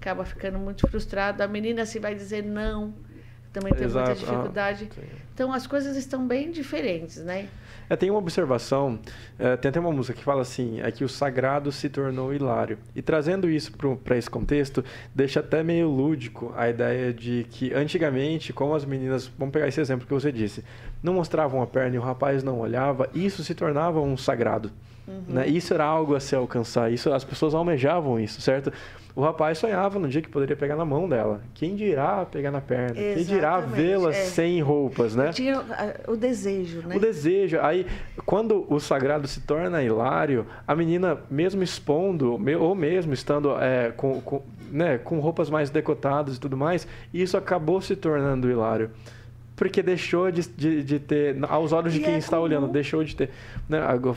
acaba 0.00 0.24
ficando 0.24 0.58
muito 0.58 0.86
frustrado. 0.88 1.42
A 1.42 1.46
menina, 1.48 1.84
se 1.86 1.98
vai 1.98 2.14
dizer 2.14 2.42
não, 2.44 2.94
também 3.52 3.72
tem 3.72 3.84
Exato. 3.86 4.08
muita 4.10 4.22
Ah, 4.22 4.24
dificuldade. 4.32 4.88
sim. 4.94 5.00
Então, 5.32 5.52
as 5.52 5.66
coisas 5.66 5.96
estão 5.96 6.26
bem 6.26 6.50
diferentes, 6.50 7.16
né? 7.18 7.48
É, 7.88 7.96
tem 7.96 8.10
uma 8.10 8.18
observação, 8.18 8.98
é, 9.38 9.56
tem 9.56 9.68
até 9.68 9.80
uma 9.80 9.92
música 9.92 10.16
que 10.16 10.24
fala 10.24 10.42
assim, 10.42 10.80
é 10.80 10.90
que 10.90 11.04
o 11.04 11.08
sagrado 11.08 11.70
se 11.70 11.88
tornou 11.88 12.32
hilário. 12.32 12.78
E 12.94 13.02
trazendo 13.02 13.48
isso 13.48 13.72
para 14.02 14.16
esse 14.16 14.30
contexto, 14.30 14.84
deixa 15.14 15.40
até 15.40 15.62
meio 15.62 15.88
lúdico 15.88 16.52
a 16.56 16.68
ideia 16.68 17.12
de 17.12 17.46
que 17.50 17.72
antigamente, 17.74 18.52
como 18.52 18.74
as 18.74 18.84
meninas, 18.84 19.30
vamos 19.38 19.52
pegar 19.52 19.68
esse 19.68 19.80
exemplo 19.80 20.06
que 20.06 20.14
você 20.14 20.32
disse, 20.32 20.64
não 21.02 21.14
mostravam 21.14 21.62
a 21.62 21.66
perna 21.66 21.96
e 21.96 21.98
o 21.98 22.02
rapaz 22.02 22.42
não 22.42 22.58
olhava, 22.60 23.08
isso 23.14 23.44
se 23.44 23.54
tornava 23.54 24.00
um 24.00 24.16
sagrado. 24.16 24.70
Né? 25.28 25.46
Isso 25.46 25.74
era 25.74 25.84
algo 25.84 26.14
a 26.14 26.20
se 26.20 26.34
alcançar, 26.34 26.90
isso 26.90 27.12
as 27.12 27.24
pessoas 27.24 27.54
almejavam 27.54 28.18
isso, 28.18 28.40
certo? 28.40 28.72
O 29.16 29.22
rapaz 29.22 29.58
sonhava 29.58 29.98
no 29.98 30.08
dia 30.08 30.20
que 30.20 30.28
poderia 30.28 30.56
pegar 30.56 30.74
na 30.74 30.84
mão 30.84 31.08
dela. 31.08 31.40
Quem 31.54 31.76
dirá 31.76 32.24
pegar 32.24 32.50
na 32.50 32.60
perna? 32.60 32.94
Quem 32.94 33.24
dirá 33.24 33.58
Exatamente, 33.58 33.76
vê-la 33.76 34.10
é. 34.10 34.12
sem 34.12 34.60
roupas, 34.60 35.14
né? 35.14 35.30
Tinha 35.30 35.58
ah, 35.58 36.10
o 36.10 36.16
desejo, 36.16 36.82
né? 36.86 36.96
O 36.96 37.00
desejo. 37.00 37.60
Aí, 37.60 37.86
quando 38.26 38.66
o 38.68 38.80
sagrado 38.80 39.28
se 39.28 39.40
torna 39.40 39.84
hilário, 39.84 40.44
a 40.66 40.74
menina, 40.74 41.16
mesmo 41.30 41.62
expondo, 41.62 42.40
ou 42.60 42.74
mesmo 42.74 43.14
estando 43.14 43.56
é, 43.56 43.92
com, 43.92 44.20
com, 44.20 44.42
né, 44.72 44.98
com 44.98 45.20
roupas 45.20 45.48
mais 45.48 45.70
decotadas 45.70 46.36
e 46.36 46.40
tudo 46.40 46.56
mais, 46.56 46.84
isso 47.12 47.36
acabou 47.36 47.80
se 47.80 47.94
tornando 47.94 48.50
hilário. 48.50 48.90
Porque 49.56 49.82
deixou 49.84 50.32
de, 50.32 50.42
de, 50.48 50.82
de 50.82 50.98
ter, 50.98 51.36
aos 51.48 51.72
olhos 51.72 51.92
de 51.92 52.00
E 52.00 52.02
quem 52.02 52.14
é 52.14 52.18
está 52.18 52.30
comum. 52.38 52.42
olhando, 52.42 52.68
deixou 52.68 53.04
de 53.04 53.14
ter. 53.14 53.30
Né, 53.68 53.78
agora, 53.80 54.16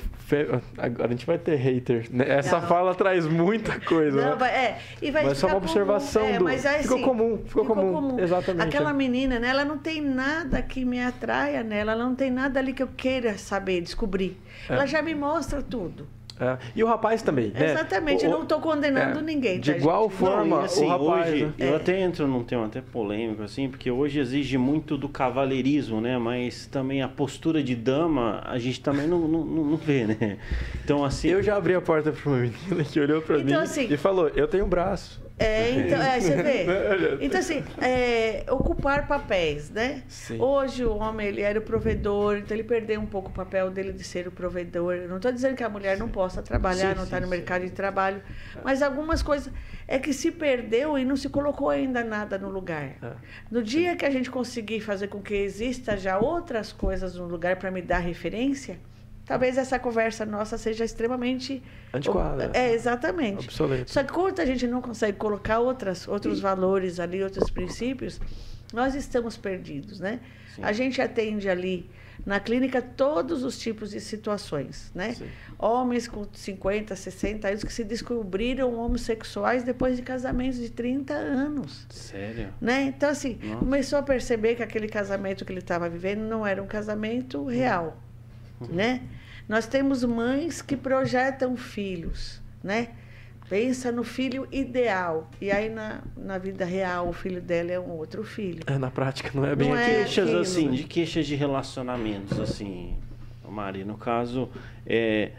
agora 0.78 1.06
a 1.08 1.12
gente 1.12 1.28
vai 1.28 1.38
ter 1.38 1.56
hater. 1.56 2.08
Né? 2.10 2.26
Essa 2.28 2.60
Não. 2.60 2.68
fala 2.68 2.96
traz 2.96 3.28
muita 3.28 3.80
coisa. 3.80 4.20
Não, 4.20 4.30
né? 4.32 4.36
vai- 4.36 4.50
é, 4.50 4.80
e 5.00 5.12
vai 5.12 5.26
Mas 5.26 5.38
só 5.38 5.46
uma 5.48 5.58
observação 5.58 6.24
comum. 6.24 6.34
É, 6.36 6.38
do- 6.40 6.44
mas 6.44 6.66
é 6.66 6.80
ficou 6.82 6.98
assim, 6.98 7.06
comum, 7.06 7.40
ficou 7.46 7.66
comum. 7.66 8.20
Exatamente, 8.20 8.64
Aquela 8.68 8.90
é. 8.90 8.94
menina, 8.94 9.38
né, 9.40 9.50
ela 9.50 9.64
não 9.64 9.78
tem 9.78 10.02
nada 10.02 10.60
que 10.64 10.84
me 10.84 11.00
atraia 11.00 11.62
nela, 11.62 11.92
ela 11.92 12.04
não 12.04 12.16
tem 12.16 12.32
nada 12.32 12.60
ali 12.60 12.74
que 12.74 12.82
eu 12.82 12.88
queira 12.88 13.38
saber, 13.38 13.82
descobrir. 13.82 14.42
É. 14.68 14.74
Ela 14.74 14.88
já 14.88 15.04
me 15.04 15.14
mostra 15.14 15.62
tudo. 15.62 16.08
É. 16.40 16.58
E 16.76 16.84
o 16.84 16.88
rapaz 16.88 17.22
também. 17.22 17.48
né? 17.50 17.72
Exatamente, 17.72 18.24
O- 18.26 18.28
eu 18.28 18.32
não 18.32 18.44
estou 18.44 18.60
condenando 18.60 19.20
é, 19.20 19.22
ninguém. 19.22 19.60
De 19.60 19.72
tá, 19.72 19.78
igual 19.78 20.04
gente? 20.10 20.18
forma, 20.20 20.58
Não, 20.58 20.64
assim, 20.64 20.86
o 20.86 20.90
rapaz. 20.90 21.34
hoje, 21.34 21.46
né? 21.46 21.54
eu 21.58 21.74
É. 21.74 21.76
até 21.76 22.00
entro 22.00 22.28
num 22.28 22.44
tema 22.44 22.66
até 22.68 22.82
polêmico, 22.82 23.42
assim, 23.44 23.68
porque 23.70 23.90
hoje 23.90 24.20
exige 24.20 24.58
muito 24.58 24.98
do 24.98 25.10
cavalheirismo, 25.10 26.00
né? 26.02 26.18
Mas 26.18 26.68
também 26.68 27.02
a 27.02 27.08
postura 27.08 27.62
de 27.64 27.76
dama, 27.76 28.42
a 28.46 28.58
gente 28.60 28.82
também 28.82 29.08
não, 29.08 29.20
não, 29.28 29.44
não 29.46 29.64
não 29.66 29.78
vê, 29.78 30.06
né? 30.06 30.38
Então, 30.84 31.04
assim... 31.04 31.30
Eu 31.30 31.42
já 31.44 31.56
abri 31.58 31.74
a 31.74 31.82
porta 31.82 32.12
para 32.12 32.30
uma 32.30 32.40
menina 32.40 32.84
que 32.84 33.00
olhou 33.00 33.22
para 33.22 33.38
Então, 33.40 33.46
mim 33.48 33.54
assim- 33.64 33.88
e 33.92 33.98
falou: 33.98 34.30
Eu 34.36 34.48
tenho 34.48 34.66
um 34.66 34.70
braço. 34.70 35.26
É, 35.40 35.70
então, 35.72 36.02
é, 36.02 36.20
você 36.20 36.36
vê. 36.36 36.66
Então, 37.22 37.40
assim, 37.40 37.64
é, 37.80 38.44
ocupar 38.50 39.08
papéis, 39.08 39.70
né? 39.70 40.04
Sim. 40.08 40.40
Hoje 40.40 40.84
o 40.84 40.96
homem, 40.96 41.28
ele 41.28 41.42
era 41.42 41.60
o 41.60 41.62
provedor, 41.62 42.38
então 42.38 42.56
ele 42.56 42.64
perdeu 42.64 43.00
um 43.00 43.06
pouco 43.06 43.30
o 43.30 43.32
papel 43.32 43.70
dele 43.70 43.94
de 43.94 44.04
ser 44.04 44.28
o 44.28 44.32
provedor. 44.32 44.96
Eu 44.96 45.10
não 45.10 45.18
estou 45.18 45.32
dizendo 45.32 45.56
que 45.56 45.64
a 45.64 45.70
mulher 45.70 45.98
não 45.98 46.10
possa 46.10 46.42
trabalhar, 46.42 46.92
Sim, 46.92 46.96
não 46.96 47.04
está 47.04 47.18
sim, 47.18 47.22
no 47.22 47.28
sim. 47.28 47.38
mercado 47.38 47.66
de 47.66 47.72
trabalho, 47.72 48.22
mas 48.64 48.82
algumas 48.82 49.22
coisas 49.22 49.54
é 49.88 50.00
que 50.00 50.12
se 50.12 50.32
perdeu 50.32 50.98
e 50.98 51.06
não 51.06 51.16
se 51.16 51.30
colocou 51.30 51.70
ainda 51.70 52.04
nada 52.04 52.38
no 52.38 52.50
lugar. 52.50 52.96
É. 53.02 53.12
No 53.52 53.62
dia 53.62 53.96
que 53.96 54.06
a 54.06 54.10
gente 54.10 54.32
conseguir 54.32 54.82
fazer 54.82 55.08
com 55.08 55.22
que 55.22 55.36
exista 55.36 55.96
já 55.96 56.18
outras 56.18 56.72
coisas 56.72 57.16
no 57.16 57.26
lugar 57.26 57.58
para 57.58 57.70
me 57.70 57.82
dar 57.82 58.00
referência, 58.00 58.80
talvez 59.28 59.58
essa 59.58 59.78
conversa 59.78 60.26
nossa 60.26 60.58
seja 60.58 60.86
extremamente 60.86 61.62
Antiquada. 61.94 62.52
É, 62.54 62.74
exatamente. 62.74 63.46
Obsoleto. 63.46 63.92
Só 63.92 64.04
que 64.04 64.12
quando 64.12 64.40
a 64.40 64.46
gente 64.46 64.66
não 64.68 64.82
consegue 64.82 65.18
colocar 65.18 65.60
outras, 65.60 66.08
outros 66.08 66.40
valores 66.40 67.00
ali, 67.00 67.24
outros 67.24 67.50
princípios, 67.50 68.20
nós 68.74 68.96
estamos 68.96 69.38
perdidos, 69.38 70.00
né? 70.00 70.20
Sim. 70.56 70.64
A 70.64 70.72
gente 70.72 71.02
atende 71.02 71.50
ali 71.50 71.90
na 72.26 72.40
clínica 72.40 72.82
todos 72.82 73.44
os 73.44 73.58
tipos 73.58 73.92
de 73.92 74.02
situações, 74.02 74.92
né? 74.94 75.14
Sim. 75.14 75.28
Homens 75.58 76.08
com 76.08 76.26
50, 76.32 76.96
60 76.96 77.48
anos 77.48 77.64
que 77.64 77.72
se 77.72 77.84
descobriram 77.84 78.74
homossexuais 78.76 79.64
depois 79.64 79.96
de 79.96 80.04
casamentos 80.04 80.60
de 80.60 80.70
30 80.70 81.14
anos. 81.14 81.86
Sério? 81.90 82.54
Né? 82.60 82.84
Então, 82.84 83.10
assim, 83.10 83.40
Nossa. 83.42 83.60
começou 83.60 84.00
a 84.00 84.04
perceber 84.04 84.56
que 84.56 84.64
aquele 84.64 84.88
casamento 84.88 85.46
que 85.46 85.52
ele 85.52 85.60
estava 85.60 85.88
vivendo 85.90 86.22
não 86.22 86.46
era 86.46 86.62
um 86.62 86.68
casamento 86.68 87.46
real, 87.46 87.98
né? 88.60 89.02
Nós 89.48 89.66
temos 89.66 90.04
mães 90.04 90.62
que 90.62 90.76
projetam 90.76 91.56
filhos, 91.56 92.42
né? 92.64 92.90
Pensa 93.50 93.92
no 93.94 94.04
filho 94.04 94.46
ideal. 94.52 95.30
E 95.40 95.50
aí, 95.50 95.70
na, 95.70 96.02
na 96.18 96.38
vida 96.38 96.66
real, 96.66 97.08
o 97.08 97.14
filho 97.14 97.42
dela 97.42 97.72
é 97.72 97.80
um 97.80 97.92
outro 97.92 98.24
filho. 98.24 98.62
É, 98.68 98.78
na 98.78 98.92
prática 98.92 99.32
não 99.34 99.46
é 99.46 99.56
bem 99.56 99.70
Não 99.70 99.78
é 99.78 100.04
queixas 100.04 100.26
aquilo, 100.26 100.42
assim, 100.42 100.72
de 100.72 100.84
queixas 100.84 101.26
de 101.26 101.36
relacionamentos, 101.36 102.38
assim, 102.40 102.98
Mari, 103.50 103.86
no 103.86 103.98
caso, 103.98 104.50
é, 104.86 105.32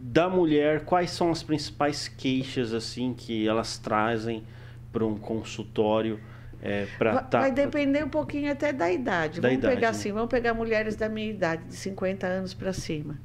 da 0.00 0.28
mulher, 0.28 0.84
quais 0.84 1.10
são 1.10 1.30
as 1.30 1.42
principais 1.42 2.08
queixas 2.08 2.72
assim 2.72 3.14
que 3.14 3.46
elas 3.46 3.78
trazem 3.78 4.42
para 4.92 5.04
um 5.04 5.16
consultório 5.16 6.20
é, 6.62 6.86
Vai, 6.98 7.24
tá, 7.28 7.40
vai 7.40 7.52
depender 7.52 8.04
um 8.04 8.08
pouquinho 8.08 8.50
até 8.50 8.72
da 8.72 8.90
idade. 8.90 9.40
Da 9.40 9.48
vamos 9.48 9.62
idade, 9.62 9.74
pegar 9.74 9.88
né? 9.88 9.96
assim, 9.96 10.12
vamos 10.12 10.28
pegar 10.28 10.54
mulheres 10.54 10.96
da 10.96 11.08
minha 11.08 11.30
idade, 11.30 11.64
de 11.64 11.74
50 11.74 12.26
anos 12.26 12.54
para 12.54 12.72
cima. 12.72 13.18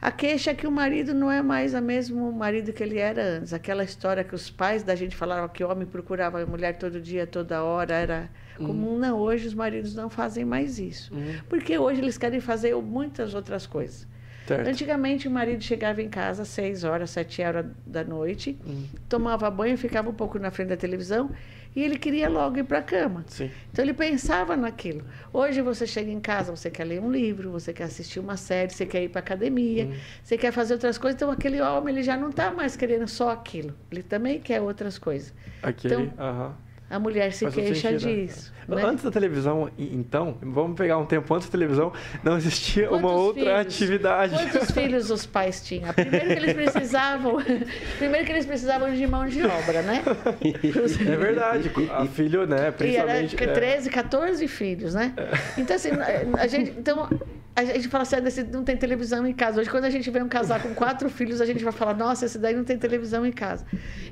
A 0.00 0.10
queixa 0.10 0.50
é 0.50 0.54
que 0.54 0.66
o 0.66 0.70
marido 0.70 1.14
não 1.14 1.30
é 1.30 1.40
mais 1.40 1.74
o 1.74 1.80
mesmo 1.80 2.32
marido 2.32 2.72
que 2.72 2.82
ele 2.82 2.98
era 2.98 3.22
antes. 3.22 3.52
Aquela 3.52 3.84
história 3.84 4.24
que 4.24 4.34
os 4.34 4.50
pais 4.50 4.82
da 4.82 4.96
gente 4.96 5.14
falavam 5.14 5.48
que 5.48 5.62
o 5.62 5.70
homem 5.70 5.86
procurava 5.86 6.42
a 6.42 6.46
mulher 6.46 6.76
todo 6.76 7.00
dia, 7.00 7.24
toda 7.24 7.62
hora, 7.62 7.94
era 7.94 8.30
comum. 8.56 8.98
Não, 8.98 9.16
hoje 9.16 9.46
os 9.46 9.54
maridos 9.54 9.94
não 9.94 10.10
fazem 10.10 10.44
mais 10.44 10.80
isso. 10.80 11.14
Uhum. 11.14 11.36
Porque 11.48 11.78
hoje 11.78 12.00
eles 12.00 12.18
querem 12.18 12.40
fazer 12.40 12.74
muitas 12.74 13.32
outras 13.32 13.64
coisas. 13.64 14.08
Certo. 14.56 14.68
Antigamente 14.68 15.26
o 15.26 15.30
marido 15.30 15.62
chegava 15.62 16.02
em 16.02 16.08
casa 16.08 16.42
às 16.42 16.48
6 16.48 16.84
horas, 16.84 17.10
7 17.10 17.42
horas 17.42 17.66
da 17.86 18.04
noite, 18.04 18.58
Hum. 18.66 18.84
tomava 19.08 19.50
banho, 19.50 19.78
ficava 19.78 20.10
um 20.10 20.14
pouco 20.14 20.38
na 20.38 20.50
frente 20.50 20.68
da 20.68 20.76
televisão 20.76 21.30
e 21.74 21.82
ele 21.82 21.96
queria 21.98 22.28
logo 22.28 22.58
ir 22.58 22.64
para 22.64 22.78
a 22.80 22.82
cama. 22.82 23.24
Sim. 23.28 23.50
Então 23.72 23.82
ele 23.82 23.94
pensava 23.94 24.56
naquilo. 24.56 25.04
Hoje 25.32 25.62
você 25.62 25.86
chega 25.86 26.10
em 26.10 26.20
casa, 26.20 26.54
você 26.54 26.70
quer 26.70 26.84
ler 26.84 27.00
um 27.00 27.10
livro, 27.10 27.50
você 27.50 27.72
quer 27.72 27.84
assistir 27.84 28.20
uma 28.20 28.36
série, 28.36 28.72
você 28.72 28.84
quer 28.84 29.02
ir 29.02 29.08
para 29.08 29.20
academia, 29.20 29.86
Hum. 29.86 29.94
você 30.22 30.36
quer 30.36 30.52
fazer 30.52 30.74
outras 30.74 30.98
coisas. 30.98 31.16
Então 31.16 31.30
aquele 31.30 31.60
homem 31.62 31.94
ele 31.94 32.02
já 32.02 32.16
não 32.16 32.28
está 32.28 32.50
mais 32.50 32.76
querendo 32.76 33.08
só 33.08 33.30
aquilo. 33.30 33.74
Ele 33.90 34.02
também 34.02 34.38
quer 34.38 34.60
outras 34.60 34.98
coisas. 34.98 35.32
Aquele. 35.62 35.94
Então, 35.94 36.12
aham. 36.18 36.54
A 36.92 36.98
mulher 36.98 37.32
se 37.32 37.44
Faz 37.46 37.54
queixa 37.54 37.90
sentido, 37.90 38.06
né? 38.06 38.14
disso. 38.26 38.52
né? 38.68 38.82
Antes 38.84 39.02
da 39.02 39.10
televisão, 39.10 39.70
então, 39.78 40.36
vamos 40.42 40.76
pegar 40.76 40.98
um 40.98 41.06
tempo 41.06 41.32
antes 41.34 41.48
da 41.48 41.52
televisão, 41.52 41.90
não 42.22 42.36
existia 42.36 42.90
uma 42.90 43.00
Quantos 43.00 43.18
outra 43.20 43.42
filhos? 43.42 43.60
atividade. 43.60 44.34
Quantos 44.50 44.70
filhos 44.76 45.10
os 45.10 45.24
pais 45.24 45.62
tinham? 45.66 45.90
Primeiro 45.94 46.26
que 46.26 46.32
eles 46.34 46.52
precisavam, 46.52 47.36
primeiro 47.96 48.26
que 48.26 48.32
eles 48.32 48.44
precisavam 48.44 48.92
de 48.92 49.06
mão 49.06 49.26
de 49.26 49.42
obra, 49.42 49.80
né? 49.82 50.02
É 50.44 51.16
verdade. 51.16 51.70
A 51.90 52.04
filho, 52.06 52.46
né, 52.46 52.56
E 52.56 52.60
era 52.60 52.72
principalmente. 52.72 53.42
é. 53.42 53.46
13, 53.46 53.90
14 53.90 54.48
filhos, 54.48 54.94
né? 54.94 55.14
Então, 55.56 55.76
assim, 55.76 55.90
a 56.38 56.46
gente, 56.46 56.72
então, 56.78 57.08
a 57.54 57.64
gente 57.64 57.88
fala 57.88 58.02
assim, 58.02 58.16
"Ah, 58.16 58.28
esse 58.28 58.42
não 58.44 58.64
tem 58.64 58.76
televisão 58.76 59.26
em 59.26 59.32
casa. 59.32 59.60
Hoje, 59.60 59.68
quando 59.70 59.84
a 59.84 59.90
gente 59.90 60.10
vê 60.10 60.22
um 60.22 60.28
casal 60.28 60.58
com 60.60 60.74
quatro 60.74 61.08
filhos, 61.10 61.40
a 61.40 61.44
gente 61.46 61.62
vai 61.62 61.72
falar, 61.72 61.94
nossa, 61.94 62.24
esse 62.26 62.38
daí 62.38 62.54
não 62.54 62.64
tem 62.64 62.78
televisão 62.78 63.24
em 63.26 63.32
casa. 63.32 63.64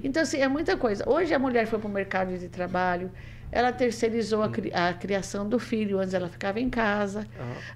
Então, 0.04 0.22
assim, 0.22 0.38
é 0.40 0.48
muita 0.48 0.76
coisa. 0.76 1.08
Hoje 1.08 1.32
a 1.34 1.38
mulher 1.38 1.66
foi 1.66 1.78
para 1.78 1.88
o 1.88 1.90
mercado 1.90 2.36
de 2.36 2.48
trabalho, 2.48 3.10
ela 3.52 3.72
terceirizou 3.72 4.42
a, 4.42 4.48
cri- 4.48 4.72
a 4.72 4.92
criação 4.94 5.48
do 5.48 5.58
filho, 5.58 5.98
antes 5.98 6.14
ela 6.14 6.28
ficava 6.28 6.60
em 6.60 6.70
casa. 6.70 7.26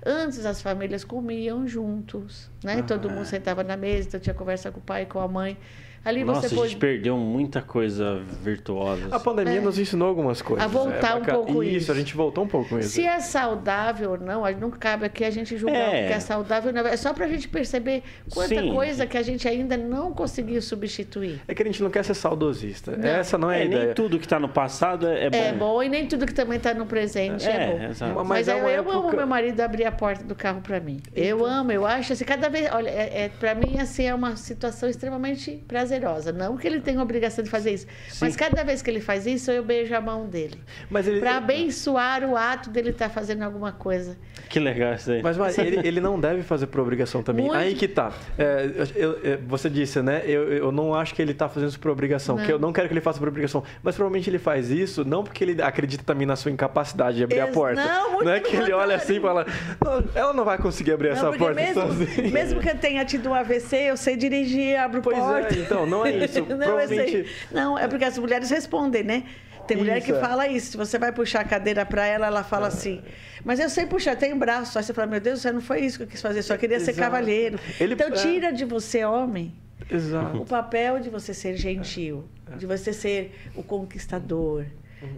Antes 0.05 0.45
as 0.47 0.61
famílias 0.63 1.03
comiam 1.05 1.67
juntos, 1.67 2.51
né? 2.63 2.83
Todo 2.83 3.09
mundo 3.11 3.25
sentava 3.25 3.65
na 3.65 3.77
mesa, 3.77 4.09
então 4.09 4.21
tinha 4.21 4.35
conversa 4.35 4.71
com 4.71 4.79
o 4.79 4.83
pai, 4.83 5.07
com 5.07 5.19
a 5.19 5.27
mãe. 5.27 5.57
Ali 6.05 6.23
Nossa, 6.25 6.49
você 6.49 6.55
a 6.61 6.67
gente 6.67 6.77
perdeu 6.77 7.17
muita 7.17 7.63
coisa 7.63 8.21
virtuosa. 8.43 9.09
A 9.11 9.19
pandemia 9.19 9.59
É. 9.59 9.61
nos 9.61 9.79
ensinou 9.79 10.09
algumas 10.09 10.43
coisas. 10.43 10.65
A 10.65 10.69
voltar 10.69 11.13
É 11.13 11.15
um 11.15 11.25
pouco 11.25 11.63
isso. 11.63 11.77
isso. 11.77 11.93
a 11.93 11.95
gente 11.95 12.15
voltou 12.15 12.45
um 12.45 12.49
pouco 12.49 12.69
com 12.69 12.79
isso. 12.79 12.91
Se 12.91 13.07
é 13.07 13.19
saudável 13.21 14.11
ou 14.13 14.19
não, 14.19 14.43
não 14.61 14.71
cabe 14.71 15.07
aqui 15.07 15.25
a 15.25 15.31
gente 15.31 15.57
julgar 15.57 15.77
É. 15.95 16.05
o 16.05 16.07
que 16.09 16.13
é 16.13 16.21
saudável. 16.21 16.73
não. 16.73 16.87
É 16.87 16.97
só 16.97 17.13
pra 17.15 17.27
gente 17.27 17.49
perceber 17.49 18.03
quanta 18.31 18.49
Sim. 18.61 18.73
coisa 18.75 19.07
que 19.07 19.17
a 19.17 19.23
gente 19.23 19.49
ainda 19.49 19.77
não 19.77 20.13
conseguiu 20.13 20.61
substituir. 20.61 21.41
É 21.49 21.55
que 21.55 21.63
a 21.63 21.67
gente 21.67 21.83
não 21.83 21.91
quer 21.91 22.05
ser 22.05 22.15
saudosista. 22.15 22.97
Não. 22.97 23.09
Essa 23.09 23.39
não 23.39 23.51
é, 23.51 23.57
a 23.57 23.61
É, 23.61 23.65
ideia. 23.65 23.85
nem 23.87 23.95
tudo 23.95 24.19
que 24.19 24.29
tá 24.29 24.39
no 24.39 24.49
passado 24.49 25.07
é, 25.09 25.25
é 25.27 25.31
bom. 25.31 25.37
É 25.39 25.53
bom 25.53 25.83
e 25.83 25.89
nem 25.89 26.07
tudo 26.07 26.27
que 26.27 26.35
também 26.35 26.59
está 26.59 26.75
no 26.75 26.85
presente 26.87 27.49
é, 27.49 27.91
É, 27.91 27.95
bom. 28.13 28.25
Mas 28.25 28.29
Mas, 28.35 28.49
é 28.49 28.53
eu, 28.53 28.69
eu 28.69 28.81
amo 28.91 28.99
época- 29.01 29.17
meu 29.17 29.27
marido 29.27 29.61
abrir 29.61 29.85
a 29.85 29.93
porta 29.93 30.23
do 30.25 30.35
carro 30.35 30.61
para 30.61 30.81
mim. 30.81 31.01
Eu 31.15 31.45
amo, 31.47 31.73
eu 31.73 31.87
acho 31.87 32.13
assim, 32.13 32.25
cada 32.25 32.49
vez. 32.49 32.69
Olha, 32.73 32.91
é, 32.91 33.25
é, 33.25 33.29
para 33.29 33.55
mim, 33.55 33.79
assim, 33.79 34.05
é 34.05 34.15
uma 34.15 34.37
situação 34.37 34.89
extremamente 34.89 35.63
prazerosa. 35.69 35.94
Não 36.33 36.57
que 36.57 36.67
ele 36.67 36.81
tenha 36.81 37.01
obrigação 37.03 37.43
de 37.45 37.51
fazer 37.51 37.73
isso, 37.73 37.87
mas 38.21 38.37
cada 38.37 38.63
vez 38.65 38.83
que 38.83 38.91
ele 38.91 39.01
faz 39.01 39.27
isso, 39.27 39.51
eu 39.51 39.63
beijo 39.65 39.95
a 39.95 40.01
mão 40.01 40.27
dele. 40.27 40.59
Mas 40.91 41.07
ele. 41.09 41.21
Para 41.21 41.37
abençoar 41.37 42.25
o 42.25 42.37
ato 42.37 42.71
dele 42.71 42.91
estar 42.91 43.09
fazendo 43.09 43.43
alguma 43.43 43.73
coisa. 43.73 44.17
Que 44.49 44.59
legal 44.61 44.95
isso 44.95 45.11
aí. 45.11 45.23
Mas, 45.23 45.37
mas 45.37 45.59
ele, 45.59 45.87
ele 45.87 46.01
não 46.01 46.19
deve 46.21 46.43
fazer 46.43 46.67
por 46.67 46.81
obrigação 46.81 47.23
também. 47.23 47.47
Muito. 47.47 47.59
Aí 47.59 47.75
que 47.75 47.89
tá. 47.89 48.13
É, 48.39 48.71
eu- 48.95 49.13
eu- 49.23 49.39
você 49.47 49.69
disse, 49.71 50.01
né? 50.03 50.23
Eu, 50.25 50.53
eu 50.53 50.73
não 50.73 50.95
acho 50.95 51.15
que 51.15 51.23
ele 51.23 51.35
tá 51.35 51.49
fazendo 51.49 51.69
isso 51.71 51.81
por 51.81 51.91
obrigação. 51.91 52.35
Não. 52.37 52.43
Porque 52.43 52.53
eu 52.53 52.59
não 52.59 52.73
quero 52.73 52.89
que 52.89 52.95
ele 52.95 53.01
faça 53.01 53.19
por 53.19 53.29
obrigação. 53.29 53.63
Mas 53.83 53.95
provavelmente 53.97 54.29
ele 54.31 54.39
faz 54.39 54.71
isso 54.71 55.05
não 55.05 55.25
porque 55.25 55.43
ele 55.45 55.61
acredita 55.63 56.05
também 56.05 56.27
na 56.27 56.37
sua 56.37 56.51
incapacidade 56.51 57.17
de 57.17 57.25
abrir 57.25 57.41
a 57.41 57.45
Ex- 57.47 57.55
porta. 57.55 57.85
não, 57.85 58.13
muito 58.15 58.29
é 58.29 58.41
que 58.41 58.55
ele 58.57 58.67
pelo 58.67 58.79
olha 58.79 58.99
contrário. 58.99 59.03
assim 59.05 59.17
e 59.17 59.21
fala: 59.21 59.47
"Não, 59.85 60.05
ela 60.15 60.33
não 60.33 60.45
vai 60.45 60.59
conseguir 60.59 60.93
abrir 60.93 61.09
essa 61.09 61.25
Não, 61.25 61.31
porque 61.33 61.45
porta 61.45 61.61
mesmo, 61.61 61.83
sozinha. 61.83 62.31
mesmo 62.31 62.61
que 62.61 62.69
eu 62.69 62.77
tenha 62.79 63.05
tido 63.05 63.29
um 63.31 63.35
AVC, 63.35 63.77
eu 63.91 63.97
sei 63.97 64.17
dirigir, 64.17 64.77
abro 64.79 65.01
Pois 65.03 65.19
porta. 65.19 65.55
é, 65.55 65.59
então, 65.59 65.84
não 65.87 66.05
é 66.07 66.11
isso. 66.25 66.41
não, 66.41 66.47
Provavelmente- 66.59 67.11
sei. 67.11 67.27
não, 67.53 67.79
é 67.79 67.87
porque 67.89 68.05
as 68.05 68.17
mulheres 68.19 68.51
respondem, 68.51 69.03
né? 69.03 69.25
Tem 69.67 69.79
mulher 69.79 69.97
Isso, 69.97 70.07
que 70.09 70.13
é. 70.13 70.21
fala 70.21 70.47
isso. 70.47 70.73
Se 70.73 70.77
você 70.77 70.99
vai 70.99 71.11
puxar 71.11 71.41
a 71.41 71.45
cadeira 71.45 71.87
para 71.87 72.05
ela, 72.05 72.27
ela 72.27 72.45
fala 72.45 72.67
assim. 72.67 73.01
Mas 73.43 73.59
eu 73.59 73.71
sei 73.71 73.87
puxar, 73.87 74.15
tem 74.15 74.37
braço. 74.37 74.77
Aí 74.77 74.85
você 74.85 74.93
fala, 74.93 75.07
meu 75.07 75.21
Deus, 75.21 75.41
você 75.41 75.51
não 75.51 75.63
foi 75.63 75.81
isso 75.81 75.97
que 75.97 76.03
eu 76.05 76.07
quis 76.07 76.21
fazer, 76.21 76.43
só 76.43 76.55
queria 76.59 76.79
ser 76.79 76.91
Exato. 76.91 77.11
cavalheiro. 77.11 77.59
Ele- 77.81 77.95
então 77.95 78.09
é. 78.09 78.11
tira 78.11 78.53
de 78.53 78.63
você, 78.67 79.07
homem, 79.07 79.55
Exato. 79.91 80.37
o 80.43 80.45
papel 80.45 81.01
de 81.01 81.09
você 81.09 81.33
ser 81.33 81.57
gentil, 81.57 82.29
de 82.59 82.67
você 82.67 82.93
ser 82.93 83.35
o 83.57 83.63
conquistador, 83.63 84.67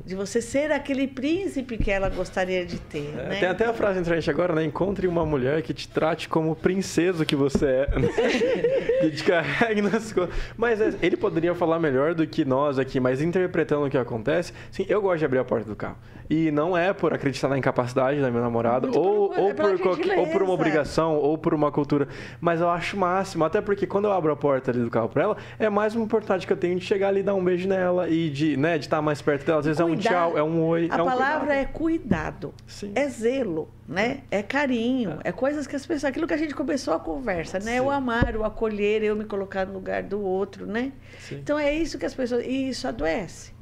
de 0.05 0.15
você 0.15 0.41
ser 0.41 0.71
aquele 0.73 1.07
príncipe 1.07 1.77
que 1.79 1.91
ela 1.91 2.09
gostaria 2.09 2.65
de 2.65 2.79
ter. 2.79 3.13
É, 3.19 3.29
né? 3.29 3.37
Tem 3.41 3.49
até 3.49 3.65
a 3.67 3.73
frase 3.73 3.99
entre 4.01 4.13
a 4.13 4.17
gente 4.17 4.31
agora, 4.31 4.55
né? 4.55 4.65
Encontre 4.65 5.07
uma 5.07 5.25
mulher 5.25 5.63
que 5.63 5.73
te 5.75 5.89
trate 5.89 6.29
como 6.29 6.55
princesa 6.55 7.25
que 7.25 7.35
você 7.37 7.67
é. 7.67 7.87
que 9.01 9.11
te 9.11 9.25
carregue 9.25 9.83
nas 9.83 10.13
coisas. 10.13 10.35
Mas 10.57 10.81
é, 10.81 10.95
ele 11.03 11.17
poderia 11.17 11.55
falar 11.55 11.79
melhor 11.79 12.15
do 12.15 12.27
que 12.27 12.45
nós 12.45 12.79
aqui, 12.79 12.99
mas 13.01 13.21
interpretando 13.21 13.87
o 13.87 13.91
que 13.91 13.99
acontece, 13.99 14.53
sim, 14.71 14.85
eu 14.89 15.01
gosto 15.01 15.19
de 15.19 15.25
abrir 15.25 15.39
a 15.39 15.45
porta 15.45 15.69
do 15.69 15.77
carro. 15.77 15.97
E 16.29 16.51
não 16.51 16.77
é 16.77 16.93
por 16.93 17.15
acreditar 17.15 17.47
na 17.49 17.57
incapacidade 17.57 18.21
da 18.21 18.29
minha 18.31 18.43
namorada, 18.43 18.89
Muito 18.89 18.99
ou, 18.99 19.29
pelo- 19.31 19.43
ou, 19.45 19.51
é 19.51 19.55
por, 19.55 19.79
qualquer- 19.79 20.19
ou 20.19 20.27
por 20.27 20.43
uma 20.43 20.53
obrigação, 20.53 21.15
ou 21.17 21.39
por 21.39 21.55
uma 21.55 21.71
cultura. 21.71 22.09
Mas 22.41 22.61
eu 22.61 22.69
acho 22.69 22.97
máximo, 22.97 23.45
até 23.45 23.61
porque 23.61 23.87
quando 23.87 24.07
eu 24.07 24.13
abro 24.13 24.33
a 24.33 24.37
porta 24.37 24.73
ali 24.73 24.81
do 24.81 24.91
carro 24.91 25.09
pra 25.09 25.23
ela, 25.23 25.37
é 25.57 25.69
mais 25.71 25.95
uma 25.95 26.05
oportunidade 26.05 26.45
que 26.45 26.53
eu 26.53 26.57
tenho 26.57 26.77
de 26.79 26.85
chegar 26.85 27.09
ali 27.09 27.21
e 27.21 27.23
dar 27.23 27.35
um 27.35 27.45
beijo 27.45 27.69
nela 27.69 28.09
e 28.09 28.29
de 28.29 28.57
né, 28.57 28.77
de 28.77 28.87
estar 28.87 29.01
mais 29.01 29.23
perto 29.23 29.47
dela. 29.47 29.61
Às 29.61 29.67
vezes 29.67 29.76
é 29.83 29.85
um 29.85 29.89
Cuidar. 29.89 30.11
tchau, 30.11 30.39
é 30.39 30.43
um 30.43 30.65
oi. 30.65 30.89
A 30.91 30.99
é 30.99 31.03
um 31.03 31.07
palavra 31.07 31.47
cuidado. 31.47 31.53
é 31.53 31.65
cuidado, 31.65 32.55
Sim. 32.67 32.93
é 32.95 33.09
zelo, 33.09 33.69
né? 33.89 34.23
É 34.31 34.43
carinho, 34.43 35.19
é. 35.25 35.33
coisas 35.33 35.67
que 35.67 35.77
as 35.77 35.87
pessoas, 35.87 36.05
aquilo 36.05 36.27
que 36.27 36.35
a 36.35 36.37
gente 36.37 36.55
começou 36.55 36.95
a 36.95 37.01
conversa, 37.01 37.59
né? 37.59 37.75
Sim. 37.75 37.81
O 37.81 37.91
amar, 37.91 38.37
o 38.37 38.45
acolher, 38.45 39.03
eu 39.03 39.15
me 39.17 39.25
colocar 39.25 39.67
no 39.67 39.75
lugar 39.75 40.03
do 40.03 40.21
outro, 40.21 40.67
né? 40.67 40.93
Sim. 41.19 41.37
Então 41.37 41.59
é 41.59 41.73
isso 41.73 41.99
que 41.99 42.07
as 42.07 42.15
pessoas, 42.15 42.45
e 42.45 42.69
isso 42.69 42.87
adoece. 42.87 43.53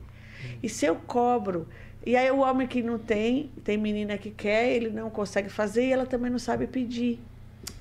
E 0.62 0.68
se 0.68 0.86
eu 0.86 0.96
cobro, 0.96 1.66
e 2.06 2.16
aí 2.16 2.30
o 2.30 2.38
homem 2.38 2.66
que 2.66 2.82
não 2.82 2.98
tem, 2.98 3.50
tem 3.62 3.78
menina 3.78 4.18
que 4.18 4.30
quer, 4.30 4.68
ele 4.68 4.90
não 4.90 5.08
consegue 5.08 5.48
fazer 5.48 5.86
e 5.86 5.92
ela 5.92 6.04
também 6.04 6.30
não 6.30 6.38
sabe 6.38 6.66
pedir. 6.66 7.18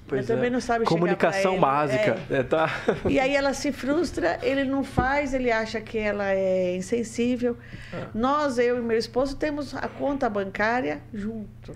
Pois 0.08 0.28
também 0.28 0.48
é. 0.48 0.50
não 0.50 0.60
sabe 0.60 0.86
Comunicação 0.86 1.60
básica. 1.60 2.18
É, 2.30 2.44
tá. 2.44 2.70
E 3.10 3.20
aí 3.20 3.36
ela 3.36 3.54
se 3.54 3.72
frustra, 3.72 4.38
ele 4.42 4.64
não 4.66 4.84
faz, 4.84 5.34
ele 5.34 5.52
acha 5.52 5.80
que 5.80 5.98
ela 5.98 6.32
é 6.32 6.76
insensível. 6.76 7.58
É. 7.94 8.08
Nós, 8.14 8.58
eu 8.58 8.78
e 8.78 8.82
meu 8.82 8.98
esposo, 8.98 9.36
temos 9.36 9.74
a 9.74 9.88
conta 9.88 10.30
bancária 10.30 11.02
junto. 11.14 11.74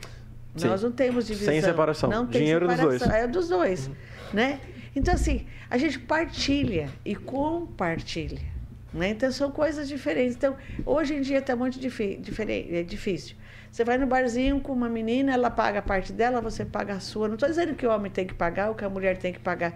Sim. 0.56 0.68
Nós 0.68 0.84
não 0.84 0.92
temos 0.92 1.28
divisão. 1.28 1.54
Sem 1.54 1.62
separação. 1.62 2.10
Não 2.10 2.26
tem 2.26 2.42
Dinheiro 2.42 2.68
dos 2.68 2.76
separação. 2.76 3.08
dois. 3.08 3.22
É 3.22 3.28
dos 3.28 3.48
dois, 3.48 3.92
né? 4.34 4.60
Então, 4.96 5.14
assim, 5.14 5.46
a 5.70 5.78
gente 5.78 6.00
partilha 6.00 6.90
e 7.06 7.16
compartilha. 7.16 8.42
Né? 8.94 9.10
Então, 9.10 9.32
são 9.32 9.52
coisas 9.52 9.88
diferentes. 9.88 10.36
Então, 10.36 10.56
hoje 10.86 11.16
em 11.16 11.22
dia 11.22 11.38
está 11.38 11.56
muito 11.56 11.78
é 11.78 12.84
difícil. 12.84 13.36
Você 13.72 13.84
vai 13.84 13.98
no 13.98 14.08
barzinho 14.08 14.60
com 14.60 14.74
uma 14.74 14.90
menina, 14.90 15.34
ela 15.34 15.50
paga 15.50 15.80
a 15.80 15.82
parte 15.82 16.12
dela, 16.14 16.42
você 16.42 16.66
paga 16.66 16.94
a 16.96 17.00
sua. 17.00 17.28
Não 17.28 17.36
estou 17.36 17.48
dizendo 17.50 17.76
que 17.76 17.86
o 17.86 17.92
homem 17.92 18.12
tem 18.12 18.26
que 18.26 18.34
pagar 18.34 18.70
ou 18.70 18.76
que 18.76 18.84
a 18.84 18.90
mulher 18.90 19.18
tem 19.18 19.32
que 19.34 19.40
pagar. 19.40 19.74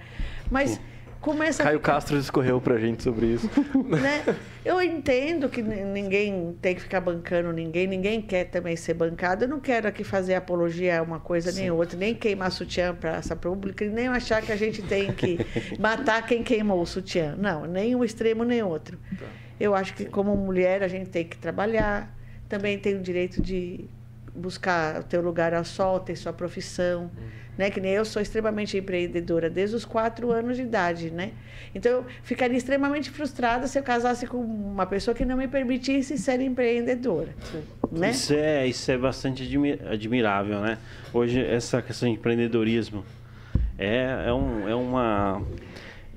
Mas 0.49 0.79
começa 1.19 1.61
Caio 1.61 1.77
ficar- 1.77 1.93
Castro 1.93 2.17
discorreu 2.17 2.59
pra 2.59 2.79
gente 2.79 3.03
sobre 3.03 3.27
isso. 3.27 3.47
né? 4.01 4.23
Eu 4.65 4.81
entendo 4.81 5.47
que 5.49 5.61
ninguém 5.61 6.57
tem 6.61 6.73
que 6.73 6.81
ficar 6.81 6.99
bancando 6.99 7.51
ninguém, 7.53 7.85
ninguém 7.85 8.21
quer 8.21 8.45
também 8.45 8.75
ser 8.75 8.95
bancado. 8.95 9.43
Eu 9.45 9.47
não 9.49 9.59
quero 9.59 9.87
aqui 9.87 10.03
fazer 10.03 10.33
apologia 10.33 10.99
a 10.99 11.03
uma 11.03 11.19
coisa 11.19 11.51
nem 11.51 11.69
outra, 11.69 11.95
nem 11.97 12.15
queimar 12.15 12.51
sutiã 12.51 12.95
para 12.95 13.17
essa 13.17 13.35
pública, 13.35 13.85
nem 13.85 14.07
achar 14.07 14.41
que 14.41 14.51
a 14.51 14.55
gente 14.55 14.81
tem 14.81 15.11
que 15.13 15.37
matar 15.79 16.25
quem 16.25 16.41
queimou 16.43 16.81
o 16.81 16.85
sutiã. 16.87 17.35
Não, 17.37 17.65
nem 17.65 17.95
um 17.95 18.03
extremo 18.03 18.43
nem 18.43 18.63
outro. 18.63 18.97
Eu 19.59 19.75
acho 19.75 19.93
que 19.93 20.05
como 20.05 20.35
mulher 20.35 20.81
a 20.81 20.87
gente 20.87 21.11
tem 21.11 21.23
que 21.23 21.37
trabalhar, 21.37 22.11
também 22.51 22.77
tem 22.77 22.95
o 22.95 22.99
direito 23.01 23.41
de 23.41 23.85
buscar 24.35 24.99
o 24.99 25.03
teu 25.03 25.21
lugar 25.21 25.53
ao 25.53 25.63
sol, 25.63 26.01
ter 26.01 26.17
sua 26.17 26.33
profissão, 26.33 27.09
né? 27.57 27.69
Que 27.71 27.79
nem 27.79 27.93
eu 27.93 28.03
sou 28.03 28.21
extremamente 28.21 28.77
empreendedora 28.77 29.49
desde 29.49 29.75
os 29.75 29.85
quatro 29.85 30.31
anos 30.31 30.57
de 30.57 30.63
idade, 30.63 31.09
né? 31.09 31.31
Então 31.73 31.91
eu 31.91 32.05
ficaria 32.23 32.57
extremamente 32.57 33.09
frustrada 33.09 33.67
se 33.67 33.79
eu 33.79 33.83
casasse 33.83 34.27
com 34.27 34.37
uma 34.37 34.85
pessoa 34.85 35.15
que 35.15 35.23
não 35.23 35.37
me 35.37 35.47
permitisse 35.47 36.17
ser 36.17 36.41
empreendedora, 36.41 37.29
né? 37.89 38.09
Isso 38.11 38.33
é, 38.33 38.67
isso 38.67 38.91
é 38.91 38.97
bastante 38.97 39.43
admi- 39.43 39.79
admirável, 39.89 40.59
né? 40.59 40.77
Hoje, 41.13 41.39
essa 41.39 41.81
questão 41.81 42.09
de 42.09 42.15
empreendedorismo 42.15 43.05
é, 43.77 44.25
é, 44.27 44.33
um, 44.33 44.67
é 44.67 44.75
uma 44.75 45.41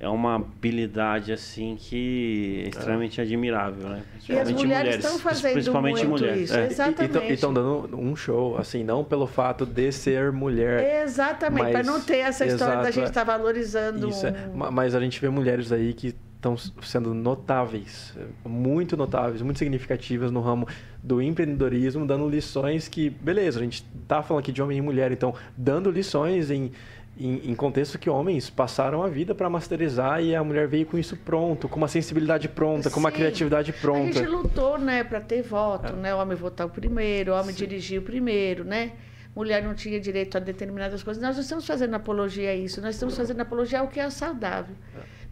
é 0.01 0.09
uma 0.09 0.35
habilidade 0.37 1.33
assim 1.33 1.77
que 1.79 2.63
é 2.67 2.69
extremamente 2.69 3.21
admirável, 3.21 3.89
né? 3.89 4.03
E 4.29 4.33
as 4.33 4.45
Principalmente 4.49 4.55
mulheres 4.67 4.95
estão 4.97 5.19
fazendo 5.19 5.53
principalmente 5.53 6.07
muito 6.07 6.21
mulheres. 6.23 6.43
isso, 6.51 6.57
é. 6.59 6.67
exatamente. 6.67 7.19
E 7.19 7.33
estão 7.33 7.55
dando 7.55 7.97
um 7.99 8.15
show, 8.17 8.59
assim, 8.59 8.83
não 8.85 9.03
pelo 9.05 9.27
fato 9.27 9.65
de 9.65 9.91
ser 9.93 10.33
mulher. 10.33 11.03
Exatamente, 11.05 11.71
para 11.73 11.83
não 11.83 12.01
ter 12.01 12.19
essa 12.19 12.45
história 12.45 12.75
da 12.77 12.81
exato, 12.83 12.95
gente 12.95 13.05
é. 13.05 13.09
estar 13.09 13.25
valorizando 13.25 14.09
Isso 14.09 14.27
é. 14.27 14.35
um- 14.53 14.57
Ma- 14.57 14.71
Mas 14.71 14.95
a 14.95 15.01
gente 15.01 15.21
vê 15.21 15.29
mulheres 15.29 15.71
aí 15.73 15.95
que 15.95 16.15
estão 16.37 16.57
sendo 16.83 17.15
notáveis, 17.15 18.13
muito 18.45 18.97
notáveis, 18.99 19.41
muito 19.41 19.59
significativas 19.59 20.31
no 20.31 20.41
ramo 20.43 20.67
do 21.03 21.23
empreendedorismo, 21.23 22.07
dando 22.07 22.29
lições 22.29 22.87
que, 22.89 23.09
beleza, 23.09 23.59
a 23.59 23.63
gente 23.63 23.83
tá 24.07 24.23
falando 24.23 24.43
aqui 24.43 24.53
de 24.53 24.61
homem 24.63 24.77
e 24.77 24.83
mulher, 24.83 25.11
então 25.13 25.35
dando 25.57 25.91
lições 25.91 26.51
em, 26.51 26.71
em, 27.19 27.51
em 27.51 27.55
contexto 27.55 27.99
que 27.99 28.11
homens 28.11 28.51
passaram 28.51 29.03
a 29.03 29.09
vida 29.09 29.35
para 29.35 29.49
masterizar 29.49 30.21
e 30.23 30.35
a 30.35 30.43
mulher 30.43 30.67
veio 30.67 30.85
com 30.87 30.99
isso 30.99 31.17
pronto, 31.17 31.69
com 31.69 31.77
uma 31.77 31.87
sensibilidade 31.89 32.49
pronta, 32.49 32.91
com 32.91 32.99
uma 32.99 33.11
Sim. 33.11 33.17
criatividade 33.17 33.71
A 33.71 33.73
gente 33.73 33.81
pronta. 33.83 34.29
lutou, 34.29 34.79
né, 34.79 35.05
para 35.05 35.21
ter 35.21 35.43
voto, 35.43 35.93
É. 35.93 35.97
né? 35.97 36.15
O 36.15 36.19
homem 36.19 36.37
votar 36.37 36.67
o 36.67 36.71
primeiro, 36.71 37.33
o 37.33 37.37
homem 37.39 37.55
dirigir 37.55 38.01
o 38.01 38.03
primeiro, 38.03 38.65
né? 38.65 38.93
Mulher 39.35 39.63
não 39.65 39.75
tinha 39.75 39.99
direito 40.01 40.37
a 40.37 40.41
determinadas 40.41 41.03
coisas. 41.03 41.23
Nós 41.23 41.35
não 41.37 41.43
estamos 41.43 41.67
fazendo 41.67 41.95
apologia 41.95 42.51
a 42.51 42.55
isso, 42.55 42.81
nós 42.81 42.95
estamos 42.95 43.17
fazendo 43.17 43.41
apologia 43.41 43.81
ao 43.81 43.89
que 43.89 43.99
é 44.01 44.09
saudável, 44.11 44.75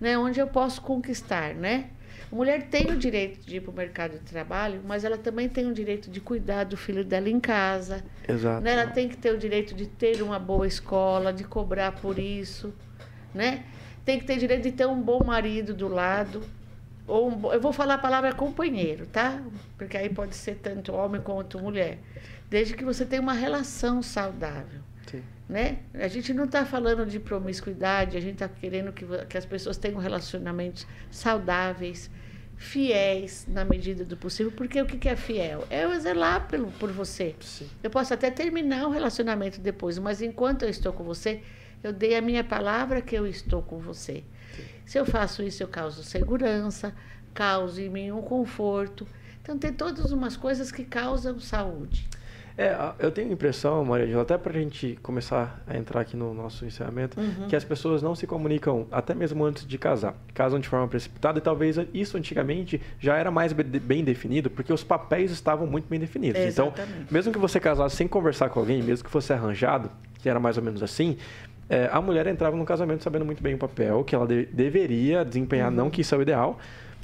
né? 0.00 0.16
Onde 0.18 0.40
eu 0.40 0.46
posso 0.48 0.82
conquistar, 0.82 1.54
né? 1.54 1.86
A 2.32 2.34
mulher 2.34 2.62
tem 2.68 2.90
o 2.90 2.96
direito 2.96 3.44
de 3.44 3.56
ir 3.56 3.60
para 3.60 3.70
o 3.70 3.74
mercado 3.74 4.12
de 4.12 4.20
trabalho, 4.20 4.80
mas 4.86 5.04
ela 5.04 5.18
também 5.18 5.50
tem 5.50 5.66
o 5.70 5.74
direito 5.74 6.10
de 6.10 6.18
cuidar 6.18 6.64
do 6.64 6.78
filho 6.78 7.04
dela 7.04 7.28
em 7.28 7.38
casa, 7.38 8.02
Exato. 8.26 8.62
né? 8.62 8.72
Ela 8.72 8.86
tem 8.86 9.06
que 9.06 9.18
ter 9.18 9.34
o 9.34 9.36
direito 9.38 9.74
de 9.74 9.86
ter 9.86 10.22
uma 10.22 10.38
boa 10.38 10.66
escola, 10.66 11.30
de 11.30 11.44
cobrar 11.44 11.92
por 11.92 12.18
isso, 12.18 12.72
né? 13.34 13.64
Tem 14.02 14.18
que 14.18 14.24
ter 14.24 14.38
direito 14.38 14.62
de 14.62 14.72
ter 14.72 14.86
um 14.86 14.98
bom 15.00 15.22
marido 15.22 15.74
do 15.74 15.88
lado. 15.88 16.42
Ou 17.06 17.28
um 17.28 17.34
bo- 17.36 17.52
eu 17.52 17.60
vou 17.60 17.70
falar 17.72 17.94
a 17.94 17.98
palavra 17.98 18.32
companheiro, 18.32 19.04
tá? 19.06 19.38
Porque 19.76 19.96
aí 19.98 20.08
pode 20.08 20.34
ser 20.34 20.54
tanto 20.54 20.94
homem 20.94 21.20
quanto 21.20 21.58
mulher. 21.58 21.98
Desde 22.48 22.72
que 22.74 22.82
você 22.84 23.04
tenha 23.04 23.20
uma 23.20 23.34
relação 23.34 24.02
saudável, 24.02 24.80
Sim. 25.06 25.22
né? 25.46 25.80
A 25.92 26.08
gente 26.08 26.32
não 26.32 26.44
está 26.44 26.64
falando 26.64 27.04
de 27.04 27.20
promiscuidade, 27.20 28.16
a 28.16 28.20
gente 28.20 28.34
está 28.34 28.48
querendo 28.48 28.90
que, 28.90 29.04
que 29.28 29.36
as 29.36 29.44
pessoas 29.44 29.76
tenham 29.76 29.98
relacionamentos 29.98 30.86
saudáveis, 31.10 32.10
fiéis 32.62 33.44
na 33.48 33.64
medida 33.64 34.04
do 34.04 34.16
possível. 34.16 34.52
Porque 34.52 34.80
o 34.80 34.86
que 34.86 35.08
é 35.08 35.16
fiel? 35.16 35.66
É 35.68 35.84
eu 35.84 36.00
zelar 36.00 36.48
pelo, 36.48 36.70
por 36.72 36.90
você. 36.92 37.34
Sim. 37.40 37.68
Eu 37.82 37.90
posso 37.90 38.14
até 38.14 38.30
terminar 38.30 38.86
o 38.86 38.90
relacionamento 38.90 39.60
depois, 39.60 39.98
mas 39.98 40.22
enquanto 40.22 40.62
eu 40.62 40.68
estou 40.68 40.92
com 40.92 41.02
você, 41.02 41.42
eu 41.82 41.92
dei 41.92 42.16
a 42.16 42.22
minha 42.22 42.44
palavra 42.44 43.02
que 43.02 43.14
eu 43.14 43.26
estou 43.26 43.62
com 43.62 43.78
você. 43.78 44.22
Se 44.86 44.98
eu 44.98 45.04
faço 45.04 45.42
isso, 45.42 45.62
eu 45.62 45.68
causo 45.68 46.02
segurança, 46.02 46.94
causo 47.34 47.80
em 47.80 47.88
mim 47.88 48.12
um 48.12 48.22
conforto. 48.22 49.06
Então, 49.42 49.58
tem 49.58 49.72
todas 49.72 50.12
umas 50.12 50.36
coisas 50.36 50.70
que 50.70 50.84
causam 50.84 51.40
saúde. 51.40 52.08
É, 52.56 52.68
a- 52.68 52.94
eu 52.98 53.10
tenho 53.10 53.30
a 53.30 53.32
impressão, 53.32 53.84
Maria 53.84 54.04
Angela, 54.06 54.22
até 54.22 54.36
pra 54.36 54.52
gente 54.52 54.98
começar 55.02 55.62
a 55.66 55.76
entrar 55.76 56.00
aqui 56.00 56.16
no 56.16 56.34
nosso 56.34 56.64
encerramento, 56.66 57.18
Uhum. 57.18 57.48
que 57.48 57.56
as 57.56 57.64
pessoas 57.64 58.02
não 58.02 58.14
se 58.14 58.26
comunicam 58.26 58.86
até 58.92 59.14
mesmo 59.14 59.44
antes 59.44 59.66
de 59.66 59.78
casar. 59.78 60.14
Casam 60.34 60.60
de 60.60 60.68
forma 60.68 60.86
precipitada 60.86 61.38
e 61.38 61.42
talvez 61.42 61.76
isso 61.94 62.16
antigamente 62.16 62.80
já 63.00 63.16
era 63.16 63.30
mais 63.30 63.52
be- 63.52 63.62
bem 63.64 64.04
definido, 64.04 64.50
porque 64.50 64.72
os 64.72 64.84
papéis 64.84 65.30
estavam 65.30 65.66
muito 65.66 65.88
bem 65.88 65.98
definidos. 65.98 66.40
Então, 66.42 66.72
mesmo 67.10 67.32
que 67.32 67.38
você 67.38 67.58
casasse 67.58 67.96
sem 67.96 68.06
conversar 68.06 68.50
com 68.50 68.60
alguém, 68.60 68.82
mesmo 68.82 69.04
que 69.04 69.10
fosse 69.10 69.32
arranjado, 69.32 69.90
que 70.20 70.28
era 70.28 70.38
mais 70.38 70.56
ou 70.58 70.62
menos 70.62 70.82
assim, 70.82 71.16
é, 71.70 71.88
a 71.90 72.00
mulher 72.02 72.26
entrava 72.26 72.54
no 72.56 72.64
casamento 72.66 73.02
sabendo 73.02 73.24
muito 73.24 73.42
bem 73.42 73.54
o 73.54 73.58
papel 73.58 74.04
que 74.04 74.14
ela 74.14 74.26
de- 74.26 74.44
deveria 74.46 75.24
desempenhar, 75.24 75.70
Uhum. 75.70 75.76
não 75.76 75.90
que 75.90 76.02
isso 76.02 76.14
é 76.14 76.18
o 76.18 76.22
ideal, 76.22 76.58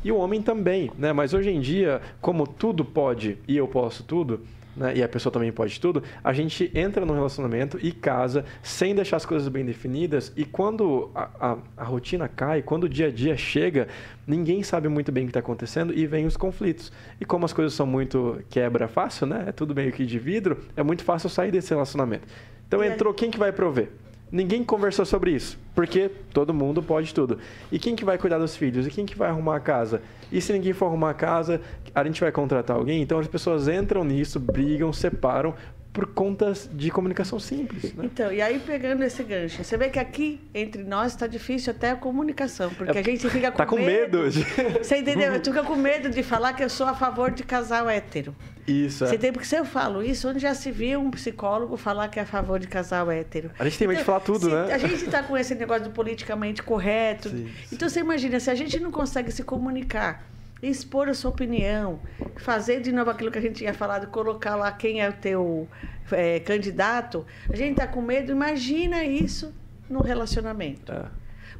e 0.04 0.12
o 0.12 0.16
homem 0.18 0.42
também, 0.42 0.90
né? 0.98 1.12
Mas 1.12 1.32
hoje 1.32 1.50
em 1.50 1.58
dia, 1.58 2.02
como 2.20 2.46
tudo 2.46 2.84
pode 2.84 3.38
e 3.48 3.56
eu 3.56 3.66
posso 3.66 4.02
tudo, 4.04 4.42
né? 4.78 4.96
E 4.96 5.02
a 5.02 5.08
pessoa 5.08 5.32
também 5.32 5.50
pode 5.52 5.78
tudo, 5.80 6.02
a 6.22 6.32
gente 6.32 6.70
entra 6.74 7.04
no 7.04 7.12
relacionamento 7.14 7.78
e 7.82 7.92
casa 7.92 8.44
sem 8.62 8.94
deixar 8.94 9.16
as 9.16 9.26
coisas 9.26 9.48
bem 9.48 9.64
definidas. 9.64 10.32
E 10.36 10.44
quando 10.44 11.10
a, 11.14 11.28
a- 11.40 11.58
a 11.76 11.84
rotina 11.84 12.28
cai, 12.28 12.62
quando 12.62 12.84
o 12.84 12.88
dia 12.88 13.08
a 13.08 13.10
dia 13.10 13.36
chega, 13.36 13.88
ninguém 14.26 14.62
sabe 14.62 14.88
muito 14.88 15.10
bem 15.12 15.24
o 15.24 15.26
que 15.26 15.30
está 15.30 15.40
acontecendo 15.40 15.92
e 15.92 16.06
vem 16.06 16.24
os 16.26 16.36
conflitos. 16.36 16.92
E 17.20 17.24
como 17.24 17.44
as 17.44 17.52
coisas 17.52 17.74
são 17.74 17.86
muito 17.86 18.40
quebra 18.48 18.88
fácil, 18.88 19.26
né? 19.26 19.44
É 19.48 19.52
tudo 19.52 19.74
meio 19.74 19.92
que 19.92 20.06
de 20.06 20.18
vidro, 20.18 20.58
é 20.76 20.82
muito 20.82 21.02
fácil 21.04 21.28
sair 21.28 21.50
desse 21.50 21.70
relacionamento. 21.70 22.26
Então 22.66 22.80
entrou 22.94 23.12
quem 23.14 23.30
que 23.30 23.38
vai 23.38 23.50
prover? 23.52 23.88
Ninguém 24.30 24.62
conversou 24.62 25.06
sobre 25.06 25.30
isso, 25.30 25.58
porque 25.74 26.10
todo 26.32 26.52
mundo 26.52 26.82
pode 26.82 27.14
tudo. 27.14 27.38
E 27.72 27.78
quem 27.78 27.96
que 27.96 28.04
vai 28.04 28.18
cuidar 28.18 28.38
dos 28.38 28.54
filhos? 28.56 28.86
E 28.86 28.90
quem 28.90 29.06
que 29.06 29.16
vai 29.16 29.30
arrumar 29.30 29.56
a 29.56 29.60
casa? 29.60 30.02
E 30.30 30.40
se 30.40 30.52
ninguém 30.52 30.74
for 30.74 30.86
arrumar 30.86 31.10
a 31.10 31.14
casa, 31.14 31.60
a 31.94 32.04
gente 32.04 32.20
vai 32.20 32.30
contratar 32.30 32.76
alguém? 32.76 33.00
Então 33.00 33.18
as 33.18 33.26
pessoas 33.26 33.68
entram 33.68 34.04
nisso, 34.04 34.38
brigam, 34.38 34.92
separam 34.92 35.54
por 35.92 36.06
contas 36.06 36.68
de 36.72 36.90
comunicação 36.90 37.40
simples, 37.40 37.92
né? 37.94 38.04
Então, 38.04 38.32
e 38.32 38.40
aí 38.40 38.58
pegando 38.60 39.02
esse 39.02 39.22
gancho, 39.22 39.64
você 39.64 39.76
vê 39.76 39.88
que 39.88 39.98
aqui 39.98 40.40
entre 40.54 40.82
nós 40.84 41.12
está 41.12 41.26
difícil 41.26 41.72
até 41.72 41.90
a 41.90 41.96
comunicação, 41.96 42.70
porque 42.70 42.96
É, 42.96 43.00
a 43.00 43.04
gente 43.04 43.28
fica 43.28 43.50
com 43.50 43.56
Tá 43.56 43.66
com 43.66 43.76
medo 43.76 44.30
de... 44.30 44.44
Você 44.78 44.98
entendeu? 44.98 45.40
Tu 45.40 45.50
fica 45.52 45.64
com 45.64 45.74
medo 45.74 46.08
de 46.10 46.22
falar 46.22 46.52
que 46.52 46.62
eu 46.62 46.68
sou 46.68 46.86
a 46.86 46.94
favor 46.94 47.30
de 47.30 47.42
casal 47.42 47.88
hétero. 47.88 48.34
Isso, 48.66 49.04
é. 49.04 49.08
Você 49.08 49.18
tem, 49.18 49.32
porque 49.32 49.46
se 49.48 49.56
eu 49.56 49.64
falo 49.64 50.02
isso, 50.02 50.28
onde 50.28 50.38
já 50.40 50.54
se 50.54 50.70
viu 50.70 51.00
um 51.00 51.10
psicólogo 51.10 51.76
falar 51.76 52.08
que 52.08 52.18
é 52.18 52.22
a 52.22 52.26
favor 52.26 52.58
de 52.60 52.68
casal 52.68 53.10
hétero? 53.10 53.50
A 53.58 53.64
gente 53.64 53.78
tem 53.78 53.88
medo 53.88 53.98
de 53.98 54.04
falar 54.04 54.20
tudo, 54.20 54.48
né? 54.50 54.72
A 54.72 54.78
gente 54.78 55.04
está 55.06 55.22
com 55.22 55.36
esse 55.36 55.54
negócio 55.54 55.84
do 55.84 55.90
politicamente 55.90 56.62
correto. 56.62 57.30
Sim, 57.30 57.50
então 57.72 57.88
você 57.88 58.00
imagina, 58.00 58.38
se 58.38 58.50
a 58.50 58.54
gente 58.54 58.78
não 58.78 58.90
consegue 58.92 59.32
se 59.32 59.42
comunicar, 59.42 60.22
expor 60.62 61.08
a 61.08 61.14
sua 61.14 61.30
opinião, 61.30 62.00
fazer 62.36 62.80
de 62.80 62.92
novo 62.92 63.10
aquilo 63.10 63.30
que 63.30 63.38
a 63.38 63.40
gente 63.40 63.56
tinha 63.56 63.74
falado, 63.74 64.08
colocar 64.08 64.56
lá 64.56 64.70
quem 64.72 65.00
é 65.00 65.08
o 65.08 65.12
teu 65.12 65.68
é, 66.10 66.40
candidato, 66.40 67.24
a 67.48 67.56
gente 67.56 67.72
está 67.72 67.86
com 67.86 68.02
medo. 68.02 68.32
Imagina 68.32 69.04
isso 69.04 69.54
no 69.88 70.00
relacionamento. 70.02 70.92
É. 70.92 71.06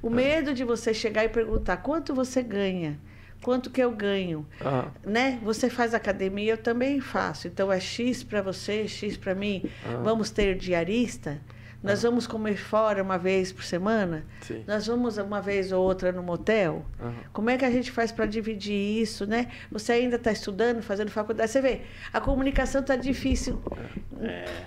O 0.02 0.10
medo 0.10 0.54
de 0.54 0.64
você 0.64 0.94
chegar 0.94 1.24
e 1.24 1.28
perguntar 1.28 1.78
quanto 1.78 2.14
você 2.14 2.42
ganha, 2.42 2.98
quanto 3.42 3.70
que 3.70 3.80
eu 3.80 3.90
ganho, 3.90 4.46
Ah, 4.60 4.88
né? 5.04 5.40
Você 5.42 5.68
faz 5.68 5.92
academia, 5.94 6.52
eu 6.52 6.58
também 6.58 7.00
faço. 7.00 7.48
Então 7.48 7.72
é 7.72 7.80
X 7.80 8.22
para 8.22 8.42
você, 8.42 8.86
X 8.86 9.16
para 9.16 9.34
mim. 9.34 9.64
Ah. 9.84 10.00
Vamos 10.04 10.30
ter 10.30 10.56
diarista. 10.56 11.40
Nós 11.80 12.02
vamos 12.02 12.26
comer 12.26 12.56
fora 12.56 13.02
uma 13.02 13.16
vez 13.16 13.52
por 13.52 13.62
semana? 13.62 14.24
Sim. 14.40 14.64
Nós 14.66 14.86
vamos 14.88 15.16
uma 15.16 15.40
vez 15.40 15.70
ou 15.70 15.80
outra 15.84 16.10
no 16.10 16.22
motel? 16.24 16.84
Aham. 17.00 17.14
Como 17.32 17.50
é 17.50 17.56
que 17.56 17.64
a 17.64 17.70
gente 17.70 17.92
faz 17.92 18.10
para 18.10 18.26
dividir 18.26 18.74
isso, 19.00 19.26
né? 19.26 19.46
Você 19.70 19.92
ainda 19.92 20.16
está 20.16 20.32
estudando, 20.32 20.82
fazendo 20.82 21.10
faculdade. 21.10 21.50
Você 21.50 21.60
vê, 21.60 21.82
a 22.12 22.20
comunicação 22.20 22.80
está 22.80 22.96
difícil 22.96 23.62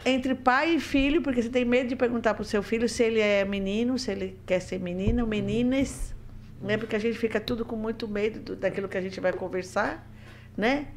entre 0.05 0.33
pai 0.35 0.75
e 0.75 0.79
filho, 0.79 1.21
porque 1.21 1.41
você 1.41 1.49
tem 1.49 1.65
medo 1.65 1.89
de 1.89 1.95
perguntar 1.97 2.33
para 2.33 2.43
o 2.43 2.45
seu 2.45 2.63
filho 2.63 2.88
se 2.88 3.03
ele 3.03 3.19
é 3.19 3.43
menino, 3.43 3.99
se 3.99 4.09
ele 4.11 4.39
quer 4.45 4.61
ser 4.61 4.79
menina 4.79 5.21
ou 5.21 5.27
meninas, 5.27 6.15
né? 6.61 6.77
Porque 6.77 6.95
a 6.95 6.99
gente 6.99 7.17
fica 7.17 7.39
tudo 7.41 7.65
com 7.65 7.75
muito 7.75 8.07
medo 8.07 8.39
do- 8.39 8.55
daquilo 8.55 8.88
que 8.88 8.97
a 8.97 9.01
gente 9.01 9.19
vai 9.19 9.33
conversar, 9.33 10.09
né? 10.55 10.88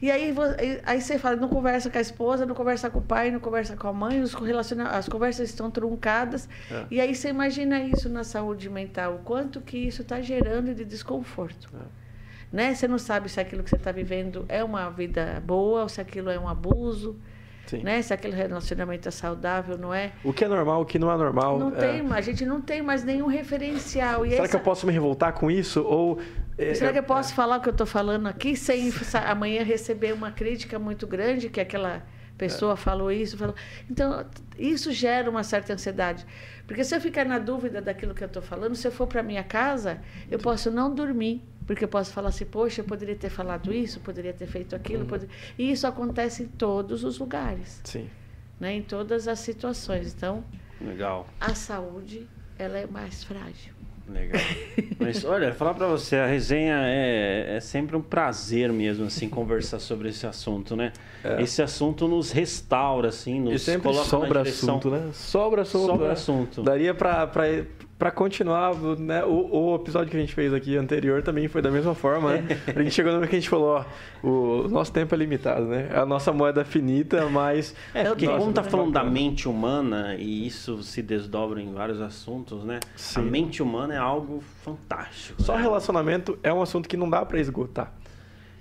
E 0.00 0.10
aí, 0.10 0.34
aí- 0.84 1.00
você 1.00 1.18
fala, 1.18 1.36
não 1.36 1.48
conversa 1.48 1.88
com 1.88 1.96
a 1.96 2.00
esposa, 2.00 2.44
não 2.44 2.54
conversa 2.54 2.90
com 2.90 2.98
o 2.98 3.02
pai, 3.02 3.30
não 3.30 3.40
conversa 3.40 3.76
com 3.76 3.88
a 3.88 3.92
mãe, 3.92 4.20
os 4.20 4.34
relaciona- 4.34 4.90
as 4.90 5.08
conversas 5.08 5.48
estão 5.48 5.70
truncadas. 5.70 6.46
É. 6.70 6.84
E 6.90 7.00
aí 7.00 7.14
você 7.14 7.30
imagina 7.30 7.80
isso 7.80 8.08
na 8.10 8.22
saúde 8.22 8.68
mental, 8.68 9.14
o 9.14 9.18
quanto 9.18 9.60
que 9.60 9.78
isso 9.78 10.02
está 10.02 10.20
gerando 10.20 10.74
de 10.74 10.84
desconforto. 10.84 11.70
Né? 12.52 12.74
Você 12.74 12.86
não 12.86 12.98
sabe 12.98 13.28
se 13.30 13.40
aquilo 13.40 13.62
que 13.62 13.70
você 13.70 13.76
está 13.76 13.90
vivendo 13.90 14.44
é 14.48 14.62
uma 14.62 14.90
vida 14.90 15.42
boa 15.44 15.82
ou 15.82 15.88
se 15.88 16.00
aquilo 16.00 16.28
é 16.30 16.38
um 16.38 16.46
abuso, 16.48 17.16
Sim. 17.66 17.82
né? 17.82 18.00
se 18.00 18.14
aquele 18.14 18.36
relacionamento 18.36 19.08
é 19.08 19.10
saudável, 19.10 19.76
não 19.76 19.92
é? 19.92 20.12
O 20.24 20.32
que 20.32 20.44
é 20.44 20.48
normal, 20.48 20.82
o 20.82 20.84
que 20.86 20.98
não 20.98 21.10
é 21.10 21.16
normal. 21.16 21.58
Não 21.58 21.68
é. 21.68 21.72
tem, 21.72 22.06
a 22.12 22.20
gente 22.20 22.46
não 22.46 22.60
tem 22.60 22.82
mais 22.82 23.02
nenhum 23.04 23.26
referencial. 23.26 24.24
E 24.24 24.30
Será 24.30 24.44
essa- 24.44 24.50
que 24.50 24.56
eu 24.56 24.60
posso 24.60 24.86
me 24.86 24.92
revoltar 24.92 25.32
com 25.32 25.50
isso? 25.50 25.82
Ou. 25.82 26.18
é, 26.56 26.74
Será 26.74 26.92
que 26.92 26.98
eu 26.98 27.02
é, 27.02 27.06
posso 27.06 27.34
falar 27.34 27.58
o 27.58 27.60
que 27.60 27.68
eu 27.68 27.72
estou 27.72 27.86
falando 27.86 28.26
aqui 28.26 28.56
sem 28.56 28.90
amanhã 29.26 29.62
receber 29.62 30.12
uma 30.12 30.30
crítica 30.30 30.78
muito 30.78 31.06
grande 31.06 31.48
que 31.48 31.60
aquela 31.60 32.02
pessoa 32.38 32.74
É. 32.74 32.76
falou 32.76 33.10
isso? 33.10 33.36
Falou... 33.36 33.54
Então, 33.90 34.24
isso 34.58 34.92
gera 34.92 35.28
uma 35.30 35.42
certa 35.42 35.72
ansiedade. 35.72 36.24
Porque 36.66 36.82
se 36.84 36.94
eu 36.94 37.00
ficar 37.00 37.24
na 37.24 37.38
dúvida 37.38 37.80
daquilo 37.80 38.14
que 38.14 38.22
eu 38.22 38.26
estou 38.26 38.42
falando, 38.42 38.74
se 38.74 38.86
eu 38.86 38.92
for 38.92 39.06
para 39.06 39.22
minha 39.22 39.44
casa, 39.44 40.00
eu 40.30 40.38
posso 40.38 40.70
não 40.70 40.94
dormir. 40.94 41.42
Porque 41.66 41.82
eu 41.84 41.88
posso 41.88 42.12
falar 42.12 42.28
assim, 42.28 42.44
poxa, 42.44 42.80
eu 42.80 42.84
poderia 42.84 43.16
ter 43.16 43.28
falado 43.30 43.72
isso, 43.72 43.98
poderia 44.00 44.32
ter 44.32 44.46
feito 44.46 44.76
aquilo. 44.76 45.02
Uhum. 45.02 45.08
poder- 45.08 45.28
E 45.58 45.70
isso 45.72 45.86
acontece 45.86 46.44
em 46.44 46.46
todos 46.46 47.02
os 47.02 47.18
lugares, 47.18 47.80
Sim. 47.84 48.08
né? 48.60 48.74
em 48.74 48.82
todas 48.82 49.26
as 49.26 49.40
situações. 49.40 50.14
Então, 50.14 50.44
Legal. 50.80 51.26
a 51.40 51.54
saúde 51.56 52.28
ela 52.58 52.78
é 52.78 52.86
mais 52.86 53.24
frágil. 53.24 53.74
Legal. 54.08 54.40
Mas 55.00 55.24
olha, 55.24 55.52
falar 55.52 55.74
pra 55.74 55.86
você, 55.88 56.16
a 56.16 56.26
resenha 56.26 56.76
é, 56.84 57.56
é 57.56 57.60
sempre 57.60 57.96
um 57.96 58.00
prazer 58.00 58.72
mesmo, 58.72 59.06
assim, 59.06 59.28
conversar 59.28 59.80
sobre 59.80 60.08
esse 60.10 60.26
assunto, 60.26 60.76
né? 60.76 60.92
É. 61.24 61.42
Esse 61.42 61.60
assunto 61.60 62.06
nos 62.06 62.30
restaura, 62.30 63.08
assim, 63.08 63.40
nos 63.40 63.54
E 63.54 63.58
sempre 63.58 63.82
coloca 63.82 64.08
sobra 64.08 64.42
assunto, 64.42 64.90
né? 64.90 65.10
Sobra 65.12 65.62
assunto. 65.62 65.86
Sobra 65.86 66.06
né? 66.06 66.12
assunto. 66.12 66.62
Daria 66.62 66.94
pra, 66.94 67.26
pra, 67.98 68.10
pra 68.10 68.10
continuar, 68.10 68.74
né? 68.98 69.24
O, 69.24 69.72
o 69.72 69.76
episódio 69.76 70.10
que 70.10 70.16
a 70.16 70.20
gente 70.20 70.34
fez 70.34 70.52
aqui 70.52 70.76
anterior 70.76 71.22
também 71.22 71.48
foi 71.48 71.60
da 71.62 71.70
mesma 71.70 71.94
forma, 71.94 72.32
né? 72.34 72.46
A 72.74 72.82
gente 72.82 72.92
chegou 72.92 73.10
no 73.12 73.18
momento 73.18 73.30
que 73.30 73.36
a 73.36 73.40
gente 73.40 73.48
falou, 73.48 73.84
ó, 74.22 74.26
o 74.26 74.68
nosso 74.68 74.92
tempo 74.92 75.14
é 75.14 75.18
limitado, 75.18 75.66
né? 75.66 75.88
A 75.94 76.04
nossa 76.06 76.32
moeda 76.32 76.60
é 76.60 76.64
finita, 76.64 77.26
mas... 77.28 77.74
É, 77.94 78.04
porque 78.04 78.26
Nossa, 78.26 78.38
como 78.38 78.52
tá 78.52 78.62
falando 78.62 78.92
da 78.92 79.00
bacana. 79.00 79.12
mente 79.20 79.48
humana, 79.48 80.14
e 80.18 80.46
isso 80.46 80.82
se 80.82 81.02
desdobra 81.02 81.60
em 81.60 81.72
vários 81.72 82.00
assuntos, 82.00 82.64
né? 82.64 82.80
Sim. 82.96 83.20
A 83.20 83.22
mente 83.22 83.62
humana 83.62 83.94
é 83.94 83.98
algo 83.98 84.42
fantástico. 84.62 85.42
Só 85.42 85.56
né? 85.56 85.62
relacionamento 85.62 86.38
é 86.42 86.52
um 86.52 86.60
assunto 86.62 86.88
que 86.88 86.96
não 86.96 87.08
dá 87.08 87.24
pra 87.24 87.40
esgotar. 87.40 87.92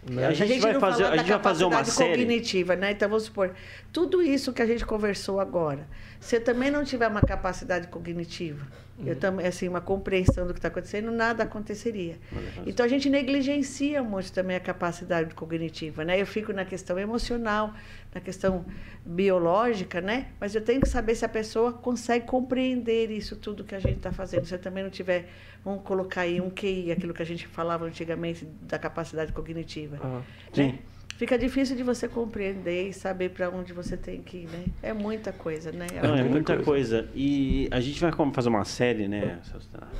A 0.08 0.34
gente 0.34 0.60
vai 0.60 0.74
não 0.74 0.80
fazer- 0.80 1.04
falou 1.04 1.14
a 1.14 1.16
da 1.16 1.18
gente 1.24 1.32
vai 1.32 1.42
fazer 1.42 1.66
uma 1.66 1.84
série. 1.84 2.12
cognitiva, 2.12 2.76
né? 2.76 2.92
Então 2.92 3.10
vamos 3.10 3.24
supor, 3.24 3.52
tudo 3.92 4.22
isso 4.22 4.54
que 4.54 4.62
a 4.62 4.66
gente 4.66 4.86
conversou 4.86 5.40
agora, 5.40 5.88
se 6.26 6.38
eu 6.38 6.44
também 6.44 6.72
não 6.72 6.84
tiver 6.84 7.08
uma 7.08 7.22
capacidade 7.22 7.88
cognitiva, 7.88 8.66
Uhum. 8.98 9.10
eu 9.10 9.16
também 9.16 9.46
assim 9.46 9.68
uma 9.68 9.82
compreensão 9.82 10.48
do 10.48 10.54
que 10.54 10.60
está 10.60 10.70
acontecendo, 10.70 11.12
nada 11.12 11.44
aconteceria. 11.44 12.18
Então 12.66 12.84
a 12.84 12.90
gente 12.90 13.10
negligencia 13.10 14.02
muito 14.02 14.32
também 14.32 14.56
a 14.56 14.60
capacidade 14.60 15.36
cognitiva, 15.36 16.04
né? 16.04 16.20
Eu 16.20 16.26
fico 16.26 16.52
na 16.52 16.66
questão 16.66 16.98
emocional, 16.98 17.74
na 18.14 18.20
questão 18.22 18.66
biológica, 19.06 20.02
né? 20.02 20.30
Mas 20.40 20.56
eu 20.56 20.62
tenho 20.62 20.82
que 20.82 20.90
saber 20.90 21.14
se 21.14 21.24
a 21.26 21.30
pessoa 21.30 21.74
consegue 21.74 22.26
compreender 22.26 23.12
isso 23.12 23.36
tudo 23.36 23.64
que 23.64 23.76
a 23.76 23.80
gente 23.80 23.98
está 23.98 24.12
fazendo. 24.12 24.46
Se 24.46 24.56
eu 24.56 24.60
também 24.60 24.82
não 24.84 24.90
tiver, 24.90 25.30
vamos 25.64 25.84
colocar 25.84 26.22
aí 26.22 26.42
um 26.42 26.50
QI, 26.50 26.92
aquilo 26.92 27.14
que 27.14 27.22
a 27.22 27.26
gente 27.26 27.46
falava 27.46 27.86
antigamente 27.86 28.46
da 28.62 28.80
capacidade 28.80 29.32
cognitiva. 29.32 29.98
Aham. 29.98 30.24
Sim. 30.54 30.80
Fica 31.18 31.38
difícil 31.38 31.78
de 31.78 31.84
você 31.84 32.10
compreender 32.10 32.90
e 32.90 32.94
saber 32.94 33.30
para 33.30 33.50
onde 33.50 33.72
você 33.72 33.96
tem 33.96 34.22
que 34.22 34.40
ir, 34.40 34.48
né? 34.48 34.66
É 34.84 34.92
muita 34.94 35.32
coisa, 35.32 35.72
né? 35.72 35.88
Não, 36.04 36.14
é 36.14 36.24
muita 36.24 36.30
muita 36.30 36.58
coisa. 36.58 37.08
E 37.16 37.70
a 37.72 37.80
gente 37.80 38.02
vai 38.02 38.12
fazer 38.34 38.50
uma 38.50 38.66
série, 38.66 39.08
né? 39.08 39.40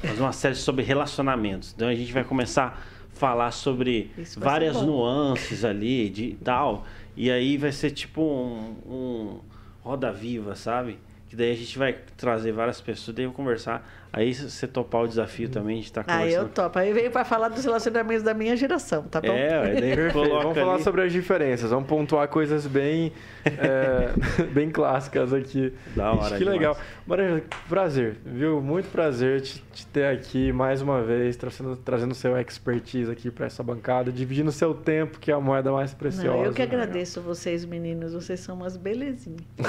Fazer 0.02 0.22
uma 0.22 0.34
série 0.34 0.56
sobre 0.56 0.84
relacionamentos. 0.84 1.74
Então 1.74 1.88
a 1.88 1.96
gente 1.96 2.12
vai 2.12 2.26
começar 2.26 2.66
a 2.66 3.18
falar 3.18 3.52
sobre 3.52 4.12
várias 4.36 4.82
nuances 4.82 5.64
ali 5.64 6.10
de 6.10 6.36
tal. 6.44 6.86
E 7.16 7.32
aí 7.32 7.56
vai 7.56 7.72
ser 7.72 7.92
tipo 7.92 8.22
um, 8.22 8.76
um 8.86 9.40
roda 9.82 10.12
viva, 10.12 10.54
sabe? 10.54 11.00
Que 11.30 11.36
daí 11.36 11.52
a 11.52 11.56
gente 11.56 11.78
vai 11.78 11.98
trazer 12.18 12.52
várias 12.52 12.82
pessoas, 12.82 13.16
daí 13.16 13.24
eu 13.24 13.30
vou 13.30 13.38
conversar. 13.38 13.90
Aí 14.18 14.34
se 14.34 14.50
você 14.50 14.66
topar 14.66 15.02
o 15.02 15.08
desafio 15.10 15.50
também, 15.50 15.74
a 15.74 15.80
gente 15.82 15.92
tá 15.92 16.02
Ah, 16.08 16.22
eu 16.22 16.44
conversando. 16.46 16.50
topo. 16.54 16.80
Aí 16.80 16.94
veio 16.94 17.12
para 17.12 17.26
falar 17.26 17.50
dos 17.50 17.66
relacionamentos 17.66 18.24
da 18.24 18.34
minha 18.34 18.56
geração, 18.56 19.04
tá 19.04 19.20
bom? 19.20 19.28
É, 19.34 19.74
daí 19.74 19.82
Perfeito. 19.94 20.14
coloca 20.14 20.42
Vamos 20.44 20.58
falar 20.58 20.74
ali. 20.76 20.84
sobre 20.84 21.02
as 21.02 21.12
diferenças, 21.12 21.70
vamos 21.70 21.86
pontuar 21.90 22.26
coisas 22.30 22.66
bem, 22.66 23.12
é, 23.46 24.14
bem 24.54 24.70
clássicas 24.70 25.34
aqui. 25.34 25.74
Da 25.94 26.14
hora 26.14 26.30
que 26.32 26.40
demais. 26.40 26.58
legal. 26.58 26.78
Maria, 27.06 27.44
prazer, 27.68 28.16
viu? 28.26 28.62
Muito 28.62 28.88
prazer 28.90 29.42
te, 29.42 29.62
te 29.74 29.86
ter 29.88 30.06
aqui 30.06 30.50
mais 30.54 30.82
uma 30.82 31.02
vez, 31.04 31.36
trazendo, 31.36 31.76
trazendo 31.76 32.16
seu 32.16 32.38
expertise 32.40 33.12
aqui 33.12 33.30
para 33.30 33.48
essa 33.48 33.62
bancada, 33.62 34.14
dividindo 34.14 34.50
seu 34.50 34.74
tempo, 34.74 35.20
que 35.20 35.30
é 35.30 35.34
a 35.34 35.42
moeda 35.42 35.74
mais 35.74 35.94
preciosa. 35.94 36.30
Não, 36.38 36.46
eu 36.46 36.54
que 36.54 36.60
né? 36.62 36.68
agradeço 36.68 37.20
vocês, 37.20 37.66
meninos. 37.66 38.14
Vocês 38.14 38.40
são 38.40 38.56
umas 38.56 38.78
belezinhas. 38.78 39.42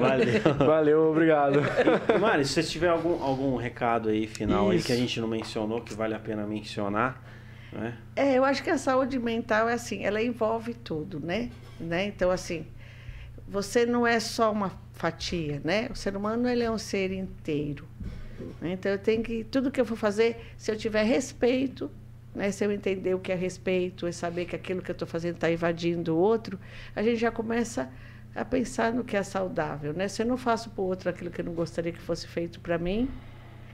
Valeu. 0.00 0.66
Valeu, 0.66 1.10
obrigado. 1.10 1.60
E, 2.12 2.18
Mari, 2.18 2.44
se 2.44 2.54
você 2.54 2.62
tiver 2.64 2.88
algum, 2.88 3.22
algum 3.22 3.54
recado 3.56 3.91
aí 4.08 4.26
final 4.26 4.70
aí 4.70 4.78
Isso. 4.78 4.86
que 4.86 4.92
a 4.92 4.96
gente 4.96 5.20
não 5.20 5.28
mencionou, 5.28 5.80
que 5.80 5.94
vale 5.94 6.14
a 6.14 6.18
pena 6.18 6.46
mencionar, 6.46 7.22
né? 7.72 7.96
É, 8.14 8.36
eu 8.36 8.44
acho 8.44 8.62
que 8.62 8.70
a 8.70 8.78
saúde 8.78 9.18
mental 9.18 9.68
é 9.68 9.74
assim, 9.74 10.04
ela 10.04 10.22
envolve 10.22 10.74
tudo, 10.74 11.18
né? 11.20 11.50
né? 11.80 12.06
Então, 12.06 12.30
assim, 12.30 12.66
você 13.48 13.86
não 13.86 14.06
é 14.06 14.20
só 14.20 14.52
uma 14.52 14.72
fatia, 14.92 15.60
né? 15.64 15.88
O 15.90 15.94
ser 15.94 16.16
humano, 16.16 16.48
ele 16.48 16.62
é 16.62 16.70
um 16.70 16.78
ser 16.78 17.12
inteiro. 17.12 17.86
né? 18.60 18.72
Então, 18.72 18.92
eu 18.92 18.98
tenho 18.98 19.22
que, 19.22 19.44
tudo 19.44 19.70
que 19.70 19.80
eu 19.80 19.86
for 19.86 19.96
fazer, 19.96 20.36
se 20.56 20.70
eu 20.70 20.76
tiver 20.76 21.02
respeito, 21.02 21.90
né? 22.34 22.50
se 22.50 22.64
eu 22.64 22.70
entender 22.70 23.14
o 23.14 23.18
que 23.18 23.32
é 23.32 23.34
respeito, 23.34 24.06
e 24.06 24.12
saber 24.12 24.44
que 24.44 24.54
aquilo 24.54 24.82
que 24.82 24.90
eu 24.90 24.94
estou 24.94 25.08
fazendo 25.08 25.36
está 25.36 25.50
invadindo 25.50 26.14
o 26.14 26.18
outro, 26.18 26.58
a 26.94 27.02
gente 27.02 27.16
já 27.16 27.30
começa 27.30 27.90
a 28.34 28.44
pensar 28.44 28.92
no 28.92 29.04
que 29.04 29.16
é 29.16 29.22
saudável, 29.22 29.92
né? 29.92 30.08
Se 30.08 30.22
eu 30.22 30.26
não 30.26 30.38
faço 30.38 30.70
para 30.70 30.82
o 30.82 30.86
outro 30.86 31.10
aquilo 31.10 31.30
que 31.30 31.40
eu 31.40 31.44
não 31.44 31.52
gostaria 31.52 31.92
que 31.92 32.00
fosse 32.00 32.26
feito 32.26 32.60
para 32.60 32.78
mim, 32.78 33.10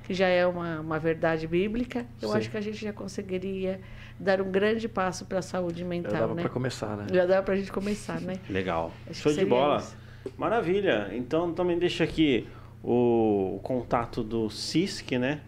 que 0.08 0.14
já 0.14 0.26
é 0.26 0.46
uma, 0.46 0.80
uma 0.80 0.98
verdade 0.98 1.46
bíblica, 1.46 2.06
eu 2.22 2.30
Sim. 2.30 2.38
acho 2.38 2.50
que 2.50 2.56
a 2.56 2.62
gente 2.62 2.78
já 2.82 2.94
conseguiria 2.94 3.78
dar 4.18 4.40
um 4.40 4.50
grande 4.50 4.88
passo 4.88 5.26
para 5.26 5.40
a 5.40 5.42
saúde 5.42 5.80
Já 5.82 5.86
mental, 5.86 6.12
dava 6.12 6.34
né? 6.34 6.40
para 6.40 6.50
começar, 6.50 6.96
né? 6.96 7.06
Já 7.12 7.26
dá 7.26 7.42
para 7.42 7.52
a 7.52 7.56
gente 7.58 7.70
começar, 7.70 8.18
né? 8.18 8.36
Legal. 8.48 8.90
Acho 9.08 9.20
Show 9.20 9.32
de 9.34 9.44
bola. 9.44 9.76
isso. 9.80 9.94
Maravilha. 10.38 11.10
Então 11.12 11.52
também 11.52 11.78
deixa 11.78 12.04
aqui 12.04 12.48
o, 12.82 13.56
o 13.56 13.60
contato 13.62 14.22
do 14.24 14.48
CISC, 14.48 15.18
né? 15.18 15.42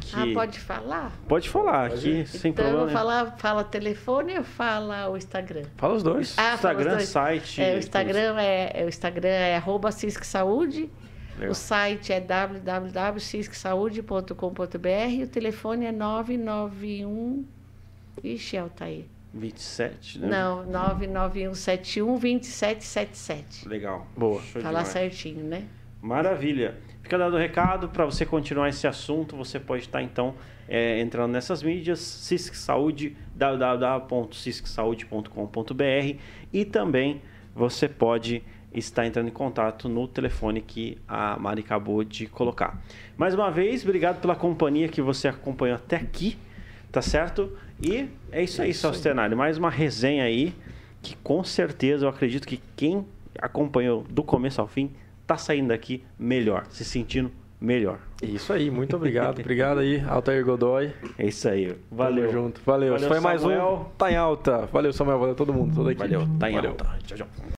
Que- 0.00 0.32
Ah, 0.32 0.34
pode 0.34 0.58
falar? 0.58 1.12
Pode 1.28 1.48
falar 1.48 1.90
Pode 1.90 2.10
aqui, 2.22 2.26
sem 2.26 2.50
então, 2.50 2.64
problema. 2.64 2.86
vou 2.86 2.92
falar, 2.92 3.38
fala 3.38 3.62
telefone 3.62 4.38
ou 4.38 4.44
fala 4.44 5.08
o 5.08 5.16
Instagram? 5.16 5.62
Fala 5.76 5.94
os 5.94 6.02
dois. 6.02 6.34
Ah, 6.36 6.42
fala 6.42 6.74
os 6.74 6.80
Instagram, 6.80 6.90
dois. 6.96 7.08
site. 7.08 7.62
É, 7.62 7.74
o 7.76 7.78
Instagram 7.78 8.40
é, 8.40 8.72
é 8.82 8.84
o 8.84 8.88
Instagram 8.88 9.28
é 9.28 9.56
arroba 9.56 9.90
Saúde. 9.92 10.90
Legal. 11.40 11.52
O 11.52 11.54
site 11.54 12.12
é 12.12 12.20
www.ciscsaude.com.br 12.20 15.10
e 15.10 15.24
o 15.24 15.26
telefone 15.26 15.86
é 15.86 15.92
991 15.92 17.46
Ixi, 18.22 18.58
Altair. 18.58 19.06
27, 19.32 20.18
né? 20.18 20.28
Não, 20.28 20.66
991712777. 20.66 23.66
Legal. 23.66 24.06
Boa. 24.16 24.42
Show 24.42 24.60
Falar 24.60 24.80
demais. 24.80 24.88
certinho, 24.88 25.44
né? 25.44 25.64
Maravilha. 26.02 26.76
Fica 27.02 27.16
dado 27.16 27.34
o 27.34 27.38
recado 27.38 27.88
para 27.88 28.04
você 28.04 28.26
continuar 28.26 28.68
esse 28.68 28.86
assunto. 28.86 29.34
Você 29.36 29.58
pode 29.60 29.84
estar 29.84 30.02
então 30.02 30.34
é, 30.68 31.00
entrando 31.00 31.32
nessas 31.32 31.62
mídias, 31.62 32.00
Cisc 32.00 32.54
Saúde, 32.56 33.16
www.ciscsaude.com.br 33.34 36.18
e 36.52 36.64
também 36.64 37.22
você 37.54 37.88
pode 37.88 38.42
está 38.72 39.06
entrando 39.06 39.28
em 39.28 39.32
contato 39.32 39.88
no 39.88 40.06
telefone 40.06 40.60
que 40.60 40.96
a 41.08 41.36
Mari 41.38 41.62
acabou 41.62 42.04
de 42.04 42.26
colocar. 42.26 42.80
Mais 43.16 43.34
uma 43.34 43.50
vez, 43.50 43.82
obrigado 43.84 44.20
pela 44.20 44.36
companhia 44.36 44.88
que 44.88 45.02
você 45.02 45.28
acompanhou 45.28 45.76
até 45.76 45.96
aqui, 45.96 46.38
tá 46.92 47.02
certo? 47.02 47.50
E 47.82 48.08
é 48.30 48.42
isso 48.42 48.62
é 48.62 48.66
aí, 48.66 48.74
cenário. 48.74 49.36
Mais 49.36 49.58
uma 49.58 49.70
resenha 49.70 50.24
aí 50.24 50.54
que 51.02 51.16
com 51.16 51.42
certeza 51.42 52.04
eu 52.04 52.08
acredito 52.08 52.46
que 52.46 52.60
quem 52.76 53.06
acompanhou 53.38 54.04
do 54.08 54.22
começo 54.22 54.60
ao 54.60 54.66
fim 54.68 54.90
tá 55.26 55.36
saindo 55.36 55.68
daqui 55.68 56.04
melhor, 56.18 56.66
se 56.70 56.84
sentindo 56.84 57.30
melhor. 57.60 57.98
Isso 58.22 58.52
aí, 58.52 58.70
muito 58.70 58.96
obrigado. 58.96 59.38
obrigado 59.40 59.78
aí, 59.78 60.02
Altair 60.06 60.44
Godoy. 60.44 60.92
É 61.18 61.26
isso 61.26 61.48
aí. 61.48 61.76
Valeu. 61.90 62.28
Tamo 62.28 62.32
junto. 62.32 62.60
Valeu. 62.64 62.94
valeu 62.94 63.08
Foi 63.08 63.20
Samuel. 63.20 63.40
mais 63.40 63.44
um 63.44 63.84
Tá 63.96 64.10
em 64.10 64.16
Alta. 64.16 64.66
Valeu, 64.66 64.92
Samuel. 64.92 65.18
Valeu 65.18 65.34
todo 65.34 65.52
mundo, 65.52 65.74
toda. 65.74 65.94
Valeu, 65.94 66.26
Tá 66.38 66.50
em 66.50 66.54
valeu. 66.54 66.70
Alta. 66.70 66.98
Tchau, 67.04 67.18
tchau. 67.18 67.59